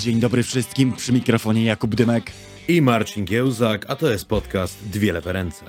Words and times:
Dzień 0.00 0.20
dobry 0.20 0.42
wszystkim, 0.42 0.92
przy 0.92 1.12
mikrofonie 1.12 1.64
Jakub 1.64 1.94
Dymek. 1.94 2.32
I 2.68 2.82
Marcin 2.82 3.24
Giełzak, 3.24 3.86
a 3.88 3.96
to 3.96 4.10
jest 4.10 4.28
podcast 4.28 4.88
Dwie 4.88 5.12
lewe 5.12 5.32
ręce. 5.32 5.64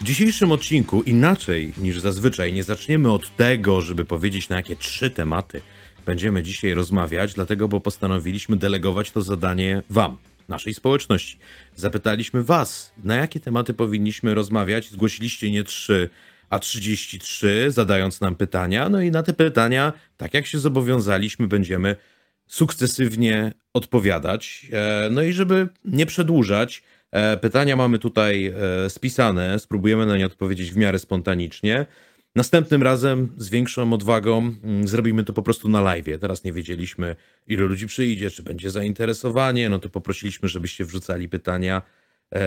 W 0.00 0.04
dzisiejszym 0.04 0.52
odcinku 0.52 1.02
inaczej 1.02 1.72
niż 1.78 2.00
zazwyczaj 2.00 2.52
nie 2.52 2.64
zaczniemy 2.64 3.12
od 3.12 3.36
tego, 3.36 3.80
żeby 3.80 4.04
powiedzieć 4.04 4.48
na 4.48 4.56
jakie 4.56 4.76
trzy 4.76 5.10
tematy 5.10 5.60
będziemy 6.06 6.42
dzisiaj 6.42 6.74
rozmawiać, 6.74 7.34
dlatego 7.34 7.68
bo 7.68 7.80
postanowiliśmy 7.80 8.56
delegować 8.56 9.10
to 9.10 9.22
zadanie 9.22 9.82
wam, 9.90 10.16
naszej 10.48 10.74
społeczności. 10.74 11.38
Zapytaliśmy 11.76 12.44
was, 12.44 12.92
na 13.04 13.16
jakie 13.16 13.40
tematy 13.40 13.74
powinniśmy 13.74 14.34
rozmawiać. 14.34 14.90
Zgłosiliście 14.90 15.50
nie 15.50 15.64
trzy, 15.64 16.10
a 16.50 16.58
33, 16.58 17.66
zadając 17.68 18.20
nam 18.20 18.34
pytania. 18.34 18.88
No 18.88 19.00
i 19.00 19.10
na 19.10 19.22
te 19.22 19.32
pytania, 19.32 19.92
tak 20.16 20.34
jak 20.34 20.46
się 20.46 20.58
zobowiązaliśmy, 20.58 21.48
będziemy 21.48 21.96
sukcesywnie 22.46 23.52
odpowiadać. 23.72 24.66
E, 24.72 25.08
no 25.10 25.22
i 25.22 25.32
żeby 25.32 25.68
nie 25.84 26.06
przedłużać, 26.06 26.82
e, 27.12 27.36
pytania 27.36 27.76
mamy 27.76 27.98
tutaj 27.98 28.46
e, 28.46 28.90
spisane, 28.90 29.58
spróbujemy 29.58 30.06
na 30.06 30.16
nie 30.16 30.26
odpowiedzieć 30.26 30.72
w 30.72 30.76
miarę 30.76 30.98
spontanicznie. 30.98 31.86
Następnym 32.34 32.82
razem 32.82 33.32
z 33.36 33.48
większą 33.48 33.92
odwagą 33.92 34.38
mm, 34.38 34.88
zrobimy 34.88 35.24
to 35.24 35.32
po 35.32 35.42
prostu 35.42 35.68
na 35.68 35.80
live. 35.80 36.06
Teraz 36.20 36.44
nie 36.44 36.52
wiedzieliśmy, 36.52 37.16
ile 37.46 37.64
ludzi 37.64 37.86
przyjdzie, 37.86 38.30
czy 38.30 38.42
będzie 38.42 38.70
zainteresowanie, 38.70 39.68
no 39.68 39.78
to 39.78 39.88
poprosiliśmy, 39.88 40.48
żebyście 40.48 40.84
wrzucali 40.84 41.28
pytania 41.28 41.82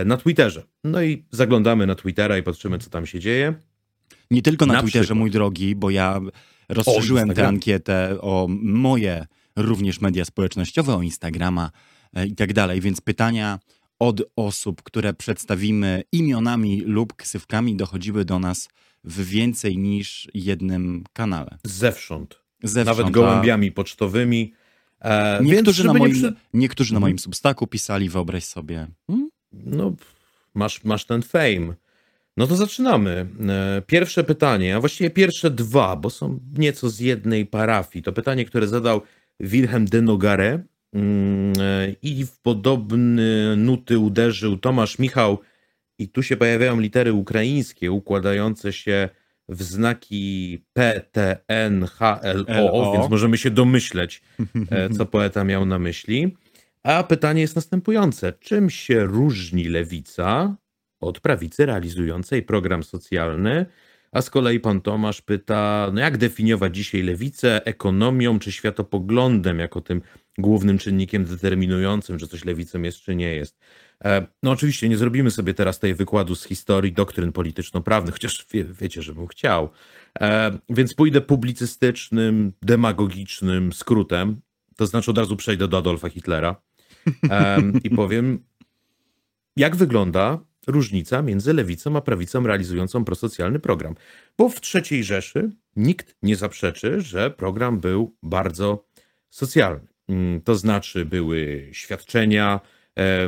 na 0.05 0.17
Twitterze. 0.17 0.63
No 0.83 1.03
i 1.03 1.25
zaglądamy 1.31 1.87
na 1.87 1.95
Twittera 1.95 2.37
i 2.37 2.43
patrzymy, 2.43 2.77
co 2.77 2.89
tam 2.89 3.05
się 3.05 3.19
dzieje. 3.19 3.53
Nie 4.31 4.41
tylko 4.41 4.65
na, 4.65 4.73
na 4.73 4.81
Twitterze, 4.81 5.03
przykład. 5.03 5.19
mój 5.19 5.31
drogi, 5.31 5.75
bo 5.75 5.89
ja 5.89 6.21
rozszerzyłem 6.69 7.33
tę 7.33 7.47
ankietę 7.47 8.17
o 8.21 8.47
moje 8.49 9.25
również 9.61 10.01
media 10.01 10.25
społecznościowe, 10.25 10.95
o 10.95 11.01
Instagrama 11.01 11.71
e, 12.13 12.27
i 12.27 12.35
tak 12.35 12.53
dalej. 12.53 12.81
Więc 12.81 13.01
pytania 13.01 13.59
od 13.99 14.21
osób, 14.35 14.83
które 14.83 15.13
przedstawimy 15.13 16.03
imionami 16.11 16.81
lub 16.81 17.13
ksywkami, 17.15 17.75
dochodziły 17.75 18.25
do 18.25 18.39
nas 18.39 18.69
w 19.03 19.25
więcej 19.25 19.77
niż 19.77 20.27
jednym 20.33 21.03
kanale. 21.13 21.57
Zewsząd. 21.63 22.39
Zewsząd 22.63 22.97
Nawet 22.97 23.13
gołębiami 23.13 23.69
a... 23.69 23.71
pocztowymi. 23.71 24.53
E, 25.01 25.39
niektórzy, 25.43 25.83
na 25.83 25.93
moim, 25.93 26.21
nie... 26.21 26.31
niektórzy 26.53 26.93
na 26.93 26.99
moim 26.99 27.19
substaku 27.19 27.67
pisali, 27.67 28.09
wyobraź 28.09 28.43
sobie. 28.43 28.87
Hmm? 29.07 29.29
No, 29.53 29.93
masz, 30.53 30.83
masz 30.83 31.05
ten 31.05 31.21
fame. 31.21 31.73
No 32.37 32.47
to 32.47 32.55
zaczynamy. 32.55 33.27
E, 33.49 33.81
pierwsze 33.87 34.23
pytanie, 34.23 34.75
a 34.75 34.79
właściwie 34.79 35.09
pierwsze 35.09 35.51
dwa, 35.51 35.95
bo 35.95 36.09
są 36.09 36.39
nieco 36.57 36.89
z 36.89 36.99
jednej 36.99 37.45
parafii. 37.45 38.03
To 38.03 38.13
pytanie, 38.13 38.45
które 38.45 38.67
zadał 38.67 39.01
Wilhelm 39.39 39.85
de 39.85 40.01
Nogare 40.01 40.63
mm, 40.93 41.53
e, 41.61 41.95
i 42.01 42.25
w 42.25 42.39
podobne 42.39 43.55
nuty 43.55 43.99
uderzył 43.99 44.57
Tomasz 44.57 44.99
Michał 44.99 45.39
i 45.99 46.09
tu 46.09 46.23
się 46.23 46.37
pojawiają 46.37 46.79
litery 46.79 47.13
ukraińskie 47.13 47.91
układające 47.91 48.73
się 48.73 49.09
w 49.49 49.63
znaki 49.63 50.59
P, 50.73 51.01
T, 51.11 51.37
N, 51.47 51.85
H, 51.85 52.19
L, 52.21 52.45
O, 52.71 52.93
więc 52.93 53.09
możemy 53.09 53.37
się 53.37 53.49
domyśleć, 53.49 54.21
e, 54.71 54.89
co 54.97 55.05
poeta 55.05 55.43
miał 55.43 55.65
na 55.65 55.79
myśli. 55.79 56.37
A 56.83 57.03
pytanie 57.03 57.41
jest 57.41 57.55
następujące. 57.55 58.33
Czym 58.39 58.69
się 58.69 59.03
różni 59.03 59.63
lewica 59.63 60.55
od 60.99 61.19
prawicy 61.19 61.65
realizującej 61.65 62.43
program 62.43 62.83
socjalny 62.83 63.65
a 64.11 64.21
z 64.21 64.29
kolei 64.29 64.59
pan 64.59 64.81
Tomasz 64.81 65.21
pyta, 65.21 65.89
no 65.93 66.01
jak 66.01 66.17
definiować 66.17 66.75
dzisiaj 66.75 67.01
lewicę 67.01 67.65
ekonomią 67.65 68.39
czy 68.39 68.51
światopoglądem 68.51 69.59
jako 69.59 69.81
tym 69.81 70.01
głównym 70.37 70.77
czynnikiem 70.77 71.25
determinującym, 71.25 72.19
że 72.19 72.27
coś 72.27 72.45
lewicą 72.45 72.81
jest 72.81 72.97
czy 72.97 73.15
nie 73.15 73.35
jest. 73.35 73.59
E, 74.05 74.27
no 74.43 74.51
oczywiście 74.51 74.89
nie 74.89 74.97
zrobimy 74.97 75.31
sobie 75.31 75.53
teraz 75.53 75.79
tej 75.79 75.95
wykładu 75.95 76.35
z 76.35 76.43
historii 76.43 76.93
doktryn 76.93 77.31
polityczno-prawnych, 77.31 78.13
chociaż 78.13 78.45
wie, 78.53 78.63
wiecie, 78.63 79.01
żebym 79.01 79.27
chciał. 79.27 79.69
E, 80.19 80.57
więc 80.69 80.93
pójdę 80.93 81.21
publicystycznym, 81.21 82.53
demagogicznym 82.61 83.73
skrótem, 83.73 84.41
to 84.75 84.87
znaczy 84.87 85.11
od 85.11 85.17
razu 85.17 85.35
przejdę 85.35 85.67
do 85.67 85.77
Adolfa 85.77 86.09
Hitlera 86.09 86.55
e, 87.29 87.61
i 87.83 87.89
powiem, 87.89 88.43
jak 89.55 89.75
wygląda 89.75 90.39
różnica 90.69 91.21
między 91.21 91.53
lewicą 91.53 91.97
a 91.97 92.01
prawicą 92.01 92.47
realizującą 92.47 93.05
prosocjalny 93.05 93.59
program. 93.59 93.95
Bo 94.37 94.49
w 94.49 94.61
III 94.75 95.03
Rzeszy 95.03 95.49
nikt 95.75 96.15
nie 96.23 96.35
zaprzeczy, 96.35 97.01
że 97.01 97.31
program 97.31 97.79
był 97.79 98.15
bardzo 98.23 98.85
socjalny. 99.29 99.87
Mm, 100.09 100.41
to 100.41 100.55
znaczy 100.55 101.05
były 101.05 101.69
świadczenia 101.71 102.59
e, 102.95 103.27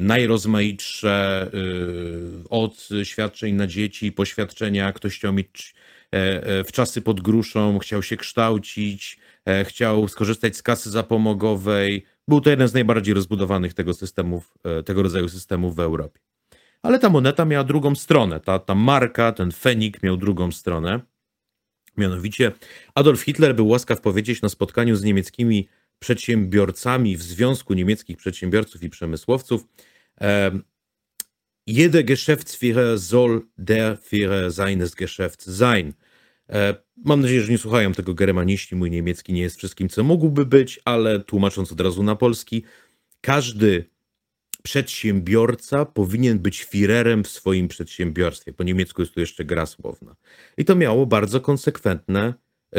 najrozmaitsze 0.00 1.46
e, 1.54 2.48
od 2.48 2.88
świadczeń 3.02 3.54
na 3.54 3.66
dzieci 3.66 4.12
po 4.12 4.24
świadczenia, 4.24 4.92
ktoś 4.92 5.16
chciał 5.16 5.32
mieć 5.32 5.74
e, 6.10 6.64
w 6.64 6.72
czasy 6.72 7.02
pod 7.02 7.20
gruszą, 7.20 7.78
chciał 7.78 8.02
się 8.02 8.16
kształcić, 8.16 9.18
chciał 9.64 10.08
skorzystać 10.08 10.56
z 10.56 10.62
kasy 10.62 10.90
zapomogowej. 10.90 12.04
Był 12.28 12.40
to 12.40 12.50
jeden 12.50 12.68
z 12.68 12.74
najbardziej 12.74 13.14
rozbudowanych 13.14 13.74
tego, 13.74 13.94
systemów, 13.94 14.54
tego 14.84 15.02
rodzaju 15.02 15.28
systemów 15.28 15.76
w 15.76 15.80
Europie. 15.80 16.20
Ale 16.82 16.98
ta 16.98 17.08
moneta 17.08 17.44
miała 17.44 17.64
drugą 17.64 17.94
stronę. 17.94 18.40
Ta, 18.40 18.58
ta 18.58 18.74
marka, 18.74 19.32
ten 19.32 19.52
fenik 19.52 20.02
miał 20.02 20.16
drugą 20.16 20.52
stronę. 20.52 21.00
Mianowicie 21.96 22.52
Adolf 22.94 23.20
Hitler 23.20 23.54
był 23.54 23.68
łaskaw 23.68 24.00
powiedzieć 24.00 24.42
na 24.42 24.48
spotkaniu 24.48 24.96
z 24.96 25.02
niemieckimi 25.02 25.68
przedsiębiorcami 25.98 27.16
w 27.16 27.22
Związku 27.22 27.74
Niemieckich 27.74 28.16
Przedsiębiorców 28.16 28.82
i 28.82 28.90
Przemysłowców, 28.90 29.64
Jede 31.66 32.04
Geschäftsführer 32.04 32.98
soll 32.98 33.46
der 33.56 33.98
Führer 33.98 34.50
seines 34.50 34.96
Geschäfts 34.96 35.50
sein. 35.50 35.92
E, 36.48 36.74
mam 36.96 37.20
nadzieję, 37.20 37.42
że 37.42 37.52
nie 37.52 37.58
słuchają 37.58 37.92
tego 37.92 38.14
germaniści. 38.14 38.76
Mój 38.76 38.90
niemiecki 38.90 39.32
nie 39.32 39.42
jest 39.42 39.56
wszystkim, 39.56 39.88
co 39.88 40.04
mógłby 40.04 40.46
być, 40.46 40.80
ale 40.84 41.20
tłumacząc 41.20 41.72
od 41.72 41.80
razu 41.80 42.02
na 42.02 42.16
polski, 42.16 42.64
każdy 43.20 43.91
przedsiębiorca 44.62 45.84
powinien 45.84 46.38
być 46.38 46.62
firerem 46.62 47.24
w 47.24 47.28
swoim 47.28 47.68
przedsiębiorstwie. 47.68 48.52
Po 48.52 48.64
niemiecku 48.64 49.02
jest 49.02 49.14
tu 49.14 49.20
jeszcze 49.20 49.44
gra 49.44 49.66
słowna. 49.66 50.16
I 50.56 50.64
to 50.64 50.76
miało 50.76 51.06
bardzo 51.06 51.40
konsekwentne, 51.40 52.34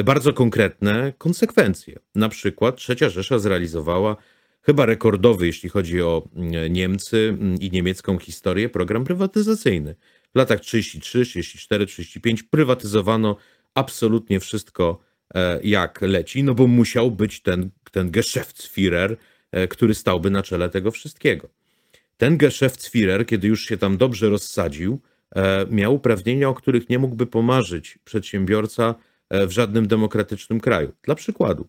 bardzo 0.06 0.34
konkretne 0.34 1.14
konsekwencje. 1.18 2.00
Na 2.16 2.30
przykład 2.30 2.76
Trzecia 2.76 3.10
Rzesza 3.10 3.40
zrealizowała 3.40 4.18
chyba 4.62 4.86
rekordowy, 4.86 5.46
jeśli 5.46 5.70
chodzi 5.70 6.02
o 6.02 6.30
mm, 6.36 6.74
Niemcy 6.74 7.18
mm, 7.18 7.60
i 7.60 7.72
niemiecką 7.72 8.18
historię, 8.18 8.70
program 8.70 9.04
prywatyzacyjny. 9.04 9.96
W 10.36 10.38
latach 10.38 10.60
33, 10.60 11.26
34, 11.26 11.86
35 11.86 12.44
prywatyzowano 12.44 13.36
absolutnie 13.74 14.40
wszystko 14.40 15.00
e, 15.36 15.60
jak 15.64 16.02
leci, 16.02 16.44
no 16.44 16.54
bo 16.54 16.68
musiał 16.68 17.12
być 17.12 17.42
ten, 17.42 17.70
ten 17.92 18.12
Geschäftsführer, 18.12 19.16
e, 19.52 19.68
który 19.68 19.96
stałby 19.96 20.32
na 20.32 20.44
czele 20.44 20.70
tego 20.70 20.92
wszystkiego. 20.92 21.50
Ten 22.24 22.38
Geschäftsführer, 22.38 23.26
kiedy 23.26 23.48
już 23.48 23.66
się 23.66 23.78
tam 23.78 23.98
dobrze 23.98 24.30
rozsadził, 24.30 25.02
e, 25.36 25.66
miał 25.70 25.96
uprawnienia, 25.96 26.50
o 26.50 26.54
których 26.54 26.90
nie 26.90 27.00
mógłby 27.00 27.26
pomarzyć 27.26 28.00
przedsiębiorca 28.04 28.96
e, 29.30 29.48
w 29.48 29.52
żadnym 29.52 29.88
demokratycznym 29.88 30.60
kraju. 30.60 30.92
Dla 31.02 31.16
przykładu, 31.16 31.68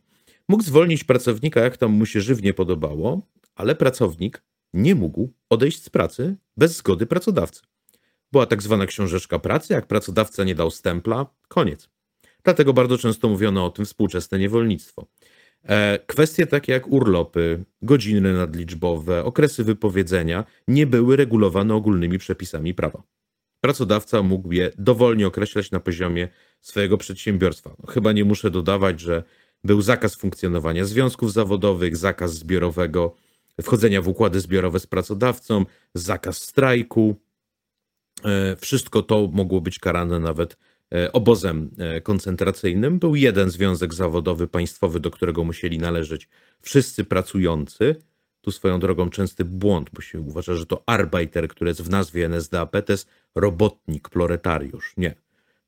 mógł 0.49 0.63
zwolnić 0.63 1.05
pracownika, 1.05 1.61
jak 1.61 1.77
tam 1.77 1.91
mu 1.91 2.07
się 2.07 2.21
żywnie 2.21 2.55
podobało, 2.55 3.27
ale 3.55 3.75
pracownik 3.75 4.43
nie 4.75 4.95
mógł 4.95 5.33
odejść 5.51 5.83
z 5.83 5.91
pracy 5.91 6.37
bez 6.57 6.77
zgody 6.77 7.07
pracodawcy. 7.07 7.63
Była 8.33 8.47
tak 8.47 8.63
zwana 8.63 8.87
książeczka 8.87 9.39
pracy, 9.39 9.75
jak 9.75 9.87
pracodawca 9.87 10.45
nie 10.45 10.55
dał 10.55 10.71
stempla, 10.71 11.27
koniec. 11.49 11.89
Dlatego 12.45 12.73
bardzo 12.73 12.99
często 12.99 13.29
mówiono 13.29 13.67
o 13.67 13.71
tym 13.71 13.85
współczesne 13.85 14.39
niewolnictwo. 14.39 15.07
E, 15.69 15.99
kwestie 16.07 16.47
takie 16.47 16.73
jak 16.73 16.89
urlopy, 16.89 17.65
godziny 17.83 18.33
nadliczbowe, 18.33 19.25
okresy 19.25 19.65
wypowiedzenia 19.65 20.45
nie 20.69 20.87
były 20.87 21.17
regulowane 21.17 21.75
ogólnymi 21.75 22.19
przepisami 22.19 22.75
prawa. 22.75 23.03
Pracodawca 23.61 24.23
mógł 24.23 24.53
je 24.53 24.71
dowolnie 24.79 25.27
określać 25.27 25.71
na 25.71 25.81
poziomie 25.81 26.29
swojego 26.61 26.99
przedsiębiorstwa. 26.99 27.77
No, 27.79 27.93
chyba 27.93 28.13
nie 28.13 28.25
muszę 28.25 28.51
dodawać, 28.51 29.01
że 29.01 29.23
był 29.65 29.83
zakaz 29.83 30.15
funkcjonowania 30.15 30.85
związków 30.85 31.33
zawodowych, 31.33 31.97
zakaz 31.97 32.35
zbiorowego, 32.35 33.17
wchodzenia 33.63 34.03
w 34.03 34.09
układy 34.09 34.41
zbiorowe 34.41 34.81
z 34.81 34.87
pracodawcą, 34.87 35.65
zakaz 35.95 36.37
strajku. 36.37 37.17
E, 38.25 38.57
wszystko 38.57 39.03
to 39.03 39.29
mogło 39.33 39.61
być 39.61 39.79
karane 39.79 40.21
nawet 40.21 40.57
obozem 41.13 41.71
e, 41.79 42.01
koncentracyjnym 42.01 42.99
był 42.99 43.15
jeden 43.15 43.51
związek 43.51 43.95
zawodowy 43.95 44.49
państwowy, 44.49 45.01
do 45.01 45.11
którego 45.11 45.45
musieli 45.45 45.79
należeć 45.79 46.29
wszyscy 46.61 47.05
pracujący. 47.05 47.97
Tu 48.41 48.51
swoją 48.51 48.81
drogą 48.81 49.11
częsty 49.11 49.45
błąd, 49.45 49.91
bo 49.93 50.01
się 50.01 50.21
uważa, 50.21 50.55
że 50.55 50.67
to 50.67 50.83
Arbeiter, 50.87 51.49
który 51.49 51.71
jest 51.71 51.83
w 51.83 51.91
nazwie 51.91 52.25
NSDAP, 52.27 52.77
to 52.87 52.93
jest 52.93 53.09
robotnik, 53.35 54.09
proletariusz. 54.09 54.95
Nie. 54.97 55.15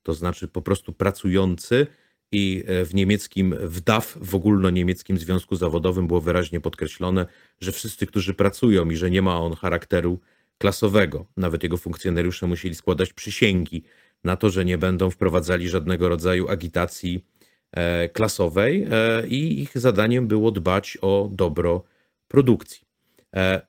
To 0.03 0.13
znaczy 0.13 0.47
po 0.47 0.61
prostu 0.61 0.93
pracujący 0.93 1.87
i 2.31 2.63
e, 2.67 2.85
w 2.85 2.95
niemieckim, 2.95 3.55
w 3.61 3.81
DAF, 3.81 4.17
w 4.21 4.35
ogólnoniemieckim 4.35 5.17
Związku 5.17 5.55
Zawodowym 5.55 6.07
było 6.07 6.21
wyraźnie 6.21 6.59
podkreślone, 6.59 7.25
że 7.61 7.71
wszyscy, 7.71 8.07
którzy 8.07 8.33
pracują 8.33 8.89
i 8.89 8.95
że 8.95 9.09
nie 9.09 9.21
ma 9.21 9.39
on 9.39 9.55
charakteru 9.55 10.19
klasowego, 10.57 11.25
nawet 11.37 11.63
jego 11.63 11.77
funkcjonariusze 11.77 12.47
musieli 12.47 12.75
składać 12.75 13.13
przysięgi 13.13 13.83
na 14.27 14.35
to, 14.35 14.49
że 14.49 14.65
nie 14.65 14.77
będą 14.77 15.09
wprowadzali 15.09 15.69
żadnego 15.69 16.09
rodzaju 16.09 16.49
agitacji 16.49 17.25
e, 17.71 18.09
klasowej 18.09 18.87
i 19.27 19.61
ich 19.61 19.77
zadaniem 19.77 20.27
było 20.27 20.51
dbać 20.51 20.97
o 21.01 21.29
dobro 21.31 21.83
produkcji. 22.27 22.87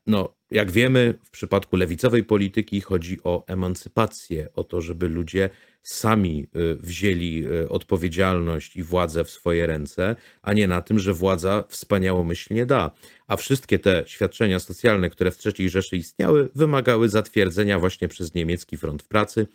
No, 0.06 0.34
jak 0.50 0.70
wiemy, 0.70 1.14
w 1.25 1.31
przypadku 1.31 1.76
lewicowej 1.76 2.25
polityki 2.25 2.81
chodzi 2.81 3.19
o 3.25 3.44
emancypację, 3.46 4.49
o 4.55 4.64
to, 4.64 4.81
żeby 4.81 5.08
ludzie 5.08 5.50
sami 5.82 6.46
wzięli 6.81 7.44
odpowiedzialność 7.69 8.76
i 8.76 8.82
władzę 8.82 9.25
w 9.25 9.31
swoje 9.31 9.66
ręce, 9.66 10.16
a 10.43 10.52
nie 10.52 10.69
na 10.69 10.82
tym, 10.82 10.99
że 10.99 11.14
władza 11.14 11.64
wspaniałomyślnie 11.69 12.66
da. 12.66 12.90
A 13.26 13.37
wszystkie 13.37 13.78
te 13.78 14.05
świadczenia 14.06 14.58
socjalne, 14.58 15.10
które 15.10 15.31
w 15.31 15.38
III 15.46 15.69
Rzeszy 15.69 15.96
istniały, 15.96 16.49
wymagały 16.55 17.08
zatwierdzenia 17.08 17.78
właśnie 17.78 18.08
przez 18.08 18.34
niemiecki 18.34 18.76
front 18.76 19.02
pracy, 19.02 19.46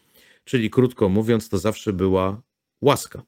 czyli 0.44 0.70
krótko 0.70 1.10
mówiąc, 1.10 1.50
to 1.50 1.58
zawsze 1.58 1.94
była 1.94 2.42
łaska. 2.82 3.24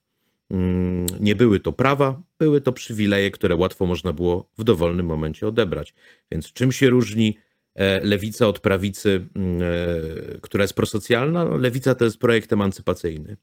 Mm, 0.51 1.05
nie 1.19 1.35
były 1.35 1.59
to 1.59 1.73
prawa, 1.73 2.21
były 2.39 2.61
to 2.61 2.73
przywileje, 2.73 3.31
które 3.31 3.55
łatwo 3.55 3.85
można 3.85 4.13
było 4.13 4.49
w 4.57 4.63
dowolnym 4.63 5.05
momencie 5.05 5.47
odebrać. 5.47 5.93
Więc 6.31 6.53
czym 6.53 6.71
się 6.71 6.89
różni 6.89 7.37
E, 7.75 7.99
lewica 8.03 8.47
od 8.47 8.59
prawicy, 8.59 9.27
mm, 9.35 9.61
e, 9.61 10.39
która 10.41 10.63
jest 10.63 10.73
prosocjalna. 10.73 11.45
No, 11.45 11.57
lewica 11.57 11.95
to 11.95 12.05
jest 12.05 12.17
projekt 12.17 12.53
emancypacyjny. 12.53 13.37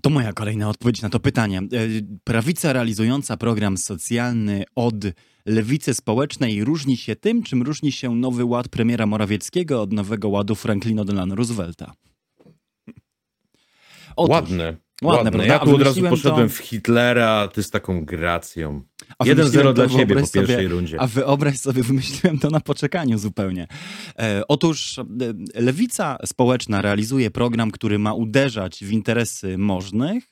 To 0.00 0.10
moja 0.10 0.32
kolejna 0.32 0.68
odpowiedź 0.68 1.02
na 1.02 1.08
to 1.08 1.20
pytanie. 1.20 1.58
E, 1.58 1.62
prawica 2.24 2.72
realizująca 2.72 3.36
program 3.36 3.76
socjalny 3.76 4.64
od 4.74 4.94
lewicy 5.46 5.94
społecznej 5.94 6.64
różni 6.64 6.96
się 6.96 7.16
tym, 7.16 7.42
czym 7.42 7.62
różni 7.62 7.92
się 7.92 8.14
nowy 8.14 8.44
ład 8.44 8.68
premiera 8.68 9.06
Morawieckiego 9.06 9.82
od 9.82 9.92
nowego 9.92 10.28
ładu 10.28 10.54
Franklina 10.54 11.04
Delano 11.04 11.34
Roosevelta. 11.34 11.92
Otóż, 14.16 14.32
Ładne. 14.32 14.76
Ładne, 15.02 15.30
Ładne. 15.30 15.46
Ja 15.46 15.58
tu 15.58 15.74
od 15.74 15.82
razu 15.82 16.02
poszedłem 16.02 16.48
to... 16.48 16.54
w 16.54 16.58
Hitlera, 16.58 17.48
ty 17.48 17.62
z 17.62 17.70
taką 17.70 18.04
gracją. 18.04 18.82
1-0 19.24 19.72
dla 19.74 19.88
ciebie 19.88 20.14
po 20.14 20.20
pierwszej 20.20 20.46
sobie, 20.46 20.68
rundzie. 20.68 21.00
A 21.00 21.06
wyobraź 21.06 21.58
sobie, 21.58 21.82
wymyśliłem 21.92 22.38
to 22.38 22.50
na 22.50 22.60
poczekaniu 22.60 23.18
zupełnie. 23.18 23.66
E, 24.18 24.42
otóż 24.48 24.98
e, 24.98 25.04
lewica 25.54 26.18
społeczna 26.26 26.82
realizuje 26.82 27.30
program, 27.30 27.70
który 27.70 27.98
ma 27.98 28.14
uderzać 28.14 28.84
w 28.84 28.90
interesy 28.90 29.58
możnych, 29.58 30.24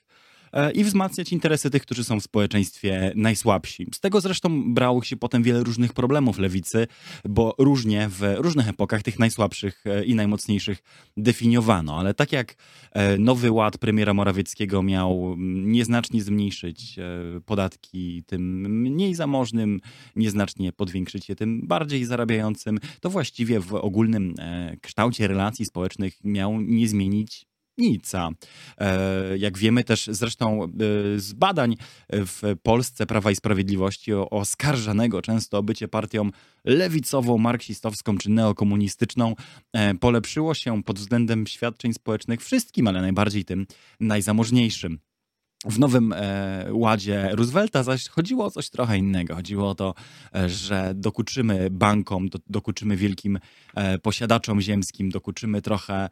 i 0.75 0.85
wzmacniać 0.85 1.33
interesy 1.33 1.71
tych, 1.71 1.83
którzy 1.83 2.05
są 2.05 2.21
w 2.21 2.25
społeczeństwie 2.25 3.13
najsłabsi. 3.15 3.87
Z 3.95 4.01
tego 4.01 4.21
zresztą 4.21 4.75
brało 4.75 5.03
się 5.03 5.17
potem 5.17 5.43
wiele 5.43 5.63
różnych 5.63 5.93
problemów 5.93 6.39
lewicy, 6.39 6.87
bo 7.25 7.55
różnie 7.59 8.09
w 8.09 8.35
różnych 8.37 8.69
epokach 8.69 9.03
tych 9.03 9.19
najsłabszych 9.19 9.87
e, 9.87 10.05
i 10.05 10.15
najmocniejszych 10.15 10.83
definiowano. 11.17 11.99
Ale 11.99 12.15
tak 12.15 12.33
jak 12.33 12.55
e, 12.93 13.19
nowy 13.19 13.51
ład 13.51 13.79
premiera 13.79 14.15
Morawieckiego 14.15 14.83
miał 14.83 15.35
nieznacznie 15.39 16.23
zmniejszyć 16.23 16.97
podatki 17.47 18.23
tym 18.27 18.61
mniej 18.83 19.15
zamożnym, 19.15 19.81
nieznacznie 20.17 20.73
podwiększyć 20.73 21.29
je 21.29 21.37
tym 21.37 21.67
bardziej 21.67 22.05
zarabiającym, 22.05 22.79
to 23.01 23.11
właściwie 23.11 23.61
w 23.61 23.75
ogólnym 23.75 24.35
kształcie 24.83 25.29
relacji 25.29 25.65
społecznych 25.65 26.19
miał 26.25 26.61
nie 26.61 26.89
zmienić 26.89 27.50
Nica. 27.81 28.31
E, 28.79 29.39
jak 29.39 29.59
wiemy 29.59 29.85
też 29.85 30.09
zresztą 30.13 30.65
e, 30.65 30.69
z 31.17 31.33
badań 31.33 31.77
w 32.11 32.43
Polsce 32.63 33.07
Prawa 33.07 33.31
i 33.31 33.37
Sprawiedliwości 33.37 34.13
oskarżanego 34.13 35.23
często 35.23 35.59
o 35.59 35.63
bycie 35.63 35.89
partią 35.89 36.31
lewicową, 36.65 37.39
marksistowską 37.39 38.19
czy 38.19 38.31
neokomunistyczną 38.31 39.35
e, 39.73 39.95
polepszyło 39.95 40.55
się 40.55 40.83
pod 40.83 40.99
względem 40.99 41.47
świadczeń 41.47 41.93
społecznych 41.93 42.43
wszystkim, 42.43 42.87
ale 42.87 43.01
najbardziej 43.01 43.45
tym 43.45 43.67
najzamożniejszym. 44.01 44.99
W 45.65 45.79
nowym 45.79 46.13
e, 46.13 46.67
ładzie 46.71 47.29
Roosevelta 47.33 47.83
zaś 47.83 48.09
chodziło 48.09 48.45
o 48.45 48.51
coś 48.51 48.71
trochę 48.71 48.99
innego. 48.99 49.35
Chodziło 49.35 49.69
o 49.69 49.75
to, 49.75 49.95
e, 50.35 50.49
że 50.49 50.93
dokuczymy 50.95 51.71
bankom, 51.71 52.29
do, 52.29 52.39
dokuczymy 52.47 52.97
wielkim 52.97 53.39
e, 53.75 53.99
posiadaczom 53.99 54.61
ziemskim, 54.61 55.11
dokuczymy 55.11 55.63
trochę 55.63 56.09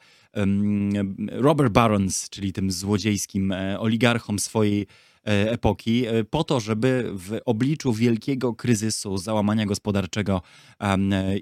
Robert 1.32 1.72
Barons, 1.72 2.30
czyli 2.30 2.52
tym 2.52 2.70
złodziejskim 2.70 3.54
oligarchom 3.78 4.38
swojej 4.38 4.86
epoki, 5.24 6.04
po 6.30 6.44
to, 6.44 6.60
żeby 6.60 7.10
w 7.14 7.38
obliczu 7.44 7.92
wielkiego 7.92 8.54
kryzysu, 8.54 9.18
załamania 9.18 9.66
gospodarczego 9.66 10.42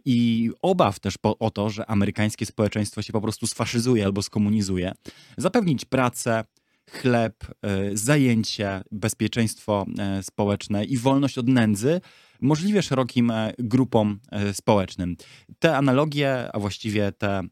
i 0.05 0.50
obaw 0.62 1.00
też 1.00 1.14
o 1.23 1.50
to, 1.50 1.70
że 1.70 1.91
amerykańskie 1.91 2.47
społeczeństwo 2.47 3.02
się 3.02 3.12
po 3.12 3.20
prostu 3.20 3.47
sfaszyzuje 3.47 4.05
albo 4.05 4.23
skomunizuje, 4.23 4.93
zapewnić 5.37 5.85
pracę, 5.85 6.44
chleb, 6.91 7.44
e, 7.44 7.97
zajęcie, 7.97 8.83
bezpieczeństwo 8.93 9.87
e, 9.99 10.23
społeczne 10.23 10.85
i 10.85 10.99
wolność 10.99 11.38
od 11.38 11.49
nędzy 11.49 12.00
możliwie 12.41 12.83
szerokim 12.83 13.31
e, 13.31 13.53
grupom 13.59 14.21
społecznym. 14.53 15.17
Te 15.59 15.77
analogie, 15.77 16.49
a 16.53 16.59
właściwie 16.59 17.12
te 17.12 17.43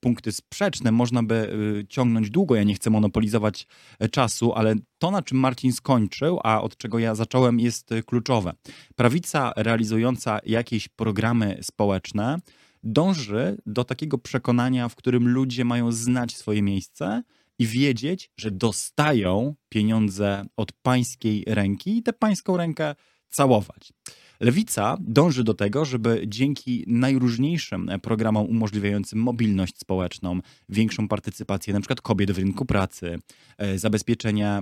punkty 0.00 0.32
sprzeczne 0.32 0.92
można 0.92 1.22
by 1.22 1.52
ciągnąć 1.88 2.30
długo. 2.30 2.54
Ja 2.54 2.62
nie 2.62 2.74
chcę 2.74 2.90
monopolizować 2.90 3.66
czasu, 4.10 4.52
ale 4.52 4.74
to, 4.98 5.10
na 5.10 5.22
czym 5.22 5.38
Marcin 5.38 5.72
skończył, 5.72 6.40
a 6.44 6.62
od 6.62 6.76
czego 6.76 6.98
ja 6.98 7.14
zacząłem, 7.14 7.60
jest 7.60 7.90
kluczowe. 8.06 8.52
Prawica 8.96 9.52
realizująca 9.56 10.38
jakieś 10.46 10.88
programy 10.88 11.58
społeczne 11.62 12.38
dąży 12.82 13.58
do 13.66 13.84
takiego 13.84 14.18
przekonania, 14.18 14.88
w 14.88 14.96
którym 14.96 15.28
ludzie 15.28 15.64
mają 15.64 15.92
znać 15.92 16.36
swoje 16.36 16.62
miejsce 16.62 17.22
i 17.62 17.66
wiedzieć, 17.66 18.30
że 18.36 18.50
dostają 18.50 19.54
pieniądze 19.68 20.44
od 20.56 20.72
pańskiej 20.72 21.44
ręki 21.46 21.96
i 21.96 22.02
tę 22.02 22.12
pańską 22.12 22.56
rękę 22.56 22.94
całować. 23.30 23.92
Lewica 24.40 24.96
dąży 25.00 25.44
do 25.44 25.54
tego, 25.54 25.84
żeby 25.84 26.24
dzięki 26.26 26.84
najróżniejszym 26.86 27.90
programom 28.02 28.46
umożliwiającym 28.46 29.18
mobilność 29.18 29.78
społeczną, 29.78 30.40
większą 30.68 31.08
partycypację 31.08 31.74
np. 31.74 31.94
kobiet 32.02 32.30
w 32.30 32.38
rynku 32.38 32.64
pracy, 32.64 33.18
e, 33.58 33.78
zabezpieczenie 33.78 34.60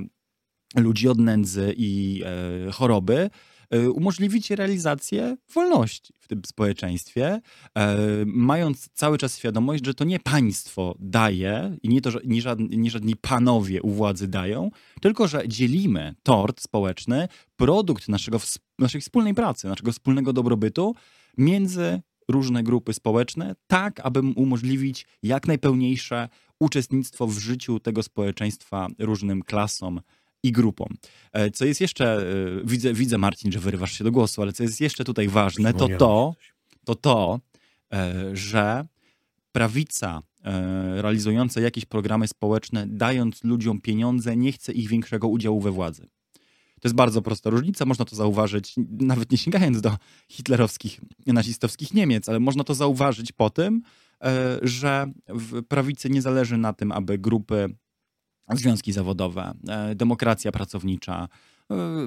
ludzi 0.77 1.09
od 1.09 1.19
nędzy 1.19 1.75
i 1.77 2.23
e, 2.69 2.73
choroby, 2.73 3.31
umożliwić 3.79 4.51
realizację 4.51 5.37
wolności 5.55 6.15
w 6.19 6.29
tym 6.29 6.43
społeczeństwie, 6.47 7.41
e, 7.75 7.97
mając 8.27 8.89
cały 8.95 9.19
czas 9.19 9.39
świadomość, 9.39 9.87
że 9.87 9.95
to 9.95 10.05
nie 10.05 10.21
państwo 10.21 10.95
daje 10.99 11.77
i 11.83 11.89
nie 11.89 12.01
to, 12.01 12.11
nie 12.25 12.43
żadni, 12.43 12.79
nie 12.79 12.91
żadni 12.91 13.17
panowie 13.17 13.83
u 13.83 13.91
władzy 13.91 14.29
dają, 14.29 14.71
tylko 15.01 15.29
że 15.29 15.49
dzielimy 15.49 16.15
tort 16.23 16.61
społeczny, 16.61 17.29
produkt 17.57 18.09
naszego, 18.09 18.39
naszej 18.79 19.01
wspólnej 19.01 19.35
pracy, 19.35 19.69
naszego 19.69 19.93
wspólnego 19.93 20.33
dobrobytu 20.33 20.95
między 21.39 22.01
różne 22.29 22.63
grupy 22.63 22.93
społeczne, 22.93 23.55
tak 23.67 24.01
aby 24.01 24.21
umożliwić 24.21 25.07
jak 25.23 25.47
najpełniejsze 25.47 26.29
uczestnictwo 26.61 27.27
w 27.27 27.39
życiu 27.39 27.81
tego 27.81 28.03
społeczeństwa 28.03 28.89
różnym 28.99 29.43
klasom, 29.43 30.01
i 30.43 30.53
grupą. 30.53 30.87
E, 31.33 31.51
co 31.51 31.65
jest 31.65 31.81
jeszcze, 31.81 32.17
e, 32.17 32.23
widzę, 32.65 32.95
widzę 32.95 33.19
Marcin, 33.19 33.53
że 33.53 33.59
wyrywasz 33.59 33.93
się 33.93 34.05
do 34.05 34.13
głosu, 34.13 34.43
ale 34.43 34.53
co 34.53 34.63
jest 34.63 34.81
jeszcze 34.81 35.05
tutaj 35.05 35.29
ważne, 35.29 35.75
to 35.75 35.89
to, 35.99 36.35
to 36.85 36.95
to, 36.95 37.41
e, 37.93 38.15
że 38.37 38.87
prawica 39.53 40.23
realizująca 40.95 41.61
jakieś 41.61 41.85
programy 41.85 42.29
społeczne, 42.29 42.87
dając 42.87 43.45
ludziom 43.45 43.81
pieniądze, 43.81 44.37
nie 44.37 44.53
chce 44.53 44.73
ich 44.73 44.89
większego 44.89 45.29
udziału 45.29 45.61
we 45.61 45.71
władzy. 45.71 46.03
To 46.81 46.89
jest 46.89 46.95
bardzo 46.95 47.23
prosta 47.23 47.51
różnica, 47.51 47.85
można 47.85 48.05
to 48.05 48.17
zauważyć, 48.17 48.75
nawet 48.91 49.33
nie 49.33 49.39
sięgając 49.39 49.81
do 49.81 49.97
hitlerowskich, 50.29 51.01
nazistowskich 51.27 51.95
Niemiec, 51.95 52.29
ale 52.29 52.41
można 52.41 52.65
to 52.65 52.75
zauważyć 52.75 53.33
po 53.33 53.51
tym, 53.51 53.83
że 54.63 55.13
w 55.29 55.63
prawicy 55.63 56.11
nie 56.11 56.23
zależy 56.23 56.57
na 56.57 56.73
tym, 56.73 56.93
aby 56.93 57.19
grupy 57.19 57.75
związki 58.57 58.93
zawodowe, 58.93 59.53
e, 59.69 59.95
demokracja 59.95 60.53
pracownicza, 60.53 61.29
e, 61.71 61.75
e, 61.75 62.07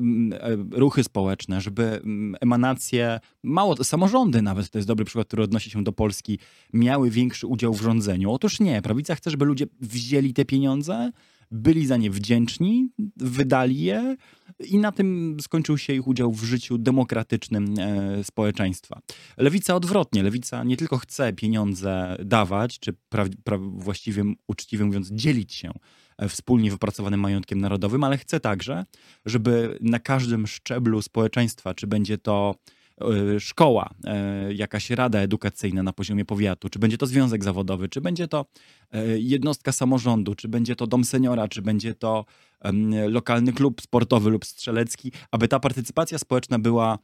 ruchy 0.71 1.03
społeczne, 1.03 1.62
żeby 1.62 2.01
emanacje, 2.41 3.19
mało, 3.43 3.83
samorządy 3.83 4.41
nawet, 4.41 4.69
to 4.69 4.77
jest 4.77 4.88
dobry 4.88 5.05
przykład, 5.05 5.27
który 5.27 5.43
odnosi 5.43 5.69
się 5.69 5.83
do 5.83 5.91
Polski, 5.91 6.39
miały 6.73 7.09
większy 7.09 7.47
udział 7.47 7.73
w 7.73 7.81
rządzeniu. 7.81 8.31
Otóż 8.31 8.59
nie, 8.59 8.81
prawica 8.81 9.15
chce, 9.15 9.31
żeby 9.31 9.45
ludzie 9.45 9.65
wzięli 9.81 10.33
te 10.33 10.45
pieniądze, 10.45 11.12
byli 11.53 11.88
za 11.88 11.97
nie 11.97 12.12
wdzięczni, 12.12 12.89
wydali 13.17 13.79
je 13.79 14.15
i 14.69 14.77
na 14.77 14.91
tym 14.91 15.38
skończył 15.41 15.77
się 15.77 15.93
ich 15.93 16.07
udział 16.07 16.31
w 16.31 16.43
życiu 16.43 16.77
demokratycznym 16.77 17.75
e, 17.79 18.23
społeczeństwa. 18.23 19.00
Lewica 19.38 19.75
odwrotnie. 19.75 20.23
Lewica 20.23 20.63
nie 20.63 20.77
tylko 20.77 20.97
chce 20.97 21.33
pieniądze 21.33 22.15
dawać, 22.25 22.79
czy 22.79 22.93
pra, 23.09 23.25
pra, 23.43 23.57
właściwie 23.57 24.23
uczciwie 24.47 24.85
mówiąc 24.85 25.09
dzielić 25.12 25.53
się 25.53 25.71
wspólnie 26.29 26.72
wypracowanym 26.72 27.20
majątkiem 27.20 27.62
narodowym, 27.62 28.03
ale 28.03 28.17
chce 28.17 28.39
także, 28.39 28.86
żeby 29.25 29.77
na 29.82 30.00
każdym 30.00 30.48
szczeblu 30.48 31.01
społeczeństwa, 31.01 31.74
czy 31.74 31.88
będzie 31.88 32.17
to 32.17 32.55
E, 33.01 33.39
szkoła, 33.39 33.89
e, 34.05 34.53
jakaś 34.53 34.89
rada 34.89 35.20
edukacyjna 35.20 35.84
na 35.84 35.93
poziomie 35.93 36.25
powiatu, 36.25 36.70
czy 36.70 36.79
będzie 36.79 36.98
to 36.98 37.05
związek 37.05 37.43
zawodowy, 37.43 37.89
czy 37.89 38.01
będzie 38.01 38.27
to 38.27 38.46
e, 38.91 39.20
jednostka 39.20 39.72
samorządu, 39.72 40.36
czy 40.36 40.48
będzie 40.48 40.75
to 40.75 40.88
dom 40.88 41.05
seniora, 41.05 41.48
czy 41.48 41.62
będzie 41.62 41.96
to 41.96 42.25
lokalny 43.10 43.53
klub 43.53 43.82
sportowy 43.82 44.29
lub 44.29 44.46
strzelecki, 44.46 45.12
aby 45.32 45.48
ta 45.48 45.60
partycypacja 45.60 46.17
społeczna 46.17 46.60
była 46.60 47.00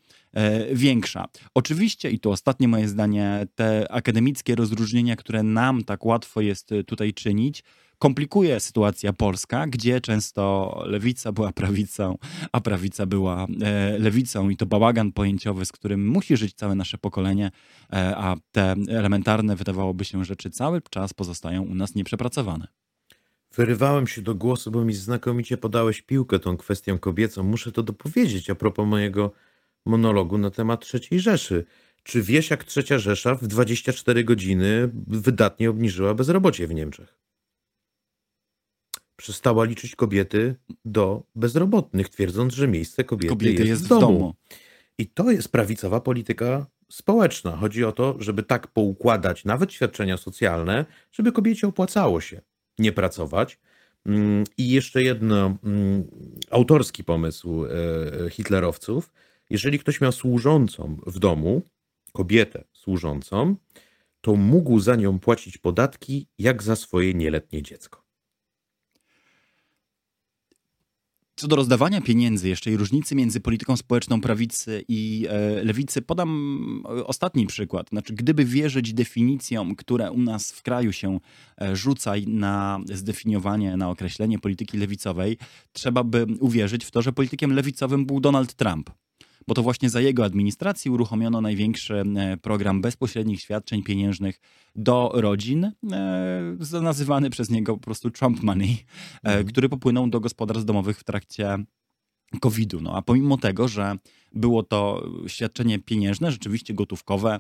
większa. 0.74 1.26
Oczywiście, 1.54 2.12
i 2.12 2.20
to 2.20 2.32
ostatnie 2.32 2.68
moje 2.68 2.88
zdanie, 2.88 3.48
te 3.56 3.92
akademickie 3.92 4.56
rozróżnienia, 4.56 5.16
które 5.16 5.44
nam 5.44 5.84
tak 5.84 6.06
łatwo 6.06 6.42
jest 6.42 6.70
tutaj 6.88 7.14
czynić, 7.14 7.64
komplikuje 8.00 8.60
sytuacja 8.60 9.14
polska, 9.14 9.68
gdzie 9.68 10.02
często 10.02 10.74
lewica 10.86 11.32
była 11.32 11.52
prawicą, 11.52 12.18
a 12.52 12.62
prawica 12.62 13.06
była 13.06 13.48
e, 13.62 14.00
lewicą 14.00 14.50
i 14.50 14.58
to 14.58 14.66
bałagan 14.66 15.12
pojęciowy, 15.12 15.66
z 15.66 15.72
którym 15.72 16.08
musi 16.08 16.38
żyć 16.38 16.54
całe 16.54 16.76
nasze 16.76 16.98
pokolenie, 16.98 17.52
e, 17.94 18.18
a 18.18 18.36
te 18.52 18.76
elementarne, 18.90 19.56
wydawałoby 19.56 20.06
się, 20.06 20.26
rzeczy 20.26 20.50
cały 20.50 20.82
czas 20.90 21.14
pozostają 21.14 21.64
u 21.64 21.76
nas 21.76 21.96
nieprzepracowane. 21.96 22.68
Wyrywałem 23.56 24.08
się 24.08 24.22
do 24.22 24.36
głosu, 24.36 24.72
bo 24.72 24.86
mi 24.86 24.94
znakomicie 24.94 25.58
podałeś 25.58 26.02
piłkę 26.02 26.40
tą 26.40 26.58
kwestią 26.58 27.00
kobiecą. 27.00 27.44
Muszę 27.44 27.72
to 27.72 27.84
dopowiedzieć 27.84 28.50
a 28.50 28.56
propos 28.56 28.88
mojego 28.88 29.32
monologu 29.86 30.38
na 30.38 30.52
temat 30.52 30.86
III 30.94 31.20
Rzeszy. 31.20 31.66
Czy 32.04 32.22
wiesz, 32.22 32.50
jak 32.50 32.64
trzecia 32.64 33.00
Rzesza 33.00 33.36
w 33.36 33.48
24 33.48 34.24
godziny 34.24 34.90
wydatnie 35.08 35.70
obniżyła 35.70 36.14
bezrobocie 36.14 36.68
w 36.68 36.74
Niemczech? 36.74 37.29
Przestała 39.20 39.66
liczyć 39.66 39.96
kobiety 39.96 40.56
do 40.86 41.24
bezrobotnych, 41.36 42.10
twierdząc, 42.10 42.54
że 42.54 42.68
miejsce 42.68 43.04
kobiety, 43.04 43.30
kobiety 43.30 43.54
jest, 43.54 43.70
jest, 43.70 43.86
w 43.86 43.88
domu. 43.88 44.02
domu. 44.02 44.34
I 44.98 45.08
to 45.08 45.32
jest 45.32 45.52
prawicowa 45.52 46.00
polityka 46.02 46.66
społeczna. 46.92 47.58
Chodzi 47.58 47.84
o 47.84 47.92
to, 47.92 48.16
żeby 48.20 48.44
tak 48.44 48.68
poukładać 48.68 49.46
nawet 49.46 49.74
świadczenia 49.74 50.18
socjalne, 50.18 50.86
żeby 51.12 51.32
kobiecie 51.32 51.68
opłacało 51.68 52.22
się 52.22 52.42
nie 52.80 52.92
pracować. 52.92 53.60
Mm, 54.06 54.44
I 54.58 54.70
jeszcze 54.70 55.04
jedno, 55.04 55.58
mm, 55.64 56.08
autorski 56.52 57.04
pomysł 57.04 57.66
e, 57.66 58.30
hitlerowców. 58.30 59.12
Jeżeli 59.50 59.80
ktoś 59.80 60.02
miał 60.02 60.12
służącą 60.12 60.98
w 61.08 61.20
domu, 61.20 61.62
kobietę 62.14 62.64
służącą, 62.74 63.56
to 64.22 64.36
mógł 64.36 64.80
za 64.80 64.96
nią 64.96 65.20
płacić 65.20 65.58
podatki 65.58 66.28
jak 66.38 66.64
za 66.64 66.76
swoje 66.76 67.14
nieletnie 67.14 67.62
dziecko. 67.62 68.09
Co 71.40 71.48
do 71.48 71.56
rozdawania 71.56 72.02
pieniędzy 72.02 72.50
jeszcze 72.50 72.72
i 72.72 72.78
różnicy 72.78 73.16
między 73.16 73.40
polityką 73.40 73.78
społeczną 73.78 74.22
prawicy 74.22 74.84
i 74.88 75.28
e, 75.30 75.64
lewicy, 75.64 76.02
podam 76.02 76.84
e, 76.86 77.08
ostatni 77.08 77.48
przykład. 77.48 77.90
Znaczy, 77.90 78.14
gdyby 78.14 78.46
wierzyć 78.46 78.94
definicjom, 78.94 79.76
które 79.76 80.12
u 80.12 80.18
nas 80.18 80.52
w 80.52 80.62
kraju 80.62 80.92
się 80.92 81.20
e, 81.62 81.76
rzuca 81.76 82.14
na 82.28 82.80
zdefiniowanie, 82.86 83.78
na 83.78 83.90
określenie 83.90 84.40
polityki 84.40 84.78
lewicowej, 84.78 85.38
trzeba 85.74 86.04
by 86.04 86.26
uwierzyć 86.40 86.86
w 86.86 86.92
to, 86.92 87.02
że 87.02 87.14
politykiem 87.14 87.54
lewicowym 87.54 88.06
był 88.06 88.20
Donald 88.20 88.54
Trump 88.54 88.90
bo 89.50 89.56
to 89.56 89.64
właśnie 89.64 89.90
za 89.90 90.02
jego 90.02 90.26
administracji 90.26 90.92
uruchomiono 90.92 91.42
największy 91.42 92.04
e, 92.16 92.38
program 92.38 92.82
bezpośrednich 92.82 93.42
świadczeń 93.42 93.84
pieniężnych 93.84 94.40
do 94.76 95.12
rodzin, 95.14 95.72
e, 95.92 96.82
nazywany 96.82 97.30
przez 97.30 97.50
niego 97.50 97.74
po 97.74 97.80
prostu 97.80 98.12
Trump 98.12 98.44
Money, 98.44 98.70
e, 98.70 98.78
mhm. 99.24 99.46
który 99.46 99.70
popłynął 99.70 100.08
do 100.08 100.20
gospodarstw 100.20 100.66
domowych 100.66 101.00
w 101.00 101.04
trakcie 101.04 101.58
COVID-u. 102.42 102.82
No 102.82 102.96
a 102.96 103.02
pomimo 103.02 103.38
tego, 103.38 103.68
że 103.68 103.96
było 104.34 104.64
to 104.64 105.10
świadczenie 105.28 105.80
pieniężne, 105.80 106.32
rzeczywiście 106.32 106.74
gotówkowe, 106.74 107.40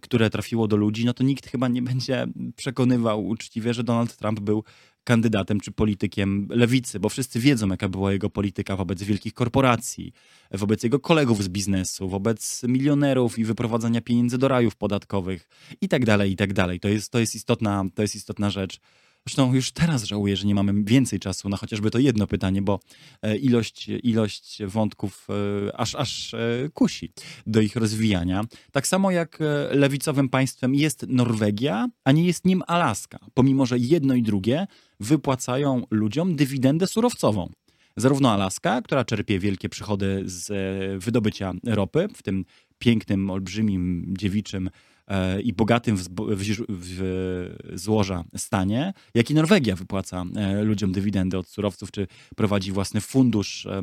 które 0.00 0.30
trafiło 0.30 0.68
do 0.68 0.76
ludzi, 0.76 1.04
no 1.04 1.14
to 1.14 1.24
nikt 1.24 1.46
chyba 1.46 1.68
nie 1.68 1.82
będzie 1.82 2.26
przekonywał 2.56 3.26
uczciwie, 3.26 3.74
że 3.74 3.84
Donald 3.84 4.16
Trump 4.16 4.40
był 4.40 4.64
kandydatem 5.06 5.60
czy 5.60 5.72
politykiem 5.72 6.48
lewicy, 6.50 7.00
bo 7.00 7.08
wszyscy 7.08 7.40
wiedzą, 7.40 7.68
jaka 7.68 7.88
była 7.88 8.12
jego 8.12 8.30
polityka 8.30 8.76
wobec 8.76 9.02
wielkich 9.02 9.34
korporacji, 9.34 10.12
wobec 10.50 10.82
jego 10.82 11.00
kolegów 11.00 11.42
z 11.42 11.48
biznesu, 11.48 12.08
wobec 12.08 12.62
milionerów 12.62 13.38
i 13.38 13.44
wyprowadzania 13.44 14.00
pieniędzy 14.00 14.38
do 14.38 14.48
rajów 14.48 14.76
podatkowych 14.76 15.48
i 15.80 15.88
tak 15.88 16.04
dalej, 16.04 16.32
i 16.32 16.36
tak 16.36 16.52
dalej. 16.52 16.80
To 16.80 16.88
jest, 16.88 17.12
to 17.12 17.18
jest, 17.18 17.34
istotna, 17.34 17.84
to 17.94 18.02
jest 18.02 18.14
istotna 18.14 18.50
rzecz. 18.50 18.80
Zresztą 19.28 19.54
już 19.54 19.72
teraz 19.72 20.04
żałuję, 20.04 20.36
że 20.36 20.46
nie 20.46 20.54
mamy 20.54 20.84
więcej 20.84 21.18
czasu 21.20 21.48
na 21.48 21.56
chociażby 21.56 21.90
to 21.90 21.98
jedno 21.98 22.26
pytanie, 22.26 22.62
bo 22.62 22.80
e, 23.22 23.36
ilość, 23.36 23.88
ilość 23.88 24.62
wątków 24.64 25.26
e, 25.68 25.76
aż, 25.76 25.94
aż 25.94 26.34
e, 26.34 26.38
kusi 26.74 27.12
do 27.46 27.60
ich 27.60 27.76
rozwijania. 27.76 28.44
Tak 28.72 28.86
samo 28.86 29.10
jak 29.10 29.38
lewicowym 29.70 30.28
państwem 30.28 30.74
jest 30.74 31.06
Norwegia, 31.08 31.88
a 32.04 32.12
nie 32.12 32.24
jest 32.24 32.44
nim 32.44 32.62
Alaska, 32.66 33.18
pomimo 33.34 33.66
że 33.66 33.78
jedno 33.78 34.14
i 34.14 34.22
drugie 34.22 34.66
wypłacają 35.00 35.82
ludziom 35.90 36.36
dywidendę 36.36 36.86
surowcową. 36.86 37.50
Zarówno 37.96 38.32
Alaska, 38.32 38.82
która 38.82 39.04
czerpie 39.04 39.38
wielkie 39.38 39.68
przychody 39.68 40.22
z 40.24 40.52
wydobycia 41.04 41.52
ropy, 41.64 42.08
w 42.14 42.22
tym 42.22 42.44
pięknym, 42.78 43.30
olbrzymim, 43.30 44.14
dziewiczym 44.18 44.70
i 45.42 45.52
bogatym 45.52 45.96
w, 45.96 46.08
złoża 47.74 48.24
stanie, 48.36 48.92
jak 49.14 49.30
i 49.30 49.34
Norwegia 49.34 49.76
wypłaca 49.76 50.24
e, 50.36 50.62
ludziom 50.62 50.92
dywidendy 50.92 51.38
od 51.38 51.48
surowców, 51.48 51.90
czy 51.90 52.06
prowadzi 52.36 52.72
własny 52.72 53.00
fundusz, 53.00 53.66
e, 53.66 53.82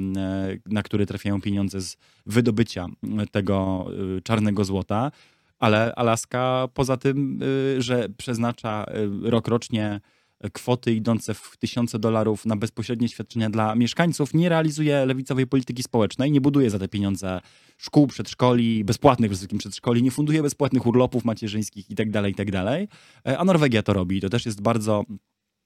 na 0.65 0.83
który 0.83 1.05
trafiają 1.05 1.41
pieniądze 1.41 1.81
z 1.81 1.97
wydobycia 2.25 2.87
tego 3.31 3.85
czarnego 4.23 4.65
złota. 4.65 5.11
Ale 5.59 5.95
Alaska 5.95 6.67
poza 6.73 6.97
tym, 6.97 7.39
że 7.77 8.09
przeznacza 8.17 8.85
rokrocznie 9.21 10.01
kwoty 10.53 10.93
idące 10.93 11.33
w 11.33 11.57
tysiące 11.59 11.99
dolarów 11.99 12.45
na 12.45 12.55
bezpośrednie 12.55 13.09
świadczenia 13.09 13.49
dla 13.49 13.75
mieszkańców, 13.75 14.33
nie 14.33 14.49
realizuje 14.49 15.05
lewicowej 15.05 15.47
polityki 15.47 15.83
społecznej, 15.83 16.31
nie 16.31 16.41
buduje 16.41 16.69
za 16.69 16.79
te 16.79 16.87
pieniądze 16.87 17.41
szkół, 17.77 18.07
przedszkoli, 18.07 18.83
bezpłatnych 18.83 19.29
wysokim 19.29 19.57
przedszkoli, 19.57 20.03
nie 20.03 20.11
funduje 20.11 20.41
bezpłatnych 20.43 20.85
urlopów 20.85 21.25
macierzyńskich 21.25 21.89
itd., 21.89 22.11
tak 22.11 22.27
itd. 22.27 22.63
Tak 22.63 22.97
e, 23.33 23.37
a 23.37 23.45
Norwegia 23.45 23.83
to 23.83 23.93
robi. 23.93 24.21
To 24.21 24.29
też 24.29 24.45
jest 24.45 24.61
bardzo 24.61 25.03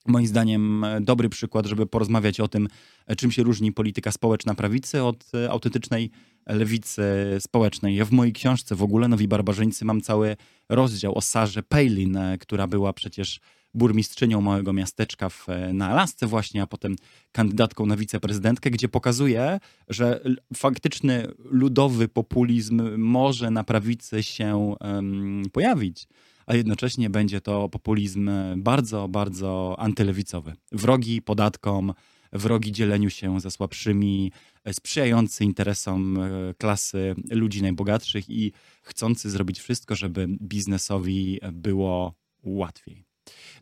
moim 0.07 0.27
zdaniem 0.27 0.85
dobry 1.01 1.29
przykład, 1.29 1.65
żeby 1.65 1.85
porozmawiać 1.85 2.39
o 2.39 2.47
tym, 2.47 2.67
e, 3.07 3.15
czym 3.15 3.31
się 3.31 3.43
różni 3.43 3.71
polityka 3.71 4.11
społeczna 4.11 4.55
prawicy 4.55 5.03
od 5.03 5.25
e, 5.33 5.49
autentycznej 5.49 6.11
lewicy 6.45 7.03
społecznej. 7.39 7.95
Ja 7.95 8.05
w 8.05 8.11
mojej 8.11 8.33
książce 8.33 8.75
w 8.75 8.83
ogóle 8.83 9.07
Nowi 9.07 9.27
Barbarzyńcy 9.27 9.85
mam 9.85 10.01
cały 10.01 10.35
rozdział 10.69 11.17
o 11.17 11.21
Sarze 11.21 11.63
Palin, 11.63 12.19
która 12.39 12.67
była 12.67 12.93
przecież 12.93 13.39
burmistrzynią 13.77 14.41
małego 14.41 14.73
miasteczka 14.73 15.29
w, 15.29 15.47
na 15.73 15.89
Alasce 15.89 16.27
właśnie, 16.27 16.61
a 16.61 16.67
potem 16.67 16.95
kandydatką 17.31 17.85
na 17.85 17.97
wiceprezydentkę, 17.97 18.71
gdzie 18.71 18.89
pokazuje, 18.89 19.59
że 19.87 20.21
faktyczny 20.55 21.27
ludowy 21.39 22.07
populizm 22.07 22.97
może 22.97 23.51
na 23.51 23.63
prawicy 23.63 24.23
się 24.23 24.75
um, 24.79 25.43
pojawić, 25.51 26.07
a 26.45 26.55
jednocześnie 26.55 27.09
będzie 27.09 27.41
to 27.41 27.69
populizm 27.69 28.29
bardzo, 28.57 29.07
bardzo 29.07 29.75
antylewicowy. 29.79 30.53
Wrogi 30.71 31.21
podatkom, 31.21 31.93
wrogi 32.33 32.71
dzieleniu 32.71 33.09
się 33.09 33.39
ze 33.39 33.51
słabszymi, 33.51 34.31
sprzyjający 34.71 35.43
interesom 35.43 36.17
e, 36.19 36.29
klasy 36.57 37.15
ludzi 37.31 37.61
najbogatszych 37.61 38.29
i 38.29 38.51
chcący 38.81 39.29
zrobić 39.29 39.59
wszystko, 39.59 39.95
żeby 39.95 40.27
biznesowi 40.27 41.39
było 41.51 42.13
łatwiej. 42.43 43.06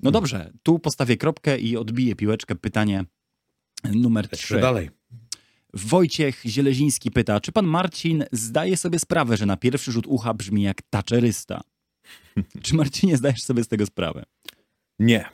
No 0.04 0.12
dobrze, 0.12 0.52
tu 0.64 0.80
postawię 0.80 1.18
kropkę 1.18 1.58
i 1.58 1.78
odbiję 1.78 2.16
piłeczkę. 2.16 2.56
Pytanie 2.56 3.06
numer 3.84 4.30
trzy. 4.30 4.60
dalej. 4.60 4.90
Wojciech 5.74 6.42
Zieleziński 6.46 7.12
pyta, 7.12 7.40
czy 7.40 7.52
pan 7.52 7.66
Marcin 7.66 8.24
zdaje 8.32 8.78
sobie 8.78 9.00
sprawę, 9.00 9.38
że 9.38 9.46
na 9.46 9.58
pierwszy 9.58 9.92
rzut 9.92 10.08
ucha 10.08 10.34
brzmi 10.34 10.64
jak 10.64 10.82
taczerysta? 10.82 11.62
czy 12.64 12.76
Marcinie 12.76 13.18
zdajesz 13.18 13.44
sobie 13.44 13.64
z 13.64 13.68
tego 13.68 13.86
sprawę? 13.86 14.24
Nie. 15.00 15.26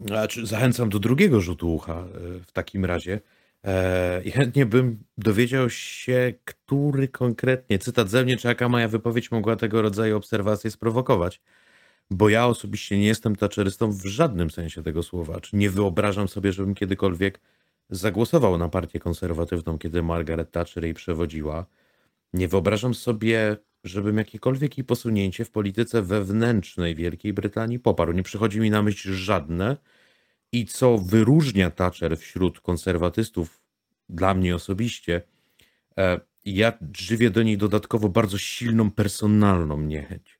Znaczy, 0.00 0.46
zachęcam 0.46 0.88
do 0.88 0.98
drugiego 0.98 1.40
rzutu 1.40 1.74
ucha 1.74 1.94
e, 1.94 2.06
w 2.46 2.52
takim 2.52 2.84
razie. 2.84 3.20
E, 3.64 4.22
I 4.24 4.30
chętnie 4.30 4.66
bym 4.66 5.04
dowiedział 5.18 5.70
się, 5.70 6.34
który 6.44 7.08
konkretnie 7.08 7.78
cytat 7.78 8.10
ze 8.10 8.24
mnie, 8.24 8.36
czy 8.36 8.48
jaka 8.48 8.68
moja 8.68 8.88
wypowiedź 8.88 9.30
mogła 9.30 9.56
tego 9.56 9.82
rodzaju 9.82 10.16
obserwacje 10.16 10.70
sprowokować. 10.70 11.40
Bo 12.10 12.28
ja 12.28 12.46
osobiście 12.46 12.98
nie 12.98 13.06
jestem 13.06 13.36
taczelystą 13.36 13.92
w 13.92 14.04
żadnym 14.04 14.50
sensie 14.50 14.82
tego 14.82 15.02
słowa. 15.02 15.40
Czy 15.40 15.56
nie 15.56 15.70
wyobrażam 15.70 16.28
sobie, 16.28 16.52
żebym 16.52 16.74
kiedykolwiek 16.74 17.40
zagłosował 17.90 18.58
na 18.58 18.68
partię 18.68 19.00
konserwatywną, 19.00 19.78
kiedy 19.78 20.02
Margaret 20.02 20.50
Thatcher 20.50 20.84
jej 20.84 20.94
przewodziła. 20.94 21.66
Nie 22.32 22.48
wyobrażam 22.48 22.94
sobie, 22.94 23.56
żebym 23.84 24.18
jakiekolwiek 24.18 24.78
jej 24.78 24.84
posunięcie 24.84 25.44
w 25.44 25.50
polityce 25.50 26.02
wewnętrznej 26.02 26.94
Wielkiej 26.94 27.32
Brytanii 27.32 27.78
poparł. 27.78 28.12
Nie 28.12 28.22
przychodzi 28.22 28.60
mi 28.60 28.70
na 28.70 28.82
myśl 28.82 29.12
żadne. 29.12 29.76
I 30.52 30.66
co 30.66 30.98
wyróżnia 30.98 31.70
Thatcher 31.70 32.18
wśród 32.18 32.60
konserwatystów, 32.60 33.60
dla 34.08 34.34
mnie 34.34 34.54
osobiście, 34.54 35.22
e, 35.98 36.20
ja 36.44 36.72
żywię 36.96 37.30
do 37.30 37.42
niej 37.42 37.58
dodatkowo 37.58 38.08
bardzo 38.08 38.38
silną 38.38 38.90
personalną 38.90 39.80
niechęć, 39.80 40.38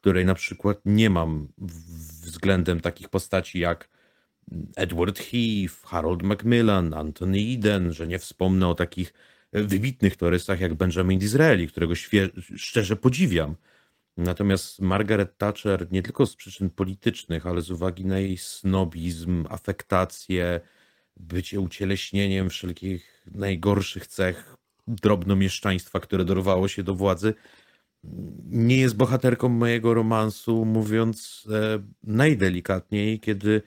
której 0.00 0.24
na 0.24 0.34
przykład 0.34 0.80
nie 0.84 1.10
mam 1.10 1.48
względem 2.22 2.80
takich 2.80 3.08
postaci 3.08 3.58
jak 3.58 3.88
Edward 4.76 5.18
Heath, 5.18 5.82
Harold 5.84 6.22
Macmillan, 6.22 6.94
Anthony 6.94 7.38
Eden, 7.38 7.92
że 7.92 8.06
nie 8.06 8.18
wspomnę 8.18 8.68
o 8.68 8.74
takich 8.74 9.12
wybitnych 9.52 10.16
torystach 10.16 10.60
jak 10.60 10.74
Benjamin 10.74 11.18
Disraeli, 11.18 11.68
którego 11.68 11.94
szczerze 12.56 12.96
podziwiam. 12.96 13.56
Natomiast 14.16 14.80
Margaret 14.80 15.38
Thatcher 15.38 15.92
nie 15.92 16.02
tylko 16.02 16.26
z 16.26 16.36
przyczyn 16.36 16.70
politycznych, 16.70 17.46
ale 17.46 17.62
z 17.62 17.70
uwagi 17.70 18.04
na 18.04 18.18
jej 18.18 18.36
snobizm, 18.36 19.46
afektację, 19.48 20.60
bycie 21.16 21.60
ucieleśnieniem 21.60 22.50
wszelkich 22.50 23.24
najgorszych 23.34 24.06
cech 24.06 24.56
drobnomieszczaństwa, 24.86 26.00
które 26.00 26.24
dorwało 26.24 26.68
się 26.68 26.82
do 26.82 26.94
władzy, 26.94 27.34
nie 28.44 28.76
jest 28.76 28.96
bohaterką 28.96 29.48
mojego 29.48 29.94
romansu, 29.94 30.64
mówiąc 30.64 31.46
e, 31.52 31.82
najdelikatniej, 32.02 33.20
kiedy, 33.20 33.62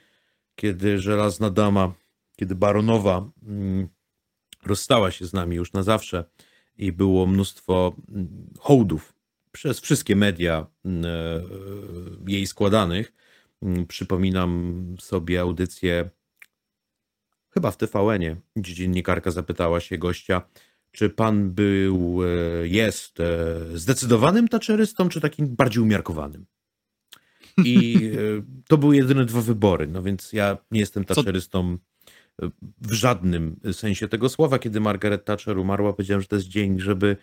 kiedy 0.55 0.99
żelazna 0.99 1.49
dama, 1.49 1.93
kiedy 2.35 2.55
baronowa 2.55 3.29
mm, 3.43 3.87
rozstała 4.65 5.11
się 5.11 5.25
z 5.25 5.33
nami 5.33 5.55
już 5.55 5.73
na 5.73 5.83
zawsze 5.83 6.25
i 6.77 6.91
było 6.91 7.25
mnóstwo 7.25 7.95
mm, 8.09 8.49
hołdów 8.59 9.13
przez 9.51 9.79
wszystkie 9.79 10.15
media 10.15 10.67
mm, 10.85 11.05
e, 11.05 12.31
jej 12.31 12.47
składanych. 12.47 13.13
Przypominam 13.87 14.95
sobie 14.99 15.41
audycję 15.41 16.09
chyba 17.49 17.71
w 17.71 17.77
TVN-ie, 17.77 18.37
dziennikarka 18.57 19.31
zapytała 19.31 19.79
się 19.79 19.97
gościa, 19.97 20.41
czy 20.93 21.09
pan 21.09 21.51
był, 21.51 22.19
e, 22.23 22.67
jest 22.67 23.19
e, 23.19 23.59
zdecydowanym 23.73 24.47
taczerystą, 24.47 25.09
czy 25.09 25.21
takim 25.21 25.55
bardziej 25.55 25.83
umiarkowanym? 25.83 26.45
I 27.57 27.95
e, 27.95 28.43
to 28.69 28.77
były 28.77 28.95
jedyne 28.95 29.25
dwa 29.25 29.41
wybory. 29.41 29.88
No 29.88 30.03
więc 30.03 30.33
ja 30.33 30.57
nie 30.71 30.79
jestem 30.79 31.05
taczerystą 31.05 31.77
w 32.81 32.91
żadnym 32.91 33.59
sensie 33.71 34.07
tego 34.07 34.29
słowa. 34.29 34.59
Kiedy 34.59 34.79
Margaret 34.79 35.25
Thatcher 35.25 35.57
umarła, 35.57 35.93
powiedziałem, 35.93 36.21
że 36.21 36.27
to 36.27 36.35
jest 36.35 36.47
dzień, 36.47 36.79
żeby 36.79 37.17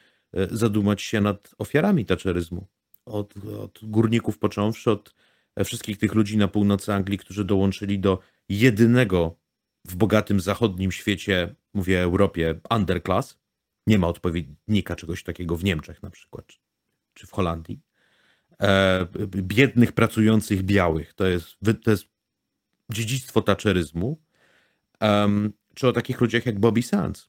zadumać 0.50 1.03
się 1.03 1.21
nad 1.21 1.55
ofiarami 1.59 2.07
taczeryzmu. 2.07 2.67
Od, 3.07 3.35
od 3.47 3.79
górników 3.83 4.39
począwszy, 4.39 4.91
od 4.91 5.15
wszystkich 5.65 5.99
tych 5.99 6.15
ludzi 6.15 6.37
na 6.37 6.49
północy 6.49 6.93
Anglii, 6.93 7.19
którzy 7.19 7.45
dołączyli 7.45 7.99
do 7.99 8.19
jedynego 8.49 9.37
w 9.85 9.97
bogatym 9.97 10.41
zachodnim 10.41 10.93
świecie, 10.93 11.55
mówię 11.75 12.03
Europie, 12.03 12.61
underclass, 12.71 13.40
nie 13.87 13.99
ma 13.99 14.07
odpowiednika 14.07 14.97
czegoś 14.97 15.23
takiego 15.23 15.57
w 15.57 15.65
Niemczech 15.65 16.03
na 16.03 16.11
przykład, 16.11 16.47
czy 17.15 17.27
w 17.27 17.33
Holandii. 17.33 17.81
E, 18.61 19.07
biednych, 19.27 19.93
pracujących 19.93 20.63
białych. 20.63 21.15
To 21.15 21.27
jest, 21.27 21.57
to 21.83 21.91
jest 21.91 22.05
dziedzictwo 22.91 23.43
taczeryzmu. 23.43 24.21
Czy 25.75 25.89
o 25.89 25.93
takich 25.93 26.21
ludziach 26.21 26.47
jak 26.47 26.59
Bobby 26.59 26.83
Sands, 26.83 27.29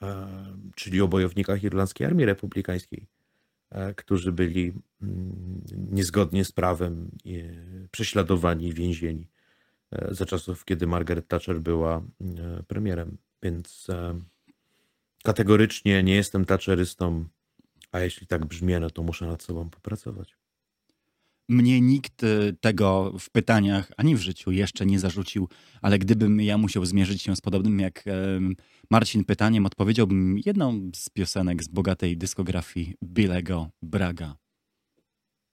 um, 0.00 0.70
czyli 0.74 1.00
o 1.00 1.08
bojownikach 1.08 1.62
Irlandzkiej 1.62 2.06
Armii 2.06 2.26
Republikańskiej, 2.26 3.06
e, 3.70 3.94
którzy 3.94 4.32
byli 4.32 4.72
mm, 5.02 5.62
niezgodnie 5.90 6.44
z 6.44 6.52
prawem 6.52 7.10
prześladowani 7.90 8.66
i 8.66 8.72
więzieni 8.72 9.28
e, 9.92 10.14
za 10.14 10.26
czasów, 10.26 10.64
kiedy 10.64 10.86
Margaret 10.86 11.28
Thatcher 11.28 11.60
była 11.60 11.96
e, 11.96 12.62
premierem. 12.62 13.18
Więc 13.42 13.86
kategorycznie 15.24 16.02
nie 16.02 16.14
jestem 16.14 16.44
tacherystą, 16.44 17.24
a 17.92 18.00
jeśli 18.00 18.26
tak 18.26 18.46
brzmię, 18.46 18.80
no 18.80 18.90
to 18.90 19.02
muszę 19.02 19.26
nad 19.26 19.42
sobą 19.42 19.70
popracować. 19.70 20.36
Mnie 21.48 21.80
nikt 21.80 22.22
y, 22.22 22.56
tego 22.60 23.14
w 23.18 23.30
pytaniach 23.30 23.92
ani 23.96 24.16
w 24.16 24.20
życiu 24.20 24.50
jeszcze 24.50 24.86
nie 24.86 24.98
zarzucił, 24.98 25.48
ale 25.82 25.98
gdybym 25.98 26.40
ja 26.40 26.58
musiał 26.58 26.84
zmierzyć 26.84 27.22
się 27.22 27.36
z 27.36 27.40
podobnym 27.40 27.80
jak 27.80 28.04
Marcin 28.90 29.24
pytaniem, 29.24 29.66
odpowiedziałbym 29.66 30.38
jedną 30.46 30.90
z 30.96 31.08
piosenek 31.08 31.62
z 31.62 31.68
bogatej 31.68 32.16
dyskografii 32.16 32.94
Billego 33.04 33.70
Braga. 33.82 34.36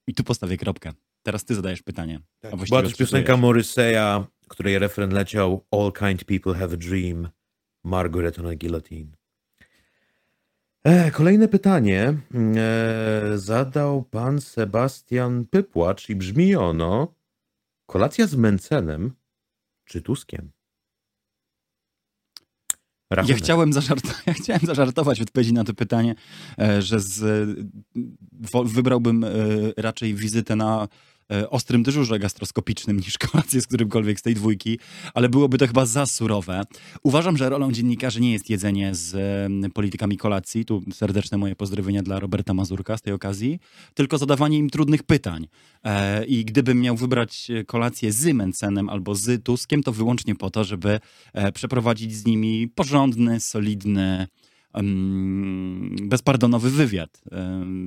I 0.08 0.14
tu 0.14 0.24
postawię 0.24 0.58
kropkę. 0.58 0.94
Teraz 1.24 1.46
ty 1.46 1.56
zadajesz 1.56 1.84
pytanie. 1.84 2.20
Tak, 2.40 2.56
była 2.56 2.82
też 2.82 2.96
piosenka 2.96 3.34
Morrissey'a, 3.34 4.26
której 4.48 4.80
refren 4.80 5.14
leciał 5.14 5.66
All 5.72 5.92
kind 5.92 6.24
people 6.24 6.54
have 6.54 6.74
a 6.74 6.78
dream, 6.78 7.30
Margaret 7.84 8.40
on 8.40 8.48
a 8.48 8.56
guillotine. 8.56 9.12
E, 10.86 11.12
kolejne 11.12 11.48
pytanie 11.48 12.18
e, 12.56 13.38
zadał 13.38 14.04
pan 14.04 14.42
Sebastian 14.42 15.46
Pypłacz 15.46 16.10
i 16.10 16.16
brzmi 16.16 16.56
ono: 16.56 17.16
Kolacja 17.86 18.28
z 18.28 18.36
Mencenem 18.36 19.14
czy 19.86 20.02
Tuskiem? 20.02 20.52
Ja 23.12 23.36
chciałem, 23.36 23.72
zażart- 23.72 24.14
ja 24.28 24.34
chciałem 24.34 24.62
zażartować 24.64 25.20
w 25.20 25.22
odpowiedzi 25.22 25.54
na 25.54 25.64
to 25.64 25.74
pytanie, 25.74 26.16
e, 26.60 26.82
że 26.82 27.00
z, 27.00 27.50
wybrałbym 28.66 29.26
raczej 29.78 30.16
wizytę 30.16 30.56
na 30.56 30.88
ostrym 31.50 31.84
dyżurze 31.84 32.20
gastroskopicznym 32.20 32.98
niż 32.98 33.18
kolację 33.18 33.62
z 33.62 33.68
którymkolwiek 33.68 34.20
z 34.20 34.22
tej 34.22 34.36
dwójki, 34.36 34.80
ale 35.14 35.30
byłoby 35.30 35.58
to 35.58 35.68
chyba 35.68 35.86
za 35.86 36.06
surowe. 36.06 36.62
Uważam, 37.04 37.38
że 37.38 37.50
rolą 37.50 37.72
dziennikarzy 37.72 38.22
nie 38.22 38.34
jest 38.34 38.50
jedzenie 38.50 38.96
z 38.96 39.16
politykami 39.74 40.18
kolacji, 40.18 40.66
tu 40.66 40.82
serdeczne 40.94 41.38
moje 41.38 41.56
pozdrowienia 41.56 42.04
dla 42.04 42.20
Roberta 42.20 42.54
Mazurka 42.54 42.98
z 42.98 43.02
tej 43.02 43.14
okazji, 43.14 43.60
tylko 43.94 44.18
zadawanie 44.18 44.58
im 44.58 44.70
trudnych 44.70 45.04
pytań. 45.04 45.48
E, 45.84 46.26
I 46.26 46.46
gdybym 46.46 46.82
miał 46.82 46.96
wybrać 46.96 47.48
kolację 47.68 48.12
z 48.12 48.34
Mencenem 48.34 48.90
albo 48.90 49.16
z 49.16 49.44
Tuskiem, 49.44 49.84
to 49.84 49.92
wyłącznie 49.92 50.36
po 50.36 50.50
to, 50.50 50.64
żeby 50.64 51.00
e, 51.34 51.52
przeprowadzić 51.52 52.16
z 52.16 52.26
nimi 52.26 52.68
porządny, 52.76 53.40
solidny, 53.40 54.28
bezpardonowy 56.02 56.70
wywiad 56.70 57.22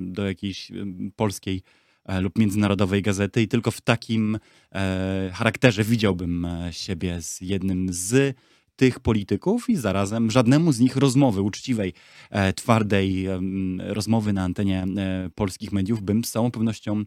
do 0.06 0.26
jakiejś 0.26 0.72
polskiej 1.16 1.62
E, 1.62 1.87
lub 2.20 2.38
międzynarodowej 2.38 3.02
gazety 3.02 3.42
i 3.42 3.48
tylko 3.48 3.70
w 3.70 3.80
takim 3.80 4.38
e, 4.74 5.30
charakterze 5.34 5.84
widziałbym 5.84 6.44
e, 6.44 6.72
siebie 6.72 7.22
z 7.22 7.40
jednym 7.40 7.92
z 7.92 8.36
tych 8.78 9.00
polityków 9.00 9.70
i 9.70 9.76
zarazem 9.76 10.30
żadnemu 10.30 10.72
z 10.72 10.80
nich 10.80 10.96
rozmowy 10.96 11.42
uczciwej, 11.42 11.92
e, 12.30 12.52
twardej 12.52 13.26
e, 13.26 13.40
rozmowy 13.78 14.32
na 14.32 14.42
antenie 14.42 14.82
e, 14.96 15.30
polskich 15.34 15.72
mediów 15.72 16.02
bym 16.02 16.24
z 16.24 16.30
całą 16.30 16.50
pewnością 16.50 17.04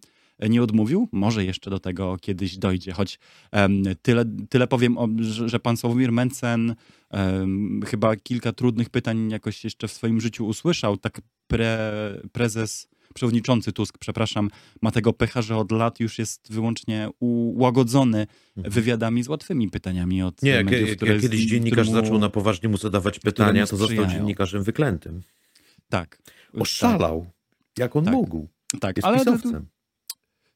nie 0.49 0.63
odmówił. 0.63 1.09
Może 1.11 1.45
jeszcze 1.45 1.69
do 1.69 1.79
tego 1.79 2.17
kiedyś 2.21 2.57
dojdzie, 2.57 2.91
choć 2.91 3.19
tyle, 4.01 4.25
tyle 4.49 4.67
powiem, 4.67 4.97
o, 4.97 5.07
że, 5.19 5.49
że, 5.49 5.59
pan 5.59 5.77
Sławomir 5.77 6.11
Mencen 6.11 6.75
chyba 7.85 8.15
kilka 8.15 8.51
trudnych 8.51 8.89
pytań 8.89 9.31
jakoś 9.31 9.63
jeszcze 9.63 9.87
w 9.87 9.91
swoim 9.91 10.21
życiu 10.21 10.47
usłyszał. 10.47 10.97
Tak 10.97 11.21
pre, 11.47 11.93
prezes 12.31 12.87
przewodniczący 13.13 13.71
Tusk, 13.71 13.97
przepraszam, 13.97 14.49
ma 14.81 14.91
tego 14.91 15.13
pecha, 15.13 15.41
że 15.41 15.57
od 15.57 15.71
lat 15.71 15.99
już 15.99 16.19
jest 16.19 16.53
wyłącznie 16.53 17.09
ułagodzony 17.19 18.27
mhm. 18.57 18.73
wywiadami 18.73 19.23
z 19.23 19.27
łatwymi 19.27 19.69
pytaniami 19.69 20.23
od 20.23 20.43
Nie, 20.43 20.63
mediów, 20.63 20.89
jak, 20.89 20.97
które, 20.97 21.13
jak 21.13 21.21
kiedyś 21.21 21.45
dziennikarz 21.45 21.87
mu, 21.87 21.93
zaczął 21.93 22.19
na 22.19 22.29
poważnie 22.29 22.69
mu 22.69 22.77
zadawać 22.77 23.19
pytania, 23.19 23.67
to 23.67 23.77
został 23.77 24.05
dziennikarzem 24.05 24.63
wyklętym. 24.63 25.21
Tak. 25.89 26.21
Oszalał. 26.53 27.25
Jak 27.77 27.95
on 27.95 28.05
tak. 28.05 28.13
mógł. 28.13 28.47
Tak, 28.79 28.97
jest 28.97 29.07
ale 29.07 29.17
pisowcem. 29.19 29.67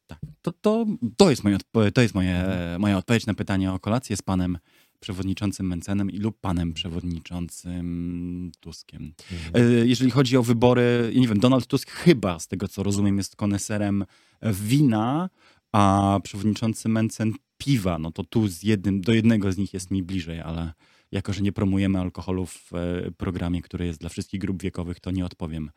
Tak, 0.06 0.18
to, 0.42 0.52
to, 0.52 0.86
to 1.16 1.30
jest, 1.30 1.44
moje, 1.44 1.58
to 1.94 2.02
jest 2.02 2.14
moje, 2.14 2.44
moja 2.78 2.98
odpowiedź 2.98 3.26
na 3.26 3.34
pytanie 3.34 3.72
o 3.72 3.78
kolację 3.78 4.16
z 4.16 4.22
panem 4.22 4.58
przewodniczącym 5.00 5.66
Mencenem 5.66 6.10
i 6.10 6.18
lub 6.18 6.40
panem 6.40 6.72
przewodniczącym 6.72 8.52
Tuskiem. 8.60 9.12
Mhm. 9.32 9.66
E, 9.66 9.86
jeżeli 9.86 10.10
chodzi 10.10 10.36
o 10.36 10.42
wybory, 10.42 11.12
nie 11.14 11.28
wiem, 11.28 11.40
Donald 11.40 11.66
Tusk 11.66 11.90
chyba, 11.90 12.38
z 12.38 12.48
tego 12.48 12.68
co 12.68 12.82
rozumiem, 12.82 13.16
jest 13.16 13.36
koneserem 13.36 14.04
wina, 14.42 15.30
a 15.72 16.18
przewodniczący 16.22 16.88
Mencen 16.88 17.32
piwa. 17.58 17.98
No 17.98 18.12
to 18.12 18.24
tu 18.24 18.48
z 18.48 18.62
jednym, 18.62 19.00
do 19.00 19.12
jednego 19.12 19.52
z 19.52 19.56
nich 19.56 19.74
jest 19.74 19.90
mi 19.90 20.02
bliżej, 20.02 20.40
ale 20.40 20.72
jako, 21.12 21.32
że 21.32 21.42
nie 21.42 21.52
promujemy 21.52 22.00
alkoholu 22.00 22.46
w 22.46 22.72
e, 22.74 23.10
programie, 23.10 23.62
który 23.62 23.86
jest 23.86 24.00
dla 24.00 24.08
wszystkich 24.08 24.40
grup 24.40 24.62
wiekowych, 24.62 25.00
to 25.00 25.10
nie 25.10 25.24
odpowiem, 25.24 25.70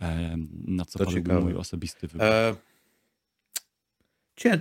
e, 0.00 0.36
na 0.50 0.84
co 0.84 1.04
poległ 1.04 1.40
mój 1.40 1.54
osobisty 1.54 2.08
wybór. 2.08 2.26
E 2.26 2.54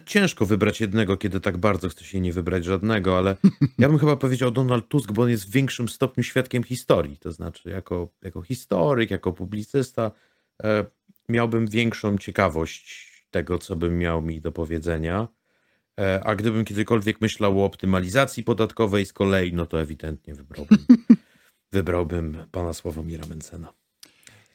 ciężko 0.05 0.45
wybrać 0.45 0.81
jednego, 0.81 1.17
kiedy 1.17 1.39
tak 1.39 1.57
bardzo 1.57 1.89
chce 1.89 2.03
się 2.03 2.19
nie 2.19 2.33
wybrać 2.33 2.65
żadnego, 2.65 3.17
ale 3.17 3.35
ja 3.79 3.89
bym 3.89 3.99
chyba 3.99 4.15
powiedział 4.15 4.51
Donald 4.51 4.87
Tusk, 4.87 5.11
bo 5.11 5.21
on 5.21 5.29
jest 5.29 5.47
w 5.47 5.51
większym 5.51 5.89
stopniu 5.89 6.23
świadkiem 6.23 6.63
historii. 6.63 7.17
To 7.17 7.31
znaczy, 7.31 7.69
jako, 7.69 8.09
jako 8.21 8.41
historyk, 8.41 9.11
jako 9.11 9.33
publicysta, 9.33 10.11
e, 10.63 10.85
miałbym 11.29 11.67
większą 11.67 12.17
ciekawość 12.17 13.13
tego, 13.31 13.57
co 13.57 13.75
bym 13.75 13.97
miał 13.97 14.21
mi 14.21 14.41
do 14.41 14.51
powiedzenia. 14.51 15.27
E, 15.99 16.23
a 16.23 16.35
gdybym 16.35 16.65
kiedykolwiek 16.65 17.21
myślał 17.21 17.61
o 17.61 17.65
optymalizacji 17.65 18.43
podatkowej 18.43 19.05
z 19.05 19.13
kolei, 19.13 19.53
no 19.53 19.65
to 19.65 19.81
ewidentnie 19.81 20.35
wybrałbym, 20.35 20.85
wybrałbym 21.71 22.45
pana 22.51 22.73
Sławomira 22.73 23.27
Mencena. 23.27 23.73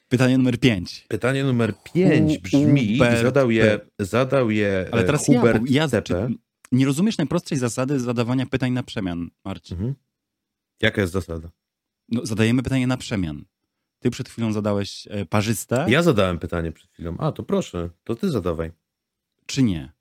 Pytanie 0.08 0.38
numer 0.38 0.60
pięć. 0.60 1.06
Pytanie 1.08 1.44
numer 1.44 1.74
pięć 1.82 2.38
brzmi, 2.38 2.98
Hubert, 2.98 3.22
zadał 3.22 3.50
je, 3.50 3.80
zadał 3.98 4.50
je 4.50 4.88
Ale 4.92 5.04
teraz 5.04 5.26
Hubert 5.26 5.62
ja, 5.70 5.88
ja 5.92 6.28
nie 6.72 6.86
rozumiesz 6.86 7.18
najprostszej 7.18 7.58
zasady 7.58 8.00
zadawania 8.00 8.46
pytań 8.46 8.72
na 8.72 8.82
przemian, 8.82 9.30
Marcin. 9.44 9.76
Mhm. 9.76 9.94
Jaka 10.80 11.00
jest 11.00 11.12
zasada? 11.12 11.50
No, 12.08 12.26
zadajemy 12.26 12.62
pytanie 12.62 12.86
na 12.86 12.96
przemian. 12.96 13.44
Ty 13.98 14.10
przed 14.10 14.28
chwilą 14.28 14.52
zadałeś 14.52 15.08
e, 15.10 15.26
parzyste. 15.26 15.86
Ja 15.88 16.02
zadałem 16.02 16.38
pytanie 16.38 16.72
przed 16.72 16.90
chwilą. 16.90 17.16
A, 17.18 17.32
to 17.32 17.42
proszę, 17.42 17.90
to 18.04 18.14
ty 18.14 18.30
zadawaj. 18.30 18.72
Czy 19.46 19.62
nie? 19.62 19.92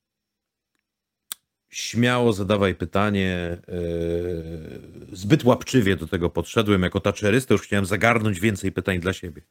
Śmiało 1.70 2.34
zadawaj 2.34 2.76
pytanie. 2.76 3.58
Yy, 3.68 5.16
zbyt 5.16 5.44
łapczywie 5.44 5.96
do 5.96 6.08
tego 6.08 6.30
podszedłem. 6.30 6.84
Jako 6.84 7.00
taczerysta 7.00 7.54
już 7.54 7.62
chciałem 7.62 7.86
zagarnąć 7.86 8.40
więcej 8.40 8.72
pytań 8.72 9.00
dla 9.00 9.14
siebie. 9.14 9.42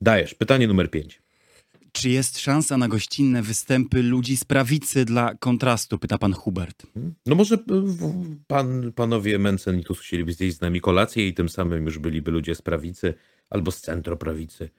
Dajesz. 0.00 0.34
Pytanie 0.34 0.68
numer 0.68 0.90
5. 0.90 1.22
Czy 1.92 2.10
jest 2.10 2.38
szansa 2.38 2.76
na 2.76 2.88
gościnne 2.88 3.42
występy 3.42 4.02
ludzi 4.02 4.36
z 4.36 4.44
prawicy 4.44 5.04
dla 5.04 5.34
kontrastu? 5.34 5.98
Pyta 5.98 6.18
pan 6.18 6.32
Hubert. 6.32 6.86
No 7.26 7.34
może 7.34 7.54
e, 7.54 7.58
pan, 8.46 8.92
panowie 8.92 9.38
Mencen 9.38 9.80
i 9.80 9.84
Tusk 9.84 10.02
chcieliby 10.02 10.32
zjeść 10.32 10.56
z 10.56 10.60
nami 10.60 10.80
kolację 10.80 11.28
i 11.28 11.34
tym 11.34 11.48
samym 11.48 11.84
już 11.84 11.98
byliby 11.98 12.30
ludzie 12.30 12.54
z 12.54 12.62
prawicy 12.62 13.14
albo 13.50 13.70
z 13.70 13.80
centroprawicy. 13.80 14.70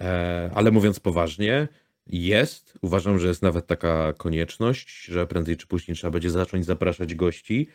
E, 0.00 0.50
ale 0.54 0.70
mówiąc 0.70 1.00
poważnie, 1.00 1.68
jest. 2.06 2.78
Uważam, 2.82 3.18
że 3.18 3.28
jest 3.28 3.42
nawet 3.42 3.66
taka 3.66 4.12
konieczność, 4.12 5.04
że 5.04 5.26
prędzej 5.26 5.56
czy 5.56 5.66
później 5.66 5.96
trzeba 5.96 6.10
będzie 6.10 6.30
zacząć 6.30 6.66
zapraszać 6.66 7.14
gości. 7.14 7.68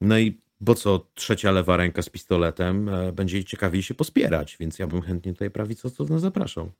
No 0.00 0.18
i 0.18 0.40
bo 0.62 0.74
co 0.74 1.06
trzecia 1.14 1.50
lewa 1.50 1.76
ręka 1.76 2.02
z 2.02 2.08
pistoletem 2.08 2.88
e, 2.88 3.12
będzie 3.12 3.44
ciekawiej 3.44 3.82
się 3.82 3.94
pospierać, 3.94 4.56
więc 4.60 4.78
ja 4.78 4.86
bym 4.86 5.02
chętnie 5.02 5.32
tutaj 5.32 5.50
prawicowców 5.50 6.20
zapraszał. 6.20 6.72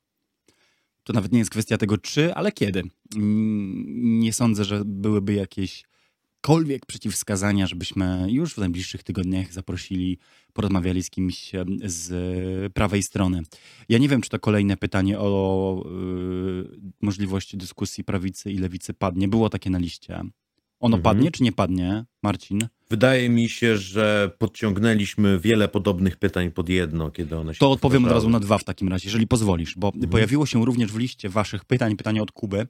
To 1.05 1.13
nawet 1.13 1.33
nie 1.33 1.39
jest 1.39 1.51
kwestia 1.51 1.79
tego 1.79 1.99
czy, 1.99 2.35
ale 2.35 2.53
kiedy. 2.53 2.83
Nie 3.97 4.33
sądzę, 4.33 4.65
że 4.65 4.83
byłyby 4.85 5.35
jakieś 5.35 5.85
jakiekolwiek 6.43 6.87
przeciwwskazania, 6.87 7.67
żebyśmy 7.67 8.27
już 8.29 8.55
w 8.55 8.59
najbliższych 8.59 9.03
tygodniach 9.03 9.53
zaprosili, 9.53 10.19
porozmawiali 10.53 11.03
z 11.03 11.11
kimś 11.11 11.53
z 11.85 12.73
prawej 12.73 13.03
strony. 13.03 13.43
Ja 13.89 13.99
nie 13.99 14.09
wiem, 14.09 14.21
czy 14.21 14.31
to 14.31 14.39
kolejne 14.39 14.77
pytanie 14.77 15.19
o 15.19 15.85
yy, 15.85 16.93
możliwość 17.03 17.57
dyskusji 17.57 18.05
prawicy 18.05 18.53
i 18.53 18.59
lewicy 18.59 18.95
padnie. 18.95 19.29
Było 19.29 19.49
takie 19.49 19.71
na 19.71 19.79
liście. 19.79 20.15
Ono 20.81 20.97
mhm. 20.97 21.03
padnie, 21.03 21.31
czy 21.31 21.43
nie 21.43 21.53
padnie, 21.53 22.05
Marcin? 22.23 22.69
Wydaje 22.93 23.29
mi 23.29 23.49
się, 23.49 23.77
że 23.77 24.31
podciągnęliśmy 24.39 25.41
wiele 25.41 25.69
podobnych 25.69 26.17
pytań 26.17 26.51
pod 26.51 26.69
jedno, 26.69 27.11
kiedy 27.11 27.39
one 27.39 27.55
się. 27.55 27.59
To 27.59 27.71
odpowiem 27.71 28.05
od 28.05 28.11
razu 28.11 28.31
na 28.31 28.41
dwa 28.41 28.59
w 28.59 28.65
takim 28.65 28.89
razie, 28.89 29.07
jeżeli 29.07 29.27
pozwolisz, 29.27 29.75
bo 29.77 29.89
mhm. 29.89 30.11
pojawiło 30.11 30.47
się 30.47 30.65
również 30.65 30.93
w 30.93 30.99
liście 30.99 31.29
waszych 31.29 31.65
pytań 31.65 31.97
pytanie 31.97 32.23
od 32.23 32.33
Kuby. 32.33 32.67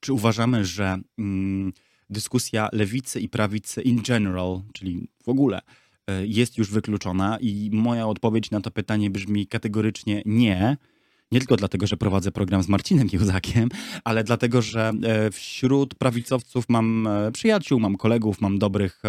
Czy 0.00 0.12
uważamy, 0.12 0.64
że 0.64 0.98
mm, 1.18 1.72
dyskusja 2.10 2.68
lewicy 2.72 3.20
i 3.20 3.28
prawicy 3.28 3.82
in 3.82 4.02
general, 4.02 4.62
czyli 4.72 5.08
w 5.24 5.28
ogóle, 5.28 5.60
e, 6.06 6.26
jest 6.26 6.58
już 6.58 6.70
wykluczona? 6.70 7.38
I 7.40 7.70
moja 7.72 8.06
odpowiedź 8.06 8.50
na 8.50 8.60
to 8.60 8.70
pytanie 8.70 9.10
brzmi 9.10 9.46
kategorycznie 9.46 10.22
nie. 10.26 10.76
Nie 11.32 11.38
tylko 11.38 11.56
dlatego, 11.56 11.86
że 11.86 11.96
prowadzę 11.96 12.32
program 12.32 12.62
z 12.62 12.68
Marcinem 12.68 13.08
Kiełzakiem, 13.08 13.68
ale 14.04 14.24
dlatego, 14.24 14.62
że 14.62 14.92
e, 15.02 15.30
wśród 15.30 15.94
prawicowców 15.94 16.64
mam 16.68 17.06
e, 17.06 17.32
przyjaciół, 17.32 17.80
mam 17.80 17.96
kolegów, 17.96 18.40
mam 18.40 18.58
dobrych 18.58 19.02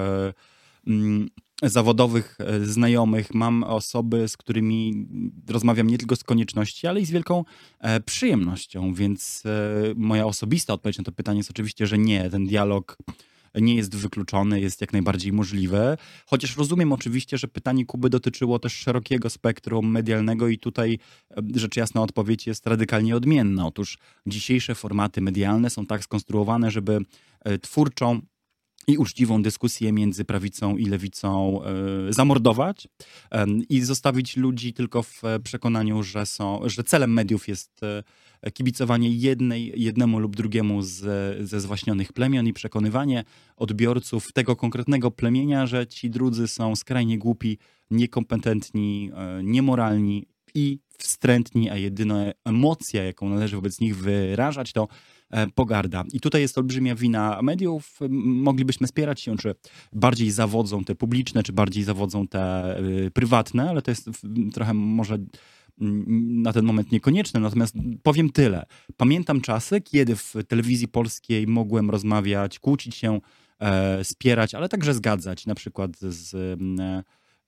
mm, 0.88 1.30
zawodowych 1.64 2.38
e, 2.40 2.66
znajomych, 2.66 3.34
mam 3.34 3.64
osoby, 3.64 4.28
z 4.28 4.38
którymi 4.38 5.08
rozmawiam 5.48 5.88
nie 5.88 5.98
tylko 5.98 6.16
z 6.16 6.24
konieczności, 6.24 6.88
ale 6.88 7.02
i 7.02 7.06
z 7.06 7.12
wielką 7.12 7.46
e, 7.80 8.00
przyjemnością, 8.00 8.94
więc 8.94 9.44
e, 9.46 9.50
moja 9.96 10.26
osobista 10.26 10.74
odpowiedź 10.74 10.98
na 10.98 11.04
to 11.04 11.12
pytanie 11.12 11.38
jest 11.38 11.52
oczywiście, 11.52 11.88
że 11.88 11.98
nie. 11.98 12.30
Ten 12.30 12.46
dialog 12.48 12.98
nie 13.56 13.76
jest 13.76 13.96
wykluczony, 13.96 14.62
jest 14.62 14.82
jak 14.82 14.94
najbardziej 14.94 15.34
możliwy. 15.34 15.98
Chociaż 16.26 16.58
rozumiem 16.58 16.94
oczywiście, 16.94 17.38
że 17.38 17.48
pytanie 17.48 17.86
Kuby 17.86 18.10
dotyczyło 18.10 18.60
też 18.60 18.74
szerokiego 18.74 19.30
spektrum 19.30 19.92
medialnego 19.92 20.48
i 20.48 20.58
tutaj 20.58 21.00
rzecz 21.56 21.76
jasna 21.76 22.02
odpowiedź 22.02 22.48
jest 22.48 22.68
radykalnie 22.68 23.16
odmienna. 23.16 23.68
Otóż 23.68 23.98
dzisiejsze 24.26 24.76
formaty 24.76 25.22
medialne 25.22 25.70
są 25.70 25.86
tak 25.86 26.04
skonstruowane, 26.04 26.72
żeby 26.72 27.00
twórczą 27.62 28.22
i 28.88 28.98
uczciwą 28.98 29.42
dyskusję 29.42 29.92
między 29.92 30.26
prawicą 30.26 30.78
i 30.78 30.86
lewicą 30.86 31.62
y, 32.10 32.14
zamordować 32.14 32.88
i 33.70 33.82
zostawić 33.82 34.38
ludzi 34.38 34.74
tylko 34.74 35.04
w 35.04 35.22
przekonaniu, 35.44 36.04
że, 36.04 36.26
są, 36.26 36.62
że 36.66 36.84
celem 36.84 37.14
mediów 37.14 37.48
jest 37.48 37.82
y, 38.48 38.52
kibicowanie 38.52 39.10
jednej, 39.10 39.74
jednemu 39.76 40.20
lub 40.20 40.36
drugiemu 40.36 40.82
z, 40.82 41.00
ze 41.50 41.62
zwaśnionych 41.62 42.14
plemion 42.14 42.48
i 42.48 42.54
przekonywanie 42.54 43.24
odbiorców 43.58 44.34
tego 44.34 44.56
konkretnego 44.56 45.12
plemienia, 45.12 45.66
że 45.66 45.88
ci 45.88 46.10
drudzy 46.10 46.48
są 46.48 46.76
skrajnie 46.76 47.18
głupi, 47.18 47.58
niekompetentni, 47.92 49.12
niemoralni 49.44 50.28
i 50.56 50.80
wstrętni, 50.98 51.70
a 51.70 51.78
jedyna 51.78 52.32
emocja, 52.46 53.04
jaką 53.04 53.30
należy 53.30 53.56
wobec 53.56 53.80
nich 53.80 53.98
wyrażać, 53.98 54.74
to 54.74 54.88
E, 54.88 55.21
pogarda. 55.56 56.04
I 56.14 56.20
tutaj 56.20 56.42
jest 56.42 56.58
olbrzymia 56.58 56.96
wina 56.96 57.42
mediów. 57.42 58.00
Moglibyśmy 58.20 58.88
spierać 58.88 59.22
się, 59.22 59.38
czy 59.38 59.56
bardziej 59.94 60.32
zawodzą 60.32 60.84
te 60.84 60.96
publiczne, 60.96 61.44
czy 61.44 61.54
bardziej 61.54 61.84
zawodzą 61.84 62.28
te 62.28 62.76
y, 62.80 63.12
prywatne, 63.12 63.70
ale 63.70 63.82
to 63.82 63.92
jest 63.92 64.10
trochę 64.54 64.74
może 64.74 65.18
na 65.82 66.54
ten 66.54 66.66
moment 66.66 66.92
niekonieczne, 66.92 67.40
natomiast 67.40 67.76
powiem 68.04 68.30
tyle. 68.30 68.66
Pamiętam 68.98 69.42
czasy, 69.42 69.82
kiedy 69.82 70.16
w 70.16 70.34
telewizji 70.48 70.88
polskiej 70.88 71.48
mogłem 71.48 71.90
rozmawiać, 71.90 72.60
kłócić 72.60 72.96
się, 72.96 73.20
e, 73.60 74.04
spierać, 74.04 74.56
ale 74.56 74.70
także 74.70 74.94
zgadzać, 74.94 75.46
na 75.46 75.56
przykład 75.56 75.92
z 76.00 76.34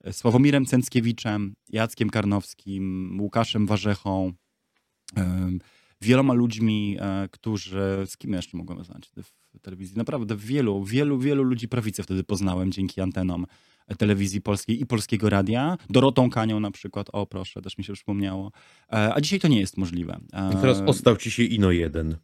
e, 0.06 0.14
Sławomirem 0.14 0.66
Cęckiewiczem, 0.66 1.56
Jackiem 1.70 2.10
Karnowskim, 2.10 3.18
Łukaszem 3.22 3.68
Warzechą, 3.68 4.34
e, 5.18 5.50
wieloma 6.04 6.34
ludźmi, 6.34 6.98
e, 7.00 7.30
którzy, 7.32 8.04
z 8.06 8.18
kim 8.18 8.34
jeszcze 8.34 8.58
mogłem 8.58 8.84
znać 8.84 9.12
w 9.54 9.60
telewizji? 9.60 9.98
Naprawdę 9.98 10.36
wielu, 10.38 10.84
wielu, 10.84 11.20
wielu 11.20 11.44
ludzi 11.44 11.68
prawicy 11.68 12.04
wtedy 12.04 12.24
poznałem 12.24 12.72
dzięki 12.72 13.02
antenom 13.02 13.46
telewizji 13.98 14.42
polskiej 14.42 14.82
i 14.82 14.86
polskiego 14.86 15.30
radia. 15.30 15.78
Dorotą 15.90 16.30
Kanią 16.30 16.60
na 16.60 16.72
przykład, 16.72 17.08
o 17.14 17.26
proszę, 17.26 17.62
też 17.62 17.78
mi 17.78 17.84
się 17.84 17.94
przypomniało. 17.94 18.52
E, 18.94 19.14
a 19.14 19.22
dzisiaj 19.22 19.40
to 19.40 19.48
nie 19.48 19.60
jest 19.60 19.78
możliwe. 19.78 20.20
I 20.54 20.56
teraz 20.62 20.82
ostał 20.86 21.18
ci 21.18 21.32
się 21.32 21.44
Ino 21.44 21.72
1. 21.72 22.16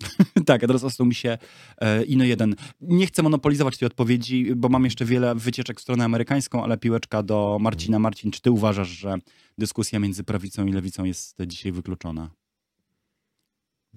tak, 0.46 0.64
a 0.64 0.66
teraz 0.66 0.84
ostał 0.84 1.06
mi 1.06 1.14
się 1.14 1.38
e, 1.78 2.04
Ino 2.04 2.24
1. 2.24 2.54
Nie 2.80 3.06
chcę 3.06 3.22
monopolizować 3.22 3.78
tej 3.78 3.86
odpowiedzi, 3.86 4.54
bo 4.56 4.68
mam 4.68 4.84
jeszcze 4.84 5.04
wiele 5.04 5.34
wycieczek 5.34 5.78
w 5.78 5.82
stronę 5.82 6.04
amerykańską, 6.04 6.64
ale 6.64 6.78
piłeczka 6.78 7.22
do 7.22 7.58
Marcina. 7.60 7.98
Marcin, 7.98 8.30
czy 8.30 8.40
ty 8.40 8.50
uważasz, 8.50 8.88
że 8.88 9.14
dyskusja 9.58 9.98
między 9.98 10.24
prawicą 10.24 10.66
i 10.66 10.72
lewicą 10.72 11.04
jest 11.04 11.36
dzisiaj 11.46 11.72
wykluczona? 11.72 12.30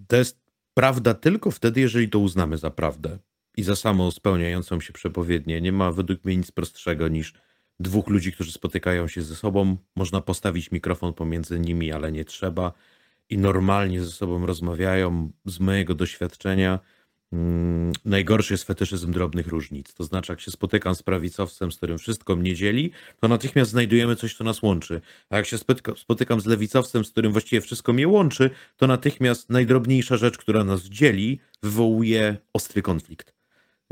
To 0.08 0.15
jest 0.15 0.43
prawda 0.73 1.13
tylko 1.13 1.51
wtedy, 1.51 1.82
jeżeli 1.82 2.10
to 2.10 2.19
uznamy 2.19 2.58
za 2.58 2.71
prawdę 2.71 3.17
i 3.58 3.63
za 3.63 3.75
samą 3.75 4.12
spełniającą 4.12 4.82
się 4.82 4.93
przepowiednię. 4.93 5.62
Nie 5.62 5.71
ma 5.71 5.91
według 5.91 6.25
mnie 6.25 6.38
nic 6.38 6.51
prostszego 6.51 7.08
niż 7.08 7.34
dwóch 7.79 8.08
ludzi, 8.08 8.32
którzy 8.32 8.51
spotykają 8.51 9.08
się 9.08 9.21
ze 9.21 9.36
sobą. 9.36 9.77
Można 9.95 10.21
postawić 10.21 10.71
mikrofon 10.71 11.13
pomiędzy 11.13 11.60
nimi, 11.60 11.91
ale 11.91 12.12
nie 12.12 12.25
trzeba. 12.25 12.73
I 13.29 13.38
normalnie 13.38 14.01
ze 14.01 14.12
sobą 14.12 14.45
rozmawiają. 14.45 15.32
Z 15.45 15.60
mojego 15.60 15.95
doświadczenia 15.95 16.79
najgorszy 18.06 18.54
jest 18.54 18.63
fetyszyzm 18.63 19.12
drobnych 19.12 19.48
różnic. 19.48 19.93
To 19.93 20.04
znaczy, 20.04 20.32
jak 20.32 20.41
się 20.41 20.52
spotykam 20.52 20.96
z 20.96 21.04
prawicowcem, 21.04 21.72
z 21.72 21.78
którym 21.78 21.98
wszystko 21.98 22.36
mnie 22.36 22.56
dzieli, 22.56 22.91
to 23.19 23.28
natychmiast 23.28 23.72
znajdujemy 23.72 24.15
coś, 24.15 24.36
co 24.36 24.43
nas 24.43 24.62
łączy. 24.62 25.02
A 25.30 25.38
jak 25.38 25.46
się 25.46 25.58
spotykam 25.98 26.41
z 26.41 26.46
lewicowcem, 26.46 27.06
z 27.06 27.12
którym 27.12 27.32
właściwie 27.32 27.62
wszystko 27.62 27.93
mnie 27.93 28.08
łączy, 28.08 28.50
to 28.78 28.88
natychmiast 28.88 29.50
najdrobniejsza 29.50 30.17
rzecz, 30.17 30.38
która 30.38 30.63
nas 30.63 30.84
dzieli, 30.84 31.39
wywołuje 31.63 32.38
ostry 32.54 32.82
konflikt. 32.82 33.34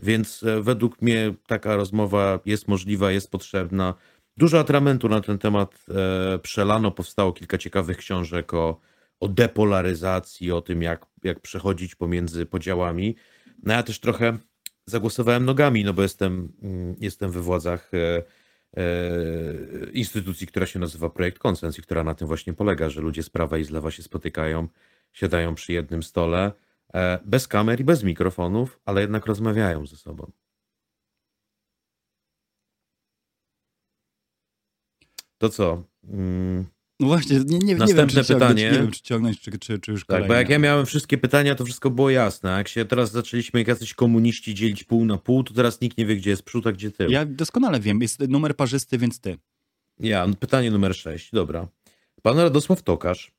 Więc 0.04 0.44
e, 0.44 0.62
według 0.62 1.02
mnie 1.02 1.34
taka 1.48 1.76
rozmowa 1.76 2.40
jest 2.46 2.68
możliwa, 2.68 3.12
jest 3.12 3.32
potrzebna. 3.32 3.94
Dużo 4.38 4.60
atramentu 4.60 5.10
na 5.10 5.22
ten 5.22 5.38
temat 5.38 5.86
e, 5.90 6.40
przelano, 6.40 6.92
powstało 6.92 7.34
kilka 7.34 7.58
ciekawych 7.58 7.98
książek 7.98 8.54
o 8.54 8.80
o 9.22 9.28
depolaryzacji, 9.28 10.52
o 10.52 10.62
tym, 10.62 10.82
jak, 10.82 11.06
jak 11.24 11.40
przechodzić 11.40 11.96
pomiędzy 11.96 12.46
podziałami. 12.46 13.16
No 13.64 13.74
ja 13.74 13.84
też 13.84 14.00
trochę 14.00 14.38
zagłosowałem 14.86 15.46
nogami, 15.46 15.84
no 15.84 15.94
bo 15.94 16.02
jestem, 16.02 16.54
mm, 16.62 16.96
jestem 17.00 17.32
we 17.32 17.42
władzach 17.42 17.92
e, 17.94 18.24
e, 18.78 18.84
instytucji, 19.94 20.48
która 20.48 20.66
się 20.66 20.80
nazywa 20.80 21.10
Projekt 21.10 21.40
Konsens 21.40 21.80
i 21.80 21.82
która 21.82 22.04
na 22.04 22.16
tym 22.16 22.28
właśnie 22.28 22.54
polega, 22.54 22.90
że 22.90 23.02
ludzie 23.02 23.24
z 23.24 23.30
prawa 23.30 23.58
i 23.58 23.64
z 23.64 23.70
lewa 23.70 23.92
się 23.92 24.04
spotykają, 24.04 24.68
siadają 25.14 25.56
przy 25.56 25.74
jednym 25.74 26.04
stole, 26.04 26.52
e, 26.94 27.20
bez 27.26 27.48
kamer 27.48 27.82
i 27.82 27.84
bez 27.84 28.04
mikrofonów, 28.04 28.80
ale 28.86 29.02
jednak 29.02 29.26
rozmawiają 29.26 29.86
ze 29.86 29.98
sobą. 29.98 30.32
To 35.38 35.50
co? 35.50 35.84
Mm. 36.04 36.81
No 37.02 37.08
właśnie, 37.08 37.40
nie, 37.40 37.60
nie, 37.60 37.76
Następne 37.76 38.04
nie 38.04 38.14
wiem, 38.14 38.26
czy 38.26 38.34
pytanie. 38.34 38.64
nie 38.64 38.72
wiem, 38.72 38.92
czy 38.92 39.02
ciągnąć, 39.02 39.40
czy, 39.40 39.60
czy, 39.60 39.80
czy 39.80 39.92
już 39.92 40.06
Tak, 40.06 40.28
bo 40.28 40.34
jak 40.34 40.50
ja 40.50 40.60
miałem 40.60 40.86
wszystkie 40.86 41.18
pytania, 41.18 41.56
to 41.56 41.66
wszystko 41.66 41.90
było 41.90 42.10
jasne. 42.10 42.50
Jak 42.50 42.68
się 42.68 42.86
teraz 42.86 43.12
zaczęliśmy 43.12 43.60
jak 43.60 43.68
jacyś 43.68 43.94
komuniści 43.94 44.56
dzielić 44.56 44.84
pół 44.84 45.06
na 45.06 45.18
pół, 45.18 45.44
to 45.44 45.54
teraz 45.54 45.82
nikt 45.82 45.98
nie 45.98 46.06
wie, 46.06 46.16
gdzie 46.16 46.30
jest 46.30 46.44
przód, 46.44 46.68
a 46.68 46.72
gdzie 46.72 46.92
tył. 46.92 47.10
Ja 47.10 47.26
doskonale 47.26 47.80
wiem. 47.80 48.02
Jest 48.02 48.20
numer 48.20 48.56
parzysty, 48.56 48.98
więc 48.98 49.20
ty. 49.20 49.38
Ja, 50.00 50.28
pytanie 50.40 50.72
numer 50.72 50.96
sześć. 50.96 51.32
Dobra. 51.32 51.68
Pan 52.22 52.40
Radosław 52.40 52.84
Tokarz. 52.84 53.32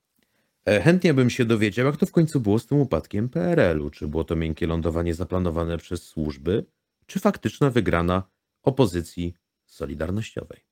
E, 0.67 0.81
chętnie 0.81 1.15
bym 1.15 1.31
się 1.31 1.45
dowiedział, 1.45 1.87
jak 1.87 1.97
to 1.97 2.07
w 2.07 2.13
końcu 2.13 2.41
było 2.41 2.59
z 2.59 2.67
tym 2.67 2.79
upadkiem 2.79 3.29
PRL-u. 3.29 3.91
Czy 3.91 4.09
było 4.09 4.25
to 4.25 4.37
miękkie 4.37 4.67
lądowanie 4.67 5.15
zaplanowane 5.15 5.79
przez 5.79 6.03
służby, 6.03 6.65
czy 7.07 7.21
faktyczna 7.21 7.71
wygrana 7.71 8.23
opozycji 8.63 9.35
solidarnościowej? 9.67 10.72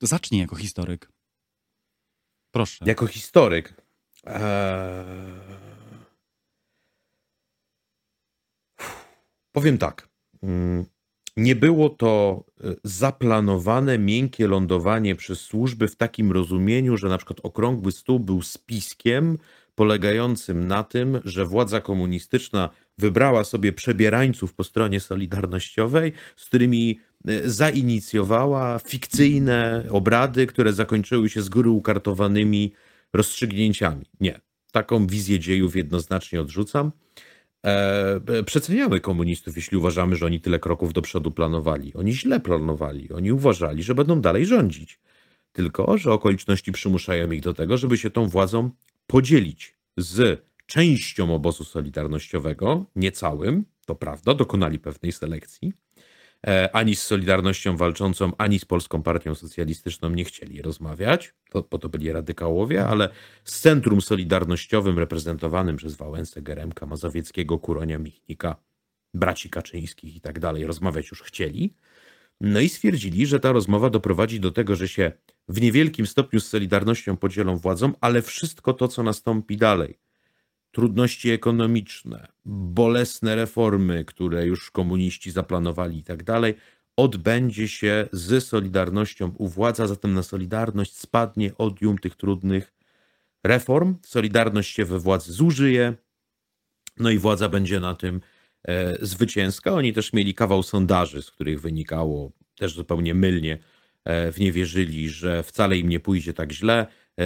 To 0.00 0.06
zacznij 0.06 0.40
jako 0.40 0.56
historyk. 0.56 1.12
Proszę. 2.50 2.84
Jako 2.88 3.06
historyk. 3.06 3.74
Eee... 4.24 5.70
Powiem 9.52 9.78
tak. 9.78 10.08
Mm, 10.42 10.84
nie 11.36 11.56
było 11.56 11.88
to 11.88 12.44
e, 12.64 12.74
zaplanowane 12.84 13.98
miękkie 13.98 14.48
lądowanie 14.48 15.14
przez 15.16 15.40
służby 15.40 15.88
w 15.88 15.96
takim 15.96 16.32
rozumieniu, 16.32 16.96
że 16.96 17.08
na 17.08 17.18
przykład 17.18 17.40
okrągły 17.42 17.92
stół 17.92 18.20
był 18.20 18.42
spiskiem 18.42 19.38
polegającym 19.74 20.66
na 20.66 20.84
tym, 20.84 21.20
że 21.24 21.46
władza 21.46 21.80
komunistyczna 21.80 22.70
wybrała 22.98 23.44
sobie 23.44 23.72
przebierańców 23.72 24.54
po 24.54 24.64
stronie 24.64 25.00
solidarnościowej, 25.00 26.12
z 26.36 26.46
którymi 26.46 27.00
zainicjowała 27.44 28.78
fikcyjne 28.78 29.84
obrady, 29.90 30.46
które 30.46 30.72
zakończyły 30.72 31.28
się 31.28 31.42
z 31.42 31.48
góry 31.48 31.70
ukartowanymi 31.70 32.72
rozstrzygnięciami. 33.12 34.06
Nie. 34.20 34.40
Taką 34.72 35.06
wizję 35.06 35.38
dziejów 35.38 35.76
jednoznacznie 35.76 36.40
odrzucam. 36.40 36.92
E, 37.66 38.42
przeceniamy 38.46 39.00
komunistów, 39.00 39.56
jeśli 39.56 39.76
uważamy, 39.76 40.16
że 40.16 40.26
oni 40.26 40.40
tyle 40.40 40.58
kroków 40.58 40.92
do 40.92 41.02
przodu 41.02 41.30
planowali. 41.30 41.94
Oni 41.94 42.12
źle 42.12 42.40
planowali. 42.40 43.12
Oni 43.12 43.32
uważali, 43.32 43.82
że 43.82 43.94
będą 43.94 44.20
dalej 44.20 44.46
rządzić. 44.46 45.00
Tylko, 45.52 45.98
że 45.98 46.12
okoliczności 46.12 46.72
przymuszają 46.72 47.30
ich 47.30 47.40
do 47.40 47.54
tego, 47.54 47.76
żeby 47.76 47.98
się 47.98 48.10
tą 48.10 48.28
władzą 48.28 48.70
podzielić 49.06 49.76
z 49.96 50.42
częścią 50.66 51.34
obozu 51.34 51.64
solidarnościowego, 51.64 52.86
nie 52.96 53.12
całym, 53.12 53.64
to 53.86 53.94
prawda, 53.94 54.34
dokonali 54.34 54.78
pewnej 54.78 55.12
selekcji, 55.12 55.72
ani 56.72 56.96
z 56.96 57.02
Solidarnością 57.02 57.76
Walczącą, 57.76 58.32
ani 58.38 58.58
z 58.58 58.64
Polską 58.64 59.02
Partią 59.02 59.34
Socjalistyczną 59.34 60.10
nie 60.10 60.24
chcieli 60.24 60.62
rozmawiać, 60.62 61.34
to, 61.50 61.64
bo 61.70 61.78
to 61.78 61.88
byli 61.88 62.12
radykałowie, 62.12 62.86
ale 62.86 63.08
z 63.44 63.60
Centrum 63.60 64.00
Solidarnościowym 64.00 64.98
reprezentowanym 64.98 65.76
przez 65.76 65.94
Wałęsę, 65.94 66.42
Geremka, 66.42 66.86
Mazowieckiego, 66.86 67.58
Kuronia, 67.58 67.98
Michnika, 67.98 68.56
braci 69.14 69.50
Kaczyńskich 69.50 70.16
i 70.16 70.20
tak 70.20 70.38
dalej 70.38 70.66
rozmawiać 70.66 71.10
już 71.10 71.22
chcieli. 71.22 71.74
No 72.40 72.60
i 72.60 72.68
stwierdzili, 72.68 73.26
że 73.26 73.40
ta 73.40 73.52
rozmowa 73.52 73.90
doprowadzi 73.90 74.40
do 74.40 74.50
tego, 74.50 74.76
że 74.76 74.88
się 74.88 75.12
w 75.48 75.60
niewielkim 75.60 76.06
stopniu 76.06 76.40
z 76.40 76.48
Solidarnością 76.48 77.16
podzielą 77.16 77.56
władzą, 77.56 77.92
ale 78.00 78.22
wszystko 78.22 78.72
to, 78.72 78.88
co 78.88 79.02
nastąpi 79.02 79.56
dalej– 79.56 79.98
trudności 80.70 81.30
ekonomiczne, 81.30 82.28
bolesne 82.44 83.36
reformy, 83.36 84.04
które 84.04 84.46
już 84.46 84.70
komuniści 84.70 85.30
zaplanowali 85.30 85.98
i 85.98 86.04
tak 86.04 86.22
dalej, 86.22 86.54
odbędzie 86.96 87.68
się 87.68 88.08
z 88.12 88.44
Solidarnością 88.44 89.34
u 89.38 89.48
władzy, 89.48 89.82
a 89.82 89.86
zatem 89.86 90.14
na 90.14 90.22
Solidarność 90.22 90.96
spadnie 90.96 91.56
odium 91.58 91.98
tych 91.98 92.16
trudnych 92.16 92.72
reform. 93.44 93.96
Solidarność 94.06 94.74
się 94.74 94.84
we 94.84 94.98
władzy 94.98 95.32
zużyje, 95.32 95.94
no 96.98 97.10
i 97.10 97.18
władza 97.18 97.48
będzie 97.48 97.80
na 97.80 97.94
tym 97.94 98.20
e, 98.64 99.06
zwycięska. 99.06 99.72
Oni 99.72 99.92
też 99.92 100.12
mieli 100.12 100.34
kawał 100.34 100.62
sondaży, 100.62 101.22
z 101.22 101.30
których 101.30 101.60
wynikało 101.60 102.32
też 102.58 102.74
zupełnie 102.74 103.14
mylnie, 103.14 103.58
e, 104.04 104.32
w 104.32 104.40
nie 104.40 104.52
wierzyli, 104.52 105.08
że 105.08 105.42
wcale 105.42 105.78
im 105.78 105.88
nie 105.88 106.00
pójdzie 106.00 106.34
tak 106.34 106.52
źle. 106.52 106.86
E, 107.20 107.24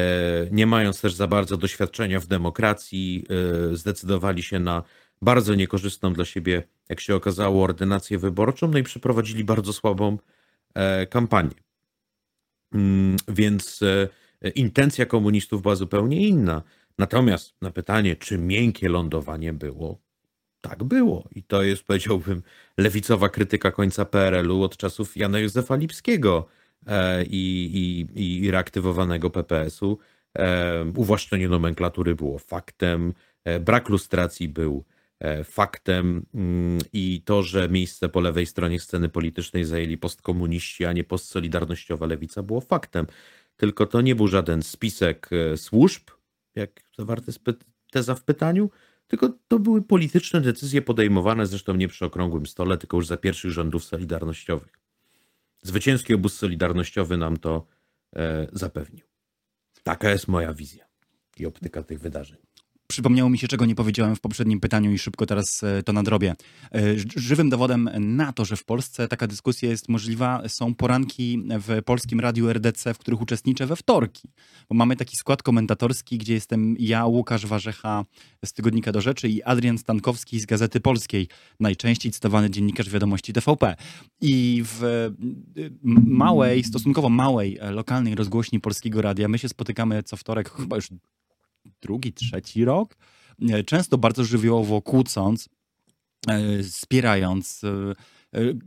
nie 0.50 0.66
mając 0.66 1.00
też 1.00 1.14
za 1.14 1.26
bardzo 1.26 1.56
doświadczenia 1.56 2.20
w 2.20 2.26
demokracji, 2.26 3.24
e, 3.72 3.76
zdecydowali 3.76 4.42
się 4.42 4.60
na 4.60 4.82
bardzo 5.22 5.54
niekorzystną 5.54 6.12
dla 6.12 6.24
siebie, 6.24 6.62
jak 6.88 7.00
się 7.00 7.14
okazało, 7.14 7.64
ordynację 7.64 8.18
wyborczą, 8.18 8.68
no 8.68 8.78
i 8.78 8.82
przeprowadzili 8.82 9.44
bardzo 9.44 9.72
słabą 9.72 10.18
e, 10.74 11.06
kampanię. 11.06 11.54
Mm, 12.74 13.16
więc 13.28 13.80
intencja 14.54 15.06
komunistów 15.06 15.62
była 15.62 15.74
zupełnie 15.74 16.28
inna. 16.28 16.62
Natomiast 16.98 17.54
na 17.62 17.70
pytanie, 17.70 18.16
czy 18.16 18.38
miękkie 18.38 18.88
lądowanie 18.88 19.52
było, 19.52 19.98
tak 20.60 20.84
było. 20.84 21.28
I 21.34 21.42
to 21.42 21.62
jest, 21.62 21.82
powiedziałbym, 21.82 22.42
lewicowa 22.78 23.28
krytyka 23.28 23.70
końca 23.70 24.04
PRL-u 24.04 24.62
od 24.62 24.76
czasów 24.76 25.16
Jana 25.16 25.38
Józefa 25.38 25.76
Lipskiego 25.76 26.48
i, 27.30 28.06
i, 28.14 28.46
i 28.46 28.50
reaktywowanego 28.50 29.30
PPS-u. 29.30 29.98
E, 30.38 30.84
uwłaszczenie 30.96 31.48
nomenklatury 31.48 32.14
było 32.14 32.38
faktem, 32.38 33.14
e, 33.44 33.60
brak 33.60 33.88
lustracji 33.88 34.48
był 34.48 34.84
faktem 35.44 36.26
mm, 36.34 36.78
i 36.92 37.22
to, 37.24 37.42
że 37.42 37.68
miejsce 37.68 38.08
po 38.08 38.20
lewej 38.20 38.46
stronie 38.46 38.80
sceny 38.80 39.08
politycznej 39.08 39.64
zajęli 39.64 39.98
postkomuniści, 39.98 40.84
a 40.84 40.92
nie 40.92 41.04
postsolidarnościowa 41.04 42.06
lewica 42.06 42.42
było 42.42 42.60
faktem. 42.60 43.06
Tylko 43.56 43.86
to 43.86 44.00
nie 44.00 44.14
był 44.14 44.28
żaden 44.28 44.62
spisek 44.62 45.30
służb, 45.56 46.02
jak 46.54 46.70
zawarte 46.98 47.24
jest 47.26 47.40
teza 47.90 48.14
w 48.14 48.24
pytaniu, 48.24 48.70
tylko 49.06 49.30
to 49.48 49.58
były 49.58 49.82
polityczne 49.82 50.40
decyzje 50.40 50.82
podejmowane 50.82 51.46
zresztą 51.46 51.74
nie 51.74 51.88
przy 51.88 52.04
okrągłym 52.04 52.46
stole, 52.46 52.78
tylko 52.78 52.96
już 52.96 53.06
za 53.06 53.16
pierwszych 53.16 53.50
rządów 53.50 53.84
solidarnościowych. 53.84 54.83
Zwycięski 55.64 56.14
obóz 56.14 56.38
solidarnościowy 56.38 57.16
nam 57.16 57.36
to 57.36 57.66
e, 58.16 58.46
zapewnił. 58.52 59.06
Taka 59.82 60.10
jest 60.10 60.28
moja 60.28 60.54
wizja 60.54 60.84
i 61.36 61.46
optyka 61.46 61.82
tych 61.82 62.00
wydarzeń. 62.00 62.38
Przypomniało 62.86 63.30
mi 63.30 63.38
się, 63.38 63.48
czego 63.48 63.66
nie 63.66 63.74
powiedziałem 63.74 64.16
w 64.16 64.20
poprzednim 64.20 64.60
pytaniu 64.60 64.92
i 64.92 64.98
szybko 64.98 65.26
teraz 65.26 65.62
e, 65.62 65.82
to 65.82 65.92
nadrobię. 65.92 66.34
E, 66.74 66.80
żywym 67.16 67.50
dowodem 67.50 67.90
na 67.98 68.32
to, 68.32 68.44
że 68.44 68.56
w 68.56 68.64
Polsce 68.64 69.08
taka 69.08 69.26
dyskusja 69.26 69.70
jest 69.70 69.88
możliwa, 69.88 70.42
są 70.48 70.74
poranki 70.74 71.42
w 71.50 71.82
polskim 71.84 72.20
radiu 72.20 72.50
RDC, 72.50 72.94
w 72.94 72.98
których 72.98 73.20
uczestniczę 73.20 73.66
we 73.66 73.76
wtorki. 73.76 74.28
Bo 74.68 74.74
mamy 74.74 74.96
taki 74.96 75.16
skład 75.16 75.42
komentatorski, 75.42 76.18
gdzie 76.18 76.34
jestem 76.34 76.76
ja, 76.78 77.06
Łukasz 77.06 77.46
Warzecha 77.46 78.04
z 78.44 78.52
Tygodnika 78.52 78.92
do 78.92 79.00
Rzeczy 79.00 79.28
i 79.28 79.42
Adrian 79.42 79.78
Stankowski 79.78 80.40
z 80.40 80.46
Gazety 80.46 80.80
Polskiej, 80.80 81.28
najczęściej 81.60 82.12
cytowany 82.12 82.50
dziennikarz 82.50 82.90
wiadomości 82.90 83.32
TVP. 83.32 83.76
I 84.20 84.62
w 84.64 85.10
małej, 86.06 86.64
stosunkowo 86.64 87.08
małej, 87.08 87.58
e, 87.60 87.70
lokalnej 87.70 88.14
rozgłośni 88.14 88.60
Polskiego 88.60 89.02
Radia 89.02 89.28
my 89.28 89.38
się 89.38 89.48
spotykamy 89.48 90.02
co 90.02 90.16
wtorek, 90.16 90.50
chyba 90.50 90.76
już 90.76 90.88
drugi, 91.84 92.12
trzeci 92.12 92.64
rok, 92.64 92.96
e, 93.50 93.64
często 93.64 93.98
bardzo 93.98 94.24
żywiołowo 94.24 94.82
kłócąc, 94.82 95.48
e, 96.28 96.62
spierając, 96.62 97.64
e, 97.64 97.94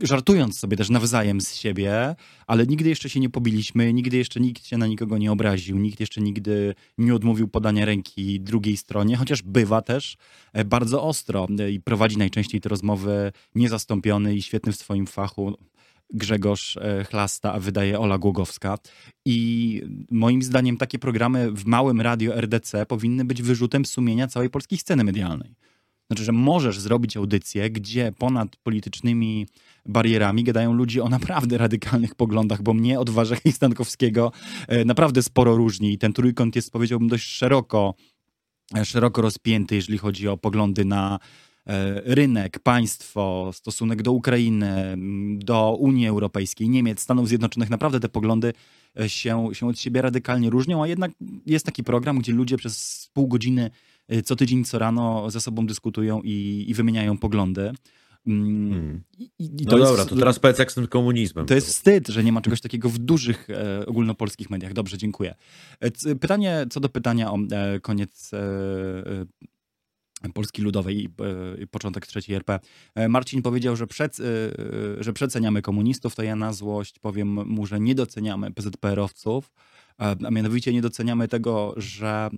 żartując 0.02 0.60
sobie 0.60 0.78
też 0.78 0.90
nawzajem 0.90 1.42
z 1.42 1.56
siebie, 1.56 2.16
ale 2.48 2.68
nigdy 2.68 2.90
jeszcze 2.90 3.10
się 3.10 3.20
nie 3.20 3.30
pobiliśmy, 3.30 3.94
nigdy 3.94 4.18
jeszcze 4.18 4.40
nikt 4.40 4.66
się 4.66 4.78
na 4.78 4.88
nikogo 4.88 5.18
nie 5.18 5.32
obraził, 5.32 5.78
nikt 5.78 6.00
jeszcze 6.00 6.22
nigdy 6.22 6.76
nie 6.98 7.16
odmówił 7.16 7.48
podania 7.48 7.86
ręki 7.86 8.40
drugiej 8.40 8.78
stronie, 8.78 9.18
chociaż 9.18 9.42
bywa 9.42 9.82
też 9.82 10.18
bardzo 10.66 11.04
ostro 11.04 11.48
i 11.72 11.80
prowadzi 11.80 12.18
najczęściej 12.18 12.62
te 12.62 12.70
rozmowy 12.70 13.32
niezastąpiony 13.56 14.36
i 14.36 14.42
świetny 14.42 14.72
w 14.72 14.76
swoim 14.76 15.08
fachu 15.08 15.58
Grzegorz 16.14 16.78
e, 16.78 17.04
Chlasta, 17.04 17.54
a 17.54 17.60
wydaje 17.60 18.00
Ola 18.00 18.18
Głogowska. 18.18 18.78
I 19.26 19.82
moim 20.12 20.42
zdaniem 20.42 20.78
takie 20.78 21.00
programy 21.00 21.52
w 21.52 21.66
małym 21.66 22.02
radio 22.02 22.36
RDC 22.36 22.86
powinny 22.86 23.26
być 23.26 23.42
wyrzutem 23.42 23.86
sumienia 23.86 24.28
całej 24.28 24.50
polskiej 24.50 24.78
sceny 24.78 25.04
medialnej. 25.04 25.56
Znaczy, 26.08 26.24
że 26.24 26.32
możesz 26.32 26.80
zrobić 26.80 27.18
audycję, 27.18 27.70
gdzie 27.70 28.12
ponad 28.18 28.56
politycznymi 28.56 29.48
barierami 29.86 30.44
gadają 30.44 30.74
ludzie 30.74 31.04
o 31.04 31.10
naprawdę 31.10 31.58
radykalnych 31.58 32.16
poglądach, 32.16 32.62
bo 32.62 32.74
mnie 32.74 33.00
od 33.00 33.10
Warzechy 33.10 33.52
Stankowskiego 33.58 34.32
e, 34.68 34.86
naprawdę 34.86 35.24
sporo 35.24 35.56
różni 35.56 35.94
i 35.94 35.98
ten 35.98 36.14
trójkąt 36.14 36.56
jest, 36.56 36.72
powiedziałbym, 36.72 37.08
dość 37.08 37.28
szeroko, 37.28 37.96
e, 38.78 38.86
szeroko 38.86 39.22
rozpięty, 39.22 39.76
jeżeli 39.76 39.98
chodzi 39.98 40.28
o 40.28 40.38
poglądy 40.38 40.86
na 40.86 41.20
rynek, 42.06 42.60
państwo, 42.60 43.52
stosunek 43.54 44.02
do 44.02 44.12
Ukrainy, 44.12 44.98
do 45.38 45.78
Unii 45.80 46.08
Europejskiej, 46.08 46.70
Niemiec, 46.70 47.00
Stanów 47.00 47.28
Zjednoczonych. 47.28 47.70
Naprawdę 47.70 48.00
te 48.00 48.10
poglądy 48.10 48.54
się, 49.08 49.50
się 49.54 49.68
od 49.68 49.80
siebie 49.80 50.02
radykalnie 50.02 50.50
różnią, 50.50 50.84
a 50.84 50.88
jednak 50.88 51.12
jest 51.46 51.66
taki 51.66 51.84
program, 51.84 52.20
gdzie 52.20 52.34
ludzie 52.34 52.58
przez 52.58 53.10
pół 53.14 53.28
godziny 53.28 53.72
co 54.26 54.36
tydzień, 54.36 54.64
co 54.64 54.80
rano 54.80 55.30
ze 55.30 55.42
sobą 55.42 55.66
dyskutują 55.66 56.22
i, 56.24 56.66
i 56.68 56.74
wymieniają 56.74 57.18
poglądy. 57.18 57.72
Mm. 58.28 58.72
Hmm. 58.72 59.04
I, 59.20 59.32
i 59.40 59.50
no 59.50 59.72
to 59.72 59.78
dobra, 59.78 59.98
jest, 59.98 60.10
to 60.10 60.16
teraz 60.16 60.40
powiedz 60.40 60.60
jak 60.60 60.72
z 60.72 60.76
tym 60.76 60.88
komunizmem. 60.88 61.46
To 61.46 61.56
jest 61.56 61.68
wstyd, 61.68 62.08
że 62.08 62.24
nie 62.24 62.32
ma 62.32 62.42
czegoś 62.42 62.62
takiego 62.62 62.90
w 62.90 62.98
dużych 62.98 63.50
e, 63.50 63.86
ogólnopolskich 63.86 64.50
mediach. 64.50 64.74
Dobrze, 64.74 64.98
dziękuję. 64.98 65.36
E, 65.80 66.16
pytanie, 66.16 66.66
co 66.70 66.80
do 66.80 66.90
pytania 66.90 67.32
o 67.32 67.38
e, 67.52 67.80
koniec 67.80 68.34
e, 68.34 68.38
e, 68.38 69.26
Polski 70.34 70.62
Ludowej 70.62 71.04
i 71.04 71.10
e, 71.64 71.68
początek 71.68 72.08
trzeciej 72.08 72.36
RP. 72.36 72.60
Marcin 73.10 73.42
powiedział, 73.42 73.76
że, 73.76 73.88
przed, 73.88 74.18
że 75.00 75.14
przeceniamy 75.14 75.62
komunistów, 75.62 76.16
to 76.16 76.24
ja 76.24 76.36
na 76.36 76.54
złość 76.54 77.00
powiem 77.00 77.28
mu, 77.28 77.66
że 77.66 77.80
nie 77.80 77.96
doceniamy 77.96 78.52
PZPR-owców, 78.52 79.54
a 79.98 80.16
mianowicie 80.32 80.74
nie 80.74 80.82
doceniamy 80.82 81.28
tego, 81.28 81.74
że 81.78 82.30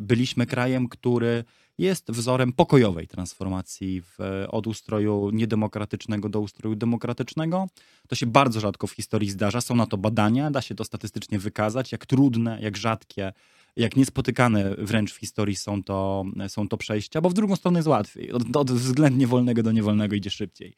byliśmy 0.00 0.46
krajem, 0.46 0.88
który 0.88 1.44
jest 1.78 2.10
wzorem 2.10 2.52
pokojowej 2.52 3.08
transformacji 3.08 4.02
w, 4.02 4.18
od 4.48 4.66
ustroju 4.66 5.30
niedemokratycznego 5.32 6.28
do 6.28 6.40
ustroju 6.40 6.76
demokratycznego. 6.76 7.68
To 8.08 8.14
się 8.14 8.26
bardzo 8.26 8.60
rzadko 8.60 8.86
w 8.86 8.92
historii 8.92 9.30
zdarza. 9.30 9.60
Są 9.60 9.76
na 9.76 9.86
to 9.86 9.96
badania, 9.96 10.50
da 10.50 10.62
się 10.62 10.74
to 10.74 10.84
statystycznie 10.84 11.38
wykazać, 11.38 11.92
jak 11.92 12.06
trudne, 12.06 12.58
jak 12.60 12.76
rzadkie, 12.76 13.32
jak 13.76 13.96
niespotykane 13.96 14.74
wręcz 14.78 15.12
w 15.12 15.16
historii 15.16 15.56
są 15.56 15.82
to, 15.82 16.24
są 16.48 16.68
to 16.68 16.76
przejścia, 16.76 17.20
bo 17.20 17.30
w 17.30 17.34
drugą 17.34 17.56
stronę 17.56 17.78
jest 17.78 17.88
łatwiej. 17.88 18.32
Od, 18.32 18.56
od 18.56 18.72
względnie 18.72 19.26
wolnego 19.26 19.62
do 19.62 19.72
niewolnego 19.72 20.16
idzie 20.16 20.30
szybciej. 20.30 20.74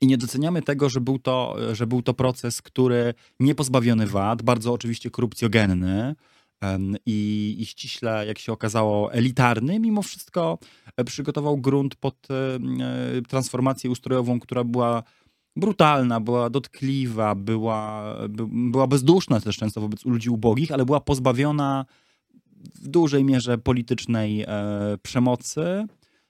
I 0.00 0.06
nie 0.06 0.18
doceniamy 0.18 0.62
tego, 0.62 0.88
że 0.88 1.00
był 1.00 1.18
to, 1.18 1.56
że 1.72 1.86
był 1.86 2.02
to 2.02 2.14
proces, 2.14 2.62
który 2.62 3.14
nie 3.40 3.54
pozbawiony 3.54 4.06
wad, 4.06 4.42
bardzo 4.42 4.72
oczywiście 4.72 5.10
korupcjogenny, 5.10 6.14
i, 7.06 7.56
i 7.58 7.66
ściśle, 7.66 8.26
jak 8.26 8.38
się 8.38 8.52
okazało, 8.52 9.12
elitarny, 9.12 9.80
mimo 9.80 10.02
wszystko 10.02 10.58
e, 10.96 11.04
przygotował 11.04 11.56
grunt 11.56 11.94
pod 11.94 12.28
e, 12.30 13.22
transformację 13.22 13.90
ustrojową, 13.90 14.40
która 14.40 14.64
była 14.64 15.02
brutalna, 15.56 16.20
była 16.20 16.50
dotkliwa, 16.50 17.34
była, 17.34 18.14
była 18.48 18.86
bezduszna 18.86 19.40
też 19.40 19.56
często 19.56 19.80
wobec 19.80 20.04
ludzi 20.04 20.30
ubogich, 20.30 20.72
ale 20.72 20.84
była 20.84 21.00
pozbawiona 21.00 21.86
w 22.74 22.88
dużej 22.88 23.24
mierze 23.24 23.58
politycznej 23.58 24.42
e, 24.42 24.48
przemocy 25.02 25.86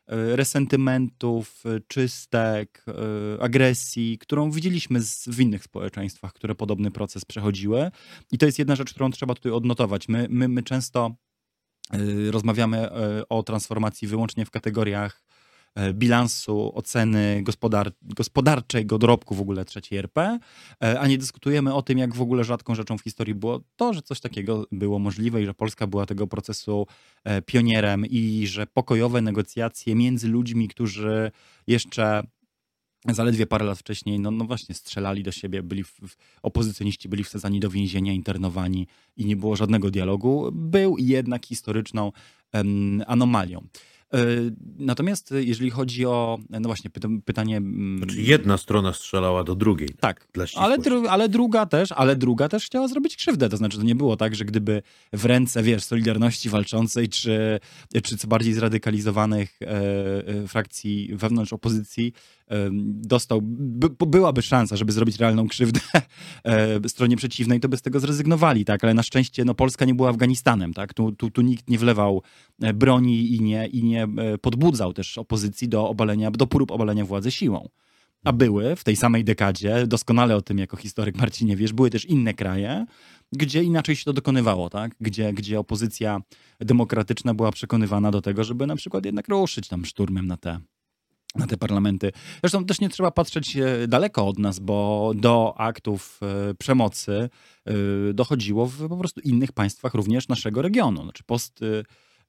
E, 0.06 0.36
resentymentów, 0.36 1.62
e, 1.66 1.80
czystek, 1.88 2.84
e, 2.88 3.42
agresji, 3.42 4.18
którą 4.18 4.50
widzieliśmy 4.50 5.00
w 5.26 5.40
innych 5.40 5.64
społeczeństwach, 5.64 6.32
które 6.32 6.54
podobny 6.54 6.90
proces 6.90 7.24
przechodziły. 7.24 7.90
I 8.32 8.38
to 8.38 8.46
jest 8.46 8.58
jedna 8.58 8.76
rzecz, 8.76 8.90
którą 8.90 9.10
trzeba 9.10 9.34
tutaj 9.34 9.52
odnotować. 9.52 10.08
My, 10.08 10.26
my, 10.30 10.48
my 10.48 10.62
często 10.62 11.16
rozmawiamy 12.30 12.90
o 13.28 13.42
transformacji 13.42 14.08
wyłącznie 14.08 14.44
w 14.46 14.50
kategoriach 14.50 15.25
E, 15.25 15.25
bilansu, 15.94 16.72
oceny 16.74 17.42
gospodar 17.42 17.92
gospodarczego 18.02 18.98
dorobku 18.98 19.34
w 19.34 19.40
ogóle 19.40 19.64
trzeciej 19.64 19.98
RP, 19.98 20.38
e, 20.82 21.00
a 21.00 21.06
nie 21.06 21.18
dyskutujemy 21.18 21.74
o 21.74 21.82
tym, 21.82 21.98
jak 21.98 22.14
w 22.14 22.20
ogóle 22.20 22.44
rzadką 22.44 22.74
rzeczą 22.74 22.98
w 22.98 23.02
historii 23.02 23.34
było 23.34 23.60
to, 23.76 23.92
że 23.92 24.02
coś 24.02 24.20
takiego 24.20 24.66
było 24.72 24.98
możliwe 24.98 25.42
i 25.42 25.46
że 25.46 25.54
Polska 25.54 25.86
była 25.86 26.06
tego 26.06 26.26
procesu 26.26 26.86
e, 27.24 27.42
pionierem 27.42 28.06
i 28.06 28.46
że 28.46 28.66
pokojowe 28.66 29.20
negocjacje 29.20 29.94
między 29.94 30.28
ludźmi, 30.28 30.68
którzy 30.68 31.30
jeszcze 31.66 32.22
zaledwie 33.14 33.46
parę 33.46 33.64
lat 33.64 33.78
wcześniej, 33.78 34.20
no, 34.20 34.30
no 34.30 34.44
właśnie, 34.44 34.74
strzelali 34.74 35.22
do 35.22 35.32
siebie, 35.32 35.62
byli 35.62 35.84
w, 35.84 35.90
w, 35.90 36.16
opozycjoniści 36.42 37.08
byli 37.08 37.24
wsadzani 37.24 37.60
do 37.60 37.70
więzienia, 37.70 38.12
internowani 38.12 38.86
i 39.16 39.24
nie 39.26 39.36
było 39.36 39.56
żadnego 39.56 39.90
dialogu, 39.90 40.48
był 40.52 40.96
jednak 40.98 41.46
historyczną 41.46 42.12
em, 42.52 43.02
anomalią. 43.06 43.66
E, 44.14 44.18
natomiast 44.78 45.34
jeżeli 45.38 45.70
chodzi 45.70 46.06
o, 46.06 46.38
no 46.50 46.60
właśnie, 46.60 46.90
pytanie... 47.24 47.56
Mm, 47.56 47.98
znaczy 47.98 48.22
jedna 48.22 48.58
strona 48.58 48.92
strzelała 48.92 49.44
do 49.44 49.54
drugiej. 49.54 49.88
Tak, 50.00 50.28
ale, 50.56 50.78
dru 50.78 51.08
ale, 51.08 51.28
druga 51.28 51.66
też, 51.66 51.92
ale 51.92 52.16
druga 52.16 52.48
też 52.48 52.66
chciała 52.66 52.88
zrobić 52.88 53.16
krzywdę. 53.16 53.48
To 53.48 53.56
znaczy, 53.56 53.78
to 53.78 53.82
nie 53.82 53.94
było 53.94 54.16
tak, 54.16 54.34
że 54.34 54.44
gdyby 54.44 54.82
w 55.12 55.24
ręce, 55.24 55.62
wiesz, 55.62 55.84
Solidarności 55.84 56.48
Walczącej, 56.48 57.08
czy, 57.08 57.60
czy 58.02 58.16
co 58.16 58.28
bardziej 58.28 58.52
zradykalizowanych 58.54 59.62
e, 59.62 59.66
e, 60.26 60.48
frakcji 60.48 61.10
wewnątrz 61.12 61.52
opozycji 61.52 62.12
dostał, 62.84 63.40
by, 63.42 64.06
byłaby 64.06 64.42
szansa, 64.42 64.76
żeby 64.76 64.92
zrobić 64.92 65.16
realną 65.18 65.48
krzywdę 65.48 65.80
stronie 66.88 67.16
przeciwnej, 67.16 67.60
to 67.60 67.68
by 67.68 67.76
z 67.76 67.82
tego 67.82 68.00
zrezygnowali, 68.00 68.64
tak? 68.64 68.84
Ale 68.84 68.94
na 68.94 69.02
szczęście 69.02 69.44
no, 69.44 69.54
Polska 69.54 69.84
nie 69.84 69.94
była 69.94 70.08
Afganistanem, 70.08 70.74
tak? 70.74 70.94
Tu, 70.94 71.12
tu, 71.12 71.30
tu 71.30 71.42
nikt 71.42 71.70
nie 71.70 71.78
wlewał 71.78 72.22
e, 72.62 72.72
broni 72.72 73.34
i 73.34 73.40
nie, 73.40 73.66
i 73.66 73.84
nie 73.84 74.04
e, 74.04 74.38
podbudzał 74.38 74.92
też 74.92 75.18
opozycji 75.18 75.68
do 75.68 75.88
obalenia, 75.88 76.30
do 76.30 76.46
prób 76.46 76.70
obalenia 76.70 77.04
władzy 77.04 77.30
siłą. 77.30 77.68
A 78.24 78.32
były 78.32 78.76
w 78.76 78.84
tej 78.84 78.96
samej 78.96 79.24
dekadzie, 79.24 79.86
doskonale 79.86 80.36
o 80.36 80.42
tym 80.42 80.58
jako 80.58 80.76
historyk 80.76 81.16
Marcinie 81.16 81.56
wiesz, 81.56 81.72
były 81.72 81.90
też 81.90 82.04
inne 82.04 82.34
kraje, 82.34 82.86
gdzie 83.32 83.62
inaczej 83.62 83.96
się 83.96 84.04
to 84.04 84.12
dokonywało, 84.12 84.70
tak? 84.70 84.94
Gdzie, 85.00 85.32
gdzie 85.32 85.60
opozycja 85.60 86.20
demokratyczna 86.60 87.34
była 87.34 87.52
przekonywana 87.52 88.10
do 88.10 88.22
tego, 88.22 88.44
żeby 88.44 88.66
na 88.66 88.76
przykład 88.76 89.04
jednak 89.04 89.28
ruszyć 89.28 89.68
tam 89.68 89.84
szturmem 89.84 90.26
na 90.26 90.36
te, 90.36 90.60
na 91.38 91.46
te 91.46 91.56
parlamenty. 91.56 92.12
Zresztą 92.40 92.64
też 92.64 92.80
nie 92.80 92.88
trzeba 92.88 93.10
patrzeć 93.10 93.56
e, 93.56 93.88
daleko 93.88 94.26
od 94.26 94.38
nas, 94.38 94.58
bo 94.58 95.12
do 95.16 95.54
aktów 95.58 96.20
e, 96.22 96.54
przemocy 96.54 97.12
e, 97.64 97.72
dochodziło 98.14 98.66
w 98.66 98.88
po 98.88 98.96
prostu 98.96 99.20
innych 99.20 99.52
państwach 99.52 99.94
również 99.94 100.28
naszego 100.28 100.62
regionu. 100.62 101.02
Znaczy 101.02 101.24
post, 101.24 101.60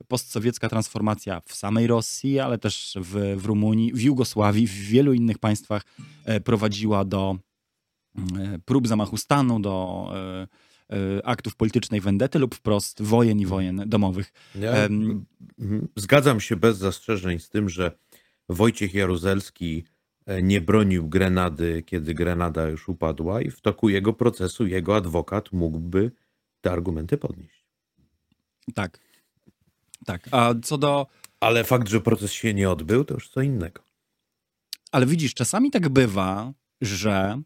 postsowiecka 0.08 0.70
transformacja 0.70 1.41
w 1.46 1.56
samej 1.56 1.88
Rosji, 1.88 2.39
ale 2.39 2.58
też 2.58 2.98
w, 3.02 3.36
w 3.38 3.46
Rumunii, 3.46 3.93
w 3.93 4.02
Jugosławii, 4.02 4.67
w 4.67 4.74
wielu 4.74 5.13
innych 5.13 5.38
państwach 5.38 5.84
prowadziła 6.43 7.06
do 7.06 7.38
prób 8.65 8.88
zamachu 8.88 9.17
stanu, 9.17 9.60
do 9.60 10.08
aktów 11.24 11.56
politycznej 11.56 12.02
wendety 12.02 12.39
lub 12.39 12.56
wprost 12.56 13.02
wojen 13.02 13.39
i 13.39 13.46
wojen 13.46 13.84
domowych. 13.86 14.34
Ja, 14.56 14.74
zgadzam 15.96 16.39
się 16.39 16.56
bez 16.56 16.78
zastrzeżeń 16.78 17.39
z 17.39 17.50
tym, 17.50 17.70
że 17.70 17.91
Wojciech 18.50 18.94
Jaruzelski 18.94 19.84
e, 20.26 20.42
nie 20.42 20.62
bronił 20.62 21.10
Grenady, 21.10 21.84
kiedy 21.86 22.14
Grenada 22.14 22.68
już 22.68 22.90
upadła, 22.90 23.42
i 23.42 23.52
w 23.52 23.62
toku 23.62 23.90
jego 23.90 24.14
procesu 24.14 24.68
jego 24.68 24.96
adwokat 24.96 25.52
mógłby 25.52 26.12
te 26.62 26.72
argumenty 26.72 27.18
podnieść. 27.18 27.66
Tak. 28.74 29.00
Tak. 30.06 30.28
A 30.32 30.54
co 30.64 30.78
do. 30.78 31.08
Ale 31.40 31.64
fakt, 31.64 31.88
że 31.88 32.02
proces 32.02 32.32
się 32.32 32.54
nie 32.54 32.70
odbył, 32.70 33.06
to 33.06 33.14
już 33.14 33.30
co 33.30 33.42
innego. 33.42 33.84
Ale 34.92 35.06
widzisz, 35.06 35.34
czasami 35.34 35.72
tak 35.72 35.90
bywa, 35.90 36.54
że 36.82 37.42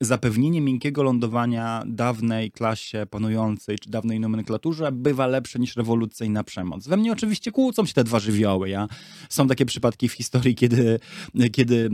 zapewnienie 0.00 0.60
miękkiego 0.60 1.02
lądowania 1.02 1.82
dawnej 1.86 2.50
klasie 2.50 3.06
panującej 3.10 3.78
czy 3.78 3.90
dawnej 3.90 4.20
nomenklaturze 4.20 4.92
bywa 4.92 5.26
lepsze 5.26 5.58
niż 5.58 5.76
rewolucyjna 5.76 6.44
przemoc. 6.44 6.88
We 6.88 6.96
mnie 6.96 7.12
oczywiście 7.12 7.52
kłócą 7.52 7.86
się 7.86 7.94
te 7.94 8.04
dwa 8.04 8.18
żywioły. 8.18 8.68
Ja, 8.68 8.88
są 9.28 9.48
takie 9.48 9.66
przypadki 9.66 10.08
w 10.08 10.12
historii, 10.12 10.54
kiedy, 10.54 11.00
kiedy 11.52 11.90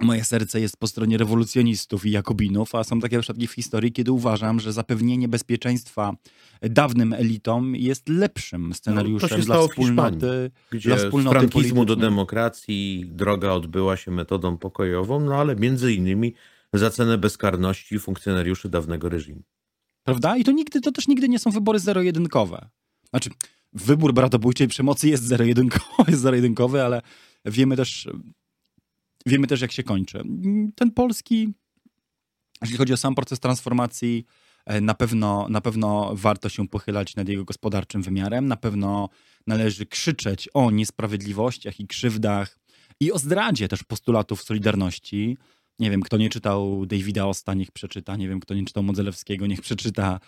moje 0.00 0.24
serce 0.24 0.60
jest 0.60 0.76
po 0.76 0.86
stronie 0.86 1.18
rewolucjonistów 1.18 2.06
i 2.06 2.10
jakobinów, 2.10 2.74
a 2.74 2.84
są 2.84 3.00
takie 3.00 3.20
przypadki 3.20 3.46
w 3.46 3.52
historii, 3.52 3.92
kiedy 3.92 4.12
uważam, 4.12 4.60
że 4.60 4.72
zapewnienie 4.72 5.28
bezpieczeństwa 5.28 6.16
dawnym 6.62 7.12
elitom 7.12 7.76
jest 7.76 8.08
lepszym 8.08 8.74
scenariuszem 8.74 9.38
no, 9.38 9.44
dla 9.44 9.68
wspólnoty. 9.68 10.50
Gdzie 10.70 10.88
dla 10.88 10.96
wspólnoty 10.96 11.38
z 11.38 11.40
frankizmu 11.40 11.84
do 11.84 11.96
demokracji 11.96 13.04
droga 13.08 13.50
odbyła 13.50 13.96
się 13.96 14.10
metodą 14.10 14.56
pokojową, 14.56 15.20
no 15.20 15.34
ale 15.34 15.56
między 15.56 15.92
innymi 15.94 16.34
za 16.78 16.90
cenę 16.90 17.18
bezkarności 17.18 17.98
funkcjonariuszy 17.98 18.68
dawnego 18.68 19.08
reżimu. 19.08 19.42
Prawda? 20.02 20.36
I 20.36 20.44
to 20.44 20.52
nigdy, 20.52 20.80
to 20.80 20.92
też 20.92 21.08
nigdy 21.08 21.28
nie 21.28 21.38
są 21.38 21.50
wybory 21.50 21.78
zero-jedynkowe. 21.78 22.68
Znaczy, 23.10 23.30
wybór 23.72 24.14
bratobójczej 24.14 24.68
przemocy 24.68 25.08
jest 25.08 25.24
zero-jedynkowy, 25.24 26.04
jest 26.10 26.22
zero-jedynkowy, 26.22 26.82
ale 26.82 27.02
wiemy 27.44 27.76
też, 27.76 28.08
wiemy 29.26 29.46
też, 29.46 29.60
jak 29.60 29.72
się 29.72 29.82
kończy. 29.82 30.22
Ten 30.74 30.90
polski, 30.90 31.52
jeśli 32.62 32.76
chodzi 32.76 32.92
o 32.92 32.96
sam 32.96 33.14
proces 33.14 33.40
transformacji, 33.40 34.24
Na 34.80 34.94
pewno, 34.94 35.46
na 35.50 35.60
pewno 35.60 36.10
warto 36.14 36.48
się 36.48 36.68
pochylać 36.68 37.16
nad 37.16 37.28
jego 37.28 37.44
gospodarczym 37.44 38.02
wymiarem. 38.02 38.46
Na 38.46 38.56
pewno 38.56 39.08
należy 39.46 39.86
krzyczeć 39.86 40.48
o 40.54 40.70
niesprawiedliwościach 40.70 41.80
i 41.80 41.86
krzywdach 41.86 42.58
i 43.00 43.12
o 43.12 43.18
zdradzie 43.18 43.68
też 43.68 43.82
postulatów 43.82 44.42
Solidarności. 44.42 45.36
Nie 45.78 45.90
wiem, 45.90 46.02
kto 46.02 46.16
nie 46.16 46.30
czytał 46.30 46.86
Davida 46.86 47.26
Osta, 47.26 47.54
niech 47.54 47.70
przeczyta. 47.72 48.16
Nie 48.16 48.28
wiem, 48.28 48.40
kto 48.40 48.54
nie 48.54 48.64
czytał 48.64 48.82
Modzelewskiego, 48.82 49.46
niech 49.46 49.60
przeczyta. 49.60 50.20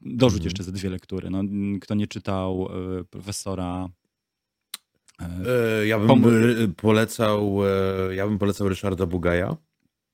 Dorzuć 0.00 0.38
mhm. 0.38 0.44
jeszcze 0.44 0.64
ze 0.64 0.72
dwie 0.72 0.90
lektury. 0.90 1.30
No, 1.30 1.42
kto 1.80 1.94
nie 1.94 2.06
czytał 2.06 2.68
e, 3.00 3.04
profesora 3.04 3.88
E, 5.20 5.86
ja 5.86 5.98
bym 5.98 6.74
polecał, 6.76 7.60
e, 7.66 8.14
ja 8.14 8.26
bym 8.26 8.38
polecał 8.38 8.68
Ryszarda 8.68 9.06
Bugaja, 9.06 9.56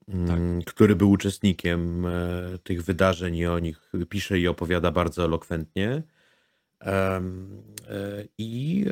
tak. 0.07 0.39
Mm, 0.39 0.63
który 0.63 0.97
był 0.97 1.11
uczestnikiem 1.11 2.07
e, 2.07 2.59
tych 2.63 2.83
wydarzeń 2.83 3.37
i 3.37 3.47
o 3.47 3.59
nich 3.59 3.93
pisze 4.09 4.39
i 4.39 4.49
opowiada 4.49 4.91
bardzo 4.91 5.25
elokwentnie. 5.25 6.03
I, 8.39 8.85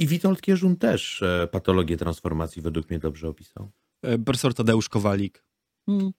i 0.00 0.06
Witold 0.06 0.40
Kierzun 0.40 0.76
też 0.76 1.24
patologię 1.50 1.96
transformacji 1.96 2.62
według 2.62 2.90
mnie 2.90 2.98
dobrze 2.98 3.28
opisał. 3.28 3.70
Profesor 4.24 4.54
Tadeusz 4.54 4.88
Kowalik. 4.88 5.44
Hmm. 5.86 6.12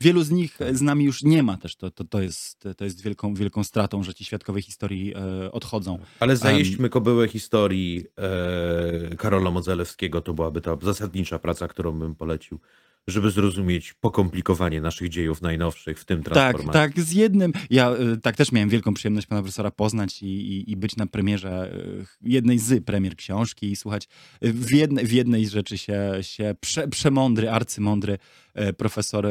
Wielu 0.00 0.22
z 0.22 0.30
nich 0.30 0.58
z 0.72 0.82
nami 0.82 1.04
już 1.04 1.22
nie 1.22 1.42
ma 1.42 1.56
też. 1.56 1.76
To, 1.76 1.90
to, 1.90 2.04
to, 2.04 2.22
jest, 2.22 2.64
to 2.76 2.84
jest 2.84 3.02
wielką, 3.02 3.34
wielką 3.34 3.64
stratą, 3.64 4.02
że 4.02 4.14
ci 4.14 4.24
świadkowie 4.24 4.62
historii 4.62 5.14
e, 5.14 5.52
odchodzą. 5.52 5.98
Ale 6.20 6.36
zajeźdźmy 6.36 6.82
um, 6.82 6.90
kobyłę 6.90 7.28
historii 7.28 8.04
e, 9.10 9.16
Karola 9.16 9.50
Modzelewskiego. 9.50 10.20
To 10.20 10.34
byłaby 10.34 10.60
ta 10.60 10.76
zasadnicza 10.82 11.38
praca, 11.38 11.68
którą 11.68 11.92
bym 11.92 12.14
polecił 12.14 12.60
żeby 13.08 13.30
zrozumieć 13.30 13.94
pokomplikowanie 13.94 14.80
naszych 14.80 15.08
dziejów 15.08 15.42
najnowszych, 15.42 16.00
w 16.00 16.04
tym 16.04 16.22
transformacji. 16.22 16.72
Tak, 16.72 16.94
tak, 16.94 17.04
z 17.04 17.12
jednym. 17.12 17.52
Ja 17.70 17.92
y, 17.92 18.16
tak 18.16 18.36
też 18.36 18.52
miałem 18.52 18.68
wielką 18.68 18.94
przyjemność 18.94 19.26
pana 19.26 19.42
profesora 19.42 19.70
poznać 19.70 20.22
i, 20.22 20.26
i, 20.26 20.70
i 20.70 20.76
być 20.76 20.96
na 20.96 21.06
premierze 21.06 21.74
y, 21.74 22.06
jednej 22.22 22.58
z 22.58 22.84
premier 22.84 23.16
książki 23.16 23.70
i 23.70 23.76
słuchać. 23.76 24.08
Y, 24.44 24.52
w, 24.52 24.70
jedne, 24.70 25.04
w 25.04 25.12
jednej 25.12 25.48
rzeczy 25.48 25.78
się, 25.78 26.12
się 26.20 26.54
prze, 26.60 26.88
przemądry, 26.88 27.50
arcymądry 27.50 28.18
profesor 28.76 29.26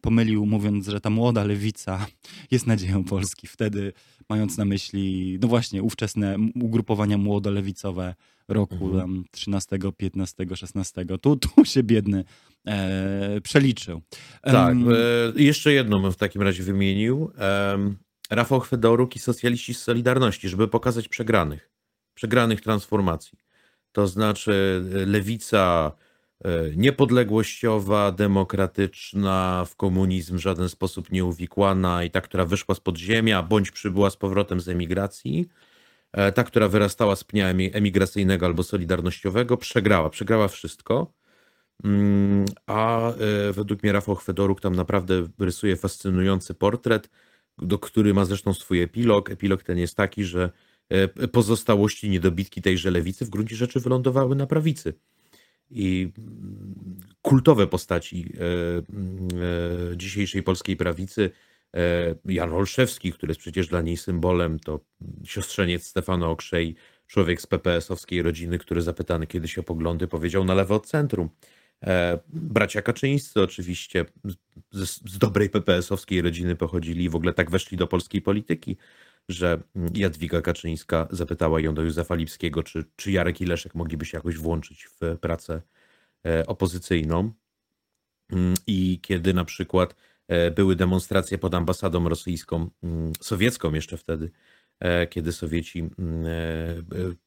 pomylił, 0.00 0.46
mówiąc, 0.46 0.86
że 0.88 1.00
ta 1.00 1.10
młoda 1.10 1.44
lewica 1.44 2.06
jest 2.50 2.66
nadzieją 2.66 3.04
Polski. 3.04 3.46
Wtedy, 3.46 3.92
mając 4.28 4.58
na 4.58 4.64
myśli, 4.64 5.38
no 5.42 5.48
właśnie, 5.48 5.82
ówczesne 5.82 6.36
ugrupowania 6.54 7.18
młodolewicowe, 7.18 8.14
roku 8.48 8.86
mhm. 8.86 9.24
13, 9.30 9.78
15, 9.96 10.46
16. 10.54 11.04
Tu, 11.20 11.36
tu 11.36 11.64
się 11.64 11.82
biedny 11.82 12.24
e, 12.66 13.40
przeliczył. 13.40 14.02
Tak, 14.42 14.76
e, 14.76 15.42
jeszcze 15.42 15.72
jedną 15.72 16.02
bym 16.02 16.12
w 16.12 16.16
takim 16.16 16.42
razie 16.42 16.62
wymienił. 16.62 17.32
E, 17.38 17.78
Rafał 18.30 18.60
Chwedoruk 18.60 19.16
i 19.16 19.18
socjaliści 19.18 19.74
z 19.74 19.82
Solidarności, 19.82 20.48
żeby 20.48 20.68
pokazać 20.68 21.08
przegranych. 21.08 21.70
Przegranych 22.14 22.60
transformacji. 22.60 23.38
To 23.92 24.06
znaczy 24.06 24.84
e, 24.94 25.06
lewica 25.06 25.92
e, 25.92 26.05
niepodległościowa, 26.76 28.12
demokratyczna, 28.12 29.64
w 29.68 29.76
komunizm 29.76 30.36
w 30.36 30.40
żaden 30.40 30.68
sposób 30.68 31.12
nieuwikłana 31.12 32.04
i 32.04 32.10
ta, 32.10 32.20
która 32.20 32.44
wyszła 32.44 32.74
z 32.74 32.80
podziemia, 32.80 33.42
bądź 33.42 33.70
przybyła 33.70 34.10
z 34.10 34.16
powrotem 34.16 34.60
z 34.60 34.68
emigracji 34.68 35.48
E, 36.16 36.32
ta, 36.32 36.44
która 36.44 36.68
wyrastała 36.68 37.16
z 37.16 37.24
pnia 37.24 37.48
emigracyjnego 37.50 38.46
albo 38.46 38.62
solidarnościowego, 38.62 39.56
przegrała. 39.56 40.10
Przegrała 40.10 40.48
wszystko. 40.48 41.12
Mm, 41.84 42.44
a 42.66 43.10
e, 43.10 43.52
według 43.52 43.82
mnie 43.82 43.92
Rafał 43.92 44.14
Chwedoruk 44.14 44.60
tam 44.60 44.74
naprawdę 44.74 45.28
rysuje 45.38 45.76
fascynujący 45.76 46.54
portret, 46.54 47.10
do 47.58 47.78
który 47.78 48.14
ma 48.14 48.24
zresztą 48.24 48.54
swój 48.54 48.82
epilog. 48.82 49.30
Epilog 49.30 49.62
ten 49.62 49.78
jest 49.78 49.96
taki, 49.96 50.24
że 50.24 50.50
e, 50.88 51.28
pozostałości, 51.28 52.10
niedobitki 52.10 52.62
tejże 52.62 52.90
lewicy 52.90 53.24
w 53.24 53.30
gruncie 53.30 53.56
rzeczy 53.56 53.80
wylądowały 53.80 54.36
na 54.36 54.46
prawicy. 54.46 54.94
I 55.70 56.12
mm, 56.18 57.00
kultowe 57.22 57.66
postaci 57.66 58.32
mm, 58.38 59.28
dzisiejszej 59.96 60.42
polskiej 60.42 60.76
prawicy 60.76 61.30
E, 61.76 62.14
Jan 62.24 62.52
Olszewski, 62.52 63.12
który 63.12 63.30
jest 63.30 63.40
przecież 63.40 63.68
dla 63.68 63.82
niej 63.82 63.96
symbolem, 63.96 64.58
to 64.60 64.80
siostrzeniec 65.24 65.86
Stefana 65.86 66.28
Okrzej, 66.28 66.74
człowiek 67.06 67.40
z 67.40 67.46
PPS-owskiej 67.46 68.22
rodziny, 68.22 68.58
który 68.58 68.82
zapytany 68.82 69.26
kiedyś 69.26 69.58
o 69.58 69.62
poglądy 69.62 70.08
powiedział 70.08 70.44
na 70.44 70.54
lewo 70.54 70.74
od 70.74 70.86
centrum. 70.86 71.30
E, 71.82 72.18
bracia 72.28 72.82
Kaczyńscy 72.82 73.42
oczywiście 73.42 74.04
z, 74.72 75.10
z 75.10 75.18
dobrej 75.18 75.50
PPS-owskiej 75.50 76.22
rodziny 76.22 76.56
pochodzili 76.56 77.04
i 77.04 77.08
w 77.08 77.16
ogóle 77.16 77.32
tak 77.32 77.50
weszli 77.50 77.76
do 77.76 77.86
polskiej 77.86 78.22
polityki, 78.22 78.76
że 79.28 79.60
Jadwiga 79.94 80.42
Kaczyńska 80.42 81.08
zapytała 81.10 81.60
ją 81.60 81.74
do 81.74 81.82
Józefa 81.82 82.14
Lipskiego, 82.14 82.62
czy, 82.62 82.84
czy 82.96 83.12
Jarek 83.12 83.40
i 83.40 83.46
Leszek 83.46 83.74
mogliby 83.74 84.04
się 84.04 84.18
jakoś 84.18 84.36
włączyć 84.36 84.88
w 85.00 85.18
pracę 85.18 85.62
e, 86.26 86.46
opozycyjną. 86.46 87.32
Mm, 88.32 88.54
I 88.66 89.00
kiedy 89.02 89.34
na 89.34 89.44
przykład 89.44 89.94
E, 90.28 90.50
były 90.50 90.76
demonstracje 90.76 91.38
pod 91.38 91.54
ambasadą 91.54 92.08
rosyjską, 92.08 92.70
mm, 92.82 93.12
sowiecką 93.20 93.74
jeszcze 93.74 93.96
wtedy, 93.96 94.30
e, 94.80 95.06
kiedy 95.06 95.32
Sowieci 95.32 95.78
mm, 95.78 96.24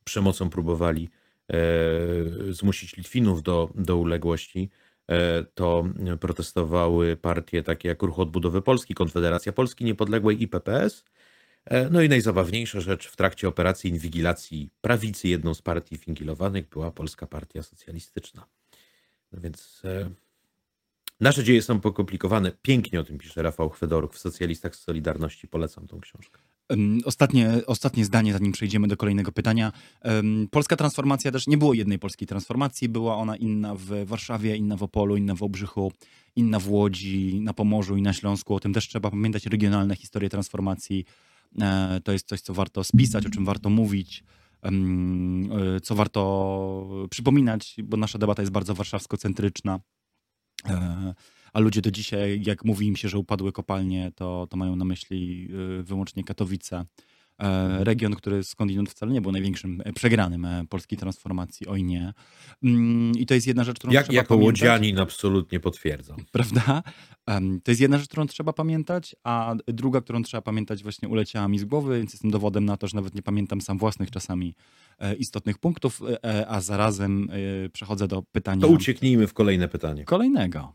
przemocą 0.04 0.50
próbowali 0.50 1.10
zmusić 2.50 2.98
Litwinów 2.98 3.44
do, 3.44 3.70
do 3.76 3.98
uległości, 3.98 4.70
to 5.54 5.84
protestowały 6.20 7.18
partie 7.18 7.64
takie 7.64 7.90
jak 7.90 8.02
Ruch 8.02 8.20
Odbudowy 8.20 8.62
Polski, 8.62 8.94
Konfederacja 8.94 9.52
Polski 9.52 9.86
Niepodległej 9.86 10.44
i 10.44 10.48
PPS. 10.48 11.04
No 11.92 12.02
i 12.02 12.10
najzabawniejsza 12.10 12.82
rzecz, 12.82 13.08
w 13.08 13.16
trakcie 13.16 13.48
operacji 13.48 13.90
inwigilacji 13.90 14.70
prawicy 14.82 15.28
jedną 15.28 15.54
z 15.54 15.62
partii 15.62 15.96
inwigilowanych 15.96 16.70
była 16.70 16.92
Polska 16.92 17.28
Partia 17.28 17.64
Socjalistyczna. 17.64 18.46
No 19.32 19.40
więc 19.42 19.82
Nasze 21.20 21.44
dzieje 21.44 21.62
są 21.62 21.80
pokomplikowane. 21.80 22.52
Pięknie 22.62 23.00
o 23.00 23.04
tym 23.04 23.18
pisze 23.18 23.42
Rafał 23.42 23.70
Chwedoruk 23.70 24.14
w 24.14 24.20
Socjalistach 24.20 24.76
z 24.76 24.80
Solidarności. 24.80 25.48
Polecam 25.48 25.88
tą 25.88 26.00
książkę. 26.00 26.40
Ostatnie, 27.06 27.52
ostatnie 27.68 28.06
zdanie, 28.06 28.34
zanim 28.34 28.52
przejdziemy 28.52 28.88
do 28.88 28.98
kolejnego 28.98 29.32
pytania. 29.32 29.72
Polska 30.52 30.76
transformacja 30.76 31.32
też 31.32 31.48
nie 31.48 31.58
było 31.58 31.74
jednej 31.74 32.00
polskiej 32.00 32.28
transformacji. 32.28 32.90
Była 32.90 33.16
ona 33.16 33.36
inna 33.36 33.76
w 33.76 34.06
Warszawie, 34.06 34.56
inna 34.56 34.78
w 34.78 34.84
Opolu, 34.84 35.18
inna 35.18 35.36
w 35.36 35.44
Obrzychu, 35.44 35.92
inna 36.36 36.60
w 36.60 36.70
Łodzi, 36.70 37.42
na 37.42 37.54
Pomorzu 37.54 37.98
i 37.98 38.02
na 38.02 38.14
Śląsku. 38.14 38.56
O 38.56 38.60
tym 38.60 38.74
też 38.74 38.88
trzeba 38.88 39.12
pamiętać. 39.12 39.46
Regionalne 39.46 39.96
historie 39.96 40.30
transformacji 40.30 41.06
e, 41.06 41.29
to 42.04 42.12
jest 42.12 42.28
coś, 42.28 42.42
co 42.42 42.54
warto 42.54 42.84
spisać, 42.84 43.26
o 43.26 43.30
czym 43.30 43.46
warto 43.46 43.70
mówić 43.70 44.24
e, 44.64 44.72
co 45.84 45.96
warto 45.96 47.08
przypominać, 47.10 47.76
bo 47.84 47.98
nasza 47.98 48.20
debata 48.20 48.42
jest 48.42 48.52
bardzo 48.52 48.74
warszawsko-centryczna. 48.74 49.80
E, 50.66 51.14
a 51.54 51.60
ludzie 51.60 51.82
do 51.82 51.92
dzisiaj, 51.92 52.42
jak 52.46 52.66
mówi 52.66 52.88
im 52.88 52.96
się, 52.96 53.10
że 53.10 53.18
upadły 53.18 53.52
kopalnie, 53.52 54.12
to, 54.16 54.48
to 54.50 54.58
mają 54.58 54.76
na 54.76 54.86
myśli 54.86 55.50
e, 55.80 55.84
wyłącznie 55.84 56.24
Katowice. 56.24 56.86
E, 57.40 57.84
region, 57.84 58.16
który 58.16 58.44
skądinąd 58.44 58.90
wcale 58.90 59.12
nie 59.12 59.22
był 59.22 59.32
największym 59.32 59.84
przegranym 59.96 60.48
polskiej 60.70 60.98
transformacji, 60.98 61.68
oj 61.68 61.84
nie. 61.84 62.14
Mm, 62.64 63.12
I 63.18 63.26
to 63.26 63.34
jest 63.34 63.48
jedna 63.48 63.64
rzecz, 63.64 63.78
którą 63.80 63.94
Jak, 63.94 64.06
trzeba 64.06 64.16
jako 64.16 64.36
pamiętać. 64.36 64.62
Jako 64.62 64.74
łodzianin 64.74 65.00
absolutnie 65.00 65.60
potwierdzam. 65.60 66.18
Prawda? 66.32 66.84
To 67.64 67.72
jest 67.72 67.82
jedna 67.82 67.98
rzecz, 67.98 68.08
którą 68.08 68.28
trzeba 68.28 68.54
pamiętać, 68.54 69.16
a 69.24 69.56
druga, 69.68 70.02
którą 70.02 70.24
trzeba 70.24 70.42
pamiętać 70.42 70.84
właśnie 70.84 71.10
uleciała 71.10 71.48
mi 71.48 71.60
z 71.60 71.66
głowy, 71.66 71.98
więc 71.98 72.14
jestem 72.14 72.32
dowodem 72.32 72.66
na 72.66 72.78
to, 72.78 72.88
że 72.88 72.96
nawet 72.96 73.16
nie 73.16 73.22
pamiętam 73.22 73.62
sam 73.62 73.78
własnych 73.78 74.12
czasami 74.12 74.56
E, 75.00 75.16
istotnych 75.16 75.58
punktów, 75.58 76.02
e, 76.02 76.24
e, 76.24 76.48
a 76.48 76.62
zarazem 76.62 77.30
przechodzę 77.74 78.08
do 78.08 78.22
pytania. 78.22 78.62
To 78.62 78.68
ucieknijmy 78.68 79.28
w 79.28 79.34
kolejne 79.34 79.68
pytanie. 79.68 80.06
Kolejnego. 80.06 80.74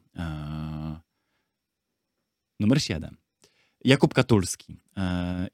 Numer 2.60 2.82
7. 2.82 3.16
Jakub 3.84 4.14
Katulski. 4.14 4.76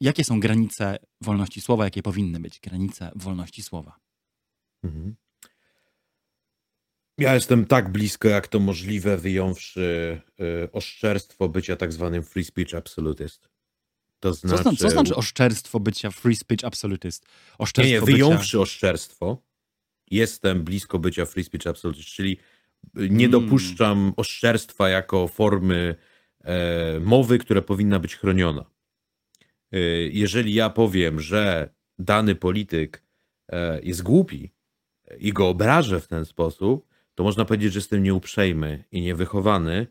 Jakie 0.01 0.25
są 0.25 0.41
granice 0.41 0.99
wolności 1.21 1.61
słowa? 1.61 1.85
Jakie 1.85 2.03
powinny 2.03 2.41
być 2.41 2.61
granice 2.61 3.13
wolności 3.17 3.63
słowa? 3.63 4.01
Mhm. 4.85 5.15
Ja 7.19 7.35
jestem 7.35 7.67
tak 7.67 7.93
blisko, 7.93 8.29
jak 8.29 8.49
to 8.49 8.61
możliwe, 8.61 9.17
wyjąwszy 9.17 10.21
oszczerstwo 10.73 11.49
bycia 11.49 11.77
tak 11.77 11.93
zwanym 11.93 12.23
free 12.23 12.45
speech 12.45 12.75
absolutist. 12.75 13.49
To 14.21 14.35
znaczy... 14.35 14.57
co, 14.57 14.63
znaczy, 14.63 14.77
co 14.77 14.91
znaczy 14.91 15.15
oszczerstwo 15.15 15.81
bycia 15.81 16.11
free 16.11 16.37
speech 16.37 16.65
absolutist? 16.65 17.27
Oszczerstwo 17.59 17.95
nie, 17.95 18.01
nie, 18.01 18.07
wyjąwszy 18.13 18.57
bycia... 18.57 18.63
oszczerstwo, 18.63 19.43
jestem 20.11 20.65
blisko 20.65 20.99
bycia 20.99 21.25
free 21.25 21.45
speech 21.45 21.67
absolutist, 21.67 22.09
czyli 22.09 22.37
nie 22.95 23.29
hmm. 23.29 23.31
dopuszczam 23.31 24.13
oszczerstwa 24.17 24.89
jako 24.89 25.29
formy 25.29 25.97
e, 25.97 26.10
mowy, 27.01 27.39
która 27.39 27.63
powinna 27.63 27.99
być 27.99 28.17
chroniona. 28.17 28.65
E, 29.73 29.79
jeżeli 30.13 30.55
ja 30.55 30.71
powiem, 30.71 31.21
że 31.21 31.75
dany 31.99 32.35
polityk 32.35 33.03
e, 33.53 33.81
jest 33.83 34.03
głupi 34.03 34.53
i 35.19 35.33
go 35.33 35.49
obrażę 35.49 36.01
w 36.01 36.09
ten 36.09 36.25
sposób, 36.25 36.89
to 37.15 37.25
można 37.25 37.45
powiedzieć, 37.45 37.73
że 37.73 37.79
jestem 37.79 38.03
nieuprzejmy 38.03 38.85
i 38.93 39.01
niewychowany. 39.01 39.87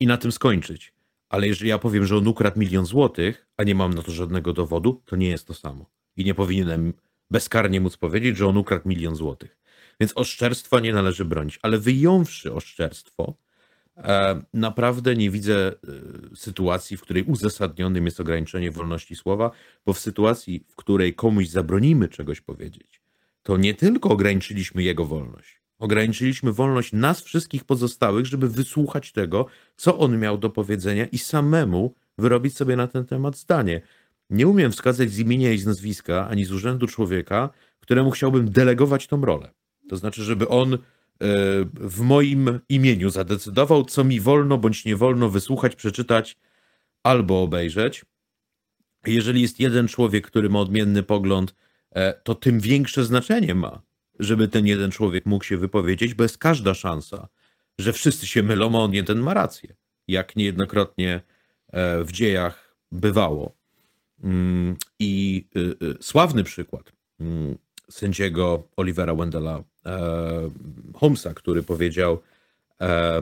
i 0.00 0.06
na 0.06 0.16
tym 0.16 0.32
skończyć. 0.32 0.94
Ale 1.28 1.48
jeżeli 1.48 1.70
ja 1.70 1.78
powiem, 1.78 2.06
że 2.06 2.16
on 2.16 2.28
ukradł 2.28 2.58
milion 2.58 2.86
złotych, 2.86 3.46
a 3.56 3.62
nie 3.64 3.74
mam 3.74 3.94
na 3.94 4.02
to 4.02 4.12
żadnego 4.12 4.52
dowodu, 4.52 5.02
to 5.04 5.16
nie 5.16 5.28
jest 5.28 5.46
to 5.46 5.54
samo. 5.54 5.90
I 6.16 6.24
nie 6.24 6.34
powinienem 6.34 6.92
bezkarnie 7.30 7.80
móc 7.80 7.96
powiedzieć, 7.96 8.36
że 8.36 8.46
on 8.46 8.56
ukradł 8.56 8.88
milion 8.88 9.16
złotych. 9.16 9.58
Więc 10.00 10.12
oszczerstwa 10.16 10.80
nie 10.80 10.92
należy 10.92 11.24
bronić. 11.24 11.58
Ale 11.62 11.78
wyjąwszy 11.78 12.54
oszczerstwo, 12.54 13.24
e, 13.24 13.43
naprawdę 14.54 15.16
nie 15.16 15.30
widzę 15.30 15.68
e, 15.68 16.36
sytuacji, 16.36 16.96
w 16.96 17.00
której 17.00 17.24
uzasadnionym 17.24 18.04
jest 18.04 18.20
ograniczenie 18.20 18.70
wolności 18.70 19.16
słowa, 19.16 19.50
bo 19.86 19.92
w 19.92 19.98
sytuacji, 19.98 20.64
w 20.68 20.76
której 20.76 21.14
komuś 21.14 21.48
zabronimy 21.48 22.08
czegoś 22.08 22.40
powiedzieć, 22.40 23.00
to 23.42 23.56
nie 23.56 23.74
tylko 23.74 24.08
ograniczyliśmy 24.08 24.82
jego 24.82 25.04
wolność, 25.04 25.60
ograniczyliśmy 25.78 26.52
wolność 26.52 26.92
nas 26.92 27.22
wszystkich 27.22 27.64
pozostałych, 27.64 28.26
żeby 28.26 28.48
wysłuchać 28.48 29.12
tego, 29.12 29.46
co 29.76 29.98
on 29.98 30.18
miał 30.18 30.38
do 30.38 30.50
powiedzenia 30.50 31.06
i 31.06 31.18
samemu 31.18 31.94
wyrobić 32.18 32.56
sobie 32.56 32.76
na 32.76 32.86
ten 32.86 33.06
temat 33.06 33.36
zdanie. 33.36 33.80
Nie 34.30 34.48
umiem 34.48 34.72
wskazać 34.72 35.10
z 35.10 35.18
imienia 35.18 35.52
i 35.52 35.58
z 35.58 35.66
nazwiska, 35.66 36.28
ani 36.28 36.44
z 36.44 36.52
urzędu 36.52 36.86
człowieka, 36.86 37.50
któremu 37.80 38.10
chciałbym 38.10 38.50
delegować 38.50 39.06
tą 39.06 39.20
rolę. 39.20 39.50
To 39.88 39.96
znaczy, 39.96 40.22
żeby 40.22 40.48
on 40.48 40.74
e, 40.74 40.78
w 41.74 42.00
moim 42.00 42.60
imieniu 42.68 43.10
zadecydował, 43.10 43.84
co 43.84 44.04
mi 44.04 44.20
wolno 44.20 44.58
bądź 44.58 44.84
nie 44.84 44.96
wolno 44.96 45.30
wysłuchać, 45.30 45.76
przeczytać 45.76 46.36
albo 47.02 47.42
obejrzeć. 47.42 48.04
Jeżeli 49.06 49.42
jest 49.42 49.60
jeden 49.60 49.88
człowiek, 49.88 50.26
który 50.26 50.48
ma 50.50 50.60
odmienny 50.60 51.02
pogląd, 51.02 51.54
e, 51.90 52.12
to 52.12 52.34
tym 52.34 52.60
większe 52.60 53.04
znaczenie 53.04 53.54
ma, 53.54 53.82
żeby 54.18 54.48
ten 54.48 54.66
jeden 54.66 54.90
człowiek 54.90 55.26
mógł 55.26 55.44
się 55.44 55.56
wypowiedzieć, 55.56 56.14
bo 56.14 56.22
jest 56.22 56.38
każda 56.38 56.74
szansa, 56.74 57.28
że 57.78 57.92
wszyscy 57.92 58.26
się 58.26 58.42
mylą, 58.42 58.74
a 58.74 58.78
on 58.78 58.94
jeden 58.94 59.18
ma 59.18 59.34
rację. 59.34 59.74
Jak 60.08 60.36
niejednokrotnie 60.36 61.20
e, 61.72 62.04
w 62.04 62.12
dziejach 62.12 62.76
bywało. 62.92 63.56
Mm, 64.22 64.76
I 64.98 65.44
y, 65.56 65.86
y, 65.86 66.02
sławny 66.02 66.44
przykład 66.44 66.92
mm, 67.20 67.58
sędziego 67.90 68.68
Olivera 68.76 69.14
Wendella 69.14 69.58
e, 69.58 69.64
Holmesa, 70.94 71.34
który 71.34 71.62
powiedział, 71.62 72.22
e, 72.80 73.20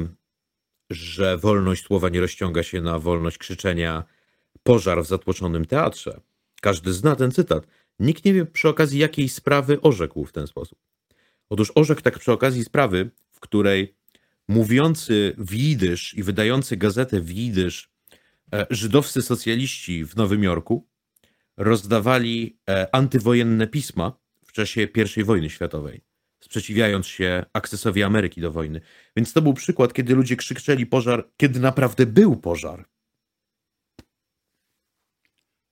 że 0.90 1.38
wolność 1.38 1.84
słowa 1.84 2.08
nie 2.08 2.20
rozciąga 2.20 2.62
się 2.62 2.80
na 2.80 2.98
wolność 2.98 3.38
krzyczenia 3.38 4.04
pożar 4.62 5.04
w 5.04 5.06
zatłoczonym 5.06 5.64
teatrze. 5.64 6.20
Każdy 6.60 6.92
zna 6.92 7.16
ten 7.16 7.30
cytat. 7.30 7.66
Nikt 7.98 8.24
nie 8.24 8.32
wie 8.32 8.46
przy 8.46 8.68
okazji 8.68 8.98
jakiej 8.98 9.28
sprawy 9.28 9.80
orzekł 9.80 10.24
w 10.24 10.32
ten 10.32 10.46
sposób. 10.46 10.78
Otóż 11.50 11.72
orzekł 11.74 12.00
tak 12.00 12.18
przy 12.18 12.32
okazji 12.32 12.64
sprawy, 12.64 13.10
w 13.32 13.40
której 13.40 13.94
mówiący 14.48 15.34
w 15.38 15.54
jidysz 15.54 16.14
i 16.14 16.22
wydający 16.22 16.76
gazetę 16.76 17.20
w 17.20 17.30
jidysz 17.30 17.90
e, 18.52 18.66
żydowscy 18.70 19.22
socjaliści 19.22 20.04
w 20.04 20.16
Nowym 20.16 20.42
Jorku 20.42 20.86
rozdawali 21.56 22.58
antywojenne 22.92 23.66
pisma 23.66 24.12
w 24.46 24.52
czasie 24.52 24.88
I 25.16 25.24
wojny 25.24 25.50
światowej, 25.50 26.02
sprzeciwiając 26.44 27.06
się 27.06 27.44
akcesowi 27.52 28.02
Ameryki 28.02 28.40
do 28.40 28.52
wojny. 28.52 28.80
Więc 29.16 29.32
to 29.32 29.42
był 29.42 29.54
przykład, 29.54 29.92
kiedy 29.92 30.14
ludzie 30.14 30.36
krzyczeli 30.36 30.86
pożar, 30.86 31.28
kiedy 31.36 31.60
naprawdę 31.60 32.06
był 32.06 32.36
pożar. 32.36 32.84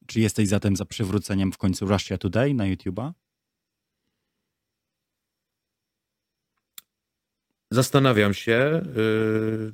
Czy 0.07 0.21
jesteś 0.21 0.49
zatem 0.49 0.77
za 0.77 0.85
przywróceniem 0.85 1.53
w 1.53 1.59
końcu 1.59 1.87
Russia 1.87 2.18
Today 2.18 2.55
na 2.55 2.64
YouTube'a? 2.64 3.12
Zastanawiam 7.71 8.35
się. 8.35 8.83
Yy, 8.97 9.73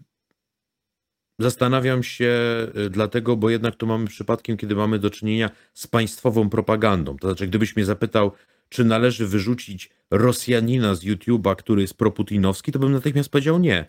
zastanawiam 1.38 2.02
się 2.02 2.32
yy, 2.74 2.90
dlatego, 2.90 3.36
bo 3.36 3.50
jednak 3.50 3.76
tu 3.76 3.86
mamy 3.86 4.06
przypadkiem, 4.06 4.56
kiedy 4.56 4.74
mamy 4.74 4.98
do 4.98 5.10
czynienia 5.10 5.50
z 5.74 5.86
państwową 5.86 6.50
propagandą. 6.50 7.16
To 7.16 7.28
znaczy, 7.28 7.46
gdybyś 7.46 7.76
mnie 7.76 7.84
zapytał, 7.84 8.32
czy 8.68 8.84
należy 8.84 9.26
wyrzucić 9.26 9.90
Rosjanina 10.10 10.94
z 10.94 11.04
YouTube'a, 11.04 11.56
który 11.56 11.82
jest 11.82 11.94
proputinowski, 11.94 12.72
to 12.72 12.78
bym 12.78 12.92
natychmiast 12.92 13.28
powiedział 13.28 13.58
nie. 13.58 13.86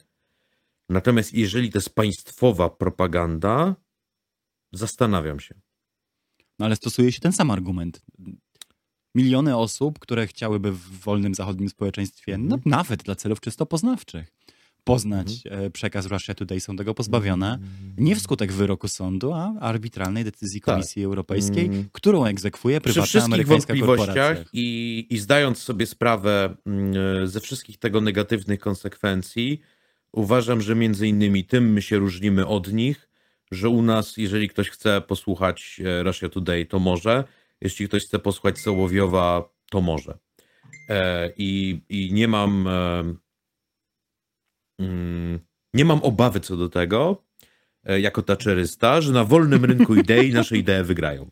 Natomiast 0.89 1.34
jeżeli 1.34 1.71
to 1.71 1.78
jest 1.78 1.95
państwowa 1.95 2.69
propaganda, 2.69 3.75
zastanawiam 4.71 5.39
się. 5.39 5.55
No 6.59 6.65
ale 6.65 6.75
stosuje 6.75 7.11
się 7.11 7.19
ten 7.19 7.32
sam 7.34 7.51
argument. 7.51 8.01
Miliony 9.15 9.57
osób, 9.57 9.99
które 9.99 10.28
chciałyby 10.28 10.71
w 10.71 10.80
wolnym 10.80 11.36
zachodnim 11.36 11.69
społeczeństwie, 11.69 12.38
no, 12.38 12.55
mhm. 12.55 12.61
nawet 12.65 13.03
dla 13.03 13.15
celów 13.15 13.39
czysto 13.39 13.65
poznawczych, 13.65 14.34
poznać 14.88 15.27
mhm. 15.45 15.65
E, 15.65 15.69
przekaz 15.69 16.05
Russia 16.05 16.33
Today, 16.33 16.59
są 16.59 16.75
tego 16.75 16.93
pozbawione 16.93 17.53
mhm. 17.53 17.93
nie 17.97 18.15
wskutek 18.15 18.51
wyroku 18.51 18.88
sądu, 18.88 19.33
a 19.33 19.53
arbitralnej 19.59 20.23
decyzji 20.23 20.61
tak. 20.61 20.75
Komisji 20.75 21.01
tak. 21.01 21.05
Europejskiej, 21.05 21.65
mm. 21.65 21.89
którą 21.91 22.25
egzekwuje 22.25 22.81
prywatna 22.81 23.23
amerykańska 23.23 23.75
korporacja. 23.75 24.35
I, 24.53 25.07
I 25.09 25.17
zdając 25.17 25.57
sobie 25.57 25.85
sprawę 25.85 26.55
mm, 26.65 27.27
ze 27.27 27.39
wszystkich 27.39 27.77
tego 27.77 28.01
negatywnych 28.01 28.59
konsekwencji, 28.59 29.61
uważam, 30.11 30.61
że 30.61 30.75
między 30.75 31.07
innymi 31.07 31.45
tym 31.45 31.73
my 31.73 31.81
się 31.81 31.97
różnimy 31.97 32.47
od 32.47 32.73
nich, 32.73 33.09
że 33.51 33.69
u 33.69 33.81
nas, 33.81 34.17
jeżeli 34.17 34.49
ktoś 34.49 34.69
chce 34.69 35.01
posłuchać 35.01 35.81
e, 35.85 36.03
Russia 36.03 36.29
Today, 36.29 36.65
to 36.65 36.79
może. 36.79 37.23
Jeśli 37.61 37.88
ktoś 37.88 38.05
chce 38.05 38.19
posłuchać 38.19 38.59
Sołowiowa, 38.59 39.49
to 39.69 39.81
może. 39.81 40.17
E, 40.89 41.31
I, 41.38 41.81
i 41.89 42.13
nie 42.13 42.27
mam 42.27 42.69
nie 45.73 45.86
mam 45.86 45.99
obawy 46.03 46.39
co 46.39 46.57
do 46.57 46.69
tego, 46.69 47.23
e, 47.84 47.99
jako 47.99 48.21
taczerysta, 48.21 49.01
że 49.01 49.11
na 49.11 49.23
wolnym 49.23 49.65
rynku 49.65 49.95
idei 49.95 50.34
nasze 50.34 50.57
idee 50.57 50.84
wygrają. 50.84 51.32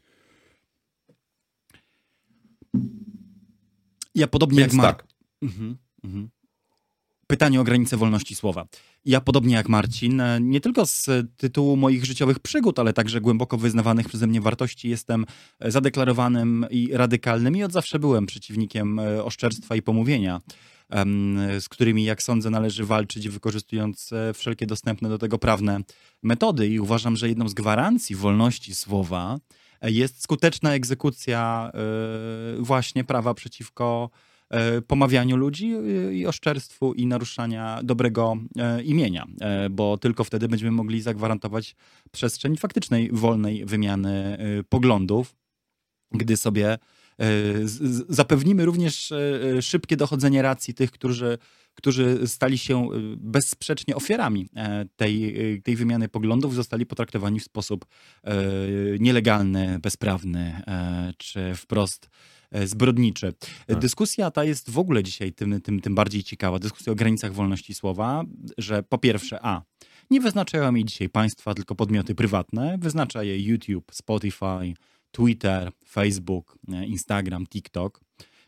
Ja 4.15 4.27
podobnie 4.27 4.59
Więc 4.59 4.73
jak 4.73 4.81
Mark. 4.81 4.97
Tak. 4.97 5.11
Mhm, 5.41 5.77
mhm. 6.03 6.29
Pytanie 7.27 7.61
o 7.61 7.63
granicę 7.63 7.97
wolności 7.97 8.35
słowa. 8.35 8.67
Ja 9.05 9.21
podobnie 9.21 9.55
jak 9.55 9.69
Marcin, 9.69 10.21
e, 10.21 10.41
nie 10.41 10.61
tylko 10.61 10.85
z 10.85 11.09
tytułu 11.37 11.77
moich 11.77 12.05
życiowych 12.05 12.39
przygód, 12.39 12.79
ale 12.79 12.93
także 12.93 13.21
głęboko 13.21 13.57
wyznawanych 13.57 14.07
przeze 14.07 14.27
mnie 14.27 14.41
wartości, 14.41 14.89
jestem 14.89 15.25
e, 15.59 15.71
zadeklarowanym 15.71 16.65
i 16.69 16.89
radykalnym 16.93 17.55
i 17.55 17.63
od 17.63 17.71
zawsze 17.71 17.99
byłem 17.99 18.25
przeciwnikiem 18.25 18.99
oszczerstwa 19.23 19.75
i 19.75 19.81
pomówienia 19.81 20.41
z 21.59 21.69
którymi, 21.69 22.03
jak 22.03 22.23
sądzę, 22.23 22.49
należy 22.49 22.85
walczyć, 22.85 23.29
wykorzystując 23.29 24.13
e, 24.13 24.33
wszelkie 24.33 24.65
dostępne 24.65 25.09
do 25.09 25.17
tego 25.17 25.37
prawne 25.37 25.79
metody. 26.23 26.67
I 26.67 26.79
uważam, 26.79 27.15
że 27.15 27.29
jedną 27.29 27.49
z 27.49 27.53
gwarancji 27.53 28.15
wolności 28.15 28.75
słowa 28.75 29.37
e, 29.81 29.91
jest 29.91 30.23
skuteczna 30.23 30.73
egzekucja 30.73 31.71
e, 31.73 32.61
właśnie 32.61 33.03
prawa 33.03 33.33
przeciwko 33.33 34.09
pomawianiu 34.87 35.37
ludzi 35.37 35.73
i 36.11 36.27
oszczerstwu 36.27 36.93
i 36.93 37.05
naruszania 37.05 37.79
dobrego 37.83 38.37
imienia, 38.83 39.25
bo 39.71 39.97
tylko 39.97 40.23
wtedy 40.23 40.47
będziemy 40.47 40.71
mogli 40.71 41.01
zagwarantować 41.01 41.75
przestrzeń 42.11 42.57
faktycznej, 42.57 43.09
wolnej 43.11 43.65
wymiany 43.65 44.37
poglądów, 44.69 45.35
gdy 46.11 46.37
sobie 46.37 46.77
zapewnimy 48.09 48.65
również 48.65 49.11
e, 49.11 49.17
e, 49.57 49.61
szybkie 49.61 49.97
dochodzenie 49.97 50.41
racji 50.41 50.73
tych, 50.73 50.91
którzy, 50.91 51.37
którzy 51.75 52.27
stali 52.27 52.57
się 52.57 52.87
bezsprzecznie 53.17 53.95
ofiarami 53.95 54.49
tej, 54.95 55.35
tej 55.61 55.75
wymiany 55.75 56.09
poglądów, 56.09 56.55
zostali 56.55 56.85
potraktowani 56.85 57.39
w 57.39 57.43
sposób 57.43 57.85
nielegalny, 58.99 59.79
bezprawny 59.79 60.61
czy 61.17 61.55
wprost 61.55 62.09
zbrodniczy. 62.65 63.33
Tak. 63.67 63.79
Dyskusja 63.79 64.31
ta 64.31 64.43
jest 64.43 64.69
w 64.69 64.77
ogóle 64.77 65.03
dzisiaj 65.03 65.33
tym, 65.33 65.61
tym, 65.61 65.81
tym 65.81 65.95
bardziej 65.95 66.23
ciekawa. 66.23 66.59
Dyskusja 66.59 66.93
o 66.93 66.95
granicach 66.95 67.33
wolności 67.33 67.73
słowa, 67.73 68.23
że 68.57 68.83
po 68.83 68.97
pierwsze, 68.97 69.39
a 69.41 69.61
nie 70.09 70.21
wyznaczają 70.21 70.75
jej 70.75 70.85
dzisiaj 70.85 71.09
państwa, 71.09 71.53
tylko 71.53 71.75
podmioty 71.75 72.15
prywatne. 72.15 72.77
Wyznacza 72.81 73.23
je 73.23 73.39
YouTube, 73.39 73.91
Spotify, 73.91 74.73
Twitter, 75.15 75.71
Facebook, 75.87 76.57
e, 76.73 76.85
Instagram, 76.85 77.47
TikTok. 77.47 78.01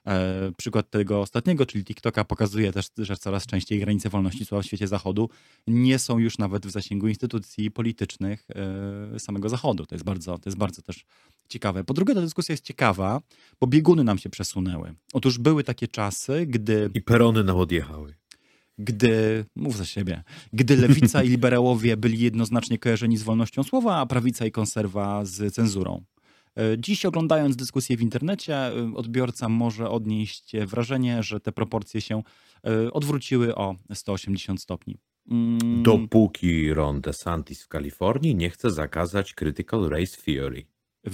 E, 0.07 0.51
przykład 0.57 0.89
tego 0.89 1.21
ostatniego, 1.21 1.65
czyli 1.65 1.83
TikToka, 1.83 2.23
pokazuje 2.23 2.71
też, 2.71 2.89
że 2.97 3.17
coraz 3.17 3.45
częściej 3.45 3.79
granice 3.79 4.09
wolności 4.09 4.45
słowa 4.45 4.61
w 4.61 4.65
świecie 4.65 4.87
zachodu 4.87 5.29
nie 5.67 5.99
są 5.99 6.19
już 6.19 6.37
nawet 6.37 6.65
w 6.65 6.71
zasięgu 6.71 7.07
instytucji 7.07 7.71
politycznych 7.71 8.47
e, 9.15 9.19
samego 9.19 9.49
zachodu. 9.49 9.85
To 9.85 9.95
jest 9.95 10.05
bardzo, 10.05 10.37
to 10.37 10.49
jest 10.49 10.57
bardzo 10.57 10.81
też 10.81 11.05
ciekawe. 11.49 11.83
Po 11.83 11.93
drugie, 11.93 12.13
ta 12.13 12.21
dyskusja 12.21 12.53
jest 12.53 12.63
ciekawa, 12.63 13.21
bo 13.59 13.67
bieguny 13.67 14.03
nam 14.03 14.17
się 14.17 14.29
przesunęły. 14.29 14.93
Otóż 15.13 15.37
były 15.37 15.63
takie 15.63 15.87
czasy, 15.87 16.45
gdy. 16.45 16.89
I 16.93 17.01
perony 17.01 17.43
nam 17.43 17.57
odjechały 17.57 18.15
gdy, 18.79 19.45
mów 19.55 19.77
za 19.77 19.85
siebie, 19.85 20.23
gdy 20.53 20.77
lewica 20.77 21.23
i 21.23 21.29
liberałowie 21.29 21.97
byli 21.97 22.19
jednoznacznie 22.19 22.77
kojarzeni 22.77 23.17
z 23.17 23.23
wolnością 23.23 23.63
słowa, 23.63 23.95
a 23.95 24.05
prawica 24.05 24.45
i 24.45 24.51
konserwa 24.51 25.25
z 25.25 25.53
cenzurą. 25.53 26.03
E, 26.57 26.77
dziś 26.77 27.05
oglądając 27.05 27.55
dyskusję 27.55 27.97
w 27.97 28.01
internecie, 28.01 28.55
e, 28.55 28.91
odbiorca 28.95 29.49
może 29.49 29.89
odnieść 29.89 30.51
wrażenie, 30.67 31.23
że 31.23 31.39
te 31.39 31.51
proporcje 31.51 32.01
się 32.01 32.23
e, 32.63 32.91
odwróciły 32.91 33.55
o 33.55 33.75
180 33.93 34.61
stopni. 34.61 34.97
Mm. 35.31 35.83
Dopóki 35.83 36.73
Ron 36.73 37.01
DeSantis 37.01 37.63
w 37.63 37.67
Kalifornii 37.67 38.35
nie 38.35 38.49
chce 38.49 38.71
zakazać 38.71 39.33
critical 39.33 39.89
race 39.89 40.17
theory. 40.25 40.65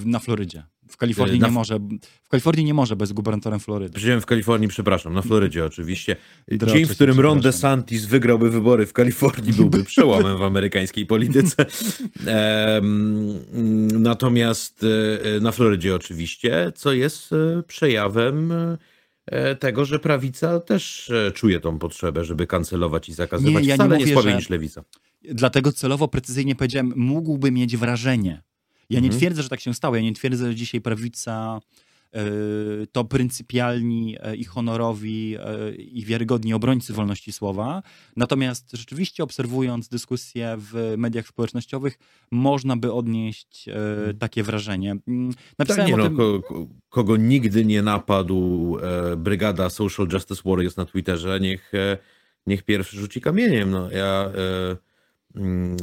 Na 0.05 0.19
Florydzie. 0.19 0.63
W 0.87 0.97
Kalifornii, 0.97 1.39
na... 1.39 1.47
nie 1.47 1.53
może, 1.53 1.79
w 2.23 2.29
Kalifornii 2.29 2.65
nie 2.65 2.73
może 2.73 2.95
bez 2.95 3.11
gubernatorem 3.11 3.59
Florydy. 3.59 3.93
Powiedziałem 3.93 4.21
w 4.21 4.25
Kalifornii, 4.25 4.67
przepraszam, 4.67 5.13
na 5.13 5.21
Florydzie 5.21 5.65
oczywiście. 5.71 6.15
Dzień, 6.51 6.85
w 6.85 6.91
którym 6.91 7.19
Ron 7.19 7.41
DeSantis 7.41 8.05
wygrałby 8.05 8.49
wybory 8.49 8.85
w 8.85 8.93
Kalifornii 8.93 9.53
byłby 9.53 9.83
przełomem 9.93 10.37
w 10.37 10.41
amerykańskiej 10.41 11.05
polityce. 11.05 11.65
natomiast 13.99 14.85
e, 15.37 15.39
na 15.39 15.51
Florydzie 15.51 15.95
oczywiście, 15.95 16.71
co 16.75 16.93
jest 16.93 17.33
e, 17.33 17.63
przejawem 17.63 18.53
tego, 19.59 19.85
że 19.85 19.99
prawica 19.99 20.59
też 20.59 21.11
czuje 21.33 21.59
tą 21.59 21.79
potrzebę, 21.79 22.25
żeby 22.25 22.47
kancelować 22.47 23.09
i 23.09 23.13
zakazywać. 23.13 23.63
Nie, 23.63 23.69
ja 23.69 23.75
Wcale 23.75 23.89
nie, 23.89 23.95
mówię, 23.95 24.05
nie 24.05 24.13
słabiej 24.13 24.35
niż 24.35 24.49
lewica. 24.49 24.83
Dlatego 25.23 25.71
celowo, 25.71 26.07
precyzyjnie 26.07 26.55
powiedziałem, 26.55 26.93
mógłby 26.95 27.51
mieć 27.51 27.77
wrażenie, 27.77 28.41
ja 28.89 28.99
nie 28.99 29.07
mhm. 29.07 29.19
twierdzę, 29.19 29.43
że 29.43 29.49
tak 29.49 29.59
się 29.59 29.73
stało. 29.73 29.95
Ja 29.95 30.01
nie 30.01 30.13
twierdzę, 30.13 30.47
że 30.47 30.55
dzisiaj 30.55 30.81
prawica 30.81 31.59
e, 32.13 32.21
to 32.91 33.03
pryncypialni 33.03 34.15
e, 34.19 34.35
i 34.35 34.43
honorowi 34.43 35.35
e, 35.39 35.75
i 35.75 36.05
wiarygodni 36.05 36.53
obrońcy 36.53 36.93
wolności 36.93 37.31
słowa. 37.31 37.83
Natomiast 38.15 38.71
rzeczywiście 38.73 39.23
obserwując 39.23 39.89
dyskusje 39.89 40.55
w 40.57 40.93
mediach 40.97 41.27
społecznościowych, 41.27 41.97
można 42.31 42.77
by 42.77 42.93
odnieść 42.93 43.67
mhm. 43.67 44.17
takie 44.17 44.43
wrażenie. 44.43 44.95
Mm, 45.07 45.33
napisałem 45.59 45.91
tak, 45.91 45.99
nie, 45.99 46.03
tym... 46.03 46.13
no, 46.17 46.41
kogo, 46.41 46.67
kogo, 46.89 47.17
nigdy 47.17 47.65
nie 47.65 47.81
napadł 47.81 48.77
brygada 49.17 49.69
Social 49.69 50.07
Justice 50.13 50.41
Warriors 50.45 50.77
na 50.77 50.85
Twitterze, 50.85 51.39
niech, 51.39 51.71
niech 52.47 52.63
pierwszy 52.63 52.97
rzuci 52.97 53.21
kamieniem. 53.21 53.71
No, 53.71 53.91
ja 53.91 54.31
mm, 55.35 55.77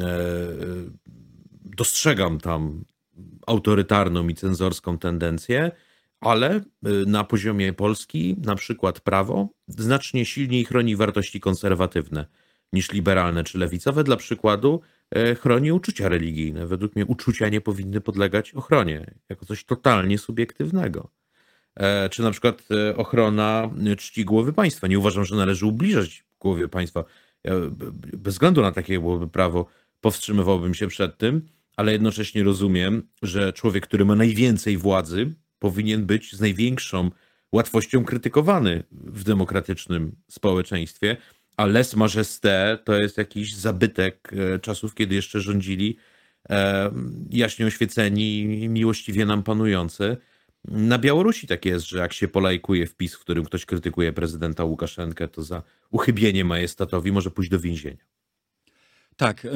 dostrzegam 1.80 2.38
tam 2.38 2.84
autorytarną 3.50 4.28
i 4.28 4.34
cenzorską 4.34 4.98
tendencję, 4.98 5.70
ale 6.20 6.56
y, 6.56 6.62
na 7.06 7.24
poziomie 7.24 7.72
Polski, 7.72 8.36
na 8.44 8.54
przykład 8.54 9.00
prawo, 9.00 9.48
znacznie 9.68 10.24
silniej 10.24 10.64
chroni 10.64 10.96
wartości 10.96 11.40
konserwatywne 11.40 12.26
niż 12.72 12.92
liberalne 12.92 13.44
czy 13.44 13.58
lewicowe. 13.58 14.04
Dla 14.04 14.16
przykładu 14.16 14.80
e, 15.10 15.34
chroni 15.34 15.72
uczucia 15.72 16.08
religijne. 16.08 16.66
Według 16.66 16.96
mnie 16.96 17.06
uczucia 17.06 17.48
nie 17.48 17.60
powinny 17.60 18.00
podlegać 18.00 18.54
ochronie, 18.54 19.14
jako 19.28 19.46
coś 19.46 19.64
totalnie 19.64 20.18
subiektywnego. 20.18 21.10
E, 21.74 22.08
czy 22.08 22.22
na 22.22 22.30
przykład 22.30 22.62
e, 22.70 22.96
ochrona 22.96 23.70
czci 23.98 24.24
głowy 24.24 24.52
państwa. 24.52 24.86
Nie 24.86 24.98
uważam, 24.98 25.24
że 25.24 25.36
należy 25.36 25.66
ubliżać 25.66 26.24
głowie 26.40 26.68
państwa. 26.68 27.04
Bez 28.16 28.34
względu 28.34 28.62
na 28.62 28.72
takie 28.72 29.00
byłoby 29.00 29.28
prawo, 29.28 29.66
powstrzymywałbym 30.00 30.74
się 30.74 30.88
przed 30.88 31.18
tym 31.18 31.48
ale 31.80 31.92
jednocześnie 31.92 32.44
rozumiem, 32.44 33.02
że 33.22 33.52
człowiek, 33.52 33.86
który 33.86 34.04
ma 34.04 34.14
najwięcej 34.14 34.76
władzy, 34.76 35.34
powinien 35.58 36.06
być 36.06 36.32
z 36.32 36.40
największą 36.40 37.10
łatwością 37.52 38.04
krytykowany 38.04 38.82
w 38.92 39.24
demokratycznym 39.24 40.16
społeczeństwie, 40.28 41.16
a 41.56 41.66
les 41.66 41.96
majesté 41.96 42.78
to 42.84 43.00
jest 43.00 43.18
jakiś 43.18 43.54
zabytek 43.54 44.32
e, 44.32 44.58
czasów, 44.58 44.94
kiedy 44.94 45.14
jeszcze 45.14 45.40
rządzili 45.40 45.96
e, 46.50 46.90
jaśnie 47.30 47.66
oświeceni, 47.66 48.46
miłościwie 48.68 49.26
nam 49.26 49.42
panujący. 49.42 50.16
Na 50.64 50.98
Białorusi 50.98 51.46
tak 51.46 51.64
jest, 51.64 51.88
że 51.88 51.98
jak 51.98 52.12
się 52.12 52.28
polajkuje 52.28 52.86
wpis, 52.86 53.14
w 53.14 53.20
którym 53.20 53.44
ktoś 53.44 53.64
krytykuje 53.66 54.12
prezydenta 54.12 54.64
Łukaszenkę, 54.64 55.28
to 55.28 55.42
za 55.42 55.62
uchybienie 55.90 56.44
majestatowi 56.44 57.12
może 57.12 57.30
pójść 57.30 57.50
do 57.50 57.60
więzienia. 57.60 58.19
Tak, 59.20 59.46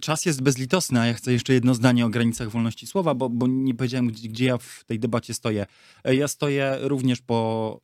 czas 0.00 0.26
jest 0.26 0.42
bezlitosny, 0.42 1.00
a 1.00 1.06
ja 1.06 1.14
chcę 1.14 1.32
jeszcze 1.32 1.52
jedno 1.52 1.74
zdanie 1.74 2.06
o 2.06 2.08
granicach 2.08 2.50
wolności 2.50 2.86
słowa, 2.86 3.14
bo, 3.14 3.28
bo 3.28 3.46
nie 3.46 3.74
powiedziałem, 3.74 4.08
gdzie, 4.08 4.28
gdzie, 4.28 4.44
ja 4.44 4.58
w 4.58 4.84
tej 4.86 4.98
debacie 4.98 5.34
stoję. 5.34 5.66
E, 6.04 6.14
ja 6.14 6.28
stoję 6.28 6.76
również 6.80 7.20
po 7.20 7.80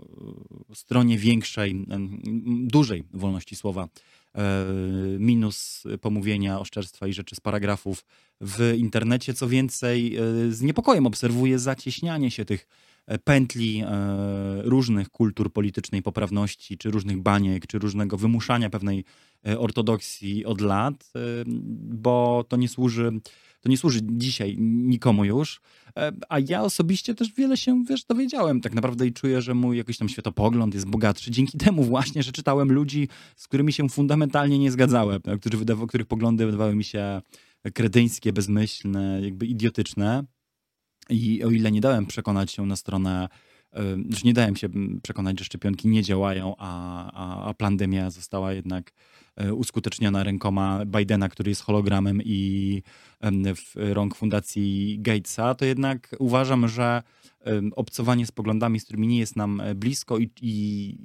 e, 0.71 0.75
stronie 0.75 1.19
większej, 1.19 1.87
dużej 2.63 3.05
wolności 3.13 3.57
słowa. 3.57 3.89
E, 4.35 4.65
minus 5.19 5.85
pomówienia, 6.01 6.61
oszczerstwa 6.61 7.07
i 7.07 7.13
rzeczy 7.13 7.37
z 7.37 7.41
paragrafów 7.41 8.05
w 8.41 8.75
internecie. 8.79 9.35
Co 9.35 9.49
więcej, 9.49 10.17
z 10.51 10.61
niepokojem 10.63 11.07
obserwuję 11.07 11.59
zacieśnianie 11.59 12.31
się 12.31 12.45
tych 12.45 12.67
pętli 13.25 13.85
różnych 14.59 15.11
kultur 15.11 15.53
politycznej 15.53 16.03
poprawności, 16.03 16.79
czy 16.79 16.91
różnych 16.91 17.23
baniek, 17.23 17.67
czy 17.67 17.79
różnego 17.79 18.17
wymuszania 18.17 18.71
pewnej 18.71 19.05
E, 19.47 19.59
ortodoksji 19.59 20.45
od 20.45 20.61
lat, 20.61 21.11
e, 21.17 21.21
bo 21.91 22.45
to 22.49 22.57
nie 22.57 22.69
służy, 22.69 23.11
to 23.61 23.69
nie 23.69 23.79
służy 23.79 24.01
dzisiaj 24.03 24.57
nikomu 24.59 25.25
już. 25.25 25.61
E, 25.97 26.13
a 26.29 26.39
ja 26.39 26.63
osobiście 26.63 27.15
też 27.15 27.33
wiele 27.33 27.57
się, 27.57 27.85
wiesz, 27.89 28.05
dowiedziałem 28.05 28.61
tak 28.61 28.75
naprawdę 28.75 29.07
i 29.07 29.13
czuję, 29.13 29.43
że 29.43 29.55
mój 29.55 29.79
jakiś 29.79 29.99
tam 29.99 30.09
światopogląd 30.09 30.75
jest 30.75 30.87
bogatszy 30.87 31.31
dzięki 31.31 31.59
temu 31.65 31.85
właśnie, 31.85 32.23
że 32.23 32.33
czytałem 32.33 32.73
ludzi, 32.73 33.09
z 33.37 33.49
którymi 33.49 33.73
się 33.73 33.89
fundamentalnie 33.89 34.59
nie 34.59 34.71
zgadzałem, 34.71 35.21
którzy 35.41 35.57
wydawa, 35.57 35.87
których 35.87 36.07
poglądy 36.07 36.47
wydawały 36.47 36.75
mi 36.75 36.85
się 36.85 37.21
kredyńskie, 37.75 38.33
bezmyślne, 38.33 39.21
jakby 39.23 39.47
idiotyczne. 39.47 40.25
I 41.09 41.45
o 41.45 41.51
ile 41.51 41.73
nie 41.73 41.81
dałem 41.81 42.07
przekonać 42.07 42.53
się 42.53 42.67
na 42.67 42.77
stronę 42.77 43.29
że 44.09 44.21
nie 44.25 44.33
dałem 44.33 44.57
się 44.57 44.69
przekonać, 45.03 45.39
że 45.39 45.45
szczepionki 45.45 45.89
nie 45.89 46.03
działają, 46.03 46.55
a, 46.59 47.13
a, 47.13 47.49
a 47.49 47.55
pandemia 47.55 48.11
została 48.11 48.53
jednak 48.53 48.93
E, 49.39 49.55
uskuteczniona 49.55 50.25
rękoma 50.25 50.85
Bidena, 50.87 51.29
który 51.29 51.51
jest 51.51 51.63
hologramem 51.63 52.23
i 52.25 52.83
rąk 53.75 54.15
fundacji 54.15 54.97
Gatesa, 55.01 55.55
to 55.55 55.65
jednak 55.65 56.17
uważam, 56.19 56.69
że 56.69 57.03
obcowanie 57.77 58.27
z 58.27 58.33
poglądami, 58.33 58.81
z 58.81 58.85
którymi 58.85 59.07
nie 59.07 59.19
jest 59.19 59.37
nam 59.37 59.61
e, 59.61 59.75
blisko 59.75 60.19
i, 60.19 60.31
i 60.43 60.97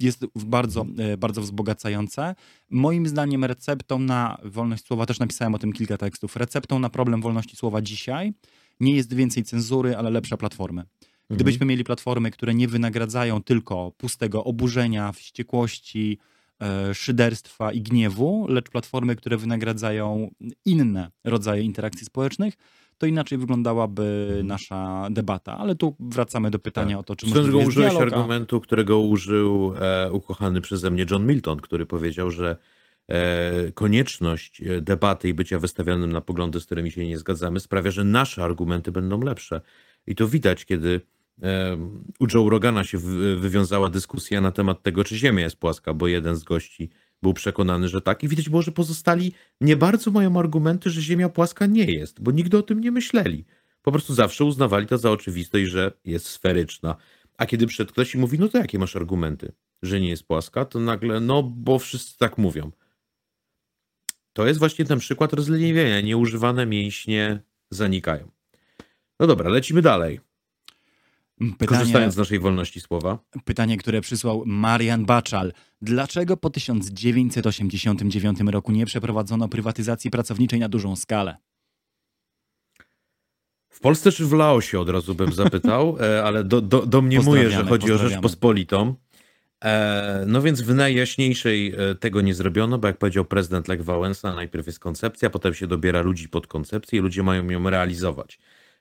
jest 0.00 0.26
bardzo, 0.34 0.86
e, 0.98 1.16
bardzo 1.16 1.40
wzbogacające. 1.40 2.34
Moim 2.70 3.06
zdaniem 3.06 3.44
receptą 3.44 3.98
na 3.98 4.38
wolność 4.44 4.86
słowa, 4.86 5.06
też 5.06 5.18
napisałem 5.18 5.54
o 5.54 5.58
tym 5.58 5.72
kilka 5.72 5.98
tekstów, 5.98 6.36
receptą 6.36 6.78
na 6.78 6.90
problem 6.90 7.22
wolności 7.22 7.56
słowa 7.56 7.82
dzisiaj 7.82 8.32
nie 8.80 8.96
jest 8.96 9.14
więcej 9.14 9.44
cenzury, 9.44 9.96
ale 9.96 10.10
lepsza 10.10 10.36
platformy. 10.36 10.82
Gdybyśmy 11.30 11.56
mhm. 11.56 11.68
mieli 11.68 11.84
platformy, 11.84 12.30
które 12.30 12.54
nie 12.54 12.68
wynagradzają 12.68 13.42
tylko 13.42 13.92
pustego 13.96 14.44
oburzenia, 14.44 15.12
wściekłości, 15.12 16.18
E, 16.60 16.94
szyderstwa 16.94 17.72
i 17.72 17.80
gniewu, 17.80 18.46
lecz 18.48 18.70
platformy, 18.70 19.16
które 19.16 19.36
wynagradzają 19.36 20.30
inne 20.64 21.10
rodzaje 21.24 21.62
interakcji 21.62 22.06
społecznych, 22.06 22.54
to 22.98 23.06
inaczej 23.06 23.38
wyglądałaby 23.38 24.26
mhm. 24.28 24.46
nasza 24.46 25.08
debata. 25.10 25.58
Ale 25.58 25.74
tu 25.74 25.96
wracamy 26.00 26.50
do 26.50 26.58
pytania 26.58 26.96
tak. 26.96 27.00
o 27.00 27.02
to, 27.02 27.16
czy 27.16 27.26
możliwy 27.26 27.56
jest 27.56 27.68
użyłeś 27.68 27.90
dialog, 27.90 28.12
argumentu, 28.12 28.60
którego 28.60 28.98
użył 28.98 29.74
e, 29.80 30.12
ukochany 30.12 30.60
przeze 30.60 30.90
mnie 30.90 31.06
John 31.10 31.26
Milton, 31.26 31.60
który 31.60 31.86
powiedział, 31.86 32.30
że 32.30 32.56
konieczność 33.74 34.62
e, 34.62 34.80
debaty 34.80 35.28
i 35.28 35.34
bycia 35.34 35.58
wystawionym 35.58 36.12
na 36.12 36.20
poglądy, 36.20 36.60
z 36.60 36.66
którymi 36.66 36.90
się 36.90 37.06
nie 37.06 37.18
zgadzamy, 37.18 37.60
sprawia, 37.60 37.90
że 37.90 38.04
nasze 38.04 38.44
argumenty 38.44 38.92
będą 38.92 39.20
lepsze. 39.20 39.60
I 40.06 40.14
to 40.14 40.28
widać, 40.28 40.64
kiedy 40.64 41.00
u 42.20 42.26
Joe 42.34 42.50
Rogana 42.50 42.84
się 42.84 42.98
wywiązała 43.36 43.90
dyskusja 43.90 44.40
na 44.40 44.52
temat 44.52 44.82
tego, 44.82 45.04
czy 45.04 45.16
Ziemia 45.16 45.44
jest 45.44 45.56
płaska, 45.56 45.94
bo 45.94 46.08
jeden 46.08 46.36
z 46.36 46.44
gości 46.44 46.90
był 47.22 47.34
przekonany, 47.34 47.88
że 47.88 48.00
tak. 48.00 48.22
I 48.22 48.28
widać 48.28 48.48
było, 48.48 48.62
że 48.62 48.72
pozostali 48.72 49.32
nie 49.60 49.76
bardzo 49.76 50.10
mają 50.10 50.38
argumenty, 50.38 50.90
że 50.90 51.02
Ziemia 51.02 51.28
płaska 51.28 51.66
nie 51.66 51.84
jest, 51.84 52.20
bo 52.20 52.30
nigdy 52.30 52.58
o 52.58 52.62
tym 52.62 52.80
nie 52.80 52.90
myśleli. 52.90 53.44
Po 53.82 53.92
prostu 53.92 54.14
zawsze 54.14 54.44
uznawali 54.44 54.86
to 54.86 54.98
za 54.98 55.10
oczywistość, 55.10 55.70
że 55.70 55.92
jest 56.04 56.26
sferyczna. 56.26 56.96
A 57.38 57.46
kiedy 57.46 57.66
przed 57.66 57.92
ktoś 57.92 58.14
i 58.14 58.18
mówi, 58.18 58.38
no 58.38 58.48
to 58.48 58.58
jakie 58.58 58.78
masz 58.78 58.96
argumenty, 58.96 59.52
że 59.82 60.00
nie 60.00 60.08
jest 60.08 60.22
płaska, 60.22 60.64
to 60.64 60.80
nagle, 60.80 61.20
no 61.20 61.42
bo 61.42 61.78
wszyscy 61.78 62.18
tak 62.18 62.38
mówią. 62.38 62.70
To 64.34 64.46
jest 64.46 64.58
właśnie 64.58 64.84
ten 64.84 64.98
przykład 64.98 65.32
rozleniwienia. 65.32 66.00
Nieużywane 66.00 66.66
mięśnie 66.66 67.40
zanikają. 67.70 68.30
No 69.20 69.26
dobra, 69.26 69.50
lecimy 69.50 69.82
dalej. 69.82 70.20
Pytanie, 71.38 71.78
Korzystając 71.78 72.14
z 72.14 72.16
naszej 72.16 72.38
wolności 72.38 72.80
słowa. 72.80 73.18
Pytanie, 73.44 73.76
które 73.76 74.00
przysłał 74.00 74.42
Marian 74.46 75.04
Baczal. 75.04 75.52
Dlaczego 75.82 76.36
po 76.36 76.50
1989 76.50 78.38
roku 78.46 78.72
nie 78.72 78.86
przeprowadzono 78.86 79.48
prywatyzacji 79.48 80.10
pracowniczej 80.10 80.60
na 80.60 80.68
dużą 80.68 80.96
skalę? 80.96 81.36
W 83.68 83.80
Polsce 83.80 84.12
czy 84.12 84.26
w 84.26 84.32
Laosie 84.32 84.80
od 84.80 84.88
razu 84.88 85.14
bym 85.14 85.32
zapytał, 85.32 85.96
e, 86.00 86.24
ale 86.24 86.44
do, 86.44 86.60
do, 86.60 86.86
domniemuję, 86.86 87.50
że 87.50 87.64
chodzi 87.64 87.92
o 87.92 87.98
Rzeczpospolitą. 87.98 88.94
E, 89.64 90.24
no 90.26 90.42
więc 90.42 90.62
w 90.62 90.74
najjaśniejszej 90.74 91.74
e, 91.76 91.94
tego 91.94 92.20
nie 92.20 92.34
zrobiono, 92.34 92.78
bo 92.78 92.86
jak 92.86 92.98
powiedział 92.98 93.24
prezydent 93.24 93.68
Lech 93.68 93.84
Wałęsa, 93.84 94.34
najpierw 94.34 94.66
jest 94.66 94.78
koncepcja, 94.78 95.30
potem 95.30 95.54
się 95.54 95.66
dobiera 95.66 96.02
ludzi 96.02 96.28
pod 96.28 96.46
koncepcję 96.46 96.98
i 96.98 97.02
ludzie 97.02 97.22
mają 97.22 97.50
ją 97.50 97.70
realizować. 97.70 98.38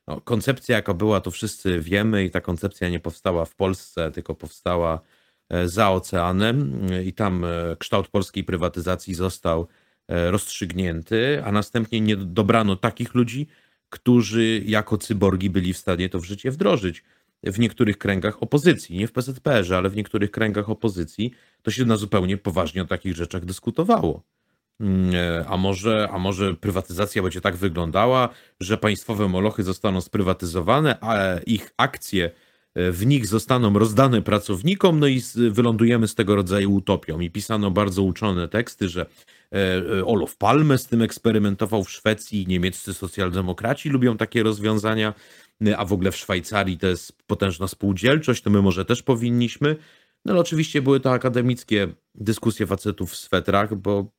No, 0.07 0.21
koncepcja, 0.21 0.75
jaka 0.75 0.93
była, 0.93 1.21
to 1.21 1.31
wszyscy 1.31 1.79
wiemy, 1.79 2.25
i 2.25 2.31
ta 2.31 2.41
koncepcja 2.41 2.89
nie 2.89 2.99
powstała 2.99 3.45
w 3.45 3.55
Polsce, 3.55 4.11
tylko 4.11 4.35
powstała 4.35 4.99
za 5.65 5.91
oceanem 5.91 6.87
i 7.05 7.13
tam 7.13 7.45
kształt 7.79 8.07
polskiej 8.07 8.43
prywatyzacji 8.43 9.13
został 9.13 9.67
rozstrzygnięty, 10.07 11.41
a 11.45 11.51
następnie 11.51 12.01
nie 12.01 12.15
dobrano 12.17 12.75
takich 12.75 13.13
ludzi, 13.15 13.47
którzy 13.89 14.61
jako 14.65 14.97
cyborgi 14.97 15.49
byli 15.49 15.73
w 15.73 15.77
stanie 15.77 16.09
to 16.09 16.19
w 16.19 16.25
życie 16.25 16.51
wdrożyć. 16.51 17.03
W 17.43 17.59
niektórych 17.59 17.97
kręgach 17.97 18.43
opozycji, 18.43 18.97
nie 18.97 19.07
w 19.07 19.11
PZPR-ze, 19.11 19.77
ale 19.77 19.89
w 19.89 19.95
niektórych 19.95 20.31
kręgach 20.31 20.69
opozycji, 20.69 21.31
to 21.61 21.71
się 21.71 21.85
na 21.85 21.97
zupełnie 21.97 22.37
poważnie 22.37 22.81
o 22.81 22.85
takich 22.85 23.15
rzeczach 23.15 23.45
dyskutowało. 23.45 24.23
Mm, 24.79 25.15
e, 25.15 25.45
a 25.47 25.57
może, 25.57 26.09
a 26.11 26.19
może 26.19 26.53
prywatyzacja 26.53 27.23
będzie 27.23 27.41
tak 27.41 27.55
wyglądała, 27.55 28.29
że 28.59 28.77
państwowe 28.77 29.27
molochy 29.27 29.63
zostaną 29.63 30.01
sprywatyzowane, 30.01 30.97
a 31.01 31.39
ich 31.45 31.73
akcje 31.77 32.31
e, 32.75 32.91
w 32.91 33.05
nich 33.05 33.27
zostaną 33.27 33.79
rozdane 33.79 34.21
pracownikom, 34.21 34.99
no 34.99 35.07
i 35.07 35.21
wylądujemy 35.35 36.07
z 36.07 36.15
tego 36.15 36.35
rodzaju 36.35 36.73
utopią. 36.73 37.19
I 37.19 37.29
pisano 37.29 37.71
bardzo 37.71 38.03
uczone 38.03 38.47
teksty, 38.47 38.89
że 38.89 39.05
e, 39.51 40.05
Olof 40.05 40.37
Palme 40.37 40.77
z 40.77 40.87
tym 40.87 41.01
eksperymentował 41.01 41.83
w 41.83 41.91
Szwecji, 41.91 42.47
niemieccy 42.47 42.93
socjaldemokraci 42.93 43.89
lubią 43.89 44.17
takie 44.17 44.43
rozwiązania, 44.43 45.13
a 45.77 45.85
w 45.85 45.93
ogóle 45.93 46.11
w 46.11 46.17
Szwajcarii 46.17 46.77
to 46.77 46.87
jest 46.87 47.23
potężna 47.27 47.67
spółdzielczość, 47.67 48.43
to 48.43 48.49
my 48.49 48.61
może 48.61 48.85
też 48.85 49.03
powinniśmy. 49.03 49.75
No 50.25 50.31
ale 50.31 50.41
oczywiście 50.41 50.81
były 50.81 50.99
to 50.99 51.11
akademickie 51.11 51.87
dyskusje 52.15 52.67
facetów 52.67 53.11
w 53.11 53.15
swetrach, 53.15 53.75
bo 53.75 54.11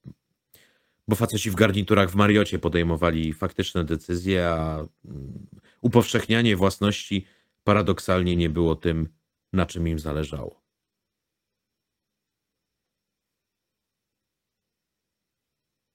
bo 1.09 1.17
faceci 1.17 1.51
w 1.51 1.55
garniturach 1.55 2.11
w 2.11 2.15
Mariocie 2.15 2.59
podejmowali 2.59 3.33
faktyczne 3.33 3.85
decyzje, 3.85 4.49
a 4.49 4.87
mm, 5.05 5.47
upowszechnianie 5.81 6.57
własności 6.57 7.27
paradoksalnie 7.65 8.37
nie 8.37 8.51
było 8.51 8.77
tym, 8.77 9.09
na 9.53 9.67
czym 9.67 9.89
im 9.89 9.99
zależało. 9.99 10.64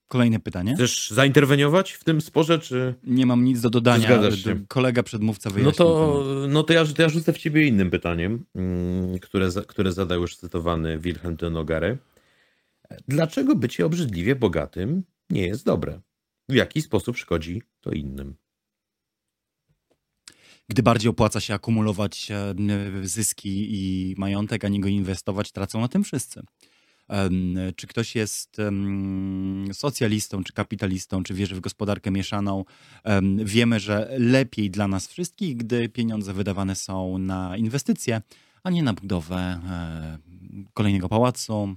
Kolejne 0.10 0.39
pytanie. 0.39 0.76
Chcesz 0.76 1.10
zainterweniować 1.10 1.91
w 1.91 2.03
tym 2.03 2.22
sporze, 2.22 2.60
czy... 2.60 2.95
Nie 3.03 3.26
mam 3.26 3.43
nic 3.43 3.62
do 3.62 3.70
dodania. 3.70 4.32
Się? 4.32 4.66
Kolega 4.68 5.03
przedmówca 5.03 5.49
wyjaśnił. 5.49 5.72
No 5.72 5.86
to, 5.86 6.24
no 6.47 6.64
to, 6.64 6.74
ja, 6.74 6.86
to 6.86 7.01
ja 7.01 7.10
rzucę 7.10 7.34
w 7.34 7.38
ciebie 7.38 7.68
innym 7.68 7.91
pytaniem, 7.91 8.45
mm, 8.55 9.20
które, 9.20 9.49
które 9.68 9.91
zadał 9.91 10.22
już 10.22 10.38
cytowany 10.38 10.99
Wilhelm 10.99 11.36
de 11.36 11.49
Nogare. 11.49 11.97
Dlaczego 13.07 13.55
bycie 13.55 13.86
obrzydliwie 13.86 14.36
bogatym 14.36 15.03
nie 15.30 15.47
jest 15.47 15.66
dobre? 15.66 16.01
W 16.49 16.53
jaki 16.53 16.82
sposób 16.82 17.18
szkodzi 17.18 17.62
to 17.82 17.91
innym? 17.91 18.36
Gdy 20.70 20.84
bardziej 20.84 21.10
opłaca 21.10 21.39
się 21.39 21.53
akumulować 21.53 22.32
e, 22.32 22.55
zyski 23.03 23.68
i 23.70 24.16
majątek, 24.18 24.66
a 24.66 24.68
nie 24.68 24.80
go 24.80 24.88
inwestować, 24.88 25.51
tracą 25.51 25.82
na 25.82 25.88
tym 25.88 26.03
wszyscy. 26.03 26.41
Czy 27.76 27.88
ktoś 27.88 28.16
jest 28.16 28.57
socjalistą, 29.74 30.43
czy 30.43 30.53
kapitalistą, 30.53 31.24
czy 31.24 31.34
wierzy 31.34 31.55
w 31.55 31.60
gospodarkę 31.60 32.12
mieszaną, 32.12 32.66
wiemy, 33.38 33.80
że 33.80 34.10
lepiej 34.18 34.72
dla 34.72 34.88
nas 34.88 35.07
wszystkich, 35.07 35.57
gdy 35.57 35.89
pieniądze 35.89 36.34
wydawane 36.34 36.76
są 36.76 37.18
na 37.18 37.57
inwestycje, 37.57 38.22
a 38.64 38.70
nie 38.70 38.84
na 38.84 38.93
budowę 38.93 39.38
e, 39.38 40.18
kolejnego 40.74 41.10
pałacu, 41.10 41.76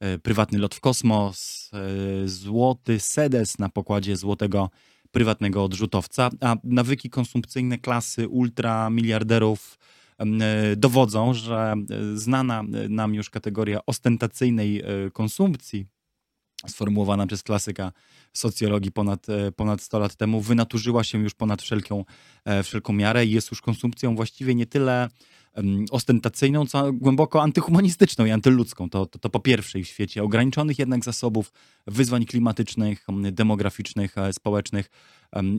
E, 0.00 0.18
prywatny 0.18 0.58
lot 0.58 0.74
w 0.74 0.80
kosmos, 0.80 1.70
e, 1.72 2.28
złoty 2.28 3.00
sedes 3.00 3.58
na 3.58 3.68
pokładzie 3.68 4.16
złotego 4.16 4.70
prywatnego 5.10 5.64
odrzutowca, 5.64 6.30
a 6.40 6.56
nawyki 6.64 7.10
konsumpcyjne 7.10 7.78
klasy 7.78 8.28
ultramiliarderów 8.28 9.78
dowodzą, 10.76 11.34
że 11.34 11.74
znana 12.14 12.62
nam 12.88 13.14
już 13.14 13.30
kategoria 13.30 13.80
ostentacyjnej 13.86 14.82
konsumpcji, 15.12 15.86
sformułowana 16.66 17.26
przez 17.26 17.42
klasyka 17.42 17.92
socjologii 18.32 18.92
ponad, 18.92 19.26
ponad 19.56 19.82
100 19.82 19.98
lat 19.98 20.16
temu, 20.16 20.40
wynaturzyła 20.40 21.04
się 21.04 21.22
już 21.22 21.34
ponad 21.34 21.62
wszelką, 21.62 22.04
wszelką 22.62 22.92
miarę 22.92 23.26
i 23.26 23.30
jest 23.30 23.50
już 23.50 23.60
konsumpcją 23.60 24.16
właściwie 24.16 24.54
nie 24.54 24.66
tyle 24.66 25.08
ostentacyjną, 25.90 26.66
co 26.66 26.92
głęboko 26.92 27.42
antyhumanistyczną 27.42 28.24
i 28.24 28.30
antyludzką. 28.30 28.90
To, 28.90 29.06
to, 29.06 29.18
to 29.18 29.30
po 29.30 29.40
pierwsze 29.40 29.78
w 29.78 29.84
świecie 29.84 30.22
ograniczonych 30.22 30.78
jednak 30.78 31.04
zasobów, 31.04 31.52
wyzwań 31.86 32.26
klimatycznych, 32.26 33.06
demograficznych, 33.32 34.18
e, 34.18 34.32
społecznych 34.32 34.90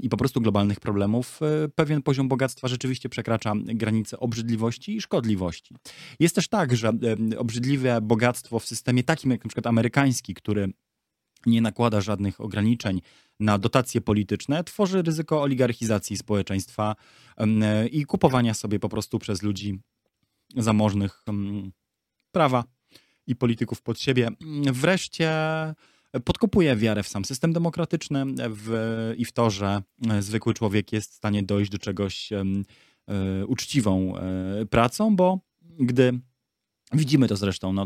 i 0.01 0.09
po 0.09 0.17
prostu 0.17 0.41
globalnych 0.41 0.79
problemów, 0.79 1.39
e, 1.41 1.69
pewien 1.69 2.01
poziom 2.01 2.27
bogactwa 2.27 2.67
rzeczywiście 2.67 3.09
przekracza 3.09 3.53
granice 3.55 4.19
obrzydliwości 4.19 4.95
i 4.95 5.01
szkodliwości. 5.01 5.75
Jest 6.19 6.35
też 6.35 6.47
tak, 6.47 6.75
że 6.75 6.91
obrzydliwe 7.37 8.01
bogactwo 8.01 8.59
w 8.59 8.65
systemie 8.65 9.03
takim 9.03 9.31
jak 9.31 9.41
przykład 9.41 9.67
amerykański, 9.67 10.33
który 10.33 10.73
nie 11.45 11.61
nakłada 11.61 12.01
żadnych 12.01 12.41
ograniczeń 12.41 13.01
na 13.39 13.57
dotacje 13.57 14.01
polityczne, 14.01 14.63
tworzy 14.63 15.01
ryzyko 15.01 15.41
oligarchizacji 15.41 16.17
społeczeństwa 16.17 16.95
i 17.91 18.05
kupowania 18.05 18.53
sobie 18.53 18.79
po 18.79 18.89
prostu 18.89 19.19
przez 19.19 19.41
ludzi 19.41 19.79
zamożnych 20.55 21.23
prawa 22.31 22.63
i 23.27 23.35
polityków 23.35 23.81
pod 23.81 23.99
siebie. 23.99 24.29
Wreszcie 24.71 25.31
podkopuje 26.25 26.75
wiarę 26.75 27.03
w 27.03 27.07
sam 27.07 27.25
system 27.25 27.53
demokratyczny 27.53 28.25
w, 28.49 29.13
i 29.17 29.25
w 29.25 29.31
to, 29.31 29.49
że 29.49 29.81
e, 30.09 30.21
zwykły 30.21 30.53
człowiek 30.53 30.93
jest 30.93 31.11
w 31.11 31.15
stanie 31.15 31.43
dojść 31.43 31.71
do 31.71 31.77
czegoś 31.77 32.31
e, 32.33 32.45
uczciwą 33.47 34.17
e, 34.17 34.65
pracą, 34.65 35.15
bo 35.15 35.39
gdy 35.61 36.19
Widzimy 36.93 37.27
to 37.27 37.35
zresztą. 37.35 37.73
No, 37.73 37.85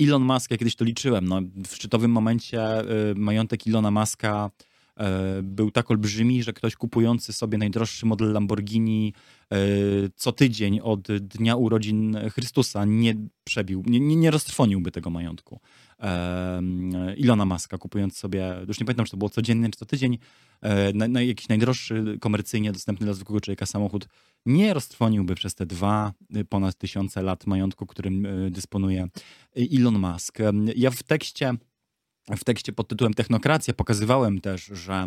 Elon 0.00 0.22
Musk, 0.22 0.50
ja 0.50 0.56
kiedyś 0.56 0.76
to 0.76 0.84
liczyłem, 0.84 1.28
no, 1.28 1.40
w 1.68 1.74
szczytowym 1.74 2.10
momencie 2.10 2.80
y, 3.10 3.14
majątek 3.14 3.66
Ilona 3.66 3.90
Muska 3.90 4.50
y, 4.50 5.42
był 5.42 5.70
tak 5.70 5.90
olbrzymi, 5.90 6.42
że 6.42 6.52
ktoś 6.52 6.76
kupujący 6.76 7.32
sobie 7.32 7.58
najdroższy 7.58 8.06
model 8.06 8.32
Lamborghini 8.32 9.12
y, 9.52 10.10
co 10.16 10.32
tydzień 10.32 10.80
od 10.80 11.00
dnia 11.12 11.56
urodzin 11.56 12.16
Chrystusa 12.34 12.84
nie 12.84 13.14
przebił, 13.44 13.82
nie, 13.86 14.00
nie, 14.00 14.16
nie 14.16 14.30
roztrwoniłby 14.30 14.90
tego 14.90 15.10
majątku. 15.10 15.60
Ilona 17.16 17.44
Maska, 17.44 17.78
kupując 17.78 18.16
sobie, 18.16 18.56
już 18.68 18.80
nie 18.80 18.86
pamiętam, 18.86 19.04
czy 19.04 19.10
to 19.10 19.16
było 19.16 19.30
codziennie, 19.30 19.70
czy 19.70 19.78
to 19.78 19.86
tydzień, 19.86 20.18
e, 20.60 20.92
na, 20.92 21.08
na 21.08 21.22
jakiś 21.22 21.48
najdroższy 21.48 22.18
komercyjnie 22.20 22.72
dostępny 22.72 23.04
dla 23.04 23.14
zwykłego 23.14 23.40
człowieka 23.40 23.66
samochód, 23.66 24.08
nie 24.46 24.74
roztrwoniłby 24.74 25.34
przez 25.34 25.54
te 25.54 25.66
dwa 25.66 26.12
y, 26.36 26.44
ponad 26.44 26.78
tysiące 26.78 27.22
lat 27.22 27.46
majątku, 27.46 27.86
którym 27.86 28.26
y, 28.26 28.50
dysponuje 28.50 29.08
Elon 29.56 29.98
Musk. 29.98 30.38
Ja 30.76 30.90
w 30.90 31.02
tekście, 31.02 31.54
w 32.36 32.44
tekście 32.44 32.72
pod 32.72 32.88
tytułem 32.88 33.14
Technokracja 33.14 33.74
pokazywałem 33.74 34.40
też, 34.40 34.64
że 34.64 35.06